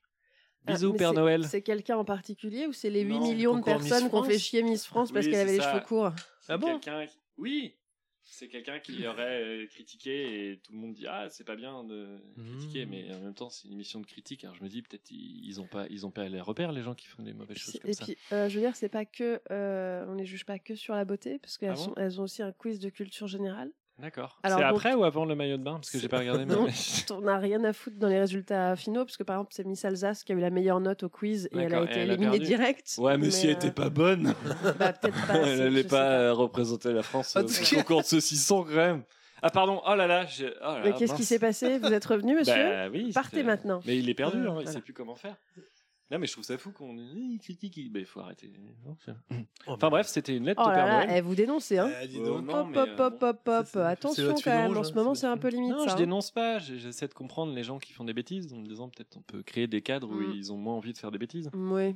Ah, 0.68 0.74
Bisous, 0.74 0.94
Père 0.94 1.14
Noël. 1.14 1.44
C'est 1.46 1.62
quelqu'un 1.62 1.98
en 1.98 2.06
particulier 2.06 2.68
ou 2.68 2.74
c'est 2.74 2.90
les 2.90 3.02
8 3.02 3.20
Non, 3.20 3.28
millions 3.28 3.58
de 3.58 3.64
personnes 3.64 4.10
qui 4.10 4.16
ont 4.16 4.24
fait 4.24 4.34
France 4.34 4.42
chier 4.44 4.64
Miss 4.64 4.86
France 4.86 5.12
parce 5.12 5.26
Oui, 5.26 5.32
qu'elle 5.32 5.42
avait 5.42 5.52
c'est 5.52 5.58
les 5.58 5.64
ça. 5.64 5.72
cheveux 5.72 5.84
courts? 5.86 6.12
C'est 6.42 6.54
Ah 6.54 6.58
bon 6.58 6.80
qui- 6.80 6.90
Oui, 7.38 7.78
c'est 8.22 8.50
quelqu'un 8.50 8.80
qui 8.80 9.08
aurait 9.08 9.42
euh, 9.44 9.66
critiqué 9.68 10.52
et 10.52 10.60
tout 10.60 10.74
le 10.74 10.78
monde 10.80 10.94
dit 10.94 11.08
ah 11.08 11.28
c'est 11.30 11.46
pas 11.46 11.56
bien 11.56 11.84
de 11.86 12.20
critiquer, 12.36 12.86
Mmh. 12.86 12.90
mais 12.90 13.14
en 13.16 13.20
même 13.22 13.34
temps 13.34 13.50
c'est 13.50 13.68
une 13.70 13.74
émission 13.76 14.02
de 14.02 14.06
critique. 14.06 14.44
Alors 14.44 14.56
je 14.58 14.64
me 14.64 14.68
dis 14.68 14.82
peut-être 14.82 15.10
ils, 15.10 15.62
ont 15.62 15.68
pas 15.68 15.86
ils 15.90 16.06
ont 16.06 16.12
pas 16.12 16.28
les 16.28 16.42
repères 16.42 16.74
les 16.74 16.82
gens 16.82 16.96
qui 16.96 17.08
font 17.08 17.24
des 17.24 17.34
mauvaises 17.34 17.58
choses 17.58 17.80
comme 17.80 17.90
Et 17.90 17.94
ça. 17.94 18.04
puis, 18.04 18.18
euh, 18.34 18.50
je 18.50 18.56
veux 18.56 18.62
dire, 18.62 18.76
c'est 18.76 18.90
pas 18.90 19.06
que. 19.06 19.42
euh, 19.52 20.06
on 20.10 20.16
les 20.16 20.26
juge 20.26 20.46
pas 20.46 20.60
que 20.60 20.76
sur 20.76 20.94
la 20.96 21.06
beauté, 21.06 21.40
parce 21.40 21.58
qu'elles 21.58 21.70
Ah 21.72 21.76
bon? 21.76 21.84
sont- 21.86 21.96
elles 21.96 22.20
ont 22.20 22.24
aussi 22.26 22.44
un 22.44 22.52
quiz 22.52 22.80
de 22.80 22.90
culture 22.90 23.28
générale. 23.28 23.72
D'accord. 24.00 24.38
Alors 24.43 24.60
C'est 24.60 24.66
après 24.66 24.93
ou 24.93 25.04
avant 25.04 25.26
le 25.26 25.34
maillot 25.36 25.58
de 25.58 25.64
bain? 25.64 25.74
Parce 25.76 25.89
que 25.89 25.98
j'ai 25.98 26.08
pas 26.08 26.20
regardé. 26.20 26.45
mais- 26.45 26.54
Non, 26.56 26.68
on 27.18 27.22
n'a 27.22 27.38
rien 27.39 27.64
à 27.64 27.74
foutre 27.74 27.98
dans 27.98 28.08
les 28.08 28.20
résultats 28.20 28.76
finaux, 28.76 29.06
parce 29.06 29.18
que 29.18 29.24
par 29.24 29.38
exemple, 29.38 29.54
c'est 29.54 29.66
Miss 29.66 29.84
Alsace 29.86 30.24
qui 30.24 30.34
a 30.34 30.36
eu 30.36 30.39
la 30.39 30.52
meilleure 30.52 30.80
note 30.80 31.02
au 31.04 31.10
quiz 31.10 31.50
et 31.52 31.58
elle 31.58 31.74
a 31.74 31.82
été 31.84 31.93
elle 31.93 32.12
a 32.12 32.14
éliminée 32.14 32.32
perdu? 32.38 32.45
direct. 32.45 32.95
Ouais, 33.00 33.18
mais, 33.18 33.32
si 33.32 33.48
elle 33.48 33.54
euh, 33.54 33.56
était 33.56 33.72
pas 33.72 33.89
bonne. 33.89 34.36
Bah, 34.80 34.93
peut-être 34.93 35.26
pas. 35.28 35.34
elle 35.34 35.41
assez, 35.43 35.62
allait 35.62 35.72
je 35.78 35.82
sais 35.82 35.88
pas 35.88 36.10
euh, 36.12 36.34
représenter 36.34 36.93
la 36.93 37.02
France 37.02 37.36
En 37.36 37.41
au 37.41 37.48
concours 37.76 38.02
de 38.02 38.06
saucisson 38.06 38.64
quand 38.64 38.76
même. 38.76 39.04
Ah 39.41 39.50
pardon. 39.50 39.82
Oh 39.88 39.95
là 39.95 40.06
là. 40.08 40.26
j'ai- 40.26 40.54
oh 40.62 40.66
là 40.74 40.82
Mais 40.84 40.93
qu'est-ce 40.93 41.14
qui 41.16 41.26
s'est 41.26 41.39
passé? 41.39 41.80
Vous 41.80 41.91
êtes 41.93 42.06
revenu, 42.06 42.36
monsieur? 42.36 42.54
Bah 42.54 42.89
oui. 42.91 43.12
Partez 43.14 43.43
maintenant. 43.43 43.82
Mais 43.86 43.98
il 43.98 44.10
est 44.10 44.14
perdu, 44.16 44.38
Euh, 44.38 44.41
hein, 44.41 44.45
il 44.50 44.54
voilà. 44.54 44.72
sait 44.72 44.82
plus 44.82 44.93
comment 44.93 45.16
faire. 45.16 45.36
Non, 46.10 46.20
mais 46.20 46.28
je 46.28 46.32
trouve 46.32 46.45
ça 46.45 46.58
fou 46.58 46.72
qu'on 46.72 46.95
il 46.97 47.38
critique. 47.39 47.76
il- 47.76 47.91
Mais 47.91 47.99
il 48.01 48.05
faut 48.05 48.22
arrêter. 48.22 48.49
C'est- 48.99 49.14
Enfin 49.68 49.89
bref, 49.89 50.08
c'était 50.08 50.38
une 50.38 50.45
lettre 50.45 50.62
Oh 50.64 50.70
de 50.70 50.72
là 50.72 50.76
Père 50.76 50.86
là, 50.88 51.05
Noël. 51.05 51.18
eh, 51.18 51.22
vous 51.22 51.36
dénoncez, 51.36 51.78
hein 51.78 51.91
Ah, 52.01 52.08
dis 52.08 52.18
Euh, 52.20 52.26
donc. 52.26 52.45
non, 52.45 52.55
Hop, 52.62 52.68
mais, 52.72 52.78
hop, 52.78 52.89
euh, 52.99 53.05
hop, 53.08 53.24
hop, 53.24 53.41
hop. 53.47 53.66
c'est- 53.66 53.72
c'est 53.74 53.80
Attention 53.82 54.36
quand 54.36 54.45
même, 54.51 54.68
rouge, 54.68 54.78
en 54.78 54.84
ce 54.86 54.93
moment, 54.93 55.16
c'est 55.16 55.28
un 55.28 55.36
peu 55.38 55.49
limite 55.49 55.72
Non, 55.72 55.80
ça. 55.80 55.88
je 55.88 55.91
hein. 55.91 55.95
dénonce 55.97 56.32
pas. 56.32 56.60
j'ai- 56.60 56.80
J'essaie 56.80 57.08
de 57.10 57.14
comprendre 57.14 57.53
les 57.53 57.64
gens 57.64 57.78
qui 57.78 57.91
font 57.91 58.05
des 58.05 58.14
bêtises 58.14 58.53
en 58.53 58.58
me 58.58 58.66
disant 58.68 58.88
peut-être 58.89 59.18
on 59.18 59.22
peut 59.22 59.43
créer 59.43 59.68
des 59.68 59.82
cadres 59.82 60.10
où 60.10 60.16
Mm. 60.22 60.34
ils 60.34 60.53
ont 60.53 60.58
moins 60.58 60.76
envie 60.76 60.93
de 60.93 60.97
faire 60.97 61.12
des 61.12 61.18
bêtises. 61.18 61.49
Oui. 61.53 61.95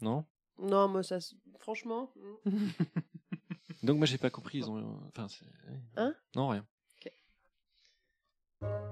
Non? 0.00 0.24
Non, 0.62 0.86
moi, 0.88 1.02
ça. 1.02 1.18
Franchement. 1.58 2.12
mm. 2.44 2.44
Donc 3.82 3.98
moi 3.98 4.06
j'ai 4.06 4.18
pas 4.18 4.30
compris. 4.30 4.58
Ils 4.58 4.70
ont. 4.70 5.00
Enfin, 5.08 5.26
c'est- 5.28 5.44
Hein? 5.96 6.14
Non, 6.36 6.48
rien. 6.48 6.64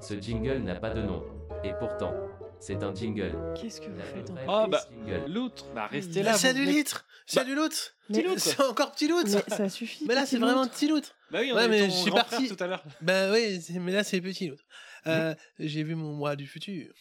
Ce 0.00 0.14
jingle 0.20 0.58
n'a 0.58 0.74
pas 0.76 0.90
de 0.90 1.02
nom. 1.02 1.22
Et 1.64 1.72
pourtant, 1.78 2.12
c'est 2.58 2.82
un 2.82 2.94
jingle. 2.94 3.32
Qu'est-ce 3.54 3.80
que 3.80 3.86
vous 3.90 3.98
La 3.98 4.04
faites 4.04 4.32
Oh 4.48 4.66
bah 4.68 4.80
jingle. 4.90 5.32
l'autre. 5.32 5.66
Bah 5.74 5.86
restez 5.86 6.20
Ah, 6.20 6.24
là. 6.24 6.34
c'est 6.34 6.54
du 6.54 6.64
litre 6.64 7.04
C'est 7.26 7.44
du 7.44 7.54
loot 7.54 7.94
Mais- 8.08 8.24
C'est 8.38 8.60
encore 8.62 8.90
petit 8.92 9.06
loot 9.08 9.24
Mais 9.26 9.54
ça 9.56 9.68
suffit. 9.68 10.04
Mais 10.06 10.14
là, 10.14 10.22
petit 10.22 10.30
c'est 10.30 10.38
vraiment 10.38 10.62
loot. 10.62 10.72
petit 10.72 10.88
loot 10.88 11.14
Bah 11.30 11.38
oui, 11.40 11.50
on 11.52 11.56
Ouais, 11.56 11.68
mais 11.68 11.84
je 11.84 11.90
suis 11.90 12.10
parti- 12.10 12.48
tout 12.54 12.62
à 12.62 12.66
l'heure. 12.66 12.82
Bah 13.00 13.30
oui, 13.32 13.60
c'est- 13.60 13.78
mais 13.78 13.92
là, 13.92 14.02
c'est 14.04 14.20
petit 14.20 14.48
loot. 14.48 14.58
Euh, 15.06 15.34
J'ai 15.58 15.82
vu 15.82 15.94
mon 15.94 16.12
moi 16.12 16.36
du 16.36 16.46
futur. 16.46 16.92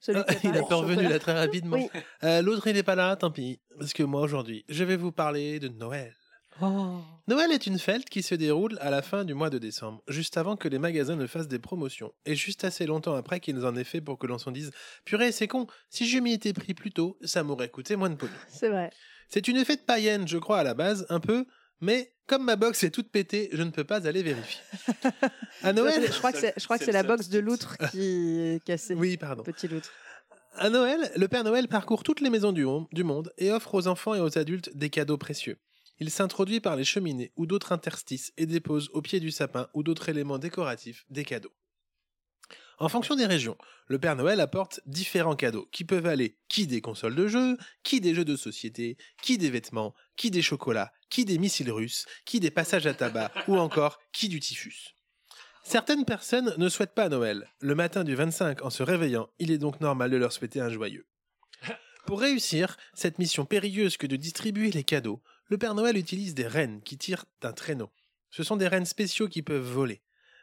Celui 0.00 0.24
qui 0.24 0.46
a 0.48 0.50
il 0.56 0.64
pas 0.66 0.74
revenu 0.76 1.08
là 1.08 1.18
très 1.18 1.32
rapidement. 1.38 1.88
Euh, 2.22 2.42
L'autre, 2.42 2.66
il 2.66 2.74
n'est 2.74 2.82
pas 2.82 2.94
là, 2.96 3.14
tant 3.16 3.30
pis. 3.30 3.60
Parce 3.78 3.92
que 3.92 4.02
moi, 4.02 4.20
aujourd'hui, 4.20 4.64
je 4.68 4.82
vais 4.84 4.96
vous 4.96 5.12
parler 5.12 5.58
de 5.60 5.68
Noël. 5.68 6.14
Noël 6.60 7.52
est 7.52 7.66
une 7.66 7.78
fête 7.78 8.08
qui 8.08 8.22
se 8.22 8.34
déroule 8.34 8.78
à 8.80 8.90
la 8.90 9.02
fin 9.02 9.24
du 9.24 9.34
mois 9.34 9.50
de 9.50 9.58
décembre, 9.58 10.02
juste 10.08 10.36
avant 10.36 10.56
que 10.56 10.68
les 10.68 10.78
magasins 10.78 11.16
ne 11.16 11.26
fassent 11.26 11.48
des 11.48 11.58
promotions, 11.58 12.12
et 12.26 12.34
juste 12.34 12.64
assez 12.64 12.86
longtemps 12.86 13.14
après 13.14 13.40
qu'ils 13.40 13.64
en 13.64 13.76
aient 13.76 13.84
fait 13.84 14.00
pour 14.00 14.18
que 14.18 14.26
l'on 14.26 14.38
s'en 14.38 14.50
dise 14.50 14.70
Purée, 15.04 15.32
c'est 15.32 15.48
con, 15.48 15.66
si 15.90 16.06
je 16.08 16.18
m'y 16.18 16.32
étais 16.32 16.52
pris 16.52 16.74
plus 16.74 16.92
tôt, 16.92 17.18
ça 17.22 17.42
m'aurait 17.42 17.70
coûté 17.70 17.96
moins 17.96 18.10
de 18.10 18.16
pognon. 18.16 18.32
C'est 18.48 18.68
vrai. 18.68 18.90
C'est 19.28 19.48
une 19.48 19.64
fête 19.64 19.86
païenne, 19.86 20.28
je 20.28 20.38
crois, 20.38 20.58
à 20.58 20.64
la 20.64 20.74
base, 20.74 21.06
un 21.08 21.20
peu, 21.20 21.46
mais 21.80 22.14
comme 22.26 22.44
ma 22.44 22.56
box 22.56 22.84
est 22.84 22.90
toute 22.90 23.10
pétée, 23.10 23.48
je 23.52 23.62
ne 23.62 23.70
peux 23.70 23.84
pas 23.84 24.06
aller 24.06 24.22
vérifier. 24.22 24.60
À 25.62 25.72
Noël. 25.72 26.06
Je 26.06 26.18
crois 26.18 26.32
que 26.32 26.38
c'est, 26.38 26.54
je 26.56 26.64
crois 26.64 26.78
que 26.78 26.84
c'est 26.84 26.92
la 26.92 27.02
box 27.02 27.28
de 27.28 27.38
l'outre 27.38 27.76
qui 27.90 28.40
est 28.40 28.64
cassée. 28.64 28.94
Oui, 28.94 29.16
pardon. 29.16 29.42
Petit 29.42 29.68
loutre. 29.68 29.90
À 30.56 30.70
Noël, 30.70 31.10
le 31.16 31.26
Père 31.26 31.42
Noël 31.42 31.68
parcourt 31.68 32.04
toutes 32.04 32.20
les 32.20 32.30
maisons 32.30 32.52
du 32.52 32.64
monde 33.04 33.32
et 33.38 33.50
offre 33.50 33.74
aux 33.74 33.88
enfants 33.88 34.14
et 34.14 34.20
aux 34.20 34.38
adultes 34.38 34.70
des 34.76 34.88
cadeaux 34.88 35.18
précieux. 35.18 35.58
Il 36.04 36.10
s'introduit 36.10 36.60
par 36.60 36.76
les 36.76 36.84
cheminées 36.84 37.32
ou 37.34 37.46
d'autres 37.46 37.72
interstices 37.72 38.34
et 38.36 38.44
dépose 38.44 38.90
au 38.92 39.00
pied 39.00 39.20
du 39.20 39.30
sapin 39.30 39.68
ou 39.72 39.82
d'autres 39.82 40.10
éléments 40.10 40.36
décoratifs 40.36 41.06
des 41.08 41.24
cadeaux. 41.24 41.54
En 42.78 42.90
fonction 42.90 43.16
des 43.16 43.24
régions, 43.24 43.56
le 43.86 43.98
Père 43.98 44.14
Noël 44.14 44.40
apporte 44.40 44.80
différents 44.84 45.34
cadeaux 45.34 45.66
qui 45.72 45.84
peuvent 45.84 46.04
aller 46.04 46.36
qui 46.48 46.66
des 46.66 46.82
consoles 46.82 47.14
de 47.14 47.26
jeux, 47.26 47.56
qui 47.84 48.02
des 48.02 48.14
jeux 48.14 48.26
de 48.26 48.36
société, 48.36 48.98
qui 49.22 49.38
des 49.38 49.48
vêtements, 49.48 49.94
qui 50.14 50.30
des 50.30 50.42
chocolats, 50.42 50.92
qui 51.08 51.24
des 51.24 51.38
missiles 51.38 51.72
russes, 51.72 52.04
qui 52.26 52.38
des 52.38 52.50
passages 52.50 52.86
à 52.86 52.92
tabac 52.92 53.32
ou 53.48 53.56
encore 53.56 53.98
qui 54.12 54.28
du 54.28 54.40
typhus. 54.40 54.94
Certaines 55.62 56.04
personnes 56.04 56.54
ne 56.58 56.68
souhaitent 56.68 56.94
pas 56.94 57.08
Noël. 57.08 57.48
Le 57.60 57.74
matin 57.74 58.04
du 58.04 58.14
25, 58.14 58.62
en 58.62 58.68
se 58.68 58.82
réveillant, 58.82 59.30
il 59.38 59.50
est 59.50 59.56
donc 59.56 59.80
normal 59.80 60.10
de 60.10 60.18
leur 60.18 60.32
souhaiter 60.32 60.60
un 60.60 60.68
joyeux. 60.68 61.06
Pour 62.06 62.20
réussir 62.20 62.76
cette 62.92 63.18
mission 63.18 63.46
périlleuse 63.46 63.96
que 63.96 64.06
de 64.06 64.16
distribuer 64.16 64.70
les 64.70 64.84
cadeaux, 64.84 65.22
le 65.54 65.58
Père 65.58 65.76
Noël 65.76 65.96
utilise 65.96 66.34
des 66.34 66.48
rennes 66.48 66.82
qui 66.82 66.98
tirent 66.98 67.26
d'un 67.40 67.52
traîneau. 67.52 67.88
Ce 68.32 68.42
sont 68.42 68.56
des 68.56 68.66
rennes 68.66 68.86
spéciaux 68.86 69.28
qui 69.28 69.40
peuvent 69.40 69.62
voler. 69.62 70.02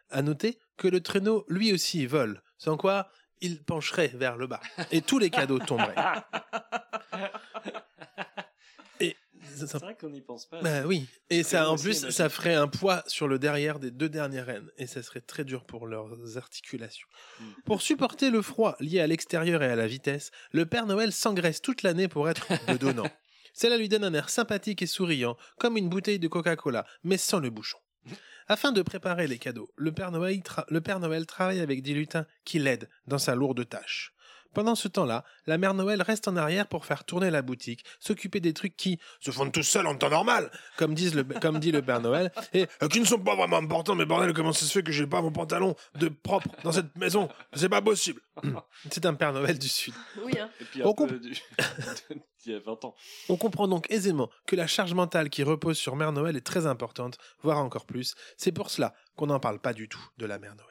À 0.10 0.22
noter 0.22 0.58
que 0.78 0.88
le 0.88 1.02
traîneau 1.02 1.44
lui 1.50 1.74
aussi 1.74 2.06
vole, 2.06 2.42
sans 2.58 2.78
quoi 2.78 3.10
il 3.42 3.62
pencherait 3.62 4.14
vers 4.14 4.38
le 4.38 4.48
bas 4.48 4.62
et 4.90 5.02
tous 5.02 5.20
les 5.20 5.30
cadeaux 5.30 5.60
tomberaient. 5.60 5.96
Et 9.02 9.18
C'est 9.44 9.74
vrai 9.80 9.98
qu'on 10.00 10.12
n'y 10.12 10.22
pense 10.22 10.46
pas. 10.46 10.62
bah 10.62 10.84
oui, 10.86 11.10
et 11.30 11.44
ça 11.44 11.70
en 11.70 11.76
plus, 11.76 12.10
ça 12.10 12.30
ferait 12.30 12.54
un 12.54 12.70
poids 12.70 13.04
sur 13.08 13.28
le 13.28 13.38
derrière 13.38 13.80
des 13.80 13.92
deux 13.92 14.08
dernières 14.08 14.46
rennes, 14.46 14.72
et 14.78 14.88
ça 14.88 15.04
serait 15.04 15.20
très 15.20 15.44
dur 15.44 15.66
pour 15.66 15.88
leurs 15.88 16.38
articulations. 16.38 17.10
Mm. 17.40 17.44
Pour 17.66 17.82
supporter 17.82 18.30
le 18.30 18.42
froid 18.42 18.78
lié 18.80 19.02
à 19.02 19.08
l'extérieur 19.08 19.62
et 19.62 19.68
à 19.68 19.76
la 19.76 19.88
vitesse, 19.88 20.32
le 20.54 20.66
Père 20.66 20.86
Noël 20.86 21.12
s'engraisse 21.12 21.62
toute 21.62 21.84
l'année 21.84 22.08
pour 22.08 22.30
être 22.30 22.48
bedonnant. 22.68 23.10
Cela 23.54 23.78
lui 23.78 23.90
donne 23.90 24.04
un 24.04 24.14
air 24.14 24.30
sympathique 24.30 24.82
et 24.82 24.88
souriant, 24.88 25.38
comme 25.60 25.78
une 25.78 25.90
bouteille 25.90 26.20
de 26.20 26.28
Coca-Cola, 26.28 26.86
mais 27.04 27.18
sans 27.18 27.40
le 27.40 27.50
bouchon. 27.50 27.78
Afin 28.48 28.72
de 28.72 28.82
préparer 28.82 29.28
les 29.28 29.38
cadeaux, 29.38 29.72
le 29.76 29.92
Père 29.92 30.12
Noël, 30.12 30.38
tra- 30.40 30.66
le 30.68 30.82
Père 30.82 31.00
Noël 31.00 31.26
travaille 31.26 31.60
avec 31.60 31.82
des 31.82 31.94
lutins 31.94 32.26
qui 32.44 32.60
l'aident 32.60 32.90
dans 33.08 33.20
sa 33.20 33.36
lourde 33.36 33.68
tâche. 33.68 34.14
Pendant 34.54 34.76
ce 34.76 34.88
temps-là, 34.88 35.24
la 35.48 35.58
mère 35.58 35.74
Noël 35.74 36.02
reste 36.02 36.28
en 36.28 36.36
arrière 36.36 36.68
pour 36.68 36.86
faire 36.86 37.04
tourner 37.04 37.30
la 37.32 37.42
boutique, 37.42 37.84
s'occuper 38.00 38.40
des 38.40 38.54
trucs 38.54 38.76
qui 38.76 39.00
se 39.20 39.32
font 39.32 39.50
tout 39.50 39.64
seuls 39.64 39.88
en 39.88 39.96
temps 39.96 40.10
normal, 40.10 40.52
comme, 40.78 40.94
disent 40.94 41.16
le, 41.16 41.24
comme 41.24 41.60
dit 41.60 41.72
le 41.72 41.82
Père 41.82 42.02
Noël, 42.02 42.32
et 42.54 42.68
euh, 42.84 42.88
qui 42.88 43.00
ne 43.00 43.06
sont 43.06 43.20
pas 43.20 43.36
vraiment 43.36 43.58
importants, 43.58 43.96
mais 43.96 44.06
bordel, 44.06 44.34
comment 44.34 44.54
ça 44.54 44.66
se 44.66 44.72
fait 44.72 44.84
que 44.84 44.92
j'ai 44.92 45.08
pas 45.08 45.22
mon 45.22 45.32
pantalon 45.32 45.76
de 45.96 46.10
propre 46.10 46.50
dans 46.64 46.72
cette 46.72 46.96
maison? 46.98 47.30
C'est 47.54 47.70
pas 47.70 47.82
possible. 47.82 48.22
C'est 48.92 49.06
un 49.06 49.14
Père 49.14 49.34
Noël 49.34 49.58
du 49.58 49.70
Sud. 49.70 49.94
Oui, 50.24 50.34
hein. 50.40 50.50
Et 50.60 50.66
puis 50.66 50.84
On 50.84 50.90
un 50.90 50.94
peu 50.94 51.08
comp- 51.08 51.20
du... 51.22 51.32
il 52.46 52.52
y 52.52 52.56
a 52.56 52.60
20 52.60 52.86
ans. 52.86 52.96
On 53.30 53.38
comprend 53.38 53.68
donc 53.68 53.90
aisément 53.92 54.30
que 54.48 54.56
la 54.56 54.68
charge 54.68 54.94
mentale 54.94 55.30
qui 55.30 55.44
repose 55.44 55.78
sur 55.78 55.96
Mère 55.96 56.12
Noël 56.12 56.36
est 56.36 56.46
très 56.46 56.66
importante, 56.66 57.18
voire 57.44 57.60
encore 57.60 57.86
plus. 57.86 58.16
C'est 58.38 58.52
pour 58.52 58.70
cela 58.70 58.94
qu'on 59.16 59.28
n'en 59.28 59.40
parle 59.40 59.60
pas 59.60 59.74
du 59.74 59.88
tout 59.88 60.04
de 60.18 60.26
la 60.26 60.40
Mère 60.40 60.56
Noël. 60.56 60.71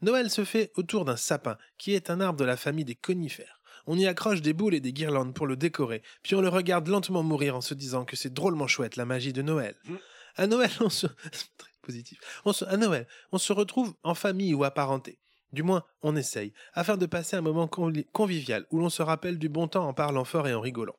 Noël 0.00 0.30
se 0.30 0.44
fait 0.44 0.70
autour 0.76 1.04
d'un 1.04 1.16
sapin, 1.16 1.58
qui 1.76 1.94
est 1.94 2.10
un 2.10 2.20
arbre 2.20 2.38
de 2.38 2.44
la 2.44 2.56
famille 2.56 2.84
des 2.84 2.94
conifères. 2.94 3.60
On 3.86 3.98
y 3.98 4.06
accroche 4.06 4.42
des 4.42 4.52
boules 4.52 4.74
et 4.74 4.80
des 4.80 4.92
guirlandes 4.92 5.34
pour 5.34 5.46
le 5.46 5.56
décorer, 5.56 6.02
puis 6.22 6.34
on 6.34 6.40
le 6.40 6.48
regarde 6.48 6.88
lentement 6.88 7.22
mourir 7.22 7.56
en 7.56 7.60
se 7.60 7.74
disant 7.74 8.04
que 8.04 8.16
c'est 8.16 8.32
drôlement 8.32 8.66
chouette 8.66 8.96
la 8.96 9.06
magie 9.06 9.32
de 9.32 9.42
Noël. 9.42 9.74
À 10.36 10.46
Noël, 10.46 10.70
on 10.80 10.90
se... 10.90 11.06
très 11.56 11.72
positif. 11.82 12.18
On 12.44 12.52
se... 12.52 12.64
À 12.66 12.76
Noël, 12.76 13.06
on 13.32 13.38
se 13.38 13.52
retrouve 13.52 13.94
en 14.02 14.14
famille 14.14 14.54
ou 14.54 14.64
apparenté. 14.64 15.18
Du 15.52 15.62
moins, 15.62 15.84
on 16.02 16.14
essaye, 16.14 16.52
afin 16.74 16.98
de 16.98 17.06
passer 17.06 17.36
un 17.36 17.40
moment 17.40 17.66
convi- 17.66 18.06
convivial 18.12 18.66
où 18.70 18.78
l'on 18.78 18.90
se 18.90 19.02
rappelle 19.02 19.38
du 19.38 19.48
bon 19.48 19.66
temps 19.66 19.88
en 19.88 19.94
parlant 19.94 20.24
fort 20.24 20.46
et 20.46 20.54
en 20.54 20.60
rigolant. 20.60 20.98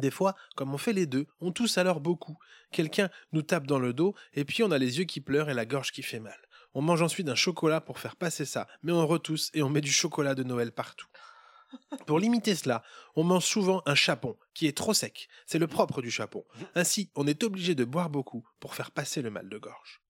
Des 0.00 0.10
fois, 0.10 0.34
comme 0.56 0.74
on 0.74 0.78
fait 0.78 0.92
les 0.92 1.06
deux, 1.06 1.26
on 1.40 1.52
tousse 1.52 1.78
alors 1.78 2.00
beaucoup. 2.00 2.36
Quelqu'un 2.72 3.10
nous 3.32 3.42
tape 3.42 3.66
dans 3.66 3.78
le 3.78 3.92
dos, 3.92 4.14
et 4.32 4.44
puis 4.44 4.62
on 4.62 4.70
a 4.70 4.78
les 4.78 4.98
yeux 4.98 5.04
qui 5.04 5.20
pleurent 5.20 5.50
et 5.50 5.54
la 5.54 5.66
gorge 5.66 5.92
qui 5.92 6.02
fait 6.02 6.18
mal. 6.18 6.38
On 6.74 6.82
mange 6.82 7.02
ensuite 7.02 7.28
un 7.28 7.34
chocolat 7.34 7.80
pour 7.80 7.98
faire 7.98 8.16
passer 8.16 8.44
ça, 8.44 8.66
mais 8.82 8.92
on 8.92 9.06
retousse 9.06 9.50
et 9.54 9.62
on 9.62 9.68
met 9.68 9.80
du 9.80 9.92
chocolat 9.92 10.34
de 10.34 10.42
Noël 10.42 10.72
partout. 10.72 11.08
Pour 12.06 12.18
limiter 12.18 12.54
cela, 12.54 12.82
on 13.16 13.24
mange 13.24 13.44
souvent 13.44 13.82
un 13.86 13.94
chapon, 13.94 14.36
qui 14.54 14.66
est 14.66 14.76
trop 14.76 14.94
sec. 14.94 15.28
C'est 15.46 15.58
le 15.58 15.66
propre 15.66 16.02
du 16.02 16.10
chapon. 16.10 16.44
Ainsi, 16.74 17.10
on 17.14 17.26
est 17.26 17.42
obligé 17.42 17.74
de 17.74 17.84
boire 17.84 18.10
beaucoup 18.10 18.46
pour 18.60 18.74
faire 18.74 18.90
passer 18.90 19.22
le 19.22 19.30
mal 19.30 19.48
de 19.48 19.58
gorge. 19.58 20.00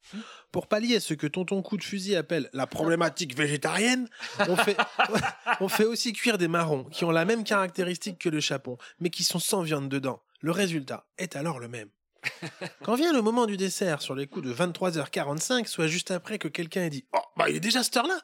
Pour 0.50 0.66
pallier 0.66 1.00
ce 1.00 1.14
que 1.14 1.26
tonton 1.26 1.62
coup 1.62 1.76
de 1.76 1.84
fusil 1.84 2.16
appelle 2.16 2.50
la 2.52 2.66
problématique 2.66 3.36
végétarienne, 3.36 4.08
on 4.48 4.56
fait, 4.56 4.76
on 5.60 5.68
fait 5.68 5.84
aussi 5.84 6.12
cuire 6.12 6.38
des 6.38 6.48
marrons 6.48 6.84
qui 6.84 7.04
ont 7.04 7.10
la 7.10 7.24
même 7.24 7.44
caractéristique 7.44 8.18
que 8.18 8.28
le 8.28 8.40
chapon, 8.40 8.76
mais 8.98 9.10
qui 9.10 9.24
sont 9.24 9.38
sans 9.38 9.62
viande 9.62 9.88
dedans. 9.88 10.22
Le 10.40 10.50
résultat 10.50 11.06
est 11.18 11.36
alors 11.36 11.60
le 11.60 11.68
même. 11.68 11.90
Quand 12.82 12.94
vient 12.94 13.12
le 13.12 13.22
moment 13.22 13.46
du 13.46 13.56
dessert 13.56 14.02
sur 14.02 14.14
les 14.14 14.26
coups 14.26 14.46
de 14.46 14.54
23h45, 14.54 15.66
soit 15.66 15.86
juste 15.86 16.10
après 16.10 16.38
que 16.38 16.48
quelqu'un 16.48 16.84
ait 16.84 16.90
dit 16.90 17.04
Oh, 17.12 17.20
bah 17.36 17.48
il 17.48 17.56
est 17.56 17.60
déjà 17.60 17.82
cette 17.82 17.96
heure-là 17.96 18.20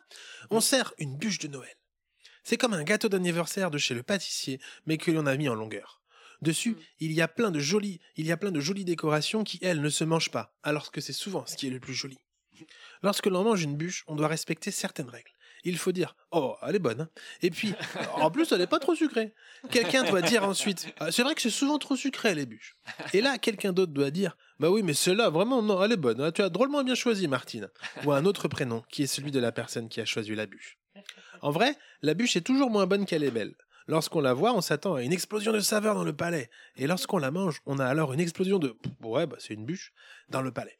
On 0.51 0.61
sert 0.61 0.93
une 0.99 1.17
bûche 1.17 1.39
de 1.39 1.49
Noël. 1.49 1.77
C'est 2.45 2.57
comme 2.57 2.75
un 2.75 2.85
gâteau 2.85 3.09
d'anniversaire 3.09 3.71
de 3.71 3.79
chez 3.79 3.95
le 3.95 4.03
pâtissier, 4.03 4.61
mais 4.87 4.97
que 4.97 5.11
l'on 5.11 5.27
a 5.27 5.37
mis 5.37 5.49
en 5.49 5.55
longueur. 5.55 6.03
Dessus, 6.41 6.77
il 7.01 7.13
y 7.13 7.21
a 7.21 7.29
plein 7.29 7.51
de 7.51 7.59
jolies, 7.59 8.01
il 8.17 8.27
y 8.27 8.33
a 8.33 8.37
plein 8.37 8.53
de 8.53 8.61
jolies 8.61 8.85
décorations 8.85 9.43
qui, 9.43 9.59
elles, 9.61 9.81
ne 9.81 9.89
se 9.89 10.05
mangent 10.05 10.31
pas, 10.31 10.57
alors 10.63 10.93
que 10.93 11.01
c'est 11.01 11.13
souvent 11.13 11.45
ce 11.47 11.57
qui 11.57 11.67
est 11.67 11.71
le 11.71 11.81
plus 11.81 11.95
joli. 11.95 12.19
Lorsque 13.03 13.27
l'on 13.27 13.45
mange 13.45 13.63
une 13.63 13.77
bûche, 13.77 14.05
on 14.07 14.17
doit 14.17 14.29
respecter 14.29 14.71
certaines 14.71 15.11
règles. 15.11 15.33
Il 15.65 15.77
faut 15.79 15.93
dire 15.93 16.15
Oh, 16.31 16.57
elle 16.67 16.77
est 16.77 16.79
bonne. 16.81 17.01
hein. 17.03 17.09
Et 17.43 17.51
puis, 17.51 17.75
en 18.15 18.31
plus, 18.31 18.51
elle 18.53 18.59
n'est 18.59 18.67
pas 18.67 18.79
trop 18.79 18.95
sucrée. 18.95 19.33
Quelqu'un 19.71 20.05
doit 20.05 20.23
dire 20.23 20.45
ensuite 20.45 20.93
Ah, 21.01 21.11
C'est 21.11 21.23
vrai 21.23 21.35
que 21.35 21.41
c'est 21.43 21.51
souvent 21.51 21.79
trop 21.79 21.97
sucré, 21.97 22.35
les 22.35 22.47
bûches. 22.47 22.77
Et 23.13 23.21
là, 23.21 23.39
quelqu'un 23.39 23.73
d'autre 23.73 23.93
doit 23.93 24.11
dire 24.11 24.37
Bah 24.61 24.71
oui, 24.71 24.83
mais 24.83 24.95
celle-là, 24.95 25.31
vraiment, 25.31 25.63
non, 25.63 25.83
elle 25.83 25.93
est 25.93 25.97
bonne. 25.97 26.21
hein. 26.21 26.33
Tu 26.33 26.43
as 26.43 26.49
drôlement 26.49 26.83
bien 26.85 26.95
choisi, 26.95 27.29
Martine. 27.29 27.69
Ou 28.05 28.13
un 28.13 28.25
autre 28.25 28.49
prénom, 28.49 28.83
qui 28.91 29.03
est 29.03 29.07
celui 29.07 29.31
de 29.31 29.41
la 29.41 29.53
personne 29.53 29.89
qui 29.89 30.01
a 30.01 30.05
choisi 30.05 30.35
la 30.35 30.47
bûche. 30.47 30.79
En 31.43 31.51
vrai, 31.51 31.77
la 32.03 32.15
bûche 32.15 32.37
est 32.37 32.41
toujours 32.43 32.71
moins 32.71 32.87
bonne 32.87 33.07
qu'elle 33.07 33.25
est 33.25 33.31
belle. 33.31 33.55
Lorsqu'on 33.87 34.21
la 34.21 34.35
voit, 34.35 34.53
on 34.53 34.61
s'attend 34.61 34.97
à 34.97 35.03
une 35.03 35.13
explosion 35.15 35.51
de 35.53 35.61
saveur 35.61 35.95
dans 35.95 36.05
le 36.05 36.13
palais. 36.15 36.51
Et 36.77 36.87
lorsqu'on 36.87 37.17
la 37.19 37.31
mange, 37.31 37.61
on 37.65 37.79
a 37.79 37.87
alors 37.87 38.13
une 38.13 38.21
explosion 38.21 38.59
de 38.59 38.77
ouais, 39.03 39.27
bah 39.27 39.37
c'est 39.39 39.55
une 39.55 39.65
bûche 39.65 39.93
dans 40.29 40.43
le 40.43 40.53
palais. 40.53 40.79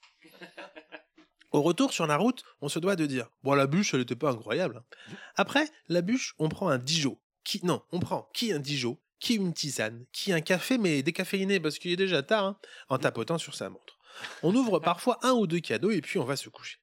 Au 1.51 1.63
retour 1.63 1.93
sur 1.93 2.07
la 2.07 2.17
route, 2.17 2.43
on 2.61 2.69
se 2.69 2.79
doit 2.79 2.97
de 2.97 3.07
dire 3.07 3.31
bon 3.43 3.55
la 3.55 3.67
bûche, 3.67 3.95
elle 3.95 4.01
était 4.01 4.17
pas 4.17 4.31
incroyable. 4.33 4.77
hein. 4.79 5.15
Après 5.37 5.69
la 5.89 6.03
bûche, 6.03 6.35
on 6.39 6.49
prend 6.49 6.69
un 6.69 6.79
Dijon. 6.79 7.19
Qui 7.45 7.65
non, 7.65 7.83
on 7.93 8.01
prend 8.01 8.29
qui 8.35 8.53
un 8.53 8.59
Dijon, 8.59 8.99
qui 9.21 9.35
une 9.37 9.55
tisane, 9.55 10.05
qui 10.13 10.33
un 10.33 10.41
café 10.43 10.77
mais 10.77 11.03
décaféiné 11.03 11.61
parce 11.61 11.79
qu'il 11.79 11.91
est 11.91 11.97
déjà 11.97 12.23
tard, 12.23 12.45
hein, 12.45 12.59
en 12.89 12.99
tapotant 12.99 13.39
sur 13.39 13.55
sa 13.55 13.71
montre. 13.71 13.99
On 14.43 14.55
ouvre 14.55 14.79
parfois 14.91 15.19
un 15.23 15.33
ou 15.33 15.47
deux 15.47 15.61
cadeaux 15.61 15.91
et 15.91 16.01
puis 16.03 16.19
on 16.19 16.25
va 16.25 16.37
se 16.37 16.49
coucher. 16.51 16.79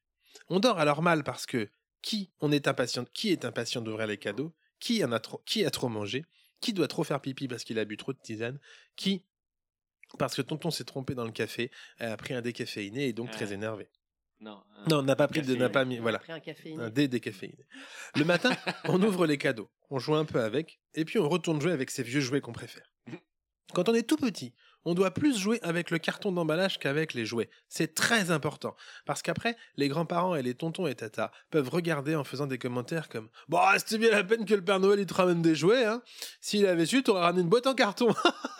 On 0.50 0.60
dort 0.60 0.80
alors 0.80 1.02
mal 1.02 1.24
parce 1.24 1.46
que 1.46 1.70
qui 2.02 2.32
on 2.40 2.52
est 2.52 2.68
impatient, 2.68 3.06
qui 3.14 3.32
est 3.32 3.46
impatient 3.46 3.82
d'ouvrir 3.82 4.08
les 4.08 4.18
cadeaux, 4.18 4.54
qui 4.80 5.04
en 5.06 5.12
a 5.12 5.20
trop, 5.20 5.42
qui 5.46 5.64
a 5.66 5.70
trop 5.70 5.90
mangé, 5.90 6.26
qui 6.62 6.74
doit 6.74 6.88
trop 6.88 7.04
faire 7.04 7.22
pipi 7.22 7.48
parce 7.48 7.64
qu'il 7.64 7.78
a 7.78 7.86
bu 7.86 7.98
trop 7.98 8.14
de 8.14 8.20
tisane, 8.20 8.60
qui 8.96 9.24
parce 10.18 10.36
que 10.36 10.42
tonton 10.42 10.72
s'est 10.72 10.84
trompé 10.86 11.14
dans 11.14 11.26
le 11.26 11.32
café, 11.32 11.72
a 12.00 12.16
pris 12.18 12.34
un 12.34 12.42
décaféiné 12.42 13.08
et 13.08 13.14
donc 13.14 13.32
très 13.32 13.54
énervé. 13.54 13.90
Non, 14.42 14.62
Non, 14.90 15.02
n'a 15.02 15.16
pas 15.16 15.28
pris 15.28 15.42
de, 15.42 15.48
café, 15.48 15.60
n'a 15.60 15.70
pas 15.70 15.86
mis, 15.86 15.98
voilà, 15.98 16.22
un 16.28 16.40
caféiné. 16.40 16.84
un 16.84 16.90
dé 16.90 17.08
décaféiné. 17.08 17.66
Le 18.16 18.26
matin, 18.26 18.52
on 18.86 19.02
ouvre 19.02 19.26
les 19.26 19.38
cadeaux, 19.38 19.72
on 19.90 19.98
joue 19.98 20.16
un 20.16 20.26
peu 20.26 20.42
avec, 20.42 20.80
et 20.94 21.06
puis 21.06 21.20
on 21.20 21.30
retourne 21.30 21.62
jouer 21.62 21.72
avec 21.72 21.90
ces 21.90 22.04
vieux 22.04 22.20
jouets 22.20 22.42
qu'on 22.42 22.52
préfère. 22.52 22.92
Quand 23.74 23.90
on 23.90 23.94
est 23.94 24.08
tout 24.08 24.18
petit, 24.18 24.54
on 24.86 24.94
doit 24.94 25.12
plus 25.12 25.38
jouer 25.38 25.60
avec 25.64 25.92
le 25.92 25.98
carton 25.98 26.32
d'emballage 26.32 26.80
qu'avec 26.80 27.14
les 27.14 27.26
jouets. 27.26 27.50
C'est 27.68 27.96
très 27.96 28.32
important. 28.32 28.76
Parce 29.06 29.22
qu'après, 29.22 29.58
les 29.78 29.88
grands-parents 29.88 30.36
et 30.36 30.44
les 30.44 30.54
tontons 30.54 30.88
et 30.88 30.96
tatas 30.96 31.32
peuvent 31.50 31.70
regarder 31.70 32.16
en 32.16 32.24
faisant 32.24 32.48
des 32.48 32.58
commentaires 32.58 33.10
comme 33.10 33.30
Bon, 33.50 33.60
c'était 33.78 33.98
bien 33.98 34.12
la 34.12 34.24
peine 34.24 34.46
que 34.46 34.54
le 34.54 34.64
Père 34.64 34.80
Noël 34.80 35.00
il 35.00 35.06
te 35.06 35.14
ramène 35.14 35.42
des 35.42 35.56
jouets, 35.56 35.86
hein. 35.86 36.02
S'il 36.40 36.66
avait 36.68 36.86
su, 36.86 37.04
t'aurais 37.04 37.22
ramené 37.22 37.42
une 37.42 37.50
boîte 37.50 37.68
en 37.68 37.74
carton. 37.76 38.14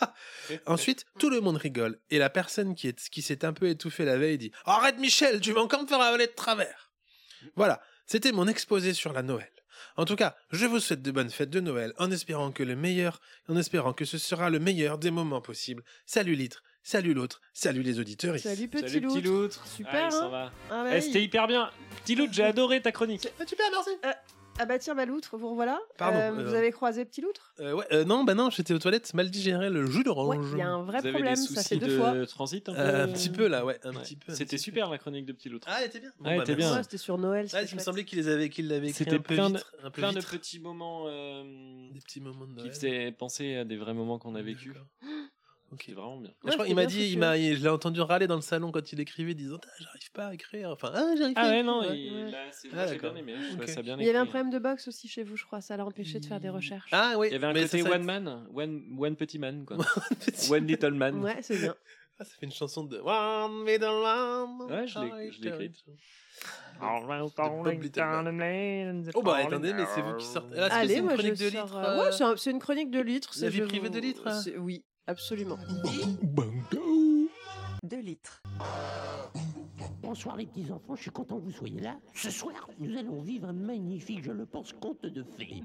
Ensuite, 0.66 1.04
tout 1.18 1.30
le 1.30 1.40
monde 1.40 1.56
rigole. 1.56 2.00
Et 2.10 2.18
la 2.18 2.30
personne 2.30 2.74
qui 2.74 3.22
s'est 3.22 3.44
un 3.44 3.52
peu 3.52 3.68
étouffée 3.68 4.04
la 4.04 4.18
veille 4.18 4.38
dit 4.38 4.52
Arrête, 4.64 4.98
Michel, 4.98 5.40
tu 5.40 5.52
vas 5.52 5.60
encore 5.60 5.82
me 5.82 5.86
faire 5.86 6.00
avaler 6.00 6.26
de 6.26 6.32
travers. 6.32 6.90
Voilà, 7.54 7.80
c'était 8.06 8.32
mon 8.32 8.48
exposé 8.48 8.92
sur 8.92 9.12
la 9.12 9.22
Noël. 9.22 9.50
En 9.96 10.04
tout 10.04 10.16
cas, 10.16 10.36
je 10.50 10.66
vous 10.66 10.80
souhaite 10.80 11.02
de 11.02 11.10
bonnes 11.10 11.30
fêtes 11.30 11.50
de 11.50 11.60
Noël 11.60 11.92
en 11.98 12.10
espérant 12.10 12.50
que 12.52 12.62
le 12.62 12.76
meilleur, 12.76 13.20
en 13.48 13.56
espérant 13.56 13.92
que 13.92 14.04
ce 14.04 14.18
sera 14.18 14.50
le 14.50 14.58
meilleur 14.58 14.98
des 14.98 15.10
moments 15.10 15.40
possibles. 15.40 15.82
Salut 16.06 16.34
Litre, 16.34 16.62
salut 16.82 17.14
l'autre, 17.14 17.40
salut 17.52 17.82
les 17.82 17.98
auditeurs. 17.98 18.38
Salut 18.38 18.68
petit 18.68 18.88
Salut 18.88 19.06
petit 19.06 19.22
loutre. 19.22 19.66
Super, 19.66 20.08
Ah, 20.12 20.16
hein 20.24 20.28
va. 20.28 20.52
Ah, 20.70 20.84
bah 20.84 20.90
Eh, 20.92 20.96
oui. 20.96 21.02
C'était 21.02 21.22
hyper 21.22 21.46
bien. 21.46 21.70
Petit 22.04 22.14
loutre, 22.14 22.32
j'ai 22.32 22.44
adoré 22.44 22.80
ta 22.82 22.92
chronique. 22.92 23.28
Super, 23.46 23.66
merci. 23.72 23.90
Ah 24.58 24.64
bah 24.64 24.78
tiens, 24.78 24.94
bah 24.94 25.04
loutre, 25.04 25.36
vous 25.36 25.50
revoilà. 25.50 25.78
Pardon, 25.98 26.18
Euh, 26.18 26.30
euh, 26.32 26.44
Vous 26.44 26.54
avez 26.54 26.72
croisé 26.72 27.04
petit 27.04 27.20
loutre 27.20 27.52
Euh, 27.60 27.74
ouais, 27.74 27.84
euh, 27.92 28.04
non, 28.04 28.24
bah 28.24 28.34
non, 28.34 28.48
j'étais 28.48 28.72
aux 28.72 28.78
toilettes, 28.78 29.12
mal 29.12 29.30
digéré 29.30 29.68
le 29.68 29.84
jus 29.84 29.98
Ouais, 29.98 30.04
d'orange. 30.04 30.46
il 30.52 30.58
y 30.58 30.62
a 30.62 30.68
un 30.68 30.82
vrai 30.82 31.00
Vous 31.00 31.06
avez 31.08 31.12
problème, 31.12 31.34
des 31.34 31.40
ça 31.40 31.46
soucis 31.56 31.68
fait 31.68 31.76
deux 31.76 31.88
de 31.88 31.98
fois. 31.98 32.26
transit 32.26 32.66
un 32.70 32.72
peu 32.74 32.80
Euh, 32.80 33.04
un 33.04 33.08
petit 33.08 33.28
peu 33.28 33.48
là, 33.48 33.66
ouais, 33.66 33.78
un 33.84 33.94
Ouais. 33.94 34.00
petit 34.02 34.16
peu. 34.16 34.32
un 34.32 34.34
C'était 34.34 34.56
petit 34.56 34.62
super 34.64 34.88
la 34.88 34.96
chronique 34.96 35.26
de 35.26 35.32
petit 35.32 35.50
loutre. 35.50 35.66
Ah, 35.70 35.76
elle 35.80 35.88
était 35.88 36.00
bien. 36.00 36.10
Bon, 36.18 36.24
Ah, 36.24 36.30
elle 36.30 36.36
bah, 36.38 36.42
était 36.44 36.52
merci. 36.56 36.68
bien. 36.70 36.76
Ouais, 36.78 36.82
c'était 36.84 36.96
sur 36.98 37.18
Noël. 37.18 37.44
Ah, 37.44 37.48
c'était 37.48 37.62
il 37.62 37.64
me 37.64 37.68
chouette. 37.70 37.80
semblait 37.84 38.04
qu'il 38.04 38.18
les 38.18 38.28
avait, 38.28 38.48
qu'il 38.48 38.68
l'avait 38.68 38.88
écrit 38.88 39.04
C'était 39.04 39.16
un 39.16 39.18
peu 39.18 39.34
plein 39.34 39.50
de, 39.50 39.56
vite, 39.58 39.66
un 39.82 39.90
peu 39.90 40.00
plein 40.00 40.12
de 40.14 40.18
vite. 40.20 40.28
petits 40.30 40.58
moments 40.58 41.04
euh, 41.06 41.42
Des 41.92 42.00
petits 42.00 42.20
moments 42.22 42.46
de 42.46 42.52
qui 42.52 42.56
Noël. 42.56 42.72
faisaient 42.72 43.12
penser 43.12 43.56
à 43.56 43.64
des 43.64 43.76
vrais 43.76 43.92
moments 43.94 44.18
qu'on 44.18 44.34
a 44.34 44.42
vécu. 44.42 44.72
Ok. 45.72 45.90
Vraiment 45.90 46.16
bien. 46.18 46.30
Je 46.44 46.52
crois 46.52 46.64
qu'il 46.66 46.74
m'a 46.76 46.86
dit, 46.86 47.10
il 47.10 47.18
m'a, 47.18 47.36
je 47.36 47.60
l'ai 47.62 47.68
entendu 47.68 48.00
râler 48.00 48.26
dans 48.26 48.36
le 48.36 48.40
salon 48.40 48.70
quand 48.70 48.92
il 48.92 49.00
écrivait, 49.00 49.34
disant 49.34 49.58
Ah, 49.62 49.68
j'arrive 49.80 50.12
pas 50.12 50.26
à 50.28 50.34
écrire. 50.34 50.70
Enfin, 50.70 50.92
ah, 50.94 51.14
j'arrive 51.18 51.34
pas 51.34 51.40
Ah 51.42 51.48
ouais, 51.48 51.58
écrire. 51.58 51.64
non, 51.64 51.80
Ouais. 51.80 51.98
il- 51.98 52.12
Ouais. 52.24 52.30
là, 52.30 52.38
c'est- 52.52 52.68
Ah, 52.72 52.86
j'ai 52.86 52.94
d'accord. 52.94 53.12
bien 53.12 53.22
aimé. 53.22 53.34
Je 53.60 53.66
ça 53.66 53.82
bien 53.82 53.96
Il 53.98 54.06
y 54.06 54.08
avait 54.08 54.18
un 54.18 54.22
écrit. 54.22 54.30
problème 54.30 54.50
de 54.50 54.58
box 54.58 54.88
aussi 54.88 55.08
chez 55.08 55.24
vous, 55.24 55.36
je 55.36 55.44
crois. 55.44 55.60
Ça 55.60 55.76
l'a 55.76 55.84
empêché 55.84 56.20
de 56.20 56.24
faire 56.26 56.40
des 56.40 56.48
recherches. 56.50 56.88
Ah 56.92 57.14
oui, 57.18 57.28
Il 57.30 57.32
y 57.32 57.36
avait 57.36 57.46
un 57.46 57.52
mais 57.52 57.62
côté 57.64 57.82
ça, 57.82 57.90
one 57.90 58.04
man, 58.04 58.46
one, 58.54 58.82
one 58.98 59.16
petit 59.16 59.38
man, 59.38 59.64
quoi. 59.66 59.76
One 60.50 60.66
little 60.66 60.92
man. 60.94 61.22
Ouais, 61.22 61.38
c'est 61.42 61.58
bien. 61.58 61.74
Ah, 62.18 62.24
ça 62.24 62.30
fait 62.40 62.46
une 62.46 62.52
chanson 62.52 62.82
de 62.84 62.96
One 62.98 63.64
Middle 63.64 63.84
Man. 64.02 64.62
Ouais, 64.70 64.86
je 64.86 64.98
l'ai- 65.00 65.30
je 65.32 65.42
l'ai 65.42 65.48
écrite. 65.48 65.84
Oh 69.14 69.22
bah 69.22 69.36
attendez, 69.36 69.72
mais 69.72 69.84
c'est 69.94 70.00
vous 70.02 70.14
qui 70.16 70.24
sortez. 70.26 70.56
Là, 70.56 70.68
c'est 70.70 70.76
Allez, 70.76 70.94
une 70.96 71.04
moi 71.04 71.14
chronique 71.14 71.34
je 71.36 71.44
de 71.44 71.50
sors, 71.50 71.64
litre. 71.64 71.76
euh, 71.76 71.84
euh, 71.84 72.04
Ouais, 72.04 72.12
c'est 72.12 72.24
un- 72.24 72.36
c'est 72.36 72.50
une 72.50 72.58
chronique 72.58 72.90
de 72.90 73.00
litre. 73.00 73.30
La 73.34 73.40
c'est- 73.40 73.48
vie 73.50 73.60
privée 73.62 73.88
vous- 73.88 73.94
de 73.94 74.00
litre, 74.00 74.22
hein. 74.26 74.42
Oui, 74.58 74.84
absolument. 75.06 75.58
De 77.82 77.96
litres. 77.96 78.42
Bonsoir 80.02 80.36
les 80.36 80.46
petits 80.46 80.70
enfants, 80.70 80.96
je 80.96 81.02
suis 81.02 81.10
content 81.10 81.38
que 81.38 81.44
vous 81.44 81.50
soyez 81.50 81.80
là. 81.80 81.98
Ce 82.14 82.30
soir, 82.30 82.68
nous 82.78 82.96
allons 82.96 83.20
vivre 83.22 83.48
un 83.48 83.52
magnifique, 83.52 84.22
je 84.24 84.32
le 84.32 84.46
pense, 84.46 84.72
conte 84.72 85.04
de 85.06 85.24
fées. 85.36 85.62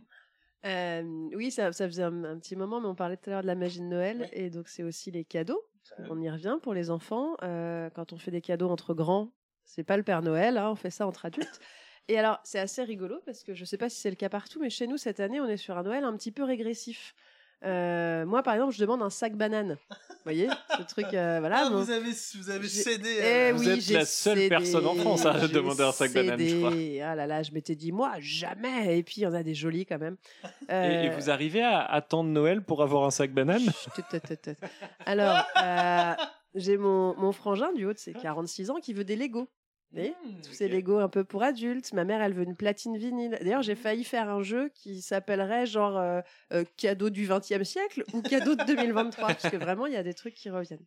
Euh, 0.66 1.30
oui, 1.36 1.50
ça, 1.52 1.72
ça 1.72 1.88
faisait 1.88 2.04
un, 2.04 2.24
un 2.24 2.38
petit 2.38 2.56
moment, 2.56 2.80
mais 2.80 2.88
on 2.88 2.96
parlait 2.96 3.18
tout 3.18 3.30
à 3.30 3.34
l'heure 3.34 3.42
de 3.42 3.48
la 3.48 3.56
magie 3.56 3.80
de 3.80 3.86
Noël, 3.86 4.30
et 4.34 4.50
donc 4.50 4.68
c'est 4.68 4.84
aussi 4.84 5.10
les 5.12 5.26
cadeaux. 5.26 5.62
On 6.10 6.22
y 6.22 6.30
revient 6.30 6.58
pour 6.62 6.74
les 6.74 6.90
enfants. 6.92 7.36
Euh, 7.44 7.90
quand 7.90 8.14
on 8.14 8.18
fait 8.18 8.32
des 8.32 8.42
cadeaux 8.42 8.70
entre 8.70 8.94
grands, 8.94 9.32
c'est 9.66 9.84
pas 9.84 9.98
le 9.98 10.04
Père 10.04 10.22
Noël, 10.22 10.58
hein, 10.58 10.70
on 10.72 10.76
fait 10.76 10.92
ça 10.92 11.08
entre 11.08 11.26
adultes. 11.26 11.60
Et 12.08 12.18
alors, 12.18 12.40
c'est 12.44 12.60
assez 12.60 12.84
rigolo 12.84 13.22
parce 13.26 13.44
que 13.44 13.54
je 13.54 13.64
sais 13.64 13.78
pas 13.78 13.88
si 13.88 14.02
c'est 14.02 14.10
le 14.10 14.16
cas 14.16 14.30
partout, 14.30 14.60
mais 14.60 14.70
chez 14.70 14.88
nous 14.88 14.98
cette 14.98 15.20
année, 15.20 15.40
on 15.40 15.48
est 15.48 15.58
sur 15.58 15.78
un 15.78 15.84
Noël 15.84 16.04
un 16.04 16.16
petit 16.18 16.32
peu 16.32 16.44
régressif. 16.44 17.14
Euh, 17.64 18.26
moi, 18.26 18.42
par 18.44 18.56
exemple, 18.56 18.74
je 18.74 18.80
demande 18.80 19.02
un 19.04 19.10
sac 19.10 19.36
banane. 19.36 19.78
Vous 19.90 20.16
voyez, 20.26 20.50
ce 20.78 20.84
truc, 20.84 21.08
euh, 21.14 21.38
voilà. 21.40 21.64
Ah, 21.66 21.70
bon. 21.70 21.82
vous 21.82 21.92
avez, 21.92 22.12
vous 22.40 22.50
avez 22.50 22.64
J'ai- 22.68 22.82
cédé. 22.84 23.10
Eh 23.20 23.50
à- 23.50 23.54
Vous 23.54 23.60
oui, 23.64 23.70
êtes 23.70 23.90
la 23.90 24.06
seule 24.06 24.38
cédé, 24.38 24.50
personne 24.50 24.86
en 24.86 24.96
France 24.96 25.26
à 25.26 25.48
demander 25.48 25.84
un 25.84 25.92
sac 25.92 26.12
banane, 26.14 26.40
je 26.40 26.58
crois. 26.58 26.72
Ah 27.12 27.16
là 27.16 27.28
là, 27.28 27.44
je 27.44 27.52
m'étais 27.52 27.76
dit, 27.76 27.92
moi, 27.92 28.14
jamais. 28.20 28.98
Et 28.98 29.04
puis, 29.04 29.16
il 29.18 29.24
y 29.24 29.28
en 29.28 29.34
a 29.34 29.44
des 29.44 29.54
jolis 29.56 29.86
quand 29.86 30.00
même. 30.00 30.18
Et, 30.70 30.74
et 30.74 31.10
Euh, 31.10 31.16
vous 31.18 31.30
arrivez 31.30 31.62
à 31.64 31.80
attendre 31.84 32.30
Noël 32.30 32.62
pour 32.64 32.82
avoir 32.84 33.04
un 33.04 33.12
sac 33.12 33.32
banane? 33.32 33.64
Alors, 35.06 35.44
euh, 35.62 36.14
j'ai 36.56 36.78
mon, 36.78 37.16
mon 37.18 37.32
frangin 37.32 37.72
du 37.74 37.86
haut 37.86 37.94
de 37.94 38.00
ses 38.00 38.14
46 38.14 38.70
ans 38.70 38.80
qui 38.82 38.94
veut 38.94 39.04
des 39.04 39.16
Lego. 39.16 39.48
Voyez 39.92 40.16
Tous 40.44 40.54
ces 40.54 40.68
Lego 40.68 41.00
un 41.00 41.10
peu 41.10 41.24
pour 41.24 41.44
adultes. 41.44 41.92
Ma 41.94 42.06
mère, 42.06 42.22
elle 42.22 42.34
veut 42.34 42.44
une 42.44 42.56
platine 42.56 42.98
vinyle. 42.98 43.38
D'ailleurs, 43.42 43.62
j'ai 43.62 43.76
failli 43.76 44.04
faire 44.04 44.30
un 44.30 44.42
jeu 44.42 44.70
qui 44.74 45.02
s'appellerait 45.02 45.66
genre 45.66 45.98
euh, 45.98 46.22
euh, 46.54 46.64
cadeau 46.78 47.10
du 47.10 47.28
20e 47.28 47.64
siècle 47.64 48.04
ou 48.14 48.22
cadeau 48.22 48.56
de 48.56 48.64
2023. 48.64 49.28
parce 49.28 49.50
que 49.50 49.58
vraiment, 49.58 49.88
il 49.88 49.94
y 49.94 49.98
a 49.98 50.04
des 50.04 50.14
trucs 50.14 50.36
qui 50.36 50.50
reviennent. 50.50 50.86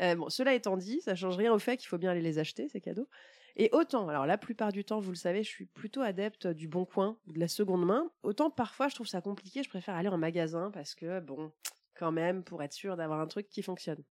Euh, 0.00 0.14
bon, 0.14 0.30
cela 0.30 0.54
étant 0.54 0.76
dit, 0.76 1.00
ça 1.02 1.14
change 1.14 1.36
rien 1.36 1.52
au 1.52 1.58
fait 1.58 1.76
qu'il 1.76 1.88
faut 1.88 1.98
bien 1.98 2.10
aller 2.10 2.22
les 2.22 2.38
acheter, 2.38 2.68
ces 2.68 2.80
cadeaux. 2.80 3.08
Et 3.56 3.68
autant, 3.72 4.08
alors 4.08 4.26
la 4.26 4.38
plupart 4.38 4.72
du 4.72 4.84
temps, 4.84 5.00
vous 5.00 5.10
le 5.10 5.16
savez, 5.16 5.42
je 5.42 5.48
suis 5.48 5.66
plutôt 5.66 6.00
adepte 6.00 6.46
du 6.46 6.68
bon 6.68 6.86
coin, 6.86 7.18
de 7.26 7.38
la 7.38 7.48
seconde 7.48 7.84
main. 7.84 8.10
Autant 8.22 8.48
parfois, 8.48 8.88
je 8.88 8.94
trouve 8.94 9.08
ça 9.08 9.20
compliqué, 9.20 9.62
je 9.62 9.68
préfère 9.68 9.94
aller 9.94 10.08
en 10.08 10.16
magasin 10.16 10.70
parce 10.70 10.94
que, 10.94 11.20
bon, 11.20 11.52
quand 11.94 12.12
même, 12.12 12.42
pour 12.42 12.62
être 12.62 12.72
sûr 12.72 12.96
d'avoir 12.96 13.20
un 13.20 13.26
truc 13.26 13.48
qui 13.48 13.62
fonctionne. 13.62 14.02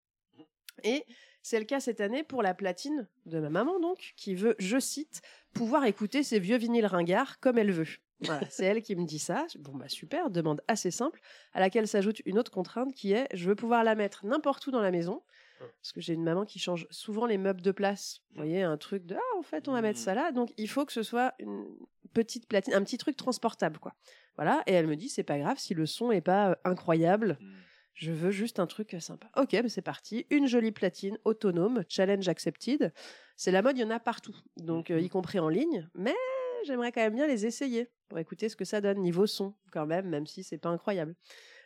Et 0.84 1.04
c'est 1.42 1.60
le 1.60 1.66
cas 1.66 1.80
cette 1.80 2.02
année 2.02 2.24
pour 2.24 2.44
la 2.44 2.54
platine 2.54 3.08
de 3.26 3.40
ma 3.40 3.50
maman, 3.50 3.80
donc, 3.80 4.14
qui 4.16 4.36
veut, 4.36 4.56
je 4.60 4.80
cite, 4.80 5.22
pouvoir 5.54 5.86
écouter 5.86 6.24
ses 6.24 6.40
vieux 6.40 6.58
vinyles 6.58 6.86
ringards 6.86 7.40
comme 7.40 7.58
elle 7.58 7.72
veut. 7.72 7.88
Voilà, 8.22 8.42
c'est 8.50 8.66
elle 8.66 8.82
qui 8.82 8.96
me 8.96 9.06
dit 9.06 9.20
ça. 9.20 9.48
Bon, 9.60 9.74
bah 9.76 9.88
super, 9.88 10.30
demande 10.30 10.62
assez 10.68 10.92
simple, 10.92 11.22
à 11.54 11.60
laquelle 11.60 11.88
s'ajoute 11.88 12.22
une 12.26 12.38
autre 12.38 12.52
contrainte 12.52 12.94
qui 12.94 13.14
est 13.14 13.28
je 13.34 13.48
veux 13.48 13.56
pouvoir 13.56 13.84
la 13.84 13.96
mettre 13.96 14.26
n'importe 14.26 14.68
où 14.68 14.72
dans 14.72 14.82
la 14.82 14.92
maison. 14.92 15.22
Parce 15.82 15.92
que 15.92 16.00
j'ai 16.00 16.14
une 16.14 16.24
maman 16.24 16.46
qui 16.46 16.58
change 16.58 16.88
souvent 16.90 17.26
les 17.26 17.38
meubles 17.38 17.62
de 17.62 17.72
place. 17.72 18.22
Vous 18.32 18.38
voyez, 18.38 18.62
un 18.62 18.78
truc 18.78 19.06
de 19.06 19.16
ah, 19.16 19.38
en 19.38 19.42
fait, 19.42 19.68
on 19.68 19.74
va 19.74 19.82
mettre 19.82 20.00
ça 20.00 20.14
là. 20.14 20.32
Donc, 20.32 20.54
il 20.56 20.70
faut 20.70 20.86
que 20.86 20.94
ce 20.94 21.04
soit 21.04 21.34
une 21.40 21.68
petite 22.14 22.48
platine, 22.48 22.74
un 22.74 22.84
petit 22.84 22.98
truc 22.98 23.18
transportable, 23.18 23.78
quoi. 23.80 23.94
Voilà, 24.36 24.64
et 24.68 24.74
elle 24.74 24.88
me 24.88 24.96
dit 24.96 25.10
c'est 25.10 25.24
pas 25.24 25.38
grave 25.38 25.58
si 25.58 25.74
le 25.74 25.86
son 25.86 26.12
est 26.12 26.22
pas 26.22 26.52
euh, 26.52 26.56
incroyable. 26.64 27.38
Je 27.94 28.12
veux 28.12 28.32
juste 28.32 28.60
un 28.60 28.68
truc 28.68 28.94
euh, 28.94 29.00
sympa. 29.00 29.28
Ok, 29.36 29.52
bah 29.52 29.68
c'est 29.70 29.82
parti. 29.82 30.26
Une 30.30 30.48
jolie 30.48 30.72
platine 30.72 31.18
autonome, 31.26 31.84
challenge 31.90 32.28
accepted. 32.30 32.94
C'est 33.36 33.52
la 33.52 33.62
mode, 33.62 33.78
il 33.78 33.82
y 33.82 33.84
en 33.84 33.90
a 33.90 34.00
partout, 34.00 34.36
donc 34.58 34.90
euh, 34.92 35.00
y 35.02 35.10
compris 35.10 35.40
en 35.40 35.50
ligne. 35.50 35.88
Mais 35.96 36.16
j'aimerais 36.66 36.92
quand 36.92 37.02
même 37.02 37.16
bien 37.16 37.28
les 37.28 37.46
essayer 37.46 37.90
pour 38.08 38.18
écouter 38.20 38.48
ce 38.50 38.56
que 38.56 38.66
ça 38.66 38.80
donne 38.82 39.00
niveau 39.00 39.28
son, 39.28 39.54
quand 39.72 39.86
même, 39.86 40.08
même 40.08 40.28
si 40.28 40.44
c'est 40.44 40.58
pas 40.58 40.70
incroyable. 40.70 41.14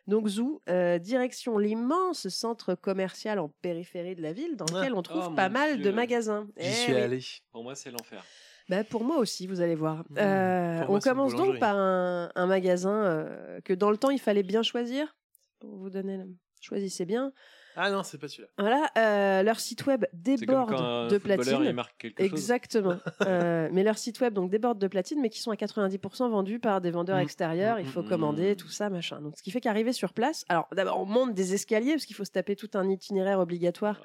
Donc 0.08 0.28
Zou, 0.28 0.60
euh, 0.70 0.98
direction 1.00 1.58
l'immense 1.58 2.28
centre 2.28 2.76
commercial 2.76 3.40
en 3.40 3.48
périphérie 3.62 4.16
de 4.16 4.22
la 4.22 4.34
ville, 4.34 4.58
dans 4.58 4.66
lequel 4.66 4.94
on 4.96 5.02
trouve 5.02 5.28
Oh, 5.30 5.36
pas 5.36 5.48
mal 5.50 5.76
Dieu. 5.78 5.86
de 5.86 5.92
magasins. 5.92 6.48
J'y 6.58 6.68
Eh 6.68 6.72
suis 6.72 6.94
oui. 6.94 7.00
allé. 7.00 7.20
Pour 7.52 7.64
moi, 7.64 7.74
c'est 7.76 7.90
l'enfer. 7.92 8.22
Bah, 8.70 8.84
pour 8.84 9.04
moi 9.04 9.18
aussi, 9.18 9.46
vous 9.48 9.62
allez 9.62 9.76
voir. 9.76 10.04
Euh, 10.18 10.80
Pour 10.80 10.90
moi, 10.90 10.98
on 10.98 11.00
commence 11.00 11.36
donc 11.36 11.60
par 11.60 11.78
un, 11.78 12.32
un 12.36 12.48
magasin 12.48 13.04
euh, 13.04 13.62
que 13.62 13.74
dans 13.74 13.92
le 13.92 13.98
temps 13.98 14.10
il 14.10 14.20
fallait 14.20 14.44
bien 14.44 14.64
choisir. 14.64 15.16
Pour 15.64 15.78
vous 15.78 15.90
donner, 15.90 16.18
le- 16.18 16.28
choisissez 16.60 17.06
bien. 17.06 17.32
Ah 17.78 17.90
non, 17.90 18.04
c'est 18.04 18.18
pas 18.20 18.28
celui-là. 18.28 18.50
Voilà, 18.60 18.88
euh, 18.98 19.44
leur 19.44 19.60
site 19.60 19.86
web 19.88 20.06
comme 20.12 20.20
déborde 20.22 20.70
quand 20.70 20.84
un 20.84 21.08
de 21.08 21.18
platine. 21.18 21.64
il 21.64 21.74
marque 21.74 21.98
quelque 21.98 22.20
chose. 22.22 22.32
Exactement. 22.32 22.98
Euh, 23.28 23.70
mais 23.72 23.82
leur 23.84 23.98
site 23.98 24.20
web 24.20 24.34
donc 24.34 24.52
déborde 24.52 24.78
de 24.78 24.88
platine, 24.88 25.22
mais 25.22 25.30
qui 25.30 25.40
sont 25.40 25.52
à 25.52 25.56
90% 25.56 26.30
vendus 26.30 26.60
par 26.60 26.82
des 26.82 26.92
vendeurs 26.92 27.18
Mm. 27.18 27.22
extérieurs. 27.22 27.80
Il 27.80 27.86
Mm, 27.86 27.90
faut 27.90 28.04
mm, 28.04 28.10
commander 28.10 28.52
mm. 28.52 28.56
tout 28.58 28.68
ça, 28.70 28.90
machin. 28.90 29.22
Donc, 29.22 29.36
ce 29.38 29.42
qui 29.42 29.50
fait 29.52 29.62
qu'arriver 29.62 29.94
sur 29.94 30.12
place, 30.14 30.44
alors 30.50 30.68
d'abord 30.76 31.00
on 31.00 31.06
monte 31.06 31.34
des 31.34 31.54
escaliers 31.54 31.94
parce 31.94 32.06
qu'il 32.06 32.16
faut 32.16 32.26
se 32.26 32.32
taper 32.32 32.56
tout 32.58 32.70
un 32.76 32.90
itinéraire 32.90 33.40
obligatoire. 33.40 34.02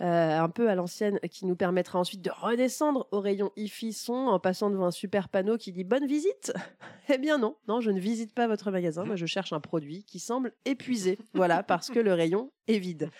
Euh, 0.00 0.38
un 0.38 0.48
peu 0.50 0.68
à 0.68 0.74
l'ancienne, 0.74 1.18
qui 1.30 1.46
nous 1.46 1.56
permettra 1.56 1.98
ensuite 1.98 2.20
de 2.20 2.30
redescendre 2.30 3.08
au 3.12 3.20
rayon 3.20 3.50
IFI 3.56 3.92
son 3.94 4.12
en 4.12 4.38
passant 4.38 4.68
devant 4.68 4.86
un 4.86 4.90
super 4.90 5.28
panneau 5.28 5.56
qui 5.56 5.72
dit 5.72 5.84
bonne 5.84 6.06
visite. 6.06 6.52
eh 7.08 7.16
bien 7.16 7.38
non, 7.38 7.56
non, 7.66 7.80
je 7.80 7.90
ne 7.90 7.98
visite 7.98 8.34
pas 8.34 8.46
votre 8.46 8.70
magasin. 8.70 9.04
Moi, 9.04 9.16
je 9.16 9.26
cherche 9.26 9.52
un 9.52 9.60
produit 9.60 10.04
qui 10.04 10.18
semble 10.18 10.52
épuisé. 10.66 11.18
voilà, 11.32 11.62
parce 11.62 11.88
que 11.88 11.98
le 11.98 12.12
rayon 12.12 12.52
est 12.68 12.78
vide. 12.78 13.10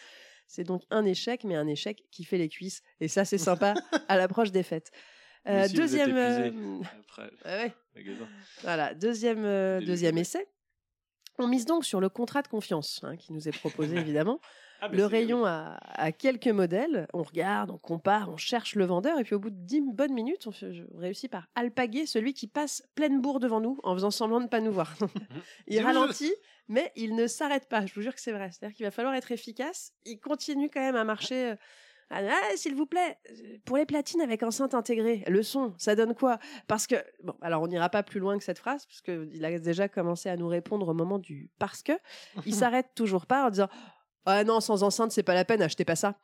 C'est 0.46 0.64
donc 0.64 0.82
un 0.90 1.04
échec, 1.04 1.44
mais 1.44 1.56
un 1.56 1.66
échec 1.66 2.04
qui 2.10 2.24
fait 2.24 2.38
les 2.38 2.48
cuisses. 2.48 2.82
Et 3.00 3.08
ça, 3.08 3.24
c'est 3.24 3.38
sympa 3.38 3.74
à 4.08 4.16
l'approche 4.16 4.52
des 4.52 4.62
fêtes. 4.62 4.90
Euh, 5.48 5.66
si 5.66 5.74
deuxième, 5.74 6.16
euh, 6.16 6.80
après 7.08 7.30
ouais, 7.44 7.74
voilà, 8.62 8.94
deuxième, 8.94 9.80
deuxième 9.84 10.18
essai. 10.18 10.46
On 11.38 11.46
mise 11.46 11.64
donc 11.64 11.84
sur 11.84 12.00
le 12.00 12.08
contrat 12.08 12.42
de 12.42 12.48
confiance 12.48 13.00
hein, 13.02 13.16
qui 13.16 13.32
nous 13.32 13.48
est 13.48 13.56
proposé 13.56 13.96
évidemment. 13.96 14.40
Ah, 14.80 14.88
bah, 14.88 14.96
le 14.96 15.06
rayon 15.06 15.44
a, 15.46 15.78
a 15.94 16.12
quelques 16.12 16.48
modèles. 16.48 17.06
On 17.14 17.22
regarde, 17.22 17.70
on 17.70 17.78
compare, 17.78 18.28
on 18.30 18.36
cherche 18.36 18.74
le 18.74 18.84
vendeur. 18.84 19.18
Et 19.18 19.24
puis 19.24 19.34
au 19.34 19.38
bout 19.38 19.50
de 19.50 19.56
10 19.56 19.82
bonnes 19.92 20.12
minutes, 20.12 20.46
on, 20.46 20.52
fait- 20.52 20.84
réussit 20.96 21.30
par 21.30 21.48
alpaguer 21.54 22.06
celui 22.06 22.34
qui 22.34 22.46
passe 22.46 22.82
pleine 22.94 23.20
bourre 23.20 23.40
devant 23.40 23.60
nous 23.60 23.78
en 23.84 23.94
faisant 23.94 24.10
semblant 24.10 24.38
de 24.38 24.44
ne 24.44 24.48
pas 24.48 24.60
nous 24.60 24.72
voir. 24.72 24.94
il 25.66 25.76
Dis-moi. 25.78 25.92
ralentit, 25.92 26.34
mais 26.68 26.92
il 26.96 27.14
ne 27.16 27.26
s'arrête 27.26 27.68
pas. 27.68 27.86
Je 27.86 27.94
vous 27.94 28.02
jure 28.02 28.14
que 28.14 28.20
c'est 28.20 28.32
vrai. 28.32 28.50
C'est-à-dire 28.52 28.76
qu'il 28.76 28.84
va 28.86 28.90
falloir 28.90 29.14
être 29.14 29.32
efficace. 29.32 29.92
Il 30.04 30.18
continue 30.20 30.68
quand 30.68 30.80
même 30.80 30.96
à 30.96 31.04
marcher. 31.04 31.50
euh, 31.52 31.56
ah, 32.10 32.22
s'il 32.54 32.76
vous 32.76 32.86
plaît, 32.86 33.18
euh, 33.32 33.56
pour 33.64 33.76
les 33.78 33.84
platines 33.86 34.20
avec 34.20 34.44
enceinte 34.44 34.74
intégrée, 34.74 35.24
le 35.26 35.42
son, 35.42 35.74
ça 35.76 35.96
donne 35.96 36.14
quoi? 36.14 36.38
Parce 36.68 36.86
que, 36.86 36.94
bon, 37.24 37.34
alors 37.40 37.62
on 37.62 37.66
n'ira 37.66 37.88
pas 37.88 38.04
plus 38.04 38.20
loin 38.20 38.38
que 38.38 38.44
cette 38.44 38.60
phrase, 38.60 38.86
parce 38.86 39.00
qu'il 39.00 39.44
a 39.44 39.58
déjà 39.58 39.88
commencé 39.88 40.28
à 40.28 40.36
nous 40.36 40.46
répondre 40.46 40.86
au 40.86 40.94
moment 40.94 41.18
du 41.18 41.50
parce 41.58 41.82
que. 41.82 41.92
Il 42.44 42.54
s'arrête 42.54 42.90
toujours 42.94 43.26
pas 43.26 43.46
en 43.46 43.50
disant 43.50 43.68
Ah 44.26 44.44
non, 44.44 44.60
sans 44.60 44.82
enceinte, 44.82 45.12
c'est 45.12 45.22
pas 45.22 45.34
la 45.34 45.44
peine, 45.44 45.62
achetez 45.62 45.84
pas 45.84 45.96
ça. 45.96 46.18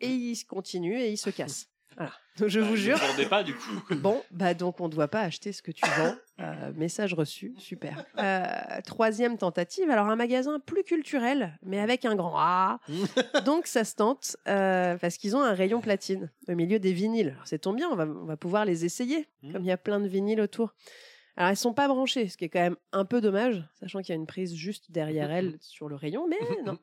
Et 0.00 0.08
il 0.10 0.36
continue 0.46 0.98
et 1.00 1.10
il 1.10 1.16
se 1.16 1.30
casse. 1.30 1.68
Voilà. 1.98 2.12
Donc 2.38 2.48
je 2.50 2.60
Bah, 2.60 2.66
vous 2.66 2.72
ne 2.72 2.76
jure. 2.76 2.98
pas 3.30 3.42
du 3.42 3.54
coup. 3.54 3.70
Bon, 3.94 4.22
bah 4.30 4.52
donc 4.52 4.82
on 4.82 4.84
ne 4.88 4.92
doit 4.92 5.08
pas 5.08 5.20
acheter 5.22 5.52
ce 5.52 5.62
que 5.62 5.70
tu 5.72 5.82
vends. 5.96 6.14
Euh, 6.38 6.70
message 6.74 7.14
reçu, 7.14 7.54
super. 7.56 8.04
Euh, 8.18 8.44
troisième 8.84 9.38
tentative, 9.38 9.88
alors 9.88 10.06
un 10.08 10.16
magasin 10.16 10.60
plus 10.60 10.84
culturel, 10.84 11.58
mais 11.62 11.80
avec 11.80 12.04
un 12.04 12.14
grand 12.14 12.34
A. 12.36 12.78
Donc 13.46 13.66
ça 13.66 13.84
se 13.84 13.94
tente, 13.94 14.36
euh, 14.46 14.98
parce 14.98 15.16
qu'ils 15.16 15.34
ont 15.34 15.40
un 15.42 15.54
rayon 15.54 15.80
platine 15.80 16.30
au 16.46 16.54
milieu 16.54 16.78
des 16.78 16.92
vinyles. 16.92 17.38
C'est 17.46 17.58
tombe 17.60 17.76
bien, 17.76 17.88
on 17.90 17.96
va, 17.96 18.04
on 18.04 18.26
va 18.26 18.36
pouvoir 18.36 18.66
les 18.66 18.84
essayer, 18.84 19.26
comme 19.50 19.62
il 19.62 19.68
y 19.68 19.72
a 19.72 19.78
plein 19.78 19.98
de 19.98 20.06
vinyles 20.08 20.42
autour. 20.42 20.74
Alors 21.38 21.48
elles 21.48 21.56
sont 21.56 21.72
pas 21.72 21.88
branchées, 21.88 22.28
ce 22.28 22.36
qui 22.36 22.44
est 22.44 22.50
quand 22.50 22.60
même 22.60 22.76
un 22.92 23.06
peu 23.06 23.22
dommage, 23.22 23.64
sachant 23.80 24.00
qu'il 24.00 24.10
y 24.10 24.12
a 24.12 24.16
une 24.20 24.26
prise 24.26 24.54
juste 24.54 24.90
derrière 24.90 25.30
elles 25.30 25.56
sur 25.60 25.88
le 25.88 25.96
rayon, 25.96 26.26
mais 26.28 26.36
non. 26.66 26.78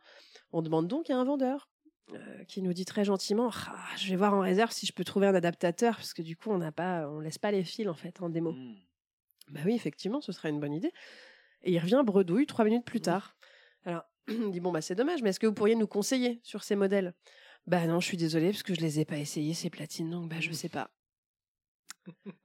On 0.53 0.61
demande 0.61 0.87
donc 0.87 1.09
à 1.09 1.17
un 1.17 1.23
vendeur 1.23 1.67
euh, 2.13 2.43
qui 2.45 2.61
nous 2.61 2.73
dit 2.73 2.85
très 2.85 3.03
gentiment 3.03 3.49
Ah, 3.67 3.95
je 3.97 4.09
vais 4.09 4.15
voir 4.15 4.35
en 4.35 4.39
réserve 4.39 4.71
si 4.71 4.85
je 4.85 4.93
peux 4.93 5.03
trouver 5.03 5.25
un 5.25 5.33
adaptateur 5.33 5.95
parce 5.95 6.13
que 6.13 6.21
du 6.21 6.37
coup 6.37 6.51
on 6.51 6.59
n'a 6.59 6.71
pas 6.71 7.09
on 7.09 7.19
laisse 7.19 7.39
pas 7.39 7.51
les 7.51 7.63
fils 7.63 7.87
en 7.87 7.95
fait 7.95 8.21
en 8.21 8.29
démo. 8.29 8.51
Hmm. 8.51 8.75
bah 9.49 9.61
oui 9.65 9.73
effectivement 9.73 10.21
ce 10.21 10.31
serait 10.31 10.49
une 10.49 10.59
bonne 10.59 10.73
idée 10.73 10.91
et 11.63 11.71
il 11.71 11.79
revient 11.79 12.03
bredouille 12.05 12.45
trois 12.45 12.65
minutes 12.65 12.85
plus 12.85 13.01
tard. 13.01 13.35
Alors 13.83 14.03
il 14.27 14.51
dit 14.51 14.59
bon 14.59 14.71
bah 14.71 14.81
c'est 14.81 14.95
dommage 14.95 15.23
mais 15.23 15.31
est-ce 15.31 15.39
que 15.39 15.47
vous 15.47 15.55
pourriez 15.55 15.75
nous 15.75 15.87
conseiller 15.87 16.39
sur 16.43 16.63
ces 16.63 16.75
modèles? 16.75 17.15
Bah 17.65 17.87
non 17.87 17.99
je 17.99 18.05
suis 18.05 18.17
désolée 18.17 18.51
parce 18.51 18.63
que 18.63 18.75
je 18.75 18.81
les 18.81 18.99
ai 18.99 19.05
pas 19.05 19.17
essayés 19.17 19.55
ces 19.55 19.71
platines 19.71 20.11
donc 20.11 20.29
bah 20.29 20.39
je 20.39 20.51
sais 20.51 20.69
pas 20.69 20.91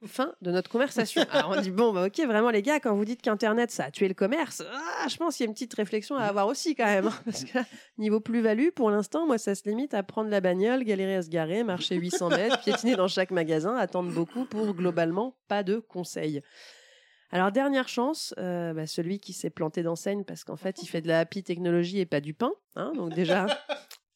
Fin 0.06 0.34
de 0.40 0.50
notre 0.50 0.70
conversation. 0.70 1.22
Alors 1.30 1.54
on 1.56 1.60
dit 1.60 1.70
bon 1.70 1.92
bah 1.92 2.06
ok 2.06 2.20
vraiment 2.26 2.50
les 2.50 2.62
gars 2.62 2.80
quand 2.80 2.94
vous 2.94 3.04
dites 3.04 3.22
qu'internet 3.22 3.70
ça 3.70 3.84
a 3.84 3.90
tué 3.90 4.08
le 4.08 4.14
commerce, 4.14 4.62
ah, 4.72 5.08
je 5.08 5.16
pense 5.16 5.36
qu'il 5.36 5.44
y 5.44 5.46
a 5.46 5.48
une 5.48 5.54
petite 5.54 5.74
réflexion 5.74 6.16
à 6.16 6.24
avoir 6.24 6.46
aussi 6.46 6.74
quand 6.74 6.84
même 6.84 7.08
hein, 7.08 7.14
parce 7.24 7.44
que 7.44 7.58
niveau 7.98 8.20
plus-value 8.20 8.68
pour 8.70 8.90
l'instant 8.90 9.26
moi 9.26 9.38
ça 9.38 9.54
se 9.54 9.68
limite 9.68 9.94
à 9.94 10.02
prendre 10.02 10.30
la 10.30 10.40
bagnole, 10.40 10.84
galérer 10.84 11.16
à 11.16 11.22
se 11.22 11.28
garer, 11.28 11.64
marcher 11.64 11.96
800 11.96 12.30
mètres, 12.30 12.60
piétiner 12.64 12.94
dans 12.94 13.08
chaque 13.08 13.30
magasin, 13.30 13.74
attendre 13.74 14.12
beaucoup 14.12 14.44
pour 14.44 14.74
globalement 14.74 15.36
pas 15.48 15.62
de 15.62 15.78
conseils. 15.78 16.42
Alors 17.30 17.52
dernière 17.52 17.88
chance, 17.88 18.34
euh, 18.38 18.72
bah, 18.72 18.86
celui 18.86 19.20
qui 19.20 19.32
s'est 19.32 19.50
planté 19.50 19.82
d'enseigne 19.82 20.24
parce 20.24 20.44
qu'en 20.44 20.56
fait 20.56 20.82
il 20.82 20.86
fait 20.86 21.02
de 21.02 21.08
la 21.08 21.20
happy 21.20 21.42
technologie 21.42 21.98
et 21.98 22.06
pas 22.06 22.20
du 22.20 22.32
pain, 22.32 22.52
hein, 22.76 22.92
donc 22.94 23.12
déjà 23.12 23.46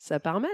ça 0.02 0.18
part 0.18 0.40
mal. 0.40 0.50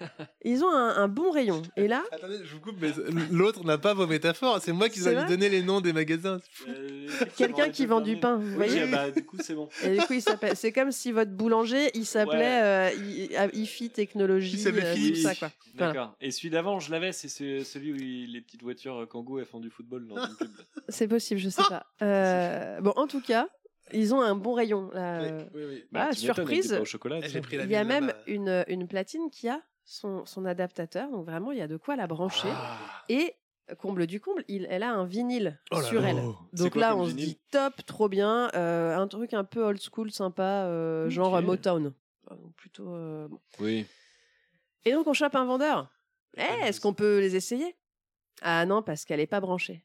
Ils 0.44 0.64
ont 0.64 0.68
un, 0.70 0.96
un 0.96 1.08
bon 1.08 1.30
rayon 1.30 1.62
et 1.76 1.86
là 1.86 2.02
Attendez, 2.10 2.38
je 2.44 2.52
vous 2.54 2.60
coupe, 2.60 2.76
mais 2.80 2.90
l'autre 3.30 3.64
n'a 3.64 3.78
pas 3.78 3.94
vos 3.94 4.06
métaphores. 4.06 4.60
C'est 4.60 4.72
moi 4.72 4.88
qui 4.88 4.98
ai 5.00 5.14
vrai 5.14 5.26
donné 5.26 5.48
les 5.48 5.62
noms 5.62 5.80
des 5.80 5.92
magasins. 5.92 6.40
quelqu'un 7.36 7.70
qui 7.70 7.86
vend 7.86 8.00
du 8.00 8.18
pain, 8.18 8.36
vous 8.36 8.48
Oui, 8.50 8.54
voyez 8.68 8.86
bah, 8.86 9.10
du 9.10 9.24
coup, 9.24 9.36
c'est 9.40 9.54
bon. 9.54 9.68
Et 9.84 9.90
du 9.96 9.98
coup, 10.04 10.14
il 10.14 10.22
s'appelle. 10.22 10.56
C'est 10.56 10.72
comme 10.72 10.90
si 10.90 11.12
votre 11.12 11.30
boulanger, 11.30 11.90
il 11.94 12.04
s'appelait 12.06 12.62
euh, 12.62 12.90
I- 12.96 13.30
I- 13.54 13.62
IFI 13.62 13.90
Technologie, 13.90 14.54
Il 14.54 14.60
s'appelait 14.60 14.84
euh, 14.84 14.94
Philippe. 14.94 15.16
ça 15.18 15.34
quoi. 15.34 15.50
Voilà. 15.76 15.92
D'accord. 15.92 16.16
Et 16.20 16.30
celui 16.32 16.50
d'avant, 16.50 16.80
je 16.80 16.90
l'avais, 16.90 17.12
c'est 17.12 17.28
ce- 17.28 17.62
celui 17.62 17.92
où 17.92 17.96
il- 17.96 18.32
les 18.32 18.40
petites 18.40 18.62
voitures 18.62 18.96
euh, 19.02 19.06
Kangoo 19.06 19.38
elles 19.38 19.46
font 19.46 19.60
du 19.60 19.70
football 19.70 20.06
dans 20.08 20.16
une 20.16 20.34
pub. 20.38 20.50
C'est 20.88 21.08
possible, 21.08 21.38
je 21.40 21.48
sais 21.50 21.62
pas. 21.68 21.86
Euh, 22.02 22.80
bon, 22.80 22.92
en 22.96 23.06
tout 23.06 23.20
cas, 23.20 23.48
ils 23.92 24.14
ont 24.14 24.20
un 24.20 24.34
bon 24.34 24.54
rayon. 24.54 24.90
là. 24.92 25.44
Bah, 25.92 26.08
Ah, 26.10 26.12
surprise. 26.12 26.72
au 26.74 26.84
chocolat. 26.84 27.20
Il 27.20 27.70
y 27.70 27.76
a 27.76 27.84
même 27.84 28.12
une, 28.26 28.64
une 28.68 28.86
platine 28.88 29.30
qui 29.30 29.48
a 29.48 29.60
son, 29.84 30.24
son 30.26 30.44
adaptateur, 30.44 31.10
donc 31.10 31.24
vraiment 31.26 31.52
il 31.52 31.58
y 31.58 31.62
a 31.62 31.68
de 31.68 31.76
quoi 31.76 31.94
la 31.96 32.06
brancher. 32.06 32.48
Ah. 32.50 32.78
Et 33.08 33.34
comble 33.78 34.06
du 34.06 34.20
comble, 34.20 34.44
il, 34.48 34.66
elle 34.70 34.82
a 34.82 34.92
un 34.92 35.04
vinyle 35.04 35.58
Oh 35.72 35.76
là 35.76 35.82
sur 35.82 36.00
là. 36.00 36.08
elle. 36.10 36.22
Donc 36.52 36.72
quoi 36.72 36.80
là, 36.80 36.96
on 36.96 37.06
se 37.06 37.14
dit 37.14 37.38
top, 37.50 37.74
trop 37.86 38.08
bien, 38.08 38.48
euh, 38.54 38.96
un 38.96 39.06
truc 39.08 39.34
un 39.34 39.44
peu 39.44 39.62
old 39.64 39.80
school, 39.80 40.10
sympa, 40.10 40.64
euh, 40.66 41.08
genre 41.10 41.32
Ok. 41.34 41.44
Motown. 41.44 41.92
Ah, 42.30 42.34
donc 42.34 42.54
Plutôt. 42.56 42.88
euh, 42.94 43.28
bon. 43.28 43.40
Oui. 43.60 43.86
Et 44.84 44.92
donc 44.92 45.06
on 45.06 45.12
chope 45.12 45.34
un 45.34 45.44
vendeur. 45.44 45.90
Eh, 46.36 46.42
est-ce 46.66 46.80
qu'on 46.80 46.92
peut 46.94 47.18
les 47.20 47.34
essayer? 47.34 47.74
Ah 48.42 48.66
non, 48.66 48.82
parce 48.82 49.04
qu'elle 49.04 49.20
est 49.20 49.26
pas 49.26 49.40
branchée. 49.40 49.84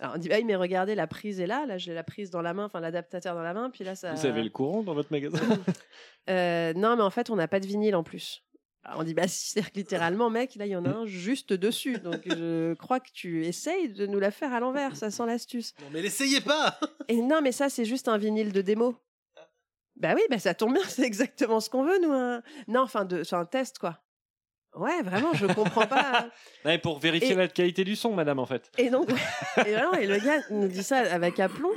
Alors 0.00 0.14
on 0.14 0.18
dit, 0.18 0.28
ah 0.32 0.36
oui, 0.38 0.44
mais 0.44 0.56
regardez, 0.56 0.94
la 0.94 1.06
prise 1.06 1.40
est 1.40 1.46
là. 1.46 1.66
Là, 1.66 1.76
j'ai 1.78 1.92
la 1.94 2.02
prise 2.04 2.30
dans 2.30 2.40
la 2.42 2.54
main, 2.54 2.64
enfin 2.64 2.80
l'adaptateur 2.80 3.34
dans 3.34 3.42
la 3.42 3.52
main. 3.54 3.70
Puis 3.70 3.84
là, 3.84 3.94
ça. 3.94 4.14
Vous 4.14 4.26
avez 4.26 4.42
le 4.42 4.50
courant 4.50 4.82
dans 4.82 4.94
votre 4.94 5.12
magasin? 5.12 5.38
Euh, 6.30 6.74
non, 6.74 6.94
mais 6.94 7.02
en 7.02 7.08
fait, 7.08 7.30
on 7.30 7.36
n'a 7.36 7.48
pas 7.48 7.58
de 7.58 7.66
vinyle 7.66 7.96
en 7.96 8.02
plus. 8.02 8.44
Alors, 8.84 9.00
on 9.00 9.02
dit, 9.02 9.14
bah, 9.14 9.26
si, 9.26 9.48
c'est-à-dire 9.48 9.72
que 9.72 9.78
littéralement, 9.78 10.28
mec, 10.28 10.56
là, 10.56 10.66
il 10.66 10.72
y 10.72 10.76
en 10.76 10.84
a 10.84 10.90
un 10.90 11.06
juste 11.06 11.54
dessus. 11.54 11.96
Donc, 12.00 12.20
je 12.26 12.74
crois 12.74 13.00
que 13.00 13.10
tu 13.14 13.46
essayes 13.46 13.88
de 13.88 14.04
nous 14.06 14.20
la 14.20 14.30
faire 14.30 14.52
à 14.52 14.60
l'envers. 14.60 14.94
Ça 14.94 15.10
sent 15.10 15.24
l'astuce. 15.24 15.72
Non, 15.80 15.86
mais 15.90 16.02
l'essayez 16.02 16.42
pas 16.42 16.78
Et 17.08 17.22
non, 17.22 17.40
mais 17.42 17.50
ça, 17.52 17.70
c'est 17.70 17.86
juste 17.86 18.08
un 18.08 18.18
vinyle 18.18 18.52
de 18.52 18.60
démo. 18.60 18.94
Bah 19.96 20.12
oui, 20.14 20.20
bah 20.30 20.38
ça 20.38 20.52
tombe 20.52 20.74
bien, 20.74 20.82
c'est 20.88 21.02
exactement 21.04 21.60
ce 21.60 21.70
qu'on 21.70 21.84
veut, 21.84 21.98
nous. 22.00 22.12
un- 22.12 22.42
Non, 22.68 22.82
enfin, 22.82 23.06
de... 23.06 23.24
c'est 23.24 23.34
un 23.36 23.46
test, 23.46 23.78
quoi. 23.78 23.98
Ouais, 24.74 25.02
vraiment, 25.02 25.32
je 25.34 25.46
comprends 25.46 25.86
pas. 25.86 26.28
Ouais, 26.64 26.78
Pour 26.78 26.98
vérifier 26.98 27.32
Et- 27.32 27.34
la 27.34 27.48
qualité 27.48 27.84
du 27.84 27.96
son, 27.96 28.12
madame, 28.14 28.38
en 28.38 28.46
fait. 28.46 28.70
Et 28.78 28.90
donc, 28.90 29.08
et, 29.66 29.72
vraiment, 29.72 29.94
et 29.94 30.06
le 30.06 30.18
gars 30.18 30.38
nous 30.50 30.68
dit 30.68 30.82
ça 30.82 30.98
avec 30.98 31.40
aplomb. 31.40 31.70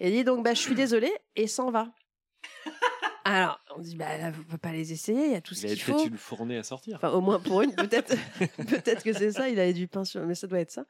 Et 0.00 0.08
il 0.08 0.12
dit 0.12 0.24
donc, 0.24 0.44
bah, 0.44 0.54
je 0.54 0.60
suis 0.60 0.74
désolé, 0.74 1.12
et 1.36 1.46
s'en 1.46 1.70
va. 1.70 1.88
Alors, 3.24 3.60
on 3.76 3.80
dit, 3.80 3.94
bah 3.96 4.16
là, 4.16 4.30
on 4.38 4.50
peut 4.50 4.56
pas 4.58 4.72
les 4.72 4.90
essayer, 4.92 5.26
il 5.26 5.32
y 5.32 5.34
a 5.34 5.40
tout 5.42 5.54
ce 5.54 5.62
Il 5.62 5.66
avait 5.66 5.74
qu'il 5.76 5.84
peut-être 5.84 5.98
faut. 6.00 6.06
une 6.08 6.16
fournée 6.16 6.56
à 6.56 6.62
sortir. 6.62 6.96
Enfin, 6.96 7.10
au 7.10 7.20
moins 7.20 7.38
pour 7.40 7.60
une, 7.62 7.74
peut-être 7.74 8.14
peut-être 8.56 9.02
que 9.04 9.12
c'est 9.12 9.32
ça, 9.32 9.48
il 9.50 9.58
avait 9.60 9.74
du 9.74 9.86
pain 9.86 10.04
sur... 10.04 10.22
Mais 10.24 10.34
ça 10.34 10.46
doit 10.46 10.60
être 10.60 10.70
ça. 10.70 10.84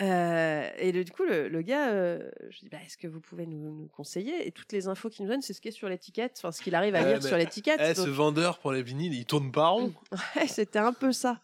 Euh, 0.00 0.68
et 0.78 0.92
le- 0.92 1.02
du 1.04 1.10
coup, 1.10 1.24
le, 1.24 1.48
le 1.48 1.62
gars, 1.62 1.88
euh, 1.90 2.30
je 2.50 2.60
dis, 2.60 2.68
bah, 2.68 2.78
est-ce 2.86 2.96
que 2.96 3.08
vous 3.08 3.20
pouvez 3.20 3.46
nous, 3.46 3.58
nous 3.74 3.88
conseiller? 3.88 4.46
Et 4.46 4.52
toutes 4.52 4.72
les 4.72 4.86
infos 4.86 5.08
qu'il 5.08 5.24
nous 5.24 5.30
donne, 5.32 5.42
c'est 5.42 5.52
ce 5.52 5.60
qui 5.60 5.68
est 5.68 5.72
sur 5.72 5.88
l'étiquette, 5.88 6.34
enfin, 6.38 6.52
ce 6.52 6.62
qu'il 6.62 6.74
arrive 6.76 6.94
à 6.94 7.00
lire 7.02 7.22
sur 7.22 7.36
l'étiquette. 7.36 7.80
Eh, 7.82 7.94
ce 7.94 8.08
vendeur 8.08 8.58
pour 8.60 8.70
les 8.72 8.82
vinyles, 8.82 9.12
il 9.14 9.24
tourne 9.26 9.50
pas 9.50 9.68
rond. 9.68 9.92
Ouais, 10.36 10.46
c'était 10.46 10.78
un 10.78 10.92
peu 10.92 11.12
ça. 11.12 11.40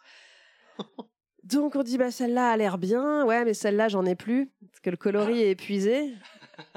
Donc 1.42 1.76
on 1.76 1.82
dit 1.82 1.98
bah 1.98 2.10
celle-là 2.10 2.50
a 2.52 2.56
l'air 2.56 2.78
bien, 2.78 3.24
ouais 3.26 3.44
mais 3.44 3.52
celle-là 3.54 3.88
j'en 3.88 4.04
ai 4.06 4.14
plus 4.14 4.50
parce 4.70 4.80
que 4.80 4.88
le 4.90 4.96
coloris 4.96 5.40
est 5.42 5.50
épuisé. 5.50 6.14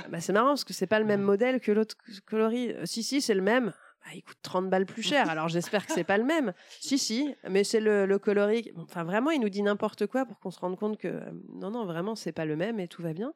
Bah 0.09 0.19
c'est 0.19 0.33
marrant 0.33 0.49
parce 0.49 0.65
que 0.65 0.73
c'est 0.73 0.87
pas 0.87 0.99
le 0.99 1.05
même 1.05 1.21
modèle 1.21 1.59
que 1.61 1.71
l'autre 1.71 1.95
coloris. 2.25 2.71
Euh, 2.73 2.85
si 2.85 3.01
si 3.01 3.21
c'est 3.21 3.33
le 3.33 3.41
même. 3.41 3.71
Bah, 4.07 4.13
il 4.15 4.23
coûte 4.23 4.37
30 4.41 4.69
balles 4.69 4.85
plus 4.85 5.01
cher. 5.03 5.29
Alors 5.29 5.49
j'espère 5.49 5.85
que 5.85 5.91
c'est 5.91 6.05
pas 6.05 6.17
le 6.17 6.23
même. 6.23 6.53
Si 6.79 6.97
si, 6.97 7.35
mais 7.49 7.65
c'est 7.65 7.81
le, 7.81 8.05
le 8.05 8.19
coloris. 8.19 8.71
Enfin 8.77 9.03
vraiment 9.03 9.31
il 9.31 9.41
nous 9.41 9.49
dit 9.49 9.61
n'importe 9.63 10.07
quoi 10.07 10.25
pour 10.25 10.39
qu'on 10.39 10.51
se 10.51 10.59
rende 10.59 10.77
compte 10.77 10.97
que 10.97 11.09
euh, 11.09 11.19
non 11.53 11.71
non 11.71 11.85
vraiment 11.85 12.15
c'est 12.15 12.31
pas 12.31 12.45
le 12.45 12.55
même 12.55 12.79
et 12.79 12.87
tout 12.87 13.01
va 13.01 13.11
bien. 13.13 13.33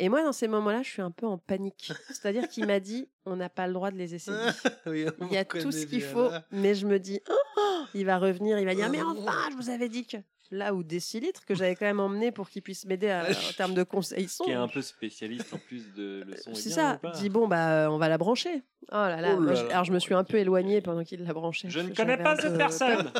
Et 0.00 0.08
moi, 0.08 0.22
dans 0.22 0.32
ces 0.32 0.46
moments-là, 0.46 0.82
je 0.84 0.88
suis 0.90 1.02
un 1.02 1.10
peu 1.10 1.26
en 1.26 1.38
panique. 1.38 1.90
C'est-à-dire 2.06 2.48
qu'il 2.48 2.66
m'a 2.66 2.78
dit, 2.78 3.08
on 3.26 3.34
n'a 3.34 3.48
pas 3.48 3.66
le 3.66 3.72
droit 3.72 3.90
de 3.90 3.96
les 3.96 4.14
essayer. 4.14 4.36
Oui, 4.86 5.04
Il 5.22 5.32
y 5.32 5.36
a 5.36 5.44
tout 5.44 5.72
ce 5.72 5.86
qu'il 5.86 6.02
faut, 6.02 6.30
là. 6.30 6.44
mais 6.52 6.76
je 6.76 6.86
me 6.86 7.00
dis, 7.00 7.20
oh, 7.28 7.84
il 7.94 8.06
va 8.06 8.18
revenir, 8.18 8.60
il 8.60 8.64
va 8.64 8.76
dire, 8.76 8.88
mais 8.90 9.02
enfin, 9.02 9.32
je 9.50 9.56
vous 9.56 9.70
avais 9.70 9.88
dit 9.88 10.06
que 10.06 10.16
là 10.50 10.74
où 10.74 10.82
décilitres 10.82 11.44
que 11.44 11.54
j'avais 11.54 11.74
quand 11.76 11.84
même 11.86 12.00
emmené 12.00 12.32
pour 12.32 12.48
qu'il 12.48 12.62
puisse 12.62 12.86
m'aider 12.86 13.12
en 13.12 13.52
termes 13.56 13.74
de 13.74 13.82
conseils 13.82 14.28
son. 14.28 14.44
Qui 14.44 14.50
est 14.52 14.54
un 14.54 14.68
peu 14.68 14.80
spécialiste 14.82 15.52
en 15.52 15.58
plus 15.58 15.92
de 15.94 16.24
le 16.26 16.36
son. 16.36 16.52
est 16.52 16.54
C'est 16.54 16.70
ça. 16.70 16.94
ou 16.94 16.98
pas 17.06 17.10
Dis 17.12 17.28
bon 17.28 17.46
bah 17.48 17.84
euh, 17.84 17.88
on 17.88 17.98
va 17.98 18.08
la 18.08 18.18
brancher. 18.18 18.62
Oh 18.90 18.94
là 18.94 19.20
là. 19.20 19.36
Oh 19.38 19.40
là 19.42 19.60
alors 19.70 19.84
je 19.84 19.92
me 19.92 19.98
suis 19.98 20.14
un 20.14 20.24
peu 20.24 20.38
éloignée 20.38 20.80
pendant 20.80 21.04
qu'il 21.04 21.22
la 21.24 21.32
branchait. 21.32 21.68
Je 21.70 21.80
ne 21.80 21.94
connais 21.94 22.16
pas 22.16 22.36
cette 22.36 22.56
personne. 22.56 23.10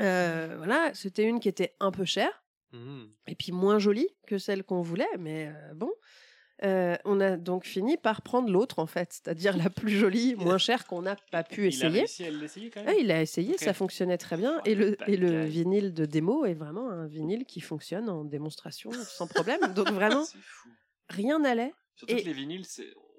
Euh, 0.00 0.54
voilà, 0.56 0.90
c'était 0.94 1.24
une 1.24 1.38
qui 1.38 1.48
était 1.48 1.74
un 1.80 1.90
peu 1.90 2.04
chère 2.04 2.42
Mhm. 2.72 3.10
et 3.26 3.34
puis 3.34 3.52
moins 3.52 3.78
jolie 3.78 4.08
que 4.26 4.38
celle 4.38 4.64
qu'on 4.64 4.80
voulait, 4.80 5.04
mais 5.18 5.48
euh, 5.48 5.74
bon. 5.74 5.92
Euh, 6.62 6.96
on 7.04 7.20
a 7.20 7.36
donc 7.36 7.64
fini 7.64 7.96
par 7.96 8.22
prendre 8.22 8.48
l'autre 8.50 8.78
en 8.78 8.86
fait, 8.86 9.12
c'est-à-dire 9.12 9.56
la 9.56 9.68
plus 9.68 9.90
jolie, 9.90 10.34
moins 10.38 10.58
chère 10.58 10.86
qu'on 10.86 11.02
n'a 11.02 11.16
pas 11.30 11.42
pu 11.42 11.62
Il 11.62 11.64
a 11.64 11.68
essayer. 11.68 11.98
réussi 12.00 12.24
à 12.24 12.30
l'essayer 12.30 12.70
quand 12.70 12.84
même. 12.84 12.94
Ah, 12.96 13.00
il 13.00 13.10
a 13.10 13.20
essayé, 13.20 13.58
ça 13.58 13.72
fonctionnait 13.74 14.18
très 14.18 14.36
bien. 14.36 14.60
Et 14.64 14.74
le, 14.74 14.96
et 15.10 15.16
le 15.16 15.44
vinyle 15.44 15.92
de 15.92 16.04
démo 16.04 16.44
est 16.44 16.54
vraiment 16.54 16.88
un 16.90 17.06
vinyle 17.06 17.44
qui 17.46 17.60
fonctionne 17.60 18.08
en 18.08 18.24
démonstration 18.24 18.90
sans 18.92 19.26
problème. 19.26 19.60
Donc 19.74 19.90
vraiment, 19.92 20.24
rien 21.08 21.38
n'allait. 21.40 21.72
Surtout 21.96 22.14
Et- 22.14 22.22
que 22.22 22.26
les 22.26 22.32
vinyles, 22.32 22.64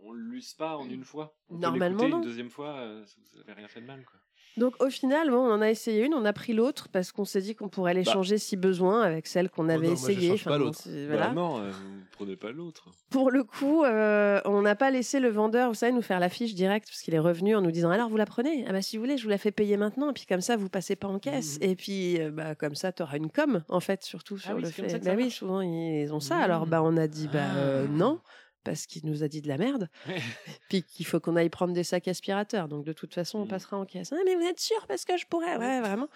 on 0.05 0.13
l'use 0.13 0.53
pas 0.53 0.77
en 0.77 0.89
une 0.89 1.03
fois. 1.03 1.35
On 1.49 1.55
peut 1.55 1.61
Normalement, 1.61 2.07
non. 2.09 2.17
Une 2.17 2.23
deuxième 2.23 2.49
fois, 2.49 2.77
euh, 2.79 3.03
vous 3.33 3.39
avez 3.41 3.53
rien 3.53 3.67
fait 3.67 3.81
de 3.81 3.85
mal. 3.85 4.03
Quoi. 4.05 4.19
Donc 4.57 4.81
au 4.81 4.89
final, 4.89 5.29
bon, 5.29 5.37
on 5.37 5.51
en 5.51 5.61
a 5.61 5.69
essayé 5.69 6.05
une, 6.05 6.13
on 6.13 6.25
a 6.25 6.33
pris 6.33 6.53
l'autre 6.53 6.87
parce 6.91 7.11
qu'on 7.11 7.25
s'est 7.25 7.41
dit 7.41 7.55
qu'on 7.55 7.69
pourrait 7.69 7.93
l'échanger 7.95 8.37
si 8.37 8.55
besoin 8.55 9.01
avec 9.01 9.25
celle 9.27 9.49
qu'on 9.49 9.67
avait 9.69 9.87
Bah. 9.87 9.93
Oh 9.93 9.95
non, 9.95 10.01
moi, 10.01 10.11
essayée. 10.11 10.37
pas 10.43 10.57
l'autre. 10.57 10.81
Bah 11.09 11.31
non, 11.33 11.57
euh, 11.59 11.71
vous 11.71 12.01
prenez 12.11 12.35
pas 12.35 12.51
l'autre. 12.51 12.85
Pour 13.09 13.31
le 13.31 13.43
coup, 13.43 13.83
euh, 13.83 14.39
on 14.45 14.61
n'a 14.61 14.75
pas 14.75 14.91
laissé 14.91 15.19
le 15.19 15.29
vendeur, 15.29 15.69
vous 15.69 15.75
savez, 15.75 15.91
nous 15.91 16.01
faire 16.03 16.19
la 16.19 16.29
fiche 16.29 16.53
directe 16.53 16.87
parce 16.87 17.01
qu'il 17.01 17.13
est 17.15 17.19
revenu 17.19 17.55
en 17.55 17.61
nous 17.61 17.71
disant 17.71 17.89
alors 17.89 18.09
vous 18.09 18.17
la 18.17 18.25
prenez? 18.25 18.63
Ah 18.67 18.73
bah 18.73 18.81
si 18.81 18.97
vous 18.97 19.03
voulez, 19.03 19.17
je 19.17 19.23
vous 19.23 19.29
la 19.29 19.37
fais 19.39 19.51
payer 19.51 19.77
maintenant 19.77 20.11
et 20.11 20.13
puis 20.13 20.25
comme 20.27 20.41
ça 20.41 20.55
vous 20.55 20.69
passez 20.69 20.95
pas 20.95 21.07
en 21.07 21.17
caisse 21.19 21.57
et 21.61 21.75
puis 21.75 22.21
euh, 22.21 22.29
bah 22.31 22.53
comme 22.55 22.75
ça 22.75 22.91
tu 22.91 23.01
auras 23.03 23.17
une 23.17 23.29
com 23.31 23.63
en 23.69 23.79
fait 23.79 24.03
surtout 24.03 24.37
sur 24.37 24.55
oui, 24.55 24.61
le 24.61 24.69
fait. 24.69 24.87
ça 24.89 24.99
que 24.99 25.05
bah 25.05 25.13
oui, 25.17 25.31
souvent 25.31 25.61
ils 25.61 26.13
ont 26.13 26.19
ça. 26.19 26.37
Alors 26.37 26.67
bah 26.67 26.81
on 26.83 26.95
a 26.97 27.07
dit 27.07 27.27
bah 27.31 27.39
euh, 27.55 27.87
non 27.87 28.19
parce 28.63 28.85
qu'il 28.85 29.05
nous 29.05 29.23
a 29.23 29.27
dit 29.27 29.41
de 29.41 29.47
la 29.47 29.57
merde. 29.57 29.89
puis 30.69 30.83
qu'il 30.83 31.05
faut 31.05 31.19
qu'on 31.19 31.35
aille 31.35 31.49
prendre 31.49 31.73
des 31.73 31.83
sacs 31.83 32.07
aspirateurs. 32.07 32.67
Donc 32.67 32.85
de 32.85 32.93
toute 32.93 33.13
façon, 33.13 33.39
on 33.39 33.47
passera 33.47 33.77
en 33.77 33.85
caisse. 33.85 34.13
Ah, 34.13 34.21
mais 34.25 34.35
vous 34.35 34.45
êtes 34.45 34.59
sûr 34.59 34.85
parce 34.87 35.05
que 35.05 35.17
je 35.17 35.25
pourrais? 35.25 35.57
Ouais, 35.57 35.81
vraiment. 35.81 36.07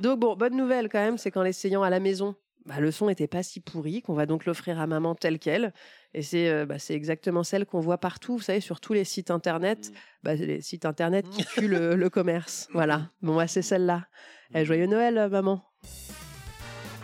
Donc 0.00 0.20
bon, 0.20 0.36
bonne 0.36 0.56
nouvelle 0.56 0.88
quand 0.88 1.00
même, 1.00 1.18
c'est 1.18 1.30
qu'en 1.30 1.42
l'essayant 1.42 1.82
à 1.82 1.90
la 1.90 2.00
maison, 2.00 2.34
bah, 2.66 2.78
le 2.78 2.90
son 2.92 3.06
n'était 3.06 3.26
pas 3.26 3.42
si 3.42 3.60
pourri 3.60 4.02
qu'on 4.02 4.14
va 4.14 4.26
donc 4.26 4.44
l'offrir 4.44 4.78
à 4.80 4.86
maman 4.86 5.14
tel 5.14 5.38
quel. 5.38 5.72
Et 6.14 6.22
c'est 6.22 6.48
euh, 6.48 6.66
bah, 6.66 6.78
c'est 6.78 6.94
exactement 6.94 7.42
celle 7.42 7.66
qu'on 7.66 7.80
voit 7.80 7.98
partout, 7.98 8.36
vous 8.36 8.42
savez, 8.42 8.60
sur 8.60 8.80
tous 8.80 8.92
les 8.92 9.04
sites 9.04 9.30
internet. 9.30 9.92
Bah, 10.22 10.34
les 10.34 10.60
sites 10.60 10.84
internet 10.84 11.28
qui 11.30 11.44
tuent 11.44 11.68
le, 11.68 11.96
le 11.96 12.10
commerce. 12.10 12.68
Voilà. 12.72 13.10
Bon, 13.20 13.36
bah, 13.36 13.46
c'est 13.48 13.62
celle-là. 13.62 14.06
Eh, 14.54 14.64
joyeux 14.64 14.86
Noël, 14.86 15.28
maman. 15.30 15.64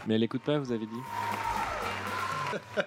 Mais 0.07 0.15
elle 0.15 0.23
écoute 0.23 0.43
pas, 0.43 0.59
vous 0.59 0.73
avez 0.73 0.87
dit? 0.87 1.03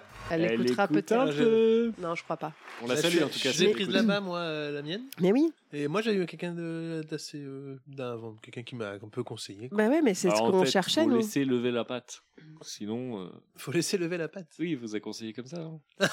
Elle 0.34 0.44
Elle 0.44 0.50
l'écoutera 0.60 0.84
écoute 0.84 0.94
peut-être. 0.96 1.12
un 1.20 1.26
peu. 1.32 1.92
Non, 1.98 2.14
je 2.14 2.22
crois 2.24 2.36
pas. 2.36 2.52
On 2.82 2.86
la 2.86 2.94
Bah, 2.94 3.00
salue 3.02 3.22
en 3.22 3.28
tout 3.28 3.38
cas. 3.38 3.50
Je 3.50 3.56
si 3.56 3.60
l'ai 3.62 3.66
elle 3.68 3.72
prise 3.74 3.90
là-bas, 3.90 4.20
moi, 4.20 4.38
euh, 4.38 4.70
la 4.72 4.82
mienne. 4.82 5.02
Mais 5.20 5.30
oui. 5.32 5.52
Et 5.72 5.88
moi, 5.88 6.00
j'ai 6.00 6.14
eu 6.14 6.24
quelqu'un 6.26 6.52
de- 6.54 7.02
d'assez. 7.10 7.38
euh, 7.38 7.76
quelqu'un 8.42 8.62
qui 8.62 8.74
m'a 8.74 8.90
un 8.92 9.08
peu 9.10 9.22
conseillé. 9.22 9.68
Bah 9.72 9.88
ouais, 9.88 10.00
mais 10.02 10.14
c'est 10.14 10.28
ce 10.30 10.34
Alors, 10.34 10.46
en 10.46 10.50
qu'on 10.52 10.64
fait, 10.64 10.70
cherchait, 10.70 11.02
faut 11.04 11.10
nous. 11.10 11.16
laisser 11.16 11.44
lever 11.44 11.70
la 11.70 11.84
patte. 11.84 12.22
Sinon. 12.62 13.20
euh, 13.24 13.28
Faut 13.56 13.72
laisser 13.72 13.98
lever 13.98 14.16
la 14.16 14.28
patte. 14.28 14.48
Oui, 14.58 14.70
il 14.70 14.76
vous 14.78 14.94
a 14.96 15.00
conseillé 15.00 15.32
comme 15.32 15.46
ça. 15.46 15.60
hein. 15.60 15.80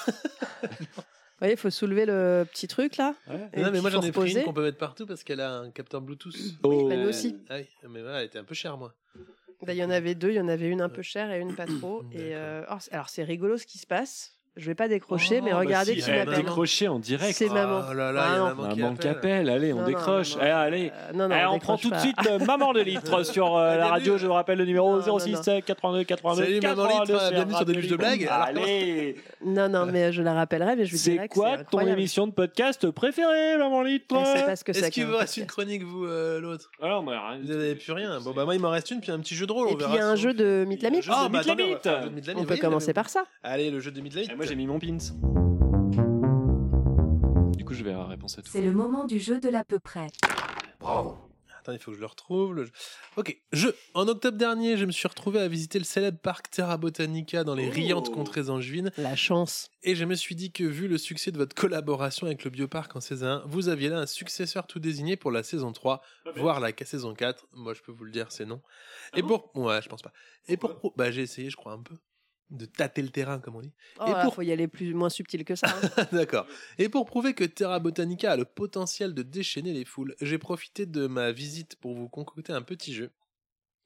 Vous 0.62 1.44
voyez, 1.46 1.54
il 1.54 1.58
faut 1.58 1.70
soulever 1.70 2.04
le 2.04 2.44
petit 2.52 2.68
truc 2.68 2.98
là. 2.98 3.14
Et 3.54 3.62
non, 3.62 3.70
mais 3.72 3.80
moi, 3.80 3.88
j'en 3.88 4.02
faut 4.02 4.08
ai 4.08 4.12
pris 4.12 4.32
une 4.36 4.42
qu'on 4.44 4.52
peut 4.52 4.62
mettre 4.62 4.76
partout 4.76 5.06
parce 5.06 5.24
qu'elle 5.24 5.40
a 5.40 5.56
un 5.60 5.70
capteur 5.70 6.02
Bluetooth. 6.02 6.34
Oh. 6.62 6.86
bah, 6.86 6.96
nous 6.96 7.08
aussi. 7.08 7.34
Ah 7.48 7.56
oui, 7.56 7.66
mais 7.88 8.02
voilà, 8.02 8.20
elle 8.20 8.26
était 8.26 8.38
un 8.38 8.44
peu 8.44 8.54
chère, 8.54 8.76
moi. 8.76 8.94
Bah, 9.66 9.74
Il 9.74 9.78
y 9.78 9.84
en 9.84 9.90
avait 9.90 10.14
deux, 10.14 10.30
il 10.30 10.36
y 10.36 10.40
en 10.40 10.48
avait 10.48 10.68
une 10.68 10.80
un 10.80 10.88
peu 10.88 11.02
chère 11.02 11.30
et 11.30 11.40
une 11.40 11.54
pas 11.54 11.66
trop. 11.66 12.04
et 12.12 12.34
euh, 12.34 12.64
alors, 12.66 12.82
c'est- 12.82 12.92
alors 12.92 13.08
c'est 13.08 13.22
rigolo 13.24 13.58
ce 13.58 13.66
qui 13.66 13.78
se 13.78 13.86
passe. 13.86 14.39
Je 14.60 14.66
vais 14.66 14.74
pas 14.74 14.88
décrocher, 14.88 15.38
Oh, 15.40 15.44
mais 15.44 15.52
bah 15.52 15.58
regardez 15.58 15.94
si, 15.94 16.02
qui 16.02 16.10
elle 16.10 16.26
m'appelle. 16.26 16.44
Décroché 16.44 16.86
en 16.88 16.98
direct. 16.98 17.32
C'est 17.34 17.48
maman. 17.48 17.82
Oh 17.90 17.94
là 17.94 18.12
là, 18.12 18.26
il 18.28 18.34
y 18.34 18.36
a 18.38 18.44
Ah, 18.44 18.54
maman 18.54 18.68
qui 18.74 18.80
Maman 18.80 18.94
qui 18.94 19.08
appelle. 19.08 19.30
appelle, 19.40 19.48
allez, 19.50 19.72
on 19.72 19.76
Non, 19.76 19.82
non, 19.82 19.88
décroche. 19.88 20.36
non, 20.36 20.42
Eh, 20.44 20.50
allez, 20.50 20.92
Euh, 20.94 21.12
non, 21.14 21.28
non, 21.28 21.34
Eh, 21.36 21.44
on 21.46 21.52
on 21.54 21.58
prend 21.58 21.74
décroche 21.76 21.80
tout 21.82 21.88
de 21.88 21.94
pas. 21.94 22.00
suite 22.00 22.16
euh, 22.30 22.38
Maman 22.44 22.72
de 22.74 22.80
litre 22.80 23.22
sur 23.24 23.56
euh, 23.56 23.76
la 23.76 23.88
radio. 23.88 24.18
Je 24.18 24.26
vous 24.26 24.32
rappelle 24.34 24.58
le 24.58 24.66
numéro 24.66 24.90
Non, 24.98 25.06
non, 25.06 25.18
06 25.18 25.32
non. 25.48 25.60
82 25.64 26.04
82 26.04 26.42
Salut, 26.44 26.60
Maman 26.60 26.82
82, 26.86 27.12
Litre, 27.12 27.22
c'est 27.24 27.30
bienvenue 27.34 27.54
sur 27.54 27.64
Des 27.64 27.72
Radio 27.72 27.74
de 27.74 27.80
Libre. 27.80 27.96
Blagues. 27.98 28.28
Allez, 28.30 29.16
Non, 29.44 29.68
non, 29.68 29.86
mais 29.86 30.12
je 30.12 30.22
la 30.22 30.34
rappellerai, 30.34 30.76
mais 30.76 30.84
je 30.84 30.90
lui 30.92 30.98
c'est 30.98 31.12
dirai 31.12 31.28
que 31.28 31.34
quoi 31.34 31.48
c'est 31.52 31.56
ton 31.56 31.60
incroyable. 31.78 31.98
émission 31.98 32.26
de 32.26 32.32
podcast 32.32 32.90
préférée, 32.90 33.56
Maman 33.56 33.82
Litre 33.82 34.14
Elle 34.18 34.38
sait 34.38 34.44
pas 34.44 34.56
ce 34.56 34.64
que 34.64 34.72
Est-ce 34.72 34.80
c'est. 34.80 34.90
qu'il 34.90 35.04
qu'un 35.04 35.10
vous 35.10 35.16
reste 35.16 35.36
une 35.38 35.46
podcast. 35.46 35.66
chronique, 35.66 35.82
vous, 35.84 36.04
euh, 36.04 36.40
l'autre? 36.40 36.70
Alors, 36.82 37.02
moi, 37.02 37.14
rien 37.30 37.38
du 37.38 37.46
Vous 37.46 37.52
n'avez 37.58 37.74
plus 37.76 37.92
rien. 37.92 38.20
Bon, 38.20 38.32
bah, 38.32 38.44
moi, 38.44 38.54
il 38.54 38.60
m'en 38.60 38.70
reste 38.70 38.90
une, 38.90 39.00
puis 39.00 39.10
un 39.10 39.18
petit 39.20 39.34
jeu 39.34 39.46
de 39.46 39.52
rôle. 39.52 39.68
Et 39.68 39.72
on 39.72 39.76
puis 39.76 39.84
verra 39.84 39.94
il 39.94 39.98
y 39.98 40.02
a 40.02 40.06
un 40.08 40.16
jeu 40.16 40.34
de 40.34 40.66
Ah, 41.10 41.26
de 41.28 41.32
bah, 41.32 41.38
attendez, 41.40 41.62
on 41.62 41.66
va 41.68 41.74
Mythe 41.74 41.82
faire 41.82 41.96
le 41.96 42.02
jeu 42.02 42.10
de 42.10 42.14
Mythe 42.14 42.30
On 42.36 42.44
peut 42.44 42.56
commencer 42.56 42.92
par 42.92 43.08
ça. 43.08 43.24
Allez, 43.42 43.70
le 43.70 43.80
jeu 43.80 43.90
de. 43.90 44.00
Eh, 44.00 44.34
Moi, 44.36 44.46
j'ai 44.50 44.56
mis 44.56 44.66
mon 44.66 44.80
pins. 44.80 44.96
Du 47.56 47.64
coup, 47.64 47.72
je 47.72 47.84
vais 47.84 47.92
avoir 47.92 48.08
réponse 48.08 48.36
à 48.36 48.42
tout. 48.42 48.50
C'est 48.50 48.62
le 48.62 48.72
moment 48.72 49.04
du 49.04 49.20
jeu 49.20 49.38
de 49.38 49.48
l'à 49.48 49.62
peu 49.62 49.78
près. 49.78 50.08
Bravo. 50.80 51.16
Attends, 51.60 51.70
il 51.72 51.78
faut 51.78 51.92
que 51.92 51.96
je 51.98 52.00
le 52.00 52.06
retrouve. 52.06 52.54
le 52.54 52.64
jeu. 52.64 52.72
Ok, 53.16 53.38
jeu. 53.52 53.76
En 53.94 54.08
octobre 54.08 54.36
dernier, 54.36 54.76
je 54.76 54.84
me 54.86 54.90
suis 54.90 55.06
retrouvé 55.06 55.38
à 55.38 55.46
visiter 55.46 55.78
le 55.78 55.84
célèbre 55.84 56.18
parc 56.18 56.50
Terra 56.50 56.78
Botanica 56.78 57.44
dans 57.44 57.54
les 57.54 57.68
Oh. 57.68 57.72
riantes 57.72 58.10
contrées 58.10 58.50
angevines. 58.50 58.90
La 58.98 59.14
chance. 59.14 59.70
Et 59.84 59.94
je 59.94 60.04
me 60.04 60.16
suis 60.16 60.34
dit 60.34 60.50
que 60.50 60.64
vu 60.64 60.88
le 60.88 60.98
succès 60.98 61.30
de 61.30 61.36
votre 61.38 61.54
collaboration 61.54 62.26
avec 62.26 62.42
le 62.42 62.50
Bioparc 62.50 62.96
en 62.96 63.00
saison 63.00 63.26
1, 63.26 63.42
vous 63.46 63.68
aviez 63.68 63.88
là 63.88 63.98
un 64.00 64.06
successeur 64.06 64.66
tout 64.66 64.80
désigné 64.80 65.16
pour 65.16 65.30
la 65.30 65.44
saison 65.44 65.70
3, 65.70 66.02
voire 66.34 66.58
la 66.58 66.72
saison 66.84 67.14
4. 67.14 67.46
Moi, 67.52 67.72
je 67.74 67.82
peux 67.82 67.92
vous 67.92 68.04
le 68.04 68.10
dire, 68.10 68.26
c'est 68.32 68.46
non. 68.46 68.60
Et 69.14 69.22
pour... 69.22 69.54
Ouais, 69.56 69.80
je 69.80 69.88
pense 69.88 70.02
pas. 70.02 70.12
Et 70.48 70.56
pour... 70.56 70.92
Bah, 70.96 71.12
j'ai 71.12 71.22
essayé, 71.22 71.50
je 71.50 71.56
crois, 71.56 71.72
un 71.74 71.82
peu. 71.82 71.94
De 72.50 72.64
tâter 72.64 73.00
le 73.02 73.10
terrain, 73.10 73.38
comme 73.38 73.54
on 73.56 73.60
dit. 73.60 73.72
Oh, 74.00 74.04
Et 74.06 74.10
là, 74.10 74.24
pour 74.24 74.34
faut 74.34 74.42
y 74.42 74.50
aller 74.50 74.66
plus 74.66 74.92
moins 74.92 75.08
subtil 75.08 75.44
que 75.44 75.54
ça. 75.54 75.68
hein. 75.96 76.06
D'accord. 76.12 76.46
Et 76.78 76.88
pour 76.88 77.06
prouver 77.06 77.32
que 77.32 77.44
Terra 77.44 77.78
Botanica 77.78 78.32
a 78.32 78.36
le 78.36 78.44
potentiel 78.44 79.14
de 79.14 79.22
déchaîner 79.22 79.72
les 79.72 79.84
foules, 79.84 80.16
j'ai 80.20 80.36
profité 80.38 80.84
de 80.84 81.06
ma 81.06 81.30
visite 81.30 81.76
pour 81.76 81.94
vous 81.94 82.08
concocter 82.08 82.52
un 82.52 82.62
petit 82.62 82.92
jeu. 82.92 83.10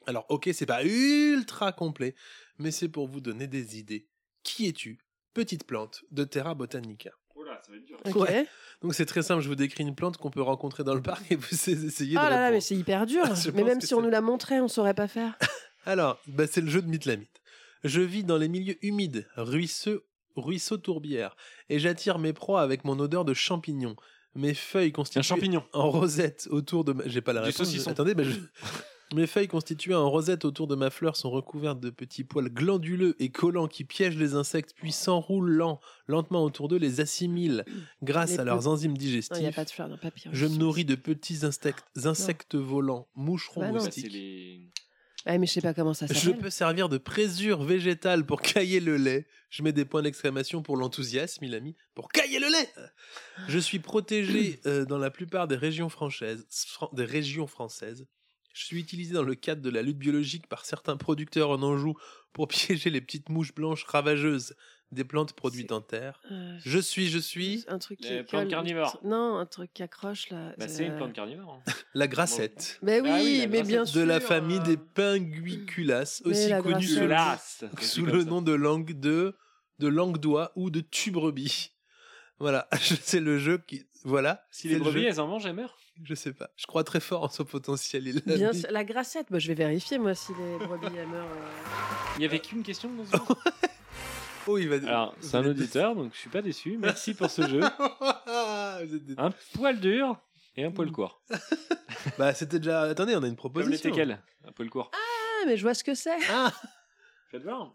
Alors, 0.06 0.24
ok, 0.30 0.48
c'est 0.54 0.64
pas 0.66 0.82
ultra 0.84 1.72
complet, 1.72 2.14
mais 2.58 2.70
c'est 2.70 2.88
pour 2.88 3.06
vous 3.06 3.20
donner 3.20 3.46
des 3.46 3.78
idées. 3.78 4.06
Qui 4.42 4.66
es-tu 4.68 4.98
Petite 5.34 5.64
plante 5.66 6.02
de 6.10 6.24
Terra 6.24 6.54
Botanica? 6.54 7.10
Oula, 7.34 7.60
ça 7.66 7.70
va 7.72 7.76
être 7.78 7.84
dur. 7.84 7.98
Ok. 8.06 8.16
Ouais. 8.16 8.46
Donc 8.82 8.94
c'est 8.94 9.06
très 9.06 9.22
simple, 9.22 9.42
je 9.42 9.48
vous 9.48 9.54
décris 9.56 9.82
une 9.82 9.94
plante 9.94 10.16
qu'on 10.18 10.30
peut 10.30 10.42
rencontrer 10.42 10.84
dans 10.84 10.94
le 10.94 11.02
parc 11.02 11.30
et 11.32 11.36
vous 11.36 11.46
essayez 11.70 12.16
Oh 12.16 12.20
de 12.20 12.24
là 12.24 12.30
là, 12.30 12.36
répondre. 12.36 12.52
mais 12.52 12.60
c'est 12.60 12.76
hyper 12.76 13.04
dur. 13.06 13.24
Mais 13.54 13.64
même 13.64 13.80
si 13.80 13.92
on 13.94 14.00
nous 14.02 14.10
l'a 14.10 14.20
montré, 14.20 14.60
on 14.60 14.68
saurait 14.68 14.94
pas 14.94 15.08
faire. 15.08 15.36
Alors, 15.86 16.18
bah, 16.26 16.46
c'est 16.46 16.60
le 16.60 16.68
jeu 16.70 16.80
de 16.80 16.86
Mythe-la-Mythe. 16.88 17.33
Je 17.84 18.00
vis 18.00 18.24
dans 18.24 18.36
les 18.38 18.48
milieux 18.48 18.76
humides, 18.84 19.28
ruisseaux, 19.36 20.00
ruisseaux 20.36 20.78
tourbières, 20.78 21.36
et 21.68 21.78
j'attire 21.78 22.18
mes 22.18 22.32
proies 22.32 22.62
avec 22.62 22.84
mon 22.84 22.98
odeur 22.98 23.24
de 23.24 23.34
champignons. 23.34 23.96
Mes 24.34 24.54
feuilles 24.54 24.90
constituées 24.90 25.22
champignon. 25.22 25.62
en 25.72 25.90
rosette 25.90 26.48
autour 26.50 26.84
de 26.84 26.92
ma... 26.92 27.06
J'ai 27.06 27.20
pas 27.20 27.32
la 27.32 27.42
Du 27.42 27.46
réponse. 27.48 27.66
saucisson. 27.68 27.90
Attendez, 27.92 28.14
je- 28.24 28.40
Mes 29.14 29.26
feuilles 29.28 29.46
constituées 29.46 29.94
en 29.94 30.10
rosette 30.10 30.44
autour 30.44 30.66
de 30.66 30.74
ma 30.74 30.90
fleur 30.90 31.14
sont 31.14 31.30
recouvertes 31.30 31.78
de 31.78 31.90
petits 31.90 32.24
poils 32.24 32.48
glanduleux 32.48 33.14
et 33.20 33.30
collants 33.30 33.68
qui 33.68 33.84
piègent 33.84 34.16
les 34.16 34.34
insectes 34.34 34.72
puis 34.74 34.90
s'enroulent 34.90 35.52
lent- 35.52 35.78
lentement 36.08 36.42
autour 36.42 36.66
d'eux, 36.68 36.78
les 36.78 37.00
assimilent 37.00 37.64
grâce 38.02 38.30
Les 38.32 38.40
à 38.40 38.44
leurs 38.44 38.66
enzymes 38.66 38.92
Non, 38.92 38.98
n'y 38.98 39.04
a 39.04 39.06
digestifs. 39.10 39.54
pas 39.54 39.64
de 39.64 39.70
fleurs. 39.70 39.88
Je 40.32 40.46
me 40.46 40.56
nourris 40.56 40.86
de 40.86 40.94
petits 40.96 41.44
insectes, 41.44 41.84
insectes 42.06 42.56
volants, 42.56 43.06
moucherons, 43.14 43.60
Bah. 43.60 43.66
Bah, 43.72 43.72
moustiques. 43.84 44.10
les. 44.10 44.70
Ouais, 45.26 45.38
mais 45.38 45.46
je 45.46 45.52
sais 45.52 45.60
pas 45.62 45.72
comment 45.72 45.94
ça 45.94 46.06
Je 46.06 46.12
s'appelle. 46.14 46.38
peux 46.38 46.50
servir 46.50 46.88
de 46.90 46.98
présure 46.98 47.62
végétale 47.62 48.26
pour 48.26 48.42
cailler 48.42 48.80
le 48.80 48.96
lait. 48.98 49.26
Je 49.48 49.62
mets 49.62 49.72
des 49.72 49.84
points 49.86 50.02
d'exclamation 50.02 50.62
pour 50.62 50.76
l'enthousiasme, 50.76 51.44
il 51.44 51.54
a 51.54 51.60
mis. 51.60 51.74
Pour 51.94 52.10
cailler 52.10 52.38
le 52.40 52.48
lait 52.48 52.68
Je 53.48 53.58
suis 53.58 53.78
protégé 53.78 54.60
euh, 54.66 54.84
dans 54.84 54.98
la 54.98 55.10
plupart 55.10 55.48
des 55.48 55.56
régions 55.56 55.88
françaises. 55.88 56.46
fran- 56.66 56.90
Des 56.92 57.04
régions 57.06 57.46
françaises. 57.46 58.06
Je 58.52 58.64
suis 58.66 58.78
utilisé 58.78 59.14
dans 59.14 59.22
le 59.22 59.34
cadre 59.34 59.62
de 59.62 59.70
la 59.70 59.82
lutte 59.82 59.98
biologique 59.98 60.46
par 60.46 60.64
certains 60.64 60.96
producteurs 60.96 61.50
en 61.50 61.62
Anjou 61.62 61.94
pour 62.32 62.46
piéger 62.48 62.90
les 62.90 63.00
petites 63.00 63.28
mouches 63.30 63.54
blanches 63.54 63.84
ravageuses 63.84 64.54
des 64.94 65.04
plantes 65.04 65.32
produites 65.34 65.72
en 65.72 65.80
terre. 65.80 66.20
Euh, 66.30 66.56
Je 66.64 66.78
suis, 66.78 67.08
je 67.08 67.18
suis 67.18 67.64
un 67.68 67.78
truc 67.78 67.98
qui 68.00 68.08
Les 68.08 68.22
plantes 68.22 68.48
carnivores. 68.48 68.98
Non, 69.04 69.36
un 69.38 69.46
truc 69.46 69.70
qui 69.74 69.82
accroche 69.82 70.30
là. 70.30 70.54
Bah, 70.56 70.68
c'est 70.68 70.86
une 70.86 70.96
plante 70.96 71.12
carnivore. 71.12 71.60
hein. 71.66 71.72
la 71.94 72.06
grassette. 72.08 72.78
Mais 72.82 73.00
oui, 73.00 73.08
Ah 73.12 73.18
oui, 73.22 73.46
mais 73.50 73.62
bien 73.62 73.84
sûr. 73.84 74.00
De 74.00 74.06
la 74.06 74.20
famille 74.20 74.60
des 74.60 74.76
pinguiculaces, 74.78 76.22
aussi 76.24 76.50
connue 76.62 76.86
sous, 77.80 78.06
le 78.06 78.24
nom 78.24 78.40
de 78.42 78.52
langue 78.52 78.98
de 78.98 79.34
de 79.80 79.88
langue 79.88 80.18
d'oie 80.18 80.52
ou 80.54 80.70
de 80.70 80.80
tubrebis. 80.80 81.72
Voilà, 82.38 82.68
c'est 83.02 83.20
le 83.20 83.38
jeu 83.38 83.58
qui 83.58 83.84
voilà. 84.04 84.44
Si 84.50 84.68
les 84.68 84.74
le 84.74 84.80
brebis, 84.80 85.04
elles 85.04 85.20
en 85.20 85.26
mangent, 85.26 85.46
elles 85.46 85.54
meurent. 85.54 85.78
je 86.02 86.14
sais 86.14 86.32
pas. 86.32 86.50
Je 86.56 86.66
crois 86.66 86.84
très 86.84 87.00
fort 87.00 87.22
en 87.24 87.28
son 87.28 87.44
potentiel. 87.44 88.06
Il 88.06 88.22
l'a 88.26 88.36
Bien 88.36 88.52
sûr, 88.52 88.68
la 88.70 88.84
grassette, 88.84 89.28
bah, 89.30 89.38
je 89.38 89.48
vais 89.48 89.54
vérifier 89.54 89.98
moi 89.98 90.14
si 90.14 90.32
les 90.38 90.66
brebis 90.66 90.94
elles 90.96 91.06
meurent. 91.08 91.24
euh. 91.24 92.14
Il 92.18 92.22
y 92.22 92.24
avait 92.26 92.38
qu'une 92.40 92.62
question 92.62 92.90
dans 92.92 93.04
ce 93.06 93.16
Oh, 94.46 94.58
il 94.58 94.68
va. 94.68 94.76
Alors, 94.88 95.14
c'est 95.20 95.36
un 95.36 95.46
auditeur, 95.46 95.94
donc 95.94 96.12
je 96.12 96.18
suis 96.18 96.30
pas 96.30 96.42
déçu. 96.42 96.76
Merci 96.80 97.14
pour 97.14 97.30
ce 97.30 97.42
jeu. 97.48 97.60
Vous 98.86 98.94
êtes 98.96 99.04
des- 99.04 99.14
Un 99.18 99.30
poil 99.54 99.80
dur 99.80 100.18
et 100.56 100.64
un 100.64 100.70
poil 100.70 100.90
court. 100.92 101.22
Bah, 102.18 102.34
c'était 102.34 102.58
déjà. 102.58 102.82
Attendez, 102.82 103.14
on 103.16 103.22
a 103.22 103.26
une 103.26 103.30
Comme 103.30 103.36
proposition. 103.36 103.72
les 103.72 103.78
teckels, 103.96 104.18
un 104.46 104.52
poil 104.52 104.68
court? 104.68 104.90
Ah, 104.92 105.44
mais 105.46 105.56
je 105.56 105.62
vois 105.62 105.72
ce 105.72 105.82
que 105.82 105.94
c'est. 105.94 106.10
Ah, 106.30 106.52
Faites 107.30 107.42
voir. 107.42 107.74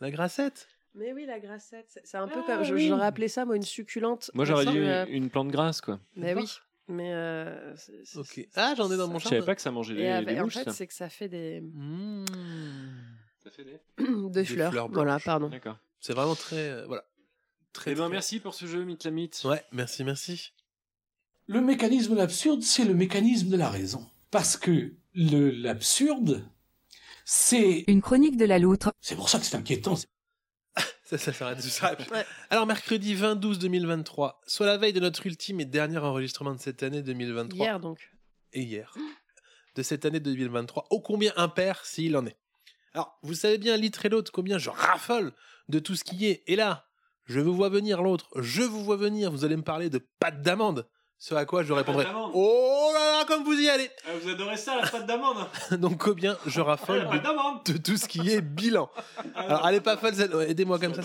la 0.00 0.10
grassette. 0.10 0.66
Mais 0.94 1.12
oui, 1.12 1.26
la 1.26 1.38
grassette, 1.38 1.84
c'est- 1.88 2.00
c'est 2.04 2.16
un 2.16 2.26
peu 2.26 2.40
Ah, 2.42 2.46
comme. 2.56 2.64
je- 2.64 2.74
oui. 2.74 2.88
J'aurais 2.88 3.04
appelé 3.06 3.28
ça, 3.28 3.44
moi, 3.44 3.56
une 3.56 3.62
succulente. 3.62 4.30
Moi, 4.34 4.46
j'aurais 4.46 4.64
dit 4.64 4.78
euh, 4.78 5.04
une 5.10 5.28
plante 5.28 5.48
grasse, 5.48 5.80
quoi. 5.82 6.00
Mais 6.16 6.34
oui. 6.34 6.50
Mais. 6.88 7.12
euh, 7.12 7.76
c'est- 7.76 8.00
c'est- 8.04 8.18
Ok. 8.18 8.48
Ah, 8.56 8.72
j'en 8.76 8.90
ai 8.90 8.96
dans 8.96 9.08
mon 9.08 9.18
Je 9.18 9.24
jardin. 9.24 9.36
savais 9.36 9.46
pas 9.46 9.54
que 9.54 9.60
ça 9.62 9.70
mangeait 9.70 9.94
Et 9.94 9.98
les, 9.98 10.08
avec- 10.08 10.38
en 10.38 10.44
mouches, 10.44 10.54
fait, 10.54 10.64
ça. 10.64 10.72
c'est 10.72 10.86
que 10.86 10.94
ça 10.94 11.08
fait 11.10 11.28
des. 11.28 11.60
Mmh. 11.60 12.24
Ça 13.44 13.50
fait 13.50 13.64
des... 13.64 13.80
de 14.30 14.42
fleurs. 14.44 14.72
fleurs 14.72 14.88
voilà, 14.88 15.18
pardon. 15.20 15.48
D'accord. 15.48 15.76
C'est 16.00 16.14
vraiment 16.14 16.34
très. 16.34 16.56
euh, 16.70 16.86
voilà. 16.86 17.04
Très, 17.72 17.92
Eh 17.92 17.94
ben, 17.94 18.04
très- 18.04 18.10
merci 18.12 18.40
pour 18.40 18.54
ce 18.54 18.66
jeu, 18.66 18.84
Mytlamite. 18.84 19.42
Ouais, 19.44 19.64
merci, 19.72 20.02
merci. 20.04 20.52
Le 21.46 21.60
mécanisme 21.60 22.12
de 22.12 22.16
l'absurde, 22.18 22.62
c'est 22.62 22.84
le 22.84 22.94
mécanisme 22.94 23.48
de 23.48 23.56
la 23.56 23.70
raison. 23.70 24.08
Parce 24.30 24.56
que 24.56 24.94
le- 25.14 25.50
l'absurde, 25.50 26.44
c'est... 27.24 27.84
Une 27.86 28.00
chronique 28.02 28.36
de 28.36 28.44
la 28.44 28.58
loutre. 28.58 28.92
C'est 29.00 29.14
pour 29.16 29.28
ça 29.28 29.38
que 29.38 29.44
c'est 29.46 29.56
inquiétant. 29.56 29.94
Ça, 31.04 31.18
ça 31.18 31.32
s'arrête 31.32 31.60
tout 31.60 31.66
ça. 31.66 31.96
Alors, 32.50 32.66
mercredi 32.66 33.16
20-12-2023, 33.16 34.34
soit 34.46 34.66
la 34.66 34.76
veille 34.76 34.92
de 34.92 35.00
notre 35.00 35.26
ultime 35.26 35.58
et 35.58 35.64
dernier 35.64 35.98
enregistrement 35.98 36.54
de 36.54 36.60
cette 36.60 36.84
année 36.84 37.02
2023. 37.02 37.66
Hier, 37.66 37.80
donc. 37.80 37.98
Et 38.52 38.62
hier. 38.62 38.94
De 39.74 39.82
cette 39.82 40.04
année 40.04 40.20
2023. 40.20 40.86
Ô 40.90 41.00
combien 41.00 41.32
impair 41.36 41.84
s'il 41.84 42.16
en 42.16 42.26
est. 42.26 42.36
Alors, 42.94 43.18
vous 43.22 43.34
savez 43.34 43.58
bien, 43.58 43.76
litre 43.76 44.06
et 44.06 44.08
l'autre, 44.08 44.30
combien 44.30 44.58
je 44.58 44.70
raffole 44.70 45.32
de 45.68 45.78
tout 45.78 45.96
ce 45.96 46.04
qui 46.04 46.26
est. 46.26 46.42
Et 46.46 46.56
là, 46.56 46.86
je 47.26 47.40
vous 47.40 47.54
vois 47.54 47.68
venir 47.68 48.02
l'autre. 48.02 48.28
Je 48.36 48.62
vous 48.62 48.82
vois 48.84 48.96
venir. 48.96 49.30
Vous 49.30 49.44
allez 49.44 49.56
me 49.56 49.62
parler 49.62 49.90
de 49.90 50.00
pâte 50.18 50.42
d'amande. 50.42 50.88
Ce 51.22 51.34
à 51.34 51.44
quoi 51.44 51.62
je 51.62 51.72
répondrai. 51.74 52.06
Oh 52.32 52.90
là 52.94 53.18
là, 53.18 53.24
comme 53.26 53.44
vous 53.44 53.52
y 53.52 53.68
allez 53.68 53.90
Ah, 54.06 54.12
vous 54.22 54.30
adorez 54.30 54.56
ça, 54.56 54.80
la 54.80 54.88
pâte 54.88 55.06
d'amande 55.06 55.46
Donc 55.72 55.98
combien 56.02 56.38
je 56.46 56.62
raffole 56.62 57.00
La 57.00 57.04
pâte 57.04 57.22
d'amande 57.24 57.62
de, 57.66 57.74
de 57.74 57.78
tout 57.78 57.98
ce 57.98 58.08
qui 58.08 58.30
est 58.30 58.40
bilan. 58.40 58.90
Alors 59.34 59.68
elle 59.68 59.74
est 59.74 59.80
pas 59.82 59.98
folle, 59.98 60.14
aidez-moi 60.48 60.78
comme 60.78 60.94
ça. 60.94 61.02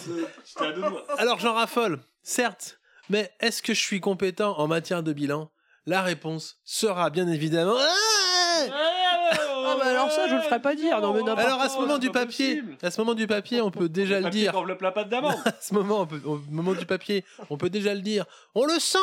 Alors 1.18 1.40
j'en 1.40 1.54
raffole, 1.54 2.00
certes, 2.24 2.80
mais 3.10 3.30
est-ce 3.42 3.62
que 3.62 3.74
je 3.74 3.82
suis 3.82 4.00
compétent 4.00 4.58
en 4.58 4.68
matière 4.68 5.04
de 5.04 5.12
bilan? 5.12 5.52
La 5.86 6.02
réponse 6.02 6.58
sera 6.64 7.10
bien 7.10 7.28
évidemment. 7.28 7.76
Ah 7.78 8.64
Ah, 8.72 8.95
alors 10.06 10.16
ça, 10.16 10.28
je 10.28 10.36
le 10.36 10.42
ferai 10.42 10.62
pas 10.62 10.76
dire. 10.76 11.00
Non, 11.02 11.14
mais 11.14 11.22
n'importe 11.24 11.46
Alors 11.48 11.62
à 11.62 11.70
ce 11.70 11.78
moment 11.78 11.94
c'est 11.96 12.00
du 12.00 12.12
pas 12.12 12.22
papier, 12.26 12.56
possible. 12.62 12.78
à 12.82 12.92
ce 12.92 13.02
moment 13.02 13.14
du 13.14 13.28
papier, 13.28 13.62
on 13.62 13.72
peut 13.72 13.90
déjà 13.90 14.20
le 14.20 14.30
dire. 14.30 14.52
qu'enveloppe 14.54 14.82
la 14.82 14.92
pâte 14.92 15.10
d'amande. 15.10 15.36
À 15.46 15.54
ce 15.62 15.74
moment, 15.74 16.02
on 16.02 16.08
peut- 16.08 16.22
au 16.26 16.38
moment 16.50 16.74
du 16.74 16.86
papier, 16.86 17.24
on 17.50 17.58
peut 17.58 17.70
déjà 17.70 17.94
le 17.94 18.02
dire. 18.02 18.26
On 18.56 18.66
le 18.66 18.80
sent, 18.80 18.98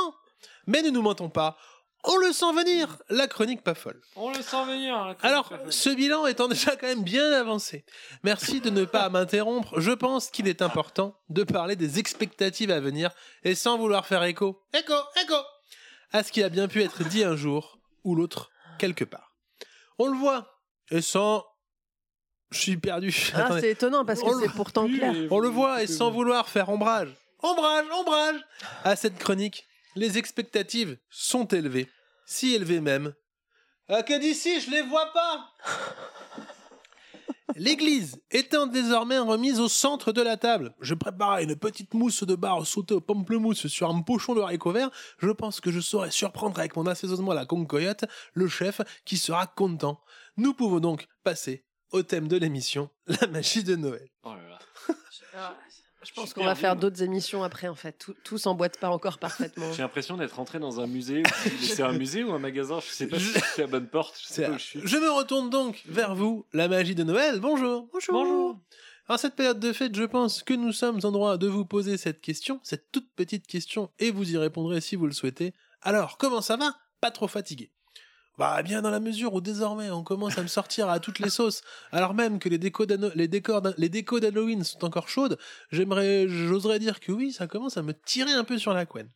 mais 0.67 0.83
ne 0.83 0.91
nous 0.91 1.03
mentons 1.03 1.29
pas. 1.31 1.57
On 2.05 2.17
le 2.17 2.33
sent 2.33 2.53
venir. 2.53 2.99
La 3.11 3.29
chronique 3.29 3.63
pas 3.63 3.75
folle. 3.75 4.01
On 4.17 4.31
le 4.31 4.43
sent 4.43 4.65
venir. 4.67 5.15
Alors, 5.23 5.53
ce 5.71 5.89
bilan 5.91 6.27
étant 6.27 6.49
déjà 6.49 6.75
quand 6.75 6.89
même 6.89 7.05
bien 7.05 7.31
avancé, 7.33 7.85
merci 8.25 8.61
de 8.61 8.71
ne 8.71 8.85
pas 8.85 9.09
m'interrompre. 9.09 9.79
Je 9.79 9.93
pense 9.93 10.29
qu'il 10.31 10.49
est 10.49 10.63
important 10.63 11.15
de 11.29 11.45
parler 11.45 11.77
des 11.77 12.01
expectatives 12.01 12.73
à 12.73 12.81
venir 12.81 13.11
et 13.45 13.55
sans 13.55 13.79
vouloir 13.79 14.05
faire 14.05 14.25
écho, 14.25 14.61
écho, 14.75 14.95
écho, 15.23 15.37
à 16.11 16.25
ce 16.25 16.33
qui 16.33 16.43
a 16.43 16.49
bien 16.49 16.67
pu 16.67 16.83
être 16.83 17.05
dit 17.05 17.23
un 17.23 17.37
jour 17.37 17.79
ou 18.03 18.17
l'autre 18.17 18.51
quelque 18.81 19.05
part. 19.05 19.37
On 20.01 20.09
le 20.09 20.17
voit 20.19 20.49
et 20.91 21.01
sans. 21.03 21.45
Je 22.51 22.59
suis 22.59 22.77
perdu. 22.77 23.15
Ah, 23.35 23.49
c'est 23.61 23.71
étonnant 23.71 24.05
parce 24.05 24.21
que 24.21 24.27
On 24.27 24.35
le- 24.39 24.47
c'est 24.47 24.53
pourtant 24.53 24.87
clair. 24.87 25.15
On 25.31 25.39
le 25.39 25.49
voit 25.49 25.83
et 25.83 25.87
sans 25.87 26.11
vouloir 26.11 26.49
faire 26.49 26.69
ombrage, 26.69 27.09
ombrage, 27.43 27.87
ombrage 27.93 28.41
à 28.85 28.95
cette 28.97 29.19
chronique, 29.19 29.65
les 29.97 30.19
expectatives 30.19 30.99
sont 31.09 31.47
élevées, 31.47 31.89
si 32.27 32.55
élevées 32.55 32.81
même. 32.81 33.15
Ah, 33.89 34.03
que 34.03 34.19
d'ici, 34.19 34.61
je 34.61 34.71
les 34.71 34.83
vois 34.83 35.13
pas 35.13 35.49
L'église 37.57 38.21
étant 38.31 38.67
désormais 38.67 39.19
remise 39.19 39.61
au 39.61 39.69
centre 39.69 40.13
de 40.13 40.23
la 40.23 40.37
table, 40.37 40.75
je 40.81 40.95
préparais 40.95 41.45
une 41.45 41.57
petite 41.57 41.95
mousse 41.95 42.25
de 42.25 42.35
bar 42.35 42.67
sautée 42.67 42.95
au 42.95 43.01
pamplemousse 43.01 43.67
sur 43.67 43.89
un 43.91 44.03
pochon 44.03 44.35
de 44.35 44.41
haricots 44.41 44.73
verts. 44.73 44.91
Je 45.19 45.31
pense 45.31 45.61
que 45.61 45.71
je 45.71 45.81
saurais 45.81 46.11
surprendre 46.11 46.59
avec 46.59 46.77
mon 46.77 46.87
assaisonnement 46.87 47.33
à 47.33 47.35
la 47.35 47.47
concoyote 47.47 48.05
le 48.35 48.49
chef 48.49 48.81
qui 49.05 49.17
sera 49.17 49.47
content. 49.47 50.01
Nous 50.37 50.55
pouvons 50.55 50.81
donc 50.81 51.07
passer 51.25 51.65
au 51.91 52.03
thème 52.03 52.29
de 52.29 52.37
l'émission, 52.37 52.91
la 53.07 53.27
magie 53.27 53.65
de 53.65 53.77
Noël. 53.77 54.09
Oh 54.23 54.35
là 54.35 54.49
là. 54.49 54.59
Ah, 55.35 55.57
Je 56.05 56.13
pense 56.13 56.27
suis 56.27 56.35
qu'on 56.35 56.45
va 56.45 56.55
faire 56.55 56.75
d'autres 56.77 57.03
émissions 57.03 57.43
après, 57.45 57.69
en 57.69 57.75
fait. 57.75 57.93
Tout, 57.99 58.15
tout 58.25 58.39
s'emboîte 58.39 58.79
pas 58.79 58.91
encore 58.91 59.19
parfaitement. 59.19 59.73
J'ai 59.73 59.83
l'impression 59.83 60.17
d'être 60.17 60.35
rentré 60.37 60.59
dans 60.59 60.81
un 60.81 60.87
musée. 60.87 61.21
ou- 61.23 61.51
C'est 61.63 61.83
un 61.83 61.93
musée 61.93 62.25
ou 62.25 62.33
un 62.33 62.39
magasin 62.39 62.81
Je 62.81 62.87
sais 62.93 63.07
pas 63.07 63.19
si 63.19 63.27
c'est 63.55 63.59
la 63.63 63.67
bonne 63.69 63.87
porte. 63.89 64.19
Je 64.21 64.27
sais 64.33 64.47
pas 64.47 64.51
où 64.53 64.59
je 64.59 64.63
suis. 64.65 64.81
Je 64.85 64.97
me 64.97 65.11
retourne 65.11 65.49
donc 65.51 65.83
vers 65.87 66.15
vous, 66.15 66.45
la 66.53 66.69
magie 66.69 66.95
de 66.95 67.05
Noël. 67.05 67.39
Bonjour. 67.41 67.89
Bonjour. 67.93 68.13
Bonjour. 68.15 68.61
En 69.09 69.17
cette 69.19 69.35
période 69.35 69.59
de 69.61 69.73
fête, 69.73 69.95
je 69.97 70.05
pense 70.05 70.43
que 70.43 70.55
nous 70.55 70.73
sommes 70.73 71.01
en 71.05 71.11
droit 71.11 71.37
de 71.37 71.47
vous 71.49 71.65
poser 71.65 71.97
cette 71.97 72.21
question, 72.21 72.61
cette 72.63 72.91
toute 72.93 73.11
petite 73.15 73.47
question, 73.47 73.91
et 73.99 74.11
vous 74.11 74.33
y 74.33 74.37
répondrez 74.39 74.81
si 74.81 74.97
vous 74.97 75.07
le 75.07 75.13
souhaitez. 75.13 75.53
Alors, 75.83 76.19
comment 76.19 76.41
ça 76.41 76.57
va? 76.57 76.75
Pas 77.01 77.11
trop 77.11 77.27
fatigué. 77.29 77.71
Bah, 78.43 78.61
bien 78.65 78.83
dans 78.83 78.91
la 78.91 78.99
mesure 78.99 79.35
où 79.35 79.41
désormais 79.41 79.93
on 79.93 80.03
commence 80.03 80.37
à 80.37 80.43
me 80.43 80.49
sortir 80.49 80.89
à 80.89 80.99
toutes 80.99 81.21
les 81.21 81.31
sauces, 81.31 81.63
alors 81.93 82.13
même 82.13 82.41
que 82.41 82.49
les 82.49 82.59
décos 82.59 82.87
décors 82.87 84.21
d'Halloween 84.21 84.65
sont 84.65 84.85
encore 84.85 85.09
chaudes, 85.09 85.39
j'oserais 85.71 86.81
dire 86.81 86.99
que 86.99 87.13
oui, 87.13 87.31
ça 87.31 87.47
commence 87.47 87.77
à 87.77 87.83
me 87.83 87.95
tirer 87.95 88.33
un 88.33 88.43
peu 88.43 88.59
sur 88.59 88.73
la 88.73 88.85
couenne. 88.85 89.09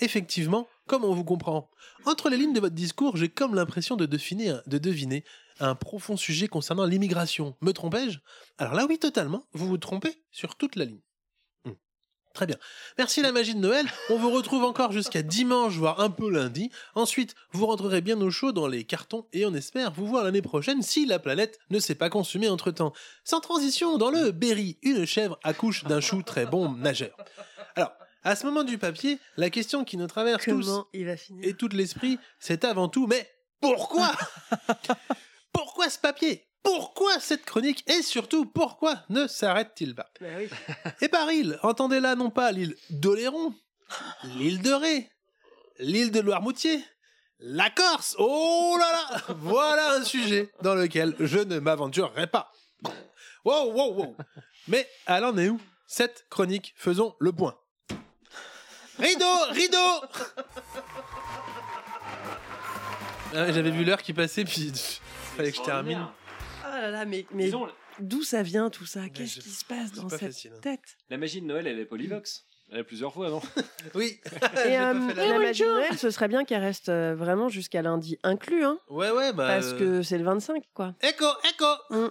Effectivement, 0.00 0.66
comme 0.88 1.04
on 1.04 1.14
vous 1.14 1.22
comprend, 1.22 1.70
entre 2.06 2.28
les 2.28 2.36
lignes 2.36 2.54
de 2.54 2.58
votre 2.58 2.74
discours, 2.74 3.16
j'ai 3.16 3.28
comme 3.28 3.54
l'impression 3.54 3.94
de 3.94 4.04
deviner, 4.04 4.56
de 4.66 4.78
deviner 4.78 5.22
un 5.60 5.76
profond 5.76 6.16
sujet 6.16 6.48
concernant 6.48 6.86
l'immigration. 6.86 7.54
Me 7.60 7.70
trompais-je? 7.70 8.18
Alors 8.58 8.74
là, 8.74 8.84
oui, 8.88 8.98
totalement, 8.98 9.46
vous 9.52 9.68
vous 9.68 9.78
trompez 9.78 10.24
sur 10.32 10.56
toute 10.56 10.74
la 10.74 10.86
ligne. 10.86 11.05
Très 12.36 12.46
bien. 12.46 12.58
Merci 12.98 13.22
la 13.22 13.32
magie 13.32 13.54
de 13.54 13.60
Noël. 13.60 13.86
On 14.10 14.18
vous 14.18 14.30
retrouve 14.30 14.62
encore 14.62 14.92
jusqu'à 14.92 15.22
dimanche, 15.22 15.72
voire 15.72 16.00
un 16.00 16.10
peu 16.10 16.30
lundi. 16.30 16.70
Ensuite, 16.94 17.34
vous 17.52 17.64
rentrerez 17.64 18.02
bien 18.02 18.20
au 18.20 18.30
chaud 18.30 18.52
dans 18.52 18.66
les 18.66 18.84
cartons 18.84 19.26
et 19.32 19.46
on 19.46 19.54
espère 19.54 19.90
vous 19.90 20.06
voir 20.06 20.22
l'année 20.22 20.42
prochaine 20.42 20.82
si 20.82 21.06
la 21.06 21.18
planète 21.18 21.58
ne 21.70 21.78
s'est 21.78 21.94
pas 21.94 22.10
consumée 22.10 22.50
entre-temps. 22.50 22.92
Sans 23.24 23.40
transition, 23.40 23.96
dans 23.96 24.10
le 24.10 24.32
Berry, 24.32 24.76
une 24.82 25.06
chèvre 25.06 25.38
accouche 25.44 25.84
d'un 25.84 26.00
chou 26.02 26.20
très 26.22 26.44
bon 26.44 26.72
nageur. 26.72 27.16
Alors, 27.74 27.92
à 28.22 28.36
ce 28.36 28.44
moment 28.44 28.64
du 28.64 28.76
papier, 28.76 29.18
la 29.38 29.48
question 29.48 29.86
qui 29.86 29.96
nous 29.96 30.06
traverse 30.06 30.44
tous 30.44 30.66
Comment 30.66 30.86
il 30.92 31.06
va 31.06 31.16
finir? 31.16 31.42
et 31.48 31.54
tout 31.54 31.68
l'esprit, 31.68 32.18
c'est 32.38 32.64
avant 32.66 32.90
tout, 32.90 33.06
mais 33.06 33.26
pourquoi? 33.62 34.12
Pourquoi 35.52 35.88
ce 35.88 35.98
papier? 35.98 36.45
Pourquoi 36.66 37.20
cette 37.20 37.44
chronique 37.44 37.84
Et 37.88 38.02
surtout, 38.02 38.44
pourquoi 38.44 39.04
ne 39.08 39.28
s'arrête-t-il 39.28 39.94
pas? 39.94 40.10
Bah 40.20 40.26
oui. 40.36 40.48
Et 41.00 41.08
par 41.08 41.30
île, 41.30 41.60
entendez 41.62 42.00
là 42.00 42.16
non 42.16 42.28
pas 42.28 42.50
l'île 42.50 42.74
d'Oléron, 42.90 43.54
l'île 44.24 44.60
de 44.62 44.72
Ré, 44.72 45.12
l'île 45.78 46.10
de 46.10 46.18
Loire-Moutier, 46.18 46.84
la 47.38 47.70
Corse 47.70 48.16
Oh 48.18 48.76
là 48.80 48.90
là 48.90 49.22
Voilà 49.36 49.92
un 49.92 50.02
sujet 50.02 50.50
dans 50.60 50.74
lequel 50.74 51.14
je 51.20 51.38
ne 51.38 51.60
m'aventurerai 51.60 52.26
pas. 52.26 52.50
Wow, 53.44 53.72
wow, 53.72 53.94
wow 53.94 54.16
Mais 54.66 54.88
elle 55.06 55.24
en 55.24 55.38
est 55.38 55.48
où 55.48 55.60
Cette 55.86 56.26
chronique, 56.30 56.74
faisons 56.76 57.14
le 57.20 57.30
point. 57.30 57.56
Rideau 58.98 59.44
Rideau 59.50 60.00
Ah 63.36 63.52
J'avais 63.52 63.70
vu 63.70 63.84
l'heure 63.84 64.02
qui 64.02 64.12
passait, 64.12 64.44
puis 64.44 64.72
fallait 65.36 65.52
que 65.52 65.58
je 65.58 65.62
termine. 65.62 66.08
Ah 66.76 66.80
là 66.82 66.90
là, 66.90 67.04
mais, 67.04 67.26
mais 67.32 67.44
Disons, 67.44 67.66
d'où 68.00 68.22
ça 68.22 68.42
vient 68.42 68.68
tout 68.70 68.86
ça? 68.86 69.08
Qu'est-ce 69.08 69.36
je- 69.36 69.40
qui 69.40 69.48
se 69.50 69.64
passe 69.64 69.92
dans 69.92 70.08
pas 70.08 70.18
cette 70.18 70.28
facile, 70.32 70.52
hein. 70.54 70.60
tête? 70.60 70.96
La 71.10 71.16
magie 71.18 71.40
de 71.40 71.46
Noël, 71.46 71.66
elle 71.66 71.78
est 71.78 71.84
polyvox. 71.86 72.44
Elle 72.70 72.78
est 72.80 72.84
plusieurs 72.84 73.12
fois, 73.12 73.30
non? 73.30 73.40
Oui 73.94 74.18
Et 74.66 74.76
euh, 74.78 74.92
la 75.14 75.38
magie 75.38 75.62
de 75.62 75.68
Noël, 75.68 75.96
ce 75.96 76.10
serait 76.10 76.26
bien 76.28 76.44
qu'elle 76.44 76.60
reste 76.62 76.88
euh, 76.88 77.14
vraiment 77.14 77.48
jusqu'à 77.48 77.80
lundi 77.80 78.18
inclus, 78.24 78.64
hein 78.64 78.78
Ouais, 78.90 79.10
ouais, 79.10 79.32
bah. 79.32 79.46
Parce 79.46 79.72
euh, 79.72 79.78
que 79.78 80.02
c'est 80.02 80.18
le 80.18 80.24
25, 80.24 80.64
quoi. 80.74 80.94
Écho, 81.02 81.24
écho 81.48 81.64
Mm. 81.90 82.08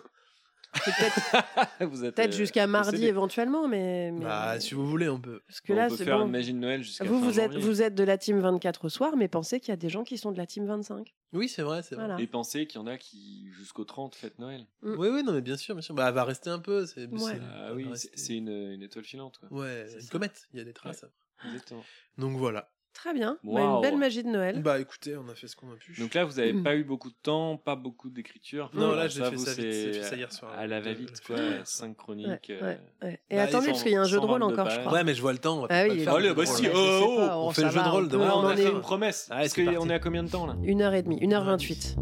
Peut-être 0.84 1.36
Vous 1.90 2.04
êtes, 2.06 2.16
peut-être 2.16 2.34
euh, 2.34 2.38
jusqu'à 2.38 2.68
mardi 2.68 2.92
possédé. 2.92 3.08
éventuellement, 3.08 3.68
mais. 3.68 4.12
mais- 4.12 4.26
Bah, 4.26 4.60
si 4.60 4.74
vous 4.74 4.86
voulez, 4.88 5.08
on 5.10 5.20
peut. 5.20 5.42
Parce 5.48 5.62
que 5.62 5.74
On 5.74 5.76
là, 5.76 5.88
peut 5.88 5.96
c'est 5.96 6.04
faire 6.06 6.18
bon. 6.20 6.26
une 6.26 6.32
magie 6.32 6.54
de 6.54 6.58
Noël 6.60 6.84
jusqu'à 6.84 7.06
Vous, 7.06 7.20
fin 7.20 7.26
vous 7.26 7.40
êtes, 7.40 7.52
janvier. 7.54 7.66
vous 7.68 7.82
êtes 7.82 7.96
de 7.96 8.04
la 8.04 8.18
team 8.18 8.40
24 8.40 8.86
au 8.86 8.90
soir, 8.90 9.16
mais 9.16 9.28
pensez 9.28 9.60
qu'il 9.60 9.70
y 9.70 9.74
a 9.74 9.78
des 9.78 9.90
gens 9.90 10.04
qui 10.04 10.18
sont 10.18 10.32
de 10.32 10.38
la 10.38 10.46
team 10.46 10.66
25. 10.66 11.14
Oui, 11.34 11.50
c'est 11.50 11.62
vrai, 11.62 11.82
c'est 11.84 11.96
vrai. 11.96 12.22
Et 12.22 12.28
pensez 12.28 12.68
qu'il 12.68 12.80
y 12.80 12.84
en 12.84 12.88
a 12.88 12.98
qui, 12.98 13.50
jusqu'au 13.52 13.84
30, 13.86 14.16
fêtent 14.16 14.40
Noël. 14.40 14.66
Mm. 14.82 14.96
Oui, 14.98 15.08
oui, 15.10 15.24
non, 15.24 15.34
mais 15.34 15.42
bien 15.42 15.58
sûr, 15.58 15.76
bien 15.76 15.82
sûr. 15.82 15.96
Bah, 15.96 16.08
elle 16.10 16.14
va 16.14 16.24
rester 16.24 16.50
un 16.50 16.60
peu. 16.60 16.86
C'est, 16.86 17.08
Ouais. 17.08 17.40
Ah 17.56 17.74
oui, 17.74 17.88
une, 18.30 18.50
une 18.50 18.82
étoile 18.84 19.06
filante, 19.06 19.38
quoi. 19.40 19.52
Ouais, 19.52 19.86
C'est 19.88 19.96
une 19.96 20.02
ça. 20.02 20.12
comète, 20.12 20.48
il 20.54 20.60
y 20.60 20.62
a 20.62 20.66
des 20.66 20.74
traces. 20.74 21.06
Exactement. 21.46 21.84
Donc 22.18 22.38
voilà. 22.38 22.72
Très 22.96 23.14
bien. 23.14 23.38
Bah, 23.44 23.62
une 23.62 23.82
belle 23.82 23.98
magie 23.98 24.24
de 24.24 24.30
Noël. 24.30 24.62
Bah 24.64 24.80
écoutez, 24.80 25.16
on 25.18 25.30
a 25.30 25.36
fait 25.36 25.48
ce 25.48 25.56
qu'on 25.56 25.72
a 25.72 25.76
pu. 25.76 26.00
Donc 26.00 26.14
là, 26.16 26.24
vous 26.26 26.40
avez 26.40 26.54
Mm. 26.54 26.64
pas 26.64 26.76
eu 26.76 26.84
beaucoup 26.84 27.10
de 27.10 27.16
temps, 27.22 27.56
pas 27.58 27.76
beaucoup 27.76 28.10
d'écriture. 28.10 28.72
Non, 28.74 28.96
là, 28.96 29.08
j'ai 29.08 29.20
fait 29.22 29.26
ça 29.26 29.30
vite, 29.32 29.40
c'est 29.48 29.62
j'ai 29.94 29.94
fait 29.94 30.04
ça 30.04 30.16
hier 30.16 30.32
soir. 30.32 30.52
À 30.58 30.66
la 30.66 30.80
va-vite, 30.82 31.22
quoi. 31.28 31.36
Cinq 31.66 31.98
chroniques. 31.98 32.28
Ouais, 32.28 32.40
euh, 32.50 32.62
ouais, 32.72 32.80
ouais. 33.04 33.20
Et 33.30 33.36
Bah, 33.36 33.44
attendez, 33.44 33.68
parce 33.68 33.84
qu'il 33.84 33.92
y 33.92 33.96
a 33.96 34.02
un 34.02 34.06
jeu 34.06 34.20
de 34.20 34.26
rôle 34.26 34.40
122 34.42 34.54
encore, 34.54 34.70
je 34.72 34.80
crois. 34.80 34.94
Ouais, 34.94 35.04
mais 35.04 35.14
je 35.14 35.22
vois 35.22 35.34
le 35.34 35.38
temps. 35.40 35.58
On 35.58 35.62
va 35.62 35.68
Ah 35.70 35.84
pas 35.84 35.90
oui, 35.92 35.98
le 36.00 36.04
faire. 36.06 36.36
bah 36.36 36.46
si, 36.46 36.68
oh, 36.68 36.74
oh, 36.76 37.20
on 37.48 37.52
fait 37.52 37.64
le 37.64 37.70
jeu 37.70 37.84
de 37.84 37.90
rôle 37.90 38.06
on 38.06 38.08
demain. 38.08 38.32
on 38.34 38.46
a 38.48 38.56
fait 38.56 38.64
est 38.64 38.72
une 38.72 38.80
promesse. 38.82 39.28
Parti. 39.30 39.66
qu'on 39.76 39.90
est 39.90 39.94
à 39.94 40.00
combien 40.00 40.24
de 40.24 40.30
temps 40.30 40.48
là? 40.48 40.56
1h30, 40.64 41.20
1h28. 41.22 41.96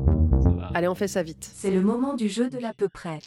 Allez, 0.76 0.88
on 0.88 0.95
fait 0.95 1.07
ça 1.07 1.24
vite. 1.24 1.49
C'est 1.53 1.72
le 1.72 1.82
moment 1.82 2.14
du 2.14 2.30
jeu 2.30 2.49
de 2.49 2.57
l'à 2.60 2.74
peu 2.74 2.88
près. 2.88 3.20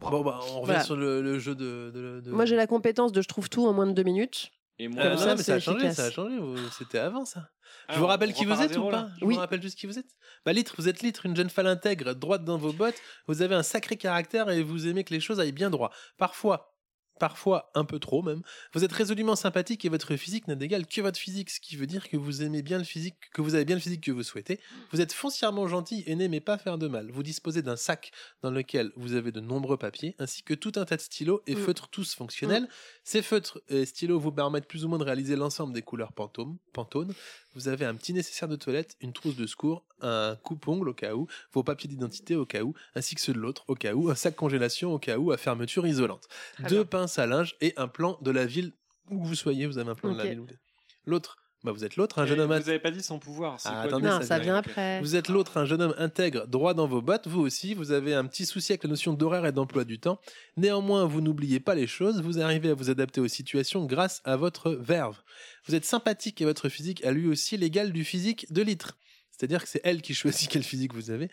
Bon, 0.00 0.22
bah, 0.22 0.40
on 0.50 0.60
revient 0.60 0.64
Voilà. 0.66 0.80
sur 0.82 0.96
le, 0.96 1.22
le 1.22 1.38
jeu 1.38 1.54
de. 1.54 1.90
de, 1.94 2.20
de- 2.20 2.30
Moi, 2.30 2.44
j'ai 2.44 2.56
la 2.56 2.66
compétence 2.66 3.12
de 3.12 3.22
je 3.22 3.28
trouve 3.28 3.48
tout 3.48 3.66
en 3.66 3.72
moins 3.72 3.86
de 3.86 3.92
deux 3.92 4.02
minutes. 4.02 4.50
Et 4.78 4.86
Euh, 4.86 4.90
moi, 4.90 5.04
non, 5.10 5.16
ça, 5.16 5.26
non, 5.26 5.34
mais 5.36 5.42
ça 5.42 5.54
a 5.54 5.60
changé, 5.60 5.78
efficace. 5.86 5.96
ça 5.96 6.04
a 6.06 6.10
changé. 6.10 6.38
vous- 6.38 6.56
C'était 6.76 6.98
avant 6.98 7.24
ça. 7.24 7.48
Ah, 7.88 7.94
je 7.94 7.98
vous 8.00 8.06
rappelle 8.06 8.32
qui 8.32 8.44
vous 8.44 8.60
êtes 8.60 8.76
ou 8.76 8.84
pas 8.86 8.90
là 8.92 9.08
Je 9.20 9.24
Oui. 9.24 9.34
vous 9.34 9.40
rappelle 9.40 9.62
juste 9.62 9.78
qui 9.78 9.86
vous 9.86 9.98
êtes. 9.98 10.10
Bah 10.44 10.52
litre, 10.52 10.74
vous 10.78 10.88
êtes 10.88 11.00
litre, 11.02 11.26
une 11.26 11.36
jeune 11.36 11.48
femme 11.50 11.66
intègre, 11.66 12.14
droite 12.14 12.44
dans 12.44 12.58
vos 12.58 12.72
bottes. 12.72 13.00
Vous 13.28 13.40
avez 13.42 13.54
un 13.54 13.62
sacré 13.62 13.96
caractère 13.96 14.50
et 14.50 14.62
vous 14.62 14.86
aimez 14.88 15.04
que 15.04 15.14
les 15.14 15.20
choses 15.20 15.38
aillent 15.40 15.52
bien 15.52 15.70
droit. 15.70 15.90
Parfois, 16.18 16.73
parfois 17.18 17.70
un 17.74 17.84
peu 17.84 17.98
trop 17.98 18.22
même. 18.22 18.42
Vous 18.72 18.84
êtes 18.84 18.92
résolument 18.92 19.36
sympathique 19.36 19.84
et 19.84 19.88
votre 19.88 20.16
physique 20.16 20.48
n'a 20.48 20.54
d'égal 20.54 20.86
que 20.86 21.00
votre 21.00 21.18
physique, 21.18 21.50
ce 21.50 21.60
qui 21.60 21.76
veut 21.76 21.86
dire 21.86 22.08
que 22.08 22.16
vous 22.16 22.42
aimez 22.42 22.62
bien 22.62 22.78
le 22.78 22.84
physique, 22.84 23.16
que 23.32 23.40
vous 23.42 23.54
avez 23.54 23.64
bien 23.64 23.76
le 23.76 23.80
physique 23.80 24.02
que 24.02 24.10
vous 24.12 24.22
souhaitez. 24.22 24.58
Vous 24.92 25.00
êtes 25.00 25.12
foncièrement 25.12 25.68
gentil 25.68 26.02
et 26.06 26.14
n'aimez 26.16 26.40
pas 26.40 26.58
faire 26.58 26.78
de 26.78 26.88
mal. 26.88 27.10
Vous 27.10 27.22
disposez 27.22 27.62
d'un 27.62 27.76
sac 27.76 28.10
dans 28.42 28.50
lequel 28.50 28.92
vous 28.96 29.14
avez 29.14 29.32
de 29.32 29.40
nombreux 29.40 29.76
papiers, 29.76 30.14
ainsi 30.18 30.42
que 30.42 30.54
tout 30.54 30.72
un 30.76 30.84
tas 30.84 30.96
de 30.96 31.00
stylos 31.02 31.42
et 31.46 31.54
Mm. 31.54 31.58
feutres 31.58 31.88
tous 31.88 32.14
fonctionnels. 32.14 32.68
Ces 33.04 33.22
feutres 33.22 33.60
et 33.68 33.86
stylos 33.86 34.18
vous 34.18 34.32
permettent 34.32 34.66
plus 34.68 34.84
ou 34.84 34.88
moins 34.88 34.98
de 34.98 35.04
réaliser 35.04 35.36
l'ensemble 35.36 35.72
des 35.72 35.82
couleurs 35.82 36.12
pantones. 36.12 37.14
Vous 37.54 37.68
avez 37.68 37.84
un 37.84 37.94
petit 37.94 38.12
nécessaire 38.12 38.48
de 38.48 38.56
toilette, 38.56 38.96
une 39.00 39.12
trousse 39.12 39.36
de 39.36 39.46
secours, 39.46 39.84
un 40.00 40.36
coupe-ongle 40.42 40.88
au 40.88 40.94
cas 40.94 41.14
où, 41.14 41.28
vos 41.52 41.62
papiers 41.62 41.88
d'identité 41.88 42.34
au 42.34 42.44
cas 42.44 42.62
où, 42.62 42.74
ainsi 42.96 43.14
que 43.14 43.20
ceux 43.20 43.32
de 43.32 43.38
l'autre 43.38 43.64
au 43.68 43.74
cas 43.76 43.94
où, 43.94 44.10
un 44.10 44.14
sac 44.16 44.34
congélation 44.34 44.92
au 44.92 44.98
cas 44.98 45.18
où, 45.18 45.30
à 45.30 45.36
fermeture 45.36 45.86
isolante. 45.86 46.26
Deux 46.68 46.78
bien. 46.78 46.84
Pinces 47.04 47.18
à 47.18 47.26
linge 47.26 47.54
et 47.60 47.74
un 47.76 47.88
plan 47.88 48.18
de 48.22 48.30
la 48.30 48.46
ville 48.46 48.72
où 49.10 49.20
que 49.22 49.26
vous 49.26 49.34
soyez. 49.34 49.66
Vous 49.66 49.78
avez 49.78 49.90
un 49.90 49.94
plan 49.94 50.12
de 50.12 50.18
la 50.18 50.24
ville. 50.26 50.40
où 50.40 50.44
vous 50.46 50.50
êtes. 50.52 50.58
L'autre, 51.06 51.36
bah 51.62 51.72
vous 51.72 51.84
êtes 51.84 51.96
l'autre, 51.96 52.18
un 52.18 52.24
Et 52.24 52.28
jeune 52.28 52.40
homme 52.40 52.48
Vous 52.58 52.68
avez 52.70 52.78
pas 52.78 52.90
dit 52.90 53.02
son 53.02 53.18
pouvoir. 53.18 53.58
Ah, 53.64 53.70
quoi, 53.70 53.80
attendez, 53.82 54.06
lui 54.08 54.12
Non, 54.14 54.22
ça 54.22 54.38
vient 54.38 54.58
Ok. 54.58 54.66
après. 54.68 55.00
vous 55.00 55.16
êtes 55.16 55.28
l'autre, 55.28 55.58
un 55.58 55.66
jeune 55.66 55.82
homme 55.82 55.94
intègre, 55.98 56.46
droit 56.46 56.72
dans 56.72 56.86
vos 56.86 57.02
bottes, 57.02 57.26
vous 57.26 57.40
aussi, 57.40 57.74
vous 57.74 57.92
avez 57.92 58.14
un 58.14 58.24
petit 58.26 58.46
souci 58.46 58.72
avec 58.72 58.84
la 58.84 58.90
notion 58.90 59.12
d'horaire 59.12 59.44
et 59.44 59.52
d'emploi 59.52 59.84
du 59.84 59.98
temps. 59.98 60.18
Néanmoins, 60.56 61.04
vous 61.04 61.20
n'oubliez 61.20 61.60
pas 61.60 61.74
les 61.74 61.86
choses, 61.86 62.22
vous 62.22 62.40
arrivez 62.40 62.70
à 62.70 62.74
vous 62.74 62.88
adapter 62.90 63.20
aux 63.20 63.28
situations 63.28 63.84
grâce 63.84 64.22
à 64.24 64.36
votre 64.36 64.70
verve. 64.72 65.20
Vous 65.66 65.74
êtes 65.74 65.84
sympathique 65.84 66.40
et 66.40 66.44
votre 66.46 66.68
physique 66.70 67.04
a 67.04 67.12
lui 67.12 67.28
aussi 67.28 67.56
l'égal 67.58 67.92
du 67.92 68.04
physique 68.04 68.50
de 68.52 68.62
litre. 68.62 68.96
C'est-à-dire 69.30 69.62
que 69.62 69.68
c'est 69.68 69.80
elle 69.84 70.00
qui 70.00 70.14
choisit 70.22 70.48
quel 70.50 70.62
physique 70.62 70.94
vous 70.94 71.10
avez, 71.10 71.28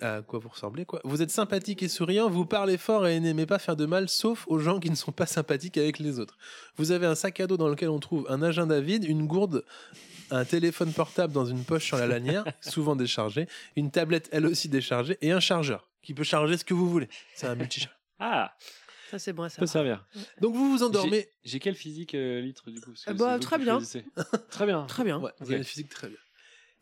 à 0.00 0.22
quoi 0.22 0.38
vous 0.38 0.48
ressemblez, 0.48 0.84
quoi. 0.86 1.00
Vous 1.04 1.20
êtes 1.22 1.30
sympathique 1.30 1.82
et 1.82 1.88
souriant, 1.88 2.30
vous 2.30 2.46
parlez 2.46 2.78
fort 2.78 3.06
et 3.06 3.20
n'aimez 3.20 3.46
pas 3.46 3.58
faire 3.58 3.76
de 3.76 3.84
mal, 3.86 4.08
sauf 4.08 4.44
aux 4.48 4.58
gens 4.58 4.80
qui 4.80 4.90
ne 4.90 4.94
sont 4.94 5.12
pas 5.12 5.26
sympathiques 5.26 5.76
avec 5.78 5.98
les 5.98 6.18
autres. 6.18 6.38
Vous 6.76 6.92
avez 6.92 7.06
un 7.06 7.14
sac 7.14 7.40
à 7.40 7.46
dos 7.46 7.56
dans 7.56 7.68
lequel 7.68 7.88
on 7.90 8.00
trouve 8.00 8.26
un 8.30 8.42
agenda 8.42 8.80
vide, 8.80 9.04
une 9.04 9.26
gourde, 9.26 9.64
un 10.30 10.44
téléphone 10.46 10.92
portable 10.92 11.32
dans 11.32 11.44
une 11.44 11.62
poche 11.64 11.84
sur 11.84 11.98
la 11.98 12.06
lanière, 12.06 12.44
souvent 12.62 12.96
déchargée, 12.96 13.46
une 13.76 13.90
tablette 13.90 14.28
elle 14.32 14.46
aussi 14.46 14.68
déchargée 14.68 15.18
et 15.20 15.30
un 15.30 15.40
chargeur 15.40 15.88
qui 16.02 16.14
peut 16.14 16.24
charger 16.24 16.56
ce 16.56 16.64
que 16.64 16.74
vous 16.74 16.88
voulez. 16.88 17.08
C'est 17.34 17.46
un 17.46 17.54
multi-charge. 17.54 17.94
Ah, 18.18 18.54
Ça, 19.10 19.18
c'est 19.18 19.32
bon 19.34 19.46
ça 19.50 19.58
peut 19.58 19.66
servir. 19.66 20.04
Donc 20.40 20.54
vous 20.54 20.70
vous 20.72 20.82
endormez. 20.82 21.28
J'ai- 21.44 21.58
quel 21.60 21.74
physique 21.74 22.14
euh, 22.14 22.40
litre 22.40 22.70
du 22.70 22.80
coup? 22.80 22.92
Parce 22.92 23.04
que 23.04 23.10
Eh 23.10 23.14
bah, 23.14 23.38
très 23.38 23.58
bien. 23.58 23.78
Très 24.50 24.64
bien. 24.66 24.84
Très 24.86 25.04
bien. 25.04 25.18
Ouais, 25.20 25.32
vous 25.40 25.48
avez 25.48 25.58
une 25.58 25.64
physique 25.64 25.90
très 25.90 26.08
bien. 26.08 26.16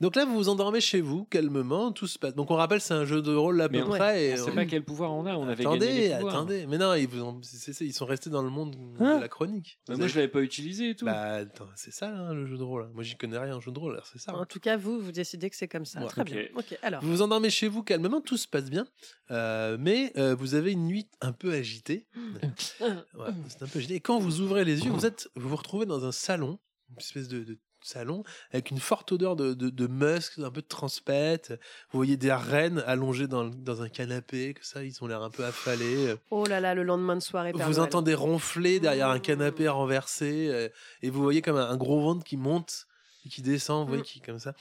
Donc 0.01 0.17
là, 0.17 0.25
vous 0.25 0.35
vous 0.35 0.49
endormez 0.49 0.81
chez 0.81 1.01
vous, 1.03 1.25
calmement, 1.27 1.93
tout 1.93 2.07
se 2.07 2.19
passe. 2.19 2.35
Donc 2.35 2.51
on 2.51 2.55
rappelle, 2.55 2.81
c'est 2.81 2.95
un 2.95 3.05
jeu 3.05 3.21
de 3.21 3.35
rôle 3.35 3.61
à 3.61 3.69
peu 3.69 3.83
on- 3.83 3.89
près. 3.89 4.25
Et 4.29 4.41
On 4.41 4.45
sait 4.47 4.53
pas 4.53 4.65
quel 4.65 4.83
pouvoir 4.83 5.13
on 5.13 5.27
a. 5.27 5.35
On 5.37 5.47
avait 5.47 5.63
gagné 5.65 5.77
Attendez, 5.77 6.09
les 6.09 6.15
pouvoirs. 6.15 6.35
attendez. 6.37 6.67
Mais 6.67 6.79
non, 6.79 6.95
ils, 6.95 7.07
vous 7.07 7.21
ont- 7.23 7.39
c'est- 7.43 7.73
c'est- 7.75 7.85
ils 7.85 7.93
sont 7.93 8.07
restés 8.07 8.31
dans 8.31 8.43
le 8.43 8.49
monde 8.49 8.77
Hein 8.99 9.17
de 9.17 9.21
la 9.21 9.29
chronique. 9.29 9.79
Bah, 9.87 9.95
moi, 9.97 10.05
avez- 10.05 10.13
je 10.13 10.17
l'avais 10.19 10.29
pas 10.29 10.41
utilisé 10.41 10.91
et 10.91 10.95
tout. 10.97 11.05
Bah, 11.05 11.21
attends, 11.35 11.69
c'est 11.77 11.93
ça 11.93 12.09
hein, 12.09 12.33
le 12.33 12.47
jeu 12.47 12.57
de 12.57 12.63
rôle. 12.63 12.89
Moi, 12.95 13.03
j'y 13.03 13.17
connais 13.17 13.37
rien 13.39 13.57
en 13.57 13.61
jeu 13.61 13.73
de 13.73 13.79
rôle, 13.79 14.01
c'est 14.11 14.19
ça. 14.19 14.33
hein. 14.33 14.39
En 14.41 14.47
tout 14.47 14.59
cas, 14.61 14.77
vous, 14.79 14.99
vous 15.01 15.13
décidez 15.13 15.51
que 15.51 15.57
c'est 15.57 15.69
comme 15.69 15.85
ça. 15.85 16.01
Ouais. 16.01 16.07
Très 16.09 16.25
bien. 16.25 16.45
Ok, 16.57 16.79
alors. 16.83 17.03
Vous 17.03 17.11
vous 17.11 17.23
endormez 17.23 17.51
chez 17.51 17.69
vous 17.69 17.83
calmement, 17.83 18.21
tout 18.23 18.37
se 18.39 18.49
passe 18.49 18.71
bien, 18.71 18.87
Euh, 19.31 19.77
mais 19.79 20.13
euh, 20.17 20.35
vous 20.35 20.55
avez 20.55 20.73
une 20.73 20.87
nuit 20.87 21.09
un 21.21 21.33
peu 21.33 21.53
agitée. 21.53 22.07
Ouais, 22.81 23.27
c'est 23.49 23.63
un 23.63 23.67
peu 23.67 23.79
agité. 23.79 23.95
Et 23.97 24.01
quand 24.01 24.19
vous 24.19 24.41
ouvrez 24.41 24.65
les 24.65 24.85
yeux, 24.85 24.91
vous 24.91 25.05
êtes, 25.07 25.29
vous 25.37 25.49
vous 25.49 25.57
retrouvez 25.57 25.87
dans 25.87 26.05
un 26.05 26.13
salon, 26.13 26.59
une 26.91 26.97
espèce 26.99 27.29
de, 27.29 27.45
de 27.45 27.59
salon 27.83 28.23
avec 28.53 28.71
une 28.71 28.79
forte 28.81 29.13
odeur 29.13 29.37
de, 29.37 29.55
de, 29.55 29.71
de 29.71 29.87
musk, 29.87 30.39
un 30.39 30.51
peu 30.51 30.63
de 30.63 30.67
transpète. 30.67 31.51
Vous 31.93 31.99
voyez 31.99 32.17
des 32.17 32.33
rennes 32.33 32.83
allongées 32.87 33.27
dans, 33.27 33.45
dans 33.45 33.83
un 33.83 33.89
canapé, 33.89 34.55
que 34.55 34.65
ça, 34.65 34.83
ils 34.85 35.03
ont 35.03 35.07
l'air 35.07 35.23
un 35.23 35.31
peu 35.31 35.45
affalés. 35.45 36.15
Oh 36.31 36.45
là 36.47 36.61
là, 36.61 36.75
le 36.75 36.83
lendemain 36.83 37.17
de 37.17 37.21
soirée. 37.21 37.53
Père 37.53 37.67
Vous 37.67 37.75
Noël. 37.75 37.87
entendez 37.87 38.15
ronfler 38.15 38.81
derrière 38.81 39.09
un 39.09 39.19
canapé 39.21 39.69
renversé, 39.69 40.49
euh, 40.51 40.69
et 41.03 41.11
vous 41.11 41.23
voyez 41.23 41.43
comme 41.43 41.57
un, 41.57 41.69
un 41.69 41.77
gros 41.77 42.01
ventre 42.01 42.25
qui 42.25 42.37
monte 42.37 42.87
et 43.27 43.29
qui 43.29 43.43
descend, 43.43 43.83
vous 43.83 43.89
voyez, 43.89 44.03
qui 44.03 44.21
comme 44.21 44.39
ça, 44.39 44.55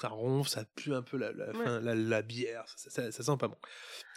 ça 0.00 0.08
ronfle, 0.08 0.50
ça 0.50 0.64
pue 0.76 0.94
un 0.94 1.00
peu 1.02 1.16
la, 1.16 1.32
la, 1.32 1.52
fin- 1.54 1.80
la, 1.80 1.94
la 1.94 2.22
bière, 2.22 2.64
ça, 2.76 2.90
ça- 2.90 3.10
ça 3.12 3.22
sent 3.22 3.36
pas 3.38 3.48
bon. 3.48 3.56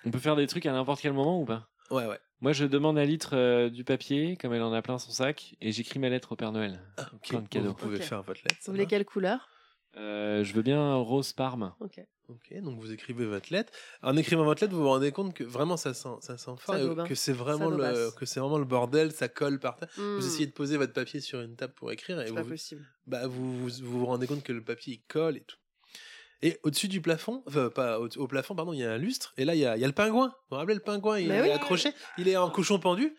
On 0.06 0.12
peut 0.12 0.20
faire 0.20 0.36
des 0.36 0.46
trucs 0.48 0.66
à 0.66 0.72
n'importe 0.74 1.00
quel 1.02 1.14
moment 1.14 1.42
ou 1.42 1.46
pas? 1.46 1.68
Ouais, 1.90 2.06
ouais. 2.06 2.20
Moi, 2.42 2.54
je 2.54 2.66
demande 2.66 2.98
à 2.98 3.06
litre 3.06 3.32
euh, 3.36 3.70
du 3.70 3.84
papier, 3.84 4.38
comme 4.38 4.54
elle 4.54 4.62
en 4.62 4.74
a 4.74 4.82
plein 4.82 5.00
son 5.00 5.12
sac, 5.12 5.56
et 5.62 5.72
j'écris 5.72 6.00
ma 6.00 6.10
lettre 6.10 6.34
au 6.34 6.36
Père 6.36 6.52
Noël. 6.52 6.80
Ok, 7.14 7.30
Plein 7.30 7.42
de 7.42 7.48
cadeaux. 7.48 7.70
Vous 7.70 7.74
pouvez 7.74 7.98
Ok. 7.98 8.04
faire 8.04 8.22
votre 8.24 8.42
lettre. 8.44 8.58
Vous 8.66 8.72
voulez 8.74 8.86
quelle 8.86 9.06
couleur? 9.06 9.50
Euh, 9.96 10.44
je 10.44 10.54
veux 10.54 10.62
bien 10.62 10.80
un 10.80 10.96
rose 10.98 11.34
parme. 11.34 11.74
Ok. 11.80 12.00
Ok, 12.30 12.54
donc 12.62 12.78
vous 12.78 12.92
écrivez 12.92 13.26
votre 13.26 13.52
lettre. 13.54 13.72
En 14.04 14.18
écrivant 14.18 14.44
votre 14.44 14.62
lettre, 14.62 14.76
vous 14.76 14.82
vous 14.82 14.90
rendez 14.90 15.14
compte 15.14 15.34
que 15.34 15.46
vraiment 15.46 15.78
ça 15.78 15.94
sent, 15.94 16.10
ça 16.20 16.38
sent 16.38 16.52
fort, 16.60 16.76
Ça 16.76 16.82
et 16.84 17.08
que 17.08 17.16
c'est 17.16 17.32
vraiment 17.32 17.70
Ça 17.72 17.78
le, 17.94 18.12
que 18.12 18.26
c'est 18.26 18.42
vraiment 18.42 18.58
le 18.58 18.66
bordel, 18.66 19.14
ça 19.14 19.30
colle 19.30 19.60
par 19.62 19.78
terre. 19.78 19.88
Hmm, 19.98 20.18
Vous 20.18 20.28
essayez 20.28 20.46
de 20.46 20.52
poser 20.52 20.76
votre 20.76 20.92
papier 20.92 21.22
sur 21.22 21.40
une 21.40 21.56
table 21.56 21.74
pour 21.74 21.90
écrire 21.90 22.20
et 22.20 22.30
pas 22.34 22.42
vous, 22.44 22.50
possible. 22.50 22.86
bah, 23.06 23.28
vous, 23.28 23.58
vous 23.70 23.70
vous 23.82 24.00
vous 24.00 24.06
rendez 24.06 24.28
compte 24.28 24.44
que 24.44 24.52
le 24.52 24.62
papier 24.62 24.96
il 24.96 25.08
colle 25.08 25.38
et 25.38 25.42
tout. 25.46 25.56
Et 26.42 26.60
au-dessus 26.64 26.88
du 26.88 27.02
plafond, 27.02 27.44
enfin 27.48 27.70
pas 27.70 28.00
au, 28.00 28.08
au 28.18 28.28
plafond, 28.28 28.56
pardon, 28.56 28.72
il 28.74 28.80
y 28.80 28.84
a 28.84 28.92
un 28.92 28.98
lustre. 28.98 29.34
Et 29.38 29.46
là, 29.46 29.56
il 29.56 29.60
y 29.60 29.66
a, 29.66 29.76
il 29.76 29.82
y 29.82 29.84
a 29.84 29.88
le 29.88 29.94
pingouin. 29.94 30.28
Vous 30.28 30.34
vous 30.52 30.56
rappelez 30.58 30.76
le 30.76 30.82
pingouin 30.82 31.18
Il 31.20 31.30
Mais 31.30 31.36
est 31.38 31.42
oui. 31.44 31.50
accroché, 31.52 31.94
il 32.18 32.28
est 32.28 32.38
en 32.38 32.50
cochon 32.52 32.80
pendu, 32.80 33.16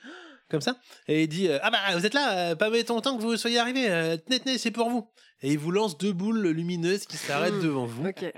comme 0.48 0.60
ça. 0.60 0.78
Et 1.08 1.24
il 1.24 1.28
dit 1.28 1.48
euh, 1.48 1.58
Ah 1.62 1.70
bah 1.70 1.78
vous 1.96 2.06
êtes 2.06 2.14
là, 2.14 2.50
euh, 2.50 2.54
pas 2.54 2.70
mettre 2.70 2.92
longtemps 2.92 3.16
que 3.16 3.22
vous 3.22 3.36
soyez 3.36 3.58
arrivé. 3.58 3.90
euh, 3.90 4.16
tenez, 4.16 4.38
tenez, 4.40 4.56
c'est 4.58 4.70
pour 4.70 4.88
vous. 4.88 5.10
Et 5.42 5.50
il 5.52 5.58
vous 5.58 5.70
lance 5.72 5.98
deux 5.98 6.12
boules 6.12 6.46
lumineuses 6.48 7.06
qui 7.06 7.16
s'arrêtent 7.16 7.54
Hmm. 7.54 7.62
devant 7.62 7.86
vous. 7.86 8.06
Ok. 8.06 8.32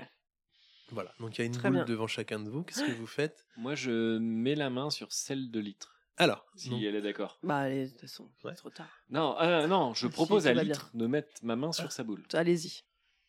Voilà, 0.91 1.13
donc 1.19 1.37
il 1.37 1.41
y 1.41 1.43
a 1.43 1.45
une 1.45 1.53
Très 1.53 1.69
boule 1.69 1.77
bien. 1.77 1.85
devant 1.85 2.07
chacun 2.07 2.39
de 2.39 2.49
vous. 2.49 2.63
Qu'est-ce 2.63 2.83
que 2.83 2.91
vous 2.91 3.07
faites? 3.07 3.45
Moi, 3.57 3.75
je 3.75 4.17
mets 4.17 4.55
la 4.55 4.69
main 4.69 4.89
sur 4.89 5.13
celle 5.13 5.49
de 5.49 5.59
litre, 5.61 5.95
Alors, 6.17 6.45
si 6.57 6.69
donc, 6.69 6.81
elle 6.83 6.95
est 6.95 7.01
d'accord. 7.01 7.39
Bah, 7.43 7.59
allez, 7.59 7.85
de 7.85 7.91
toute 7.91 8.01
façon, 8.01 8.25
Ouais. 8.43 8.51
c'est 8.51 8.57
trop 8.57 8.71
tard. 8.71 8.89
Non, 9.09 9.39
euh, 9.39 9.67
non, 9.67 9.93
je 9.93 10.07
propose 10.07 10.47
à 10.47 10.53
litre 10.53 10.89
de 10.93 11.07
mettre 11.07 11.29
ma 11.43 11.55
main 11.55 11.71
sur 11.71 11.91
sa 11.93 12.03
boule. 12.03 12.23
Allez-y. 12.33 12.81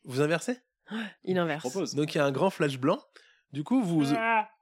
vous 0.04 0.20
inversez? 0.20 0.56
Il 1.24 1.38
inverse. 1.38 1.60
propose. 1.62 1.94
Donc 1.94 2.14
il 2.14 2.18
y 2.18 2.20
a 2.20 2.24
un 2.24 2.32
grand 2.32 2.50
flash 2.50 2.78
blanc. 2.78 3.02
Du 3.52 3.64
coup, 3.64 3.82
vous 3.82 4.04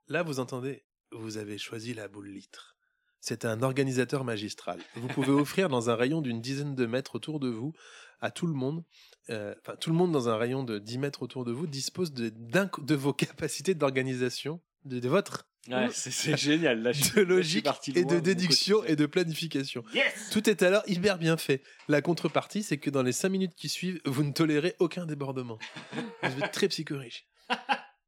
là 0.09 0.22
vous 0.22 0.40
entendez, 0.40 0.84
vous 1.12 1.36
avez 1.38 1.59
choisi 1.59 1.94
la 1.94 2.09
boule 2.09 2.28
litre. 2.28 2.76
C'est 3.20 3.44
un 3.44 3.62
organisateur 3.62 4.24
magistral. 4.24 4.80
Vous 4.97 5.09
pouvez 5.09 5.30
offrir 5.32 5.68
dans 5.68 5.90
un 5.90 5.94
rayon 5.94 6.20
d'une 6.22 6.40
dizaine 6.40 6.74
de 6.74 6.86
mètres 6.86 7.16
autour 7.16 7.38
de 7.38 7.48
vous 7.48 7.72
à 8.20 8.30
tout 8.30 8.47
le 8.47 8.55
monde. 8.55 8.82
euh, 9.28 9.55
Enfin, 9.60 9.76
tout 9.76 9.90
le 9.90 9.97
monde 9.97 10.12
dans 10.12 10.28
un 10.28 10.36
rayon 10.36 10.64
de 10.64 10.78
10 10.78 10.98
mètres 10.98 11.22
autour 11.22 11.44
de 11.44 11.52
vous 11.52 11.66
dispose 11.66 12.12
de 12.12 12.94
vos 12.94 13.12
capacités 13.12 13.74
d'organisation, 13.74 14.60
de, 14.84 15.01
de 15.01 15.09
votre, 15.09 15.49
Ouais, 15.69 15.89
c'est- 15.93 16.11
c'est 16.11 16.37
génial. 16.37 16.82
Là, 16.82 16.93
de 16.93 17.20
logique 17.20 17.65
parti 17.65 17.93
et 17.95 18.05
de 18.05 18.19
déduction 18.19 18.82
et 18.85 18.97
de 18.97 19.07
planification. 19.07 19.85
Yes 19.95 20.31
Tout 20.32 20.49
est 20.49 20.62
alors 20.62 20.82
hyper 20.87 21.19
bien 21.19 21.37
fait. 21.37 21.62
La 21.89 22.01
contrepartie, 22.03 22.62
c'est 22.62 22.78
que 22.78 22.89
dans 22.91 23.03
les 23.03 23.12
5 23.12 23.28
minutes 23.28 23.55
qui 23.55 23.69
suivent, 23.69 24.01
vous 24.07 24.23
ne 24.24 24.32
tolérez 24.32 24.74
aucun 24.78 25.05
débordement. 25.07 25.59
Vous 26.23 26.43
êtes 26.45 26.53
très 26.53 26.69
psychoriche. 26.69 27.27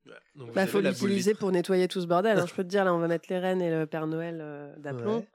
Voilà. 0.05 0.20
Donc, 0.35 0.53
Bah, 0.55 0.66
faut 0.66 0.81
l'utiliser 0.81 1.35
pour 1.35 1.53
nettoyer 1.53 1.89
tout 1.89 2.01
ce 2.01 2.07
bordel. 2.07 2.39
hein. 2.39 2.47
Je 2.49 2.55
peux 2.55 2.65
te 2.65 2.69
dire, 2.69 2.85
là, 2.85 2.95
on 2.95 2.99
va 2.99 3.07
mettre 3.09 3.27
les 3.29 3.39
rennes 3.39 3.61
et 3.62 3.70
le 3.70 3.87
Père 3.87 4.07
Noël 4.07 4.39
euh, 4.41 4.74
d'aplomb. 4.79 5.19
Ouais. 5.19 5.29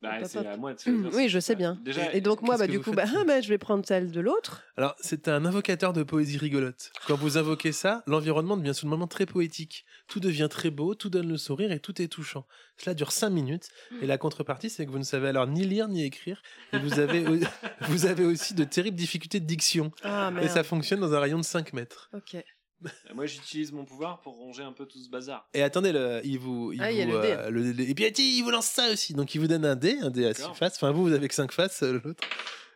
Bah, 0.00 0.24
c'est 0.24 0.38
hop. 0.38 0.46
à 0.46 0.56
moi 0.56 0.74
de 0.74 0.78
choisir 0.78 1.10
Oui, 1.14 1.28
je 1.28 1.38
sais 1.40 1.56
bien. 1.56 1.78
Déjà, 1.82 2.12
Et 2.14 2.20
donc, 2.20 2.42
moi, 2.42 2.56
bah, 2.56 2.66
du 2.66 2.78
coup, 2.80 2.92
bah, 2.92 3.04
ah, 3.06 3.24
bah, 3.26 3.40
je 3.40 3.48
vais 3.48 3.58
prendre 3.58 3.84
celle 3.84 4.10
de 4.12 4.20
l'autre. 4.20 4.62
Alors, 4.76 4.94
c'est 5.00 5.26
un 5.28 5.44
invocateur 5.44 5.92
de 5.92 6.02
poésie 6.04 6.38
rigolote. 6.38 6.92
Quand 7.06 7.16
vous 7.16 7.36
invoquez 7.36 7.72
ça, 7.72 8.04
l'environnement 8.06 8.56
devient 8.56 8.74
soudainement 8.74 9.08
très 9.08 9.26
poétique. 9.26 9.84
Tout 10.06 10.20
devient 10.20 10.48
très 10.50 10.70
beau, 10.70 10.94
tout 10.94 11.10
donne 11.10 11.28
le 11.28 11.36
sourire 11.36 11.72
et 11.72 11.80
tout 11.80 12.00
est 12.00 12.08
touchant. 12.08 12.46
Cela 12.76 12.94
dure 12.94 13.10
5 13.10 13.30
minutes. 13.30 13.68
Et 14.00 14.06
la 14.06 14.18
contrepartie, 14.18 14.70
c'est 14.70 14.86
que 14.86 14.90
vous 14.90 14.98
ne 14.98 15.04
savez 15.04 15.28
alors 15.28 15.46
ni 15.48 15.64
lire 15.64 15.88
ni 15.88 16.04
écrire. 16.04 16.42
Et 16.72 16.78
vous 16.78 17.00
avez, 17.00 17.24
vous 17.88 18.06
avez 18.06 18.24
aussi 18.24 18.54
de 18.54 18.64
terribles 18.64 18.96
difficultés 18.96 19.40
de 19.40 19.46
diction. 19.46 19.90
Ah, 20.04 20.30
Et 20.40 20.48
ça 20.48 20.62
fonctionne 20.62 21.00
dans 21.00 21.12
un 21.12 21.20
rayon 21.20 21.38
de 21.38 21.44
5 21.44 21.72
mètres. 21.72 22.08
Ok. 22.14 22.36
Moi, 23.14 23.26
j'utilise 23.26 23.72
mon 23.72 23.84
pouvoir 23.84 24.20
pour 24.20 24.34
ronger 24.36 24.62
un 24.62 24.72
peu 24.72 24.86
tout 24.86 25.02
ce 25.02 25.08
bazar. 25.10 25.48
Et 25.54 25.62
attendez, 25.62 25.92
le, 25.92 26.20
il 26.24 26.38
vous. 26.38 26.72
Il 26.72 26.80
Ah, 26.82 26.90
il 26.92 26.98
y 26.98 27.02
a 27.02 27.06
le 27.06 27.20
dé. 27.20 27.28
euh, 27.32 27.50
le- 27.50 27.72
le- 27.72 27.88
et 27.88 27.94
puis, 27.94 28.06
il 28.18 28.42
vous 28.42 28.50
lance 28.50 28.66
ça 28.66 28.90
aussi. 28.92 29.14
Donc, 29.14 29.34
il 29.34 29.40
vous 29.40 29.46
donne 29.48 29.64
un 29.64 29.76
dé, 29.76 29.98
un 30.00 30.10
dé 30.10 30.26
à 30.26 30.34
6 30.34 30.40
D'accord. 30.42 30.56
faces. 30.56 30.76
Enfin, 30.76 30.90
vous, 30.92 31.02
vous 31.02 31.12
avez 31.12 31.26
que 31.28 31.34
5 31.34 31.50
faces, 31.52 31.82
euh, 31.82 32.00
l'autre. 32.04 32.22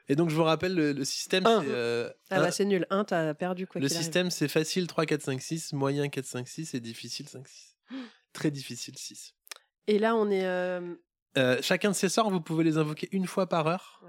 Et 0.09 0.17
donc 0.17 0.31
je 0.31 0.35
vous 0.35 0.43
rappelle 0.43 0.75
le, 0.75 0.93
le 0.93 1.05
système 1.05 1.47
Un. 1.47 1.63
c'est 1.63 1.69
euh, 1.71 2.11
Ah 2.29 2.39
un- 2.39 2.43
bah 2.43 2.51
c'est 2.51 2.65
nul. 2.65 2.87
1, 2.91 3.05
t'as 3.05 3.35
perdu 3.35 3.69
quoi 3.69 3.81
le 3.81 3.89
système 3.89 4.31
c'est 4.33 4.49
facile 4.49 4.89
3 4.89 5.07
4 5.07 5.23
5 5.23 5.41
6, 5.41 5.73
moyen 5.73 6.09
4 6.09 6.27
5 6.27 6.49
6 6.49 6.75
et 6.75 6.81
difficile 6.81 7.29
5 7.29 7.47
6. 7.47 7.77
Très 8.33 8.51
difficile 8.51 8.99
6. 8.99 9.35
Et 9.87 10.01
là, 10.01 10.17
on 10.17 10.29
est. 10.29 10.45
euh, 10.45 10.81
Euh, 11.39 11.59
chacun 11.63 11.91
de 11.91 11.95
ces 11.95 12.09
sorts, 12.09 12.31
vous 12.31 12.41
pouvez 12.41 12.65
les 12.65 12.79
invoquer 12.79 13.09
une 13.13 13.27
fois 13.29 13.47
par 13.49 13.69
heure. 13.69 14.03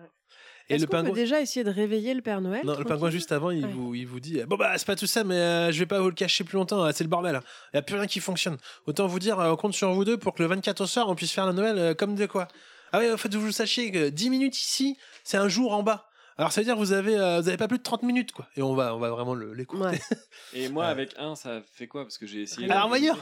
Et 0.70 0.78
le 0.78 0.86
qu'on 0.86 0.92
peut 0.92 0.98
pingouin 0.98 1.14
déjà 1.14 1.42
essayer 1.42 1.64
de 1.64 1.70
réveiller 1.70 2.14
le 2.14 2.22
Père 2.22 2.40
Noël 2.42 2.62
Non, 2.66 2.78
le 2.78 2.86
pingouin 2.86 3.10
juste 3.10 3.32
avant, 3.32 3.52
il, 3.52 3.66
Ouais. 3.66 3.72
vous, 3.72 3.96
il 3.96 4.06
vous 4.08 4.20
dit 4.20 4.42
Bon, 4.48 4.56
bah, 4.56 4.78
c'est 4.78 4.88
pas 4.88 4.96
tout 4.96 5.08
ça, 5.08 5.24
mais 5.24 5.36
euh, 5.36 5.72
je 5.72 5.80
vais 5.80 5.86
pas 5.86 6.00
vous 6.00 6.08
le 6.10 6.16
cacher 6.16 6.44
plus 6.44 6.56
longtemps, 6.58 6.90
c'est 6.94 7.04
le 7.04 7.10
bordel. 7.10 7.40
Il 7.74 7.78
y 7.78 7.80
a 7.80 7.82
plus 7.82 7.96
rien 7.96 8.08
qui 8.08 8.20
fonctionne. 8.20 8.58
Autant 8.86 9.08
vous 9.08 9.20
dire, 9.20 9.40
euh, 9.40 9.52
on 9.52 9.56
compte 9.56 9.74
sur 9.74 9.92
vous 9.94 10.06
deux 10.06 10.18
pour 10.18 10.34
que 10.34 10.42
le 10.42 10.48
24 10.50 10.82
au 10.82 10.86
soir, 10.88 11.10
on 11.10 11.16
puisse 11.16 11.32
faire 11.32 11.46
la 11.46 11.54
Noël 11.54 11.78
euh, 11.78 11.94
comme 11.94 12.16
de 12.16 12.26
quoi. 12.26 12.48
Ah 12.92 13.00
ouais, 13.00 13.12
en 13.12 13.18
fait, 13.18 13.34
vous 13.36 13.46
le 13.46 13.52
sachiez 13.52 13.92
que 13.92 14.10
10 14.10 14.30
minutes 14.30 14.60
ici, 14.60 14.98
c'est 15.24 15.38
un 15.38 15.48
jour 15.50 15.74
en 15.74 15.84
bas. 15.84 16.08
Alors, 16.38 16.52
ça 16.52 16.62
veut 16.62 16.66
dire 16.66 16.74
que 16.76 16.80
vous 16.80 16.94
avez, 16.94 17.16
euh, 17.18 17.42
vous 17.42 17.48
avez 17.48 17.58
pas 17.58 17.68
plus 17.68 17.78
de 17.78 17.84
30 17.84 18.04
minutes, 18.04 18.32
quoi. 18.32 18.48
Et 18.56 18.62
on 18.62 18.74
va, 18.76 18.96
on 18.96 19.00
va 19.00 19.10
vraiment 19.10 19.36
le- 19.36 19.54
l'écouter. 19.54 20.00
Et 20.54 20.70
moi, 20.70 20.86
avec 20.88 21.14
un, 21.18 21.36
ça 21.36 21.62
fait 21.74 21.88
quoi? 21.88 22.04
Parce 22.04 22.18
que 22.18 22.26
j'ai 22.26 22.42
essayé. 22.44 22.70
Alors, 22.72 22.88
voyons 22.88 23.16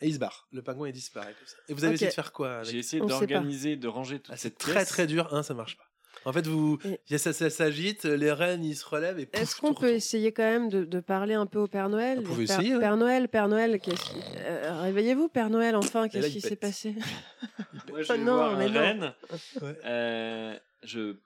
Et 0.00 0.08
il 0.08 0.14
se 0.14 0.18
barre. 0.18 0.46
Le 0.52 0.62
pingouin, 0.62 0.88
il 0.88 0.92
disparaît 0.92 1.34
comme 1.38 1.46
ça. 1.46 1.56
Et 1.68 1.74
vous 1.74 1.84
avez 1.84 1.94
essayé 1.94 2.10
de 2.10 2.14
faire 2.14 2.32
quoi 2.32 2.56
avec- 2.58 2.70
J'ai 2.70 2.78
essayé 2.78 3.02
On 3.02 3.06
d'organiser, 3.06 3.76
de 3.76 3.86
ranger 3.88 4.18
toute 4.20 4.32
Ah, 4.32 4.36
C'est 4.36 4.56
très 4.58 4.84
très 4.84 5.06
dur, 5.06 5.28
hein, 5.32 5.42
ça 5.42 5.54
marche 5.54 5.76
pas. 5.76 5.84
En 6.24 6.32
fait, 6.32 6.46
vous, 6.46 6.78
Et- 6.84 6.98
y 7.10 7.14
a- 7.14 7.18
ça, 7.18 7.32
ça 7.32 7.48
s'agite, 7.50 8.04
les 8.04 8.32
rennes 8.32 8.64
ils 8.64 8.76
se 8.76 8.84
relèvent 8.86 9.18
et 9.18 9.26
pouf, 9.26 9.40
Est-ce 9.40 9.56
qu'on 9.56 9.72
peut 9.74 9.90
essayer 9.90 10.32
quand 10.32 10.42
même 10.42 10.68
de, 10.68 10.84
de 10.84 11.00
parler 11.00 11.34
un 11.34 11.46
peu 11.46 11.58
au 11.58 11.66
Père 11.68 11.88
Noël 11.88 12.18
Vous 12.18 12.24
pouvez 12.24 12.46
Père, 12.46 12.58
essayer, 12.60 12.74
ouais. 12.74 12.80
Père 12.80 12.96
Noël, 12.96 13.28
Père 13.28 13.48
Noël, 13.48 13.78
qu'est-ce 13.80 14.02
qui- 14.10 14.16
euh, 14.38 14.80
réveillez-vous, 14.82 15.28
Père 15.28 15.50
Noël, 15.50 15.76
enfin, 15.76 16.08
qu'est-ce 16.08 16.28
qui 16.28 16.40
s'est 16.40 16.56
passé 16.56 16.94
Moi, 17.88 18.02
je 18.02 18.12
Oh 18.12 18.12
vais 18.12 18.18
non, 18.18 18.34
voir 18.34 18.56
mais 18.58 18.64
un 18.66 18.68
non. 18.68 18.80
renne. 18.80 19.14
Ouais. 19.62 19.76
Euh, 19.84 20.56
je 20.82 21.16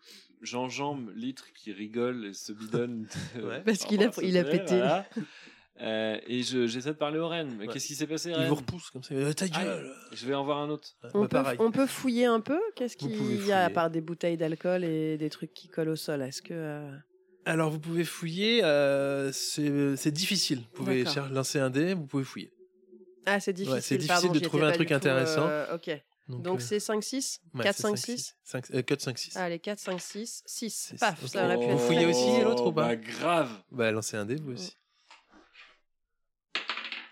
j'enjambe 0.43 1.11
litre 1.15 1.47
qui 1.55 1.73
rigole 1.73 2.27
et 2.27 2.35
se 2.35 2.53
bidonne. 2.53 3.07
de- 3.37 3.43
Ouais. 3.47 3.63
Parce 3.65 3.85
qu'il 3.85 4.03
a- 4.03 4.11
il 4.23 4.37
a 4.37 4.45
pété. 4.45 4.77
voilà. 4.77 5.07
Euh, 5.81 6.19
et 6.27 6.43
je- 6.43 6.67
j'essaie 6.67 6.91
de 6.91 6.97
parler 6.99 7.19
au 7.19 7.27
reine. 7.29 7.55
Mais 7.59 7.67
Ouais. 7.67 7.73
qu'est-ce 7.73 7.87
qui 7.87 7.95
s'est 7.95 8.07
passé, 8.07 8.29
Il 8.31 8.37
reine 8.37 8.49
vous 8.49 8.55
repousse 8.57 8.91
comme 8.91 9.03
ça. 9.03 9.15
Euh, 9.15 9.33
Ta 9.33 9.47
Ah, 9.55 9.65
gueule 9.65 9.93
Je 10.13 10.27
vais 10.27 10.35
en 10.35 10.45
voir 10.45 10.59
un 10.59 10.69
autre. 10.69 10.89
Ouais, 11.03 11.11
on 11.15 11.25
bah, 11.25 11.55
peut, 11.57 11.65
on 11.65 11.71
peut 11.73 11.87
fouiller 11.87 12.27
un 12.27 12.41
peu? 12.41 12.61
Qu'est-ce 12.77 12.97
Vous 13.01 13.09
qu'il 13.09 13.47
y 13.47 13.53
a 13.53 13.65
à 13.65 13.71
part 13.71 13.91
des 13.91 14.01
bouteilles 14.03 14.37
d'alcool 14.37 14.85
et 14.85 15.17
des 15.17 15.31
trucs 15.31 15.55
qui 15.55 15.69
collent 15.69 15.89
au 15.89 15.97
sol? 15.97 16.21
Est-ce 16.23 16.43
que. 16.43 16.53
euh, 16.53 16.91
Alors 17.47 17.71
vous 17.71 17.81
pouvez 17.81 18.05
fouiller, 18.05 18.63
euh, 18.63 19.33
c'est 19.33 19.97
c'est 19.97 20.13
difficile. 20.13 20.59
Vous 20.59 20.85
pouvez 20.85 21.05
lancer 21.33 21.59
un 21.59 21.71
dé, 21.71 21.95
vous 21.95 22.07
pouvez 22.07 22.25
fouiller. 22.25 22.53
Ah, 23.25 23.41
c'est 23.41 23.53
difficile. 23.53 23.83
c'est 23.83 23.97
difficile 23.97 24.09
pardon, 24.29 24.33
de 24.33 24.39
trouver 24.41 24.65
un 24.65 24.73
truc 24.73 24.93
intéressant. 24.93 25.47
euh, 25.49 25.75
ok. 25.75 25.91
Donc, 26.29 26.43
Donc 26.43 26.61
euh, 26.61 26.65
c'est 26.65 26.79
5, 26.81 27.03
6 27.03 27.41
ouais, 27.55 27.65
4, 27.65 27.77
c'est 27.77 27.83
5, 27.83 27.97
6. 27.99 28.17
6 28.17 28.35
5, 28.45 28.71
euh, 28.75 28.83
4, 28.83 29.01
5, 29.01 29.19
6. 29.19 29.37
Allez, 29.37 29.59
4, 29.59 29.79
5, 29.81 30.01
6, 30.01 30.43
6. 30.47 30.71
Six. 30.71 30.97
Paf, 30.99 31.27
ça 31.27 31.45
aurait 31.45 31.59
pu 31.59 31.67
Vous 31.73 31.79
fouillez 31.79 32.07
aussi 32.07 32.41
l'autre 32.43 32.67
ou 32.67 32.73
pas? 32.73 32.89
Bah, 32.89 32.97
grave. 32.97 33.51
Bah 33.71 33.91
lancez 33.91 34.17
un 34.17 34.25
dé 34.25 34.37
vous 34.37 34.53
aussi. 34.53 34.77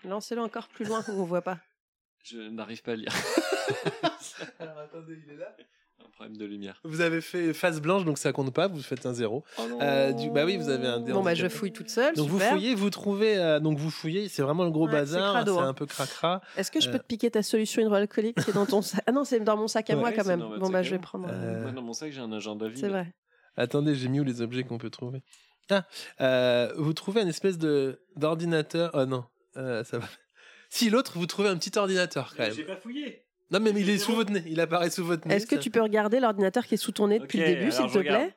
Lancez-le 0.03 0.41
encore 0.41 0.67
plus 0.67 0.85
loin 0.85 1.03
où 1.09 1.21
on 1.21 1.25
voit 1.25 1.41
pas. 1.41 1.59
Je 2.23 2.37
n'arrive 2.37 2.81
pas 2.83 2.91
à 2.91 2.95
lire. 2.95 3.11
Alors 4.59 4.77
attendez, 4.79 5.17
il 5.25 5.33
est 5.33 5.37
là? 5.37 5.55
Un 6.03 6.09
problème 6.09 6.37
de 6.37 6.45
lumière. 6.45 6.79
Vous 6.83 7.01
avez 7.01 7.21
fait 7.21 7.53
face 7.53 7.79
blanche 7.79 8.05
donc 8.05 8.17
ça 8.17 8.31
compte 8.31 8.53
pas, 8.53 8.67
vous 8.67 8.81
faites 8.81 9.05
un 9.05 9.13
zéro. 9.13 9.43
Oh. 9.57 9.61
Euh, 9.81 10.11
du, 10.11 10.29
bah 10.29 10.45
oui, 10.45 10.57
vous 10.57 10.69
avez 10.69 10.87
un 10.87 10.99
dé. 10.99 11.13
Bon, 11.13 11.23
bah 11.23 11.33
je 11.35 11.47
fouille 11.47 11.71
toute 11.71 11.89
seule. 11.89 12.15
Donc 12.15 12.27
vous 12.29 12.39
fouillez, 12.39 12.75
vous 12.75 12.89
trouvez, 12.89 13.37
euh, 13.37 13.59
donc 13.59 13.77
vous 13.77 13.89
fouillez, 13.89 14.27
c'est 14.29 14.41
vraiment 14.41 14.63
le 14.63 14.71
gros 14.71 14.85
Ouais, 14.87 14.91
bazar, 14.91 15.43
c'est 15.43 15.49
hein. 15.51 15.67
un 15.67 15.73
peu 15.73 15.85
cracra. 15.85 16.41
Est-ce 16.57 16.71
que 16.71 16.79
je 16.81 16.89
peux 16.89 16.95
Euh, 16.95 16.99
te 16.99 17.05
piquer 17.05 17.31
ta 17.31 17.41
solution 17.43 17.81
hydroalcoolique 17.81 18.43
qui 18.43 18.49
est 18.49 18.53
dans 18.53 18.65
ton 18.65 18.81
sac? 18.81 19.03
Ah 19.07 19.11
non, 19.11 19.23
c'est 19.23 19.39
dans 19.39 19.57
mon 19.57 19.67
sac 19.67 19.89
à 19.89 19.93
Ouais, 19.93 19.99
moi 19.99 20.11
quand 20.11 20.25
même. 20.25 20.39
Bon, 20.59 20.69
bah 20.69 20.83
je 20.83 20.91
vais 20.91 20.99
prendre. 20.99 21.27
Euh, 21.31 21.61
Moi, 21.63 21.71
dans 21.71 21.81
mon 21.83 21.93
sac, 21.93 22.11
j'ai 22.11 22.21
un 22.21 22.31
agenda 22.31 22.67
vide. 22.67 22.77
C'est 22.77 22.89
vrai. 22.89 23.13
Attendez, 23.55 23.95
j'ai 23.95 24.07
mis 24.09 24.19
où 24.19 24.23
les 24.23 24.41
objets 24.41 24.63
qu'on 24.63 24.77
peut 24.77 24.89
trouver? 24.91 25.23
Ah, 25.69 25.85
euh, 26.19 26.73
vous 26.77 26.93
trouvez 26.93 27.21
une 27.21 27.27
espèce 27.29 27.57
de 27.57 28.01
d'ordinateur. 28.15 28.91
Oh 28.93 29.05
non, 29.05 29.23
euh, 29.57 29.83
ça 29.83 29.97
va. 29.99 30.07
Si 30.73 30.89
l'autre, 30.89 31.17
vous 31.17 31.25
trouvez 31.25 31.49
un 31.49 31.57
petit 31.57 31.77
ordinateur 31.77 32.33
quand 32.35 32.43
même. 32.43 32.53
J'ai 32.53 32.63
pas 32.63 32.77
fouillé. 32.77 33.25
Non 33.51 33.59
mais 33.59 33.71
il 33.71 33.89
est 33.89 33.97
sous 33.97 34.13
votre 34.15 34.31
nez, 34.31 34.41
il 34.47 34.59
apparaît 34.61 34.89
sous 34.89 35.03
votre 35.03 35.27
nez. 35.27 35.35
Est-ce 35.35 35.45
que 35.45 35.57
ça- 35.57 35.61
tu 35.61 35.69
peux 35.69 35.81
regarder 35.81 36.21
l'ordinateur 36.21 36.65
qui 36.65 36.75
est 36.75 36.77
sous 36.77 36.93
ton 36.93 37.09
nez 37.09 37.19
depuis 37.19 37.39
le 37.39 37.45
début, 37.45 37.71
s'il 37.73 37.91
te 37.91 37.97
regarde. 37.97 38.21
plaît? 38.27 38.35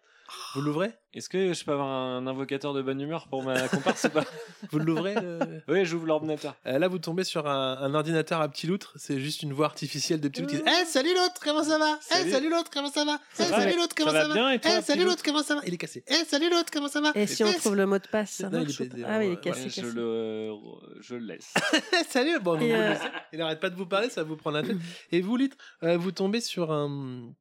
Vous 0.55 0.61
l'ouvrez? 0.61 0.93
Est-ce 1.15 1.28
que 1.28 1.52
je 1.52 1.65
peux 1.65 1.73
avoir 1.73 1.89
un 1.89 2.27
invocateur 2.28 2.74
de 2.74 2.82
bonne 2.82 3.01
humeur 3.01 3.27
pour 3.28 3.43
ma 3.43 3.69
comparse 3.69 4.05
ou 4.05 4.09
pas? 4.11 4.24
Vous 4.70 4.78
l'ouvrez 4.78 5.15
le- 5.15 5.62
Oui, 5.69 5.85
j'ouvre 5.85 6.06
l'ordinateur. 6.06 6.55
Euh, 6.66 6.78
Là, 6.78 6.86
vous 6.89 6.98
tombez 6.98 7.24
sur 7.24 7.48
un, 7.48 7.77
un 7.78 7.93
ordinateur 7.94 8.40
à 8.40 8.48
petit 8.48 8.66
loutre. 8.69 8.93
C'est 8.97 9.19
juste 9.19 9.43
une 9.43 9.52
voix 9.52 9.66
artificielle 9.66 10.20
de 10.20 10.28
petit 10.28 10.43
loutre 10.43 10.55
qui 10.55 10.62
dit 10.62 10.69
Eh, 10.69 10.85
salut 10.86 11.12
l'autre, 11.15 11.40
comment 11.43 11.65
ça 11.65 11.78
va? 11.78 11.98
Eh, 12.01 12.15
Salut. 12.15 12.31
salut 12.31 12.51
l'autre, 12.51 12.70
comment 12.73 12.90
ça 12.90 13.05
va? 13.05 13.19
Eh, 13.39 13.43
va 13.43 13.48
salut 13.48 13.77
l'autre, 13.77 13.94
comment 13.97 14.11
Ça 14.12 14.23
ça, 14.23 14.28
va? 14.28 14.55
Eh, 14.55 14.59
salut 14.82 14.98
loutre 15.01 15.11
l'autre, 15.11 15.23
comment 15.24 15.43
ça 15.43 15.55
va? 15.56 15.61
Il 15.66 15.74
est 15.74 15.78
cassé. 15.78 16.05
Eh, 16.06 16.24
salut 16.24 16.51
l'autre, 16.51 16.70
comment 16.73 16.89
ça 16.89 17.01
va? 17.01 17.12
Et 17.16 17.27
si 17.27 17.43
on 17.43 17.48
Eh, 17.51 17.55
trouve 17.56 17.74
le 17.77 17.86
mot 17.86 17.98
de 17.98 18.06
passe, 18.06 18.31
ça 18.31 18.48
Non, 18.48 18.59
il 18.61 18.65
marche 18.66 18.81
est 18.81 18.85
ou 18.85 18.89
pété, 18.89 19.02
pas 19.02 19.09
Ah 19.11 19.19
oui, 19.19 19.24
il 19.27 19.28
est 19.32 19.35
ouais, 19.35 19.40
cassé, 19.40 19.69
je, 19.70 19.74
cassé. 19.81 19.93
le, 19.94 20.51
je 21.01 21.15
le 21.16 21.27
laisse. 21.27 21.52
Salut 22.11 22.39
Bon, 22.40 22.56
vous 22.56 22.65
euh, 22.65 22.89
laissez. 22.90 23.02
il 23.32 23.40
arrête 23.43 23.61
pas 23.61 23.70
de 23.70 23.77
vous 23.77 23.86
parler, 23.86 24.09
ça 24.09 24.23
va 24.23 24.28
vous 24.28 24.36
prendre 24.36 24.56
la 24.59 24.62
tête. 24.62 24.77
Et 25.11 25.20
vous, 25.20 25.36
litre, 25.36 25.56
euh, 25.82 25.97
vous 25.97 26.12
tombez 26.12 26.40
sur 26.40 26.70
un, 26.73 27.32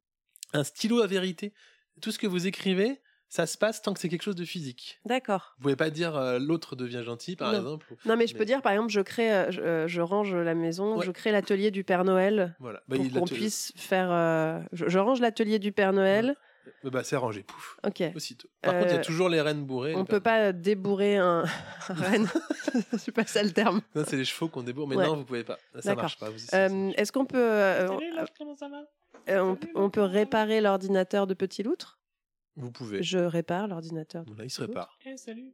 un 0.52 0.64
stylo 0.64 1.00
à 1.00 1.06
vérité. 1.06 1.52
Tout 2.00 2.10
ce 2.12 2.18
que 2.18 2.26
vous 2.26 2.46
écrivez, 2.46 3.00
ça 3.28 3.46
se 3.46 3.56
passe 3.58 3.82
tant 3.82 3.92
que 3.94 4.00
c'est 4.00 4.08
quelque 4.08 4.22
chose 4.22 4.36
de 4.36 4.44
physique. 4.44 5.00
D'accord. 5.06 5.54
Vous 5.58 5.62
pouvez 5.62 5.76
pas 5.76 5.90
dire 5.90 6.14
euh, 6.16 6.38
l'autre 6.38 6.76
devient 6.76 7.02
gentil, 7.04 7.34
par 7.36 7.52
Non. 7.52 7.58
exemple. 7.58 7.86
ou- 7.92 7.96
Non, 8.08 8.16
mais 8.16 8.26
je 8.26 8.36
peux 8.36 8.44
dire, 8.44 8.62
par 8.62 8.72
exemple, 8.72 8.92
je 8.92 9.00
crée, 9.00 9.32
euh, 9.32 9.50
je, 9.50 9.60
euh, 9.60 9.88
je 9.88 10.00
range 10.00 10.34
la 10.34 10.54
maison, 10.54 10.98
Ouais. 10.98 11.06
je 11.06 11.10
crée 11.10 11.32
l'atelier 11.32 11.70
du 11.70 11.82
Père 11.84 12.04
Noël 12.04 12.54
Voilà. 12.60 12.82
Bah, 12.88 12.96
pour 12.96 13.20
qu'on 13.20 13.26
puisse 13.26 13.72
faire. 13.76 14.08
euh, 14.12 14.60
je, 14.72 14.88
je 14.88 14.98
range 14.98 15.20
l'atelier 15.20 15.58
du 15.58 15.72
Père 15.72 15.92
Noël. 15.92 16.36
Bah, 16.82 16.90
bah, 16.90 17.04
c'est 17.04 17.16
rangé, 17.16 17.42
pouf. 17.42 17.78
Ok. 17.86 18.02
Aussitôt. 18.14 18.48
Par 18.62 18.74
contre, 18.74 18.86
il 18.88 18.92
y 18.96 18.98
a 18.98 19.02
toujours 19.02 19.28
les 19.28 19.40
rennes 19.40 19.64
bourrées. 19.64 19.94
On 19.94 20.00
les 20.00 20.04
peut 20.04 20.20
pas 20.20 20.52
débourrer 20.52 21.16
un, 21.18 21.44
un 21.88 21.94
renne. 21.94 22.28
C'est 22.98 23.12
pas 23.12 23.24
ça 23.26 23.42
le 23.42 23.50
terme. 23.52 23.80
Non, 23.94 24.02
c'est 24.06 24.16
les 24.16 24.24
chevaux 24.24 24.48
qu'on 24.48 24.62
débourre, 24.62 24.88
mais 24.88 24.96
Ouais. 24.96 25.06
non, 25.06 25.16
vous 25.16 25.24
pouvez 25.24 25.44
pas. 25.44 25.58
Ça 25.74 25.90
D'accord. 25.90 26.02
marche 26.04 26.18
pas. 26.18 26.28
Euh, 26.54 26.90
Est-ce 26.96 27.12
qu'on 27.12 27.24
peut, 27.26 27.36
euh, 27.38 27.86
comment 28.38 28.56
ça 28.56 28.68
va? 28.68 28.82
On, 29.28 29.58
on 29.74 29.90
peut 29.90 30.02
réparer 30.02 30.60
l'ordinateur 30.60 31.26
de 31.26 31.34
Petit 31.34 31.62
Loutre? 31.62 31.98
Vous 32.56 32.70
pouvez. 32.70 33.02
Je 33.02 33.18
répare 33.18 33.66
l'ordinateur. 33.68 34.24
de 34.24 34.34
Là, 34.36 34.44
il 34.44 34.50
se 34.50 34.60
répare. 34.62 34.98
Eh, 35.06 35.16
salut. 35.16 35.52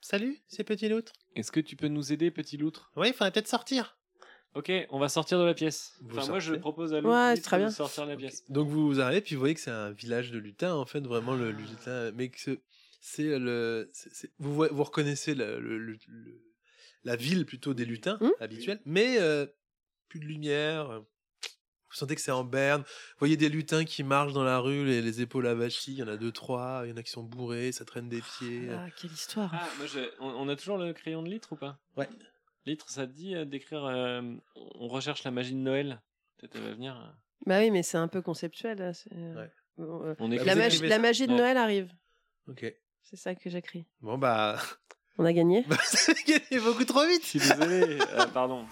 Salut, 0.00 0.38
c'est 0.48 0.64
Petit 0.64 0.88
Loutre. 0.88 1.12
Est-ce 1.36 1.52
que 1.52 1.60
tu 1.60 1.76
peux 1.76 1.88
nous 1.88 2.12
aider, 2.12 2.30
petit 2.30 2.56
loutre? 2.56 2.90
Oui, 2.96 3.08
il 3.08 3.12
faudrait 3.12 3.30
peut-être 3.32 3.48
sortir. 3.48 3.98
Ok, 4.54 4.72
on 4.90 4.98
va 4.98 5.08
sortir 5.08 5.38
de 5.38 5.44
la 5.44 5.54
pièce. 5.54 5.94
Vous 6.00 6.18
Enfin, 6.18 6.28
moi, 6.30 6.38
je 6.40 6.54
propose 6.54 6.92
à 6.94 7.00
Ouais, 7.00 7.36
de 7.36 7.56
bien. 7.56 7.70
sortir 7.70 8.04
de 8.06 8.10
la 8.12 8.16
pièce. 8.16 8.42
Donc 8.50 8.66
vous 8.68 8.98
arrivez, 9.00 9.20
puis 9.20 9.34
vous 9.36 9.40
voyez 9.40 9.54
que 9.54 9.60
c'est 9.60 9.70
un 9.70 9.90
village 9.92 10.32
de 10.32 10.38
lutins, 10.38 10.74
en 10.74 10.86
fait, 10.86 11.00
vraiment 11.00 11.34
le 11.36 11.52
lutin. 11.52 12.10
Mais 12.12 12.30
que 12.30 12.40
c'est- 12.40 12.60
c'est 13.00 13.38
le. 13.38 13.90
c'est- 13.92 14.12
c'est- 14.12 14.32
vous, 14.38 14.52
voyez- 14.54 14.72
vous 14.72 14.82
reconnaissez 14.82 15.34
le- 15.36 15.60
le- 15.60 15.78
le- 15.78 15.98
le- 16.08 16.42
la 17.04 17.14
ville 17.14 17.46
plutôt 17.46 17.74
des 17.74 17.84
lutins 17.84 18.16
Hmm 18.20 18.30
habituels, 18.40 18.80
mais 18.86 19.18
euh, 19.20 19.46
plus 20.08 20.18
de 20.18 20.24
lumière. 20.24 21.02
Vous 21.90 21.96
sentez 21.96 22.14
que 22.14 22.20
c'est 22.20 22.30
en 22.30 22.44
berne. 22.44 22.82
Vous 22.82 23.18
voyez 23.18 23.36
des 23.36 23.48
lutins 23.48 23.84
qui 23.84 24.02
marchent 24.04 24.32
dans 24.32 24.44
la 24.44 24.58
rue, 24.60 24.84
les, 24.84 25.02
les 25.02 25.20
épaules 25.22 25.46
avachis. 25.46 25.92
Il 25.92 25.98
y 25.98 26.02
en 26.02 26.08
a 26.08 26.16
deux, 26.16 26.30
trois. 26.32 26.82
Il 26.84 26.90
y 26.90 26.92
en 26.92 26.96
a 26.96 27.02
qui 27.02 27.10
sont 27.10 27.22
bourrés, 27.24 27.72
ça 27.72 27.84
traîne 27.84 28.08
des 28.08 28.20
pieds. 28.22 28.68
Ah, 28.72 28.86
quelle 29.00 29.10
histoire. 29.12 29.50
Ah, 29.52 29.66
moi, 29.78 29.86
je- 29.86 30.10
on, 30.20 30.28
on 30.28 30.48
a 30.48 30.54
toujours 30.56 30.78
le 30.78 30.92
crayon 30.92 31.22
de 31.22 31.28
litre 31.28 31.52
ou 31.52 31.56
pas? 31.56 31.78
Ouais. 31.96 32.08
Litre, 32.66 32.88
ça 32.90 33.06
te 33.06 33.12
dit 33.12 33.34
euh, 33.34 33.44
d'écrire. 33.44 33.84
euh, 33.84 34.22
on 34.54 34.86
recherche 34.88 35.24
la 35.24 35.30
magie 35.32 35.52
de 35.54 35.58
Noël? 35.58 36.00
Peut-être 36.38 36.56
elle 36.56 36.62
va 36.62 36.70
venir. 36.72 36.96
euh. 36.96 37.10
Bah 37.46 37.58
oui, 37.58 37.70
mais 37.70 37.82
c'est 37.82 37.98
un 37.98 38.08
peu 38.08 38.22
conceptuel. 38.22 38.78
là, 38.78 38.94
c'est- 38.94 39.10
Ouais. 39.12 39.50
Bon, 39.78 40.04
euh, 40.04 40.14
On 40.18 40.30
écrit 40.30 40.46
la, 40.46 40.52
vous 40.54 40.58
magie, 40.60 40.86
la 40.86 40.98
magie 40.98 41.26
de 41.26 41.32
Ouais. 41.32 41.38
Noël 41.38 41.56
arrive. 41.56 41.90
Ok. 42.48 42.72
C'est 43.02 43.16
ça 43.16 43.34
que 43.34 43.48
j'écris. 43.50 43.86
Bon, 44.02 44.16
bah. 44.18 44.58
On 45.18 45.24
a 45.24 45.32
gagné? 45.32 45.64
Bah 45.68 45.76
ça 45.82 46.12
a 46.12 46.14
gagné 46.30 46.62
beaucoup 46.62 46.84
trop 46.84 47.04
vite. 47.06 47.22
Je 47.24 47.28
suis 47.28 47.38
désolé. 47.40 47.98
euh, 48.00 48.26
pardon. 48.32 48.64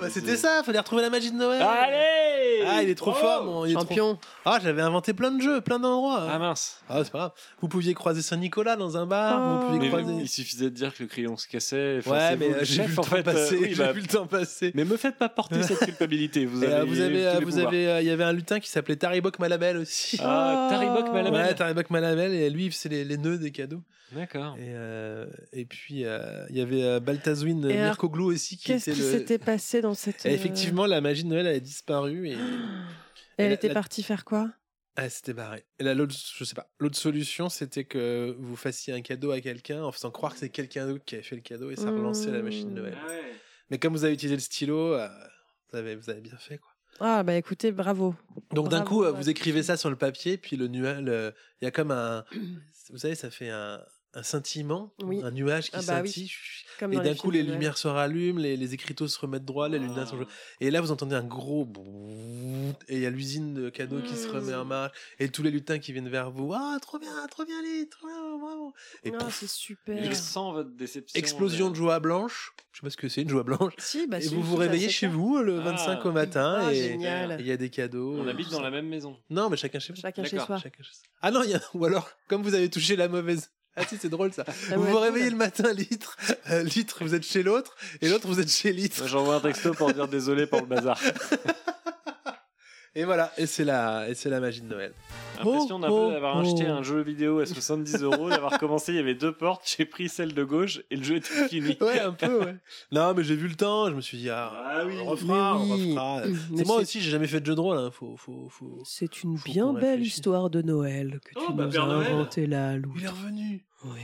Bah, 0.00 0.10
C'était 0.10 0.36
ça, 0.36 0.62
fallait 0.64 0.78
retrouver 0.78 1.02
la 1.02 1.08
magie 1.10 1.30
de 1.30 1.36
Noël. 1.36 1.62
Allez 1.62 2.33
Ah, 2.66 2.82
il 2.82 2.88
est 2.88 2.94
trop 2.94 3.10
Bravo 3.12 3.26
fort, 3.26 3.44
mon. 3.44 3.64
il 3.66 3.70
est 3.70 3.74
trop- 3.74 3.82
Champion. 3.84 4.18
Ah, 4.44 4.58
j'avais 4.62 4.82
inventé 4.82 5.12
plein 5.14 5.30
de 5.30 5.40
jeux, 5.42 5.60
plein 5.60 5.78
d'endroits. 5.78 6.26
Ah 6.30 6.38
mince. 6.38 6.78
Ah, 6.88 7.00
c'est 7.04 7.10
pas 7.10 7.18
grave. 7.18 7.32
Vous 7.60 7.68
pouviez 7.68 7.94
croiser 7.94 8.22
Saint-Nicolas 8.22 8.76
dans 8.76 8.96
un 8.96 9.06
bar, 9.06 9.40
vous 9.40 9.62
Oh. 9.62 9.66
pouviez 9.66 9.80
Mais 9.80 9.88
croiser. 9.88 10.20
il 10.22 10.28
suffisait 10.28 10.64
de 10.66 10.68
dire 10.74 10.94
que 10.94 11.02
le 11.02 11.08
crayon 11.08 11.36
se 11.36 11.46
cassait. 11.48 11.96
Enfin, 11.98 12.10
Ouais, 12.12 12.18
c'est 12.30 12.36
mais 12.36 12.54
euh, 12.54 12.58
le 12.60 12.64
j'ai 12.64 12.82
vu 12.82 12.92
le 12.92 12.98
en 12.98 13.02
temps 13.02 13.08
fait, 13.10 13.18
euh, 13.20 13.22
passer. 13.32 13.56
oui, 13.58 13.68
j'ai 13.70 13.74
bah, 13.76 13.92
vu 13.92 14.00
le 14.00 14.06
temps 14.06 14.26
passer. 14.26 14.72
Mais 14.74 14.84
me 14.84 14.96
faites 14.96 15.16
pas 15.16 15.28
porter 15.28 15.62
cette 15.62 15.78
culpabilité. 15.84 16.46
Vous 16.46 16.62
euh, 16.64 16.80
avez, 16.82 16.86
vous 16.90 17.00
avez, 17.00 17.26
euh, 17.26 17.40
vous 17.42 17.58
avez, 17.58 17.88
euh, 17.88 18.00
il 18.00 18.06
y 18.06 18.10
avait 18.10 18.24
un 18.24 18.32
lutin 18.32 18.60
qui 18.60 18.68
s'appelait 18.68 18.96
Taribok 18.96 19.38
Malabel 19.38 19.76
aussi. 19.78 20.18
Ah, 20.22 20.68
Taribok 20.70 21.12
Malabel. 21.12 21.40
Ouais, 21.46 21.54
Taribok 21.54 21.90
Malabel, 21.90 22.32
et 22.34 22.50
lui, 22.50 22.66
il 22.66 22.72
faisait 22.72 22.88
les, 22.88 23.04
les 23.04 23.16
nœuds 23.18 23.38
des 23.38 23.50
cadeaux. 23.50 23.82
D'accord. 24.12 24.54
Et, 24.58 24.66
euh, 24.68 25.26
et 25.52 25.64
puis, 25.64 26.04
euh, 26.04 26.44
il 26.50 26.56
y 26.56 26.60
avait 26.60 26.82
euh, 26.84 26.98
alors, 27.00 27.84
Mirkoglou 27.84 28.32
aussi 28.32 28.56
qui 28.56 28.64
Qu'est-ce 28.66 28.90
qui 28.92 29.00
le. 29.00 29.10
s'était 29.10 29.38
passé 29.38 29.80
dans 29.80 29.94
cette. 29.94 30.24
Et 30.24 30.32
effectivement, 30.32 30.86
la 30.86 31.00
magie 31.00 31.24
de 31.24 31.28
Noël 31.30 31.46
a 31.48 31.58
disparu. 31.58 32.28
Et... 32.28 32.36
Elle 33.36 33.48
la- 33.48 33.54
était 33.54 33.68
la- 33.68 33.74
partie 33.74 34.02
faire 34.02 34.24
quoi? 34.24 34.50
Ah, 34.96 35.08
c'était 35.10 35.32
barré. 35.32 35.64
Et 35.80 35.84
là, 35.84 35.92
l'autre, 35.92 36.14
je 36.36 36.44
sais 36.44 36.54
pas. 36.54 36.70
L'autre 36.78 36.96
solution, 36.96 37.48
c'était 37.48 37.84
que 37.84 38.36
vous 38.38 38.54
fassiez 38.54 38.94
un 38.94 39.00
cadeau 39.02 39.32
à 39.32 39.40
quelqu'un 39.40 39.82
en 39.82 39.90
faisant 39.90 40.12
croire 40.12 40.32
que 40.34 40.38
c'est 40.38 40.50
quelqu'un 40.50 40.86
d'autre 40.86 41.04
qui 41.04 41.16
avait 41.16 41.24
fait 41.24 41.34
le 41.34 41.42
cadeau 41.42 41.70
et 41.70 41.76
ça 41.76 41.90
relançait 41.90 42.30
la 42.30 42.42
machine 42.42 42.72
de 42.72 42.80
Noël. 42.80 42.96
Ah 43.02 43.08
ouais. 43.08 43.32
Mais 43.70 43.78
comme 43.78 43.92
vous 43.92 44.04
avez 44.04 44.14
utilisé 44.14 44.36
le 44.36 44.40
stylo, 44.40 44.94
euh, 44.94 45.08
vous, 45.72 45.78
avez, 45.78 45.96
vous 45.96 46.10
avez 46.10 46.20
bien 46.20 46.36
fait, 46.36 46.58
quoi. 46.58 46.70
Ah 47.00 47.24
bah 47.24 47.34
écoutez, 47.34 47.72
bravo. 47.72 48.14
Donc 48.52 48.68
d'un 48.68 48.82
coup, 48.82 49.02
euh, 49.02 49.10
vous 49.10 49.28
écrivez 49.28 49.64
ça 49.64 49.76
sur 49.76 49.90
le 49.90 49.96
papier, 49.96 50.38
puis 50.38 50.56
le 50.56 50.68
nuage, 50.68 51.00
il 51.60 51.64
y 51.64 51.66
a 51.66 51.72
comme 51.72 51.90
un, 51.90 52.24
vous 52.90 52.98
savez, 52.98 53.16
ça 53.16 53.32
fait 53.32 53.50
un, 53.50 53.82
un 54.14 54.22
scintillement, 54.22 54.92
Oui. 55.02 55.20
un 55.22 55.30
nuage 55.30 55.70
qui 55.70 55.76
Ah 55.76 55.82
bah 55.86 56.00
oui. 56.02 56.08
scintille. 56.08 56.30
Comme 56.80 56.92
et 56.92 56.96
les 56.96 57.02
d'un 57.02 57.14
coup, 57.14 57.30
films 57.30 57.32
les 57.34 57.42
Noël. 57.44 57.52
lumières 57.54 57.78
se 57.78 57.86
rallument, 57.86 58.40
les, 58.40 58.56
les 58.56 58.74
écriteaux 58.74 59.06
se 59.06 59.16
remettent 59.18 59.44
droit, 59.44 59.68
les 59.68 59.78
lunettes 59.78 60.08
sont. 60.08 60.26
Et 60.60 60.70
là, 60.72 60.80
vous 60.80 60.90
entendez 60.90 61.14
un 61.14 61.22
gros. 61.22 61.68
Et 62.88 62.96
il 62.96 63.00
y 63.02 63.06
a 63.06 63.10
l'usine 63.10 63.54
de 63.54 63.70
cadeaux 63.70 64.00
qui 64.00 64.16
se 64.16 64.28
remet 64.28 64.52
Mmh. 64.52 64.60
en 64.60 64.64
marche. 64.64 64.92
Et 65.20 65.28
tous 65.28 65.42
les 65.42 65.50
lutins 65.52 65.78
qui 65.78 65.92
viennent 65.92 66.08
vers 66.08 66.30
vous. 66.30 66.52
Ah, 66.52 66.76
trop 66.82 66.98
bien, 66.98 67.10
trop 67.30 67.44
bien, 67.44 67.60
Lily, 67.62 67.88
trop 67.88 68.06
bien, 68.08 68.38
bravo. 68.38 68.72
Et 69.04 69.12
Ah, 69.14 69.18
pouf, 69.18 69.34
c'est 69.38 69.48
super. 69.48 70.02
Je 70.04 70.14
sens 70.14 70.52
votre 70.54 70.70
déception. 70.70 71.16
explosion 71.18 71.70
de 71.70 71.76
joie 71.76 72.00
blanche. 72.00 72.52
Je 72.72 72.78
sais 72.80 72.82
pas 72.82 72.90
ce 72.90 72.96
que 72.96 73.08
c'est, 73.08 73.22
une 73.22 73.28
joie 73.28 73.44
blanche. 73.44 73.72
Si, 73.78 74.06
bah 74.08 74.18
et 74.20 74.26
vous 74.26 74.42
vous 74.42 74.56
réveillez 74.56 74.88
chez 74.88 75.06
ça. 75.06 75.12
vous 75.12 75.38
le 75.38 75.60
Ah. 75.60 75.64
25 75.64 76.04
au 76.06 76.12
matin. 76.12 76.56
Ah, 76.60 76.72
et 76.72 76.74
génial. 76.74 77.32
et 77.32 77.36
il 77.42 77.46
y 77.46 77.52
a 77.52 77.56
des 77.56 77.70
cadeaux. 77.70 78.16
On 78.18 78.26
habite 78.26 78.50
dans 78.50 78.56
ça. 78.56 78.62
la 78.64 78.70
même 78.72 78.88
maison. 78.88 79.16
Non, 79.30 79.48
mais 79.48 79.56
chacun 79.56 79.78
chez 79.78 79.92
vous. 79.92 80.00
Chacun 80.00 80.24
chez 80.24 80.36
D'accord, 80.36 80.46
soi. 80.46 80.58
Chacun 80.58 80.82
chez 80.82 80.92
soi. 80.94 81.04
Ah 81.22 81.30
non, 81.30 81.42
il 81.44 81.50
y 81.50 81.54
a... 81.54 81.60
ou 81.74 81.84
alors, 81.84 82.10
comme 82.26 82.42
vous 82.42 82.54
avez 82.54 82.68
touché 82.68 82.96
la 82.96 83.06
mauvaise. 83.08 83.52
Ah 83.76 83.82
si, 83.88 83.96
c'est 84.00 84.08
drôle 84.08 84.32
ça. 84.32 84.44
Ah 84.46 84.52
vous 84.76 84.82
ouais, 84.82 84.86
vous 84.88 84.92
cool. 84.94 85.02
réveillez 85.02 85.30
le 85.30 85.36
matin, 85.36 85.72
litre. 85.72 86.16
euh, 86.50 86.62
litre, 86.62 86.98
vous 87.02 87.14
êtes 87.14 87.24
chez 87.24 87.42
l'autre. 87.42 87.74
Et 88.00 88.08
l'autre, 88.08 88.26
vous 88.28 88.38
êtes 88.40 88.50
chez 88.50 88.72
litre. 88.72 89.06
J'envoie 89.08 89.36
un 89.36 89.40
texto 89.40 89.72
pour 89.74 89.92
dire 89.92 90.06
désolé 90.08 90.46
pour 90.46 90.60
le 90.60 90.66
bazar. 90.66 91.00
Et 92.96 93.04
voilà, 93.04 93.32
et 93.36 93.46
c'est 93.46 93.64
la, 93.64 94.08
et 94.08 94.14
c'est 94.14 94.30
la 94.30 94.38
magie 94.38 94.60
de 94.60 94.68
Noël. 94.68 94.92
L'impression 95.38 95.80
d'un 95.80 95.88
Oh, 95.90 96.06
peu 96.06 96.12
d'avoir 96.14 96.36
oh. 96.36 96.40
acheté 96.40 96.66
un 96.66 96.84
jeu 96.84 97.02
vidéo 97.02 97.40
à 97.40 97.46
70 97.46 98.02
euros, 98.02 98.28
d'avoir 98.30 98.56
commencé, 98.60 98.92
il 98.92 98.96
y 98.96 98.98
avait 99.00 99.16
deux 99.16 99.32
portes, 99.32 99.74
j'ai 99.76 99.84
pris 99.84 100.08
celle 100.08 100.32
de 100.32 100.44
gauche 100.44 100.80
et 100.92 100.96
le 100.96 101.02
jeu 101.02 101.16
était 101.16 101.48
fini. 101.48 101.76
Ouais, 101.80 101.98
un 101.98 102.12
peu, 102.12 102.38
ouais. 102.44 102.54
Non, 102.92 103.12
mais 103.14 103.24
j'ai 103.24 103.34
vu 103.34 103.48
le 103.48 103.56
temps, 103.56 103.90
je 103.90 103.94
me 103.96 104.00
suis 104.00 104.18
dit, 104.18 104.30
ah, 104.30 104.52
Ah 104.54 104.82
oui. 104.86 104.94
on 105.02 105.06
refera, 105.06 105.56
on 105.58 105.64
oui. 105.74 105.90
refera. 105.90 106.22
Mais 106.24 106.58
C'est 106.58 106.66
moi 106.66 106.76
aussi, 106.76 107.00
j'ai 107.00 107.10
jamais 107.10 107.26
fait 107.26 107.40
de 107.40 107.46
jeu 107.46 107.56
de 107.56 107.60
rôle, 107.60 107.78
hein. 107.78 107.90
faut, 107.92 108.16
faut, 108.16 108.46
faut... 108.48 108.80
C'est 108.84 109.24
une 109.24 109.38
Faut 109.38 109.50
bien 109.50 109.72
belle 109.72 110.02
histoire 110.02 110.48
de 110.48 110.62
Noël 110.62 111.18
que 111.24 111.32
Oh, 111.34 111.46
tu 111.48 111.52
bah, 111.54 111.64
nous 111.64 111.70
Père 111.72 111.84
as 111.90 111.94
inventée 111.94 112.46
là, 112.46 112.76
Lou. 112.76 112.92
Il 112.96 113.04
est 113.04 113.08
revenu. 113.08 113.66
Oui. 113.86 114.02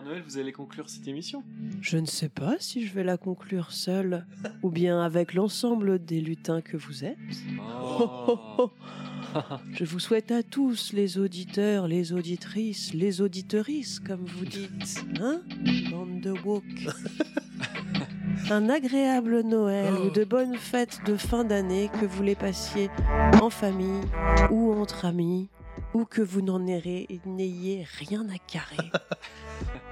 Père 0.00 0.08
Noël, 0.08 0.22
vous 0.26 0.38
allez 0.38 0.52
conclure 0.52 0.88
cette 0.88 1.06
émission 1.08 1.42
Je 1.82 1.98
ne 1.98 2.06
sais 2.06 2.30
pas 2.30 2.56
si 2.58 2.86
je 2.86 2.94
vais 2.94 3.04
la 3.04 3.18
conclure 3.18 3.70
seule 3.70 4.24
ou 4.62 4.70
bien 4.70 5.02
avec 5.02 5.34
l'ensemble 5.34 6.02
des 6.02 6.22
lutins 6.22 6.62
que 6.62 6.78
vous 6.78 7.04
êtes. 7.04 7.18
Oh. 8.00 8.70
Je 9.72 9.84
vous 9.84 10.00
souhaite 10.00 10.30
à 10.30 10.42
tous, 10.42 10.94
les 10.94 11.18
auditeurs, 11.18 11.86
les 11.86 12.14
auditrices, 12.14 12.94
les 12.94 13.20
auditorices, 13.20 14.00
comme 14.00 14.24
vous 14.24 14.46
dites, 14.46 15.04
hein, 15.20 15.42
bande 15.90 16.20
de 16.20 16.30
woke, 16.30 16.64
un 18.50 18.70
agréable 18.70 19.42
Noël 19.42 19.92
ou 19.94 20.10
de 20.10 20.24
bonnes 20.24 20.56
fêtes 20.56 21.00
de 21.04 21.16
fin 21.16 21.44
d'année 21.44 21.90
que 22.00 22.06
vous 22.06 22.22
les 22.22 22.36
passiez 22.36 22.88
en 23.42 23.50
famille 23.50 24.04
ou 24.50 24.72
entre 24.72 25.04
amis 25.04 25.50
ou 25.92 26.04
que 26.06 26.22
vous 26.22 26.40
n'en 26.40 26.66
ayez, 26.66 27.20
n'ayez 27.26 27.86
rien 27.98 28.26
à 28.30 28.38
carrer. 28.38 28.90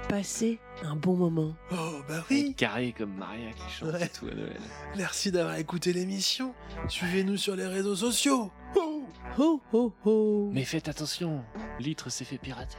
Passez 0.09 0.59
un 0.85 0.97
bon 0.97 1.15
moment. 1.17 1.55
Oh, 1.73 2.01
bah 2.09 2.25
oui. 2.31 2.55
Carré 2.57 2.95
comme 2.97 3.15
Maria 3.15 3.51
qui 3.53 3.71
chante 3.73 3.93
Ouais. 3.93 4.05
et 4.07 4.09
tout 4.09 4.27
à 4.27 4.35
Noël. 4.35 4.61
Merci 4.97 5.31
d'avoir 5.31 5.57
écouté 5.57 5.93
l'émission. 5.93 6.55
Suivez-nous 6.89 7.37
sur 7.37 7.57
les 7.57 7.67
réseaux 7.67 7.97
sociaux. 7.97 8.51
Oh 8.77 9.03
Ho 9.39 9.61
ho 9.73 9.93
ho 10.05 10.51
Mais 10.53 10.65
faites 10.65 10.89
attention, 10.89 11.45
Litre 11.79 12.11
s'est 12.11 12.25
fait 12.25 12.39
pirater. 12.39 12.77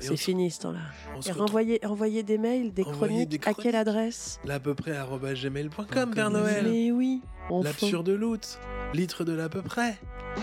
C'est 0.00 0.16
fini 0.16 0.50
ce 0.50 0.60
temps-là. 0.62 0.80
Et 1.26 1.32
renvoyez, 1.32 1.80
renvoyez 1.84 2.22
des 2.22 2.36
mails, 2.38 2.72
des 2.74 2.84
chroniques, 2.84 3.28
des 3.28 3.40
à 3.44 3.54
quelle 3.54 3.76
adresse? 3.76 4.40
Là 4.44 4.54
à 4.54 4.60
peu 4.60 4.74
près 4.74 4.92
gmail.com, 4.92 6.14
Père 6.14 6.30
Noël. 6.30 6.66
Mais 6.68 6.90
oui. 6.90 7.22
L'absurde 7.62 8.08
loot. 8.08 8.58
Litre 8.92 9.24
de 9.24 9.32
l'à 9.32 9.48
peu 9.48 9.62
près. 9.62 9.98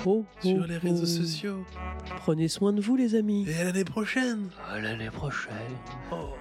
Oh, 0.06 0.26
Sur 0.42 0.62
oh, 0.64 0.66
les 0.68 0.78
réseaux 0.78 1.04
oh. 1.04 1.06
sociaux. 1.06 1.66
Prenez 2.18 2.48
soin 2.48 2.74
de 2.74 2.82
vous, 2.82 2.96
les 2.96 3.16
amis. 3.16 3.46
Et 3.48 3.56
à 3.56 3.66
l'année 3.66 3.86
prochaine. 3.86 4.50
À 4.68 4.80
l'année 4.80 5.10
prochaine. 5.10 5.54
Oh. 6.12 6.36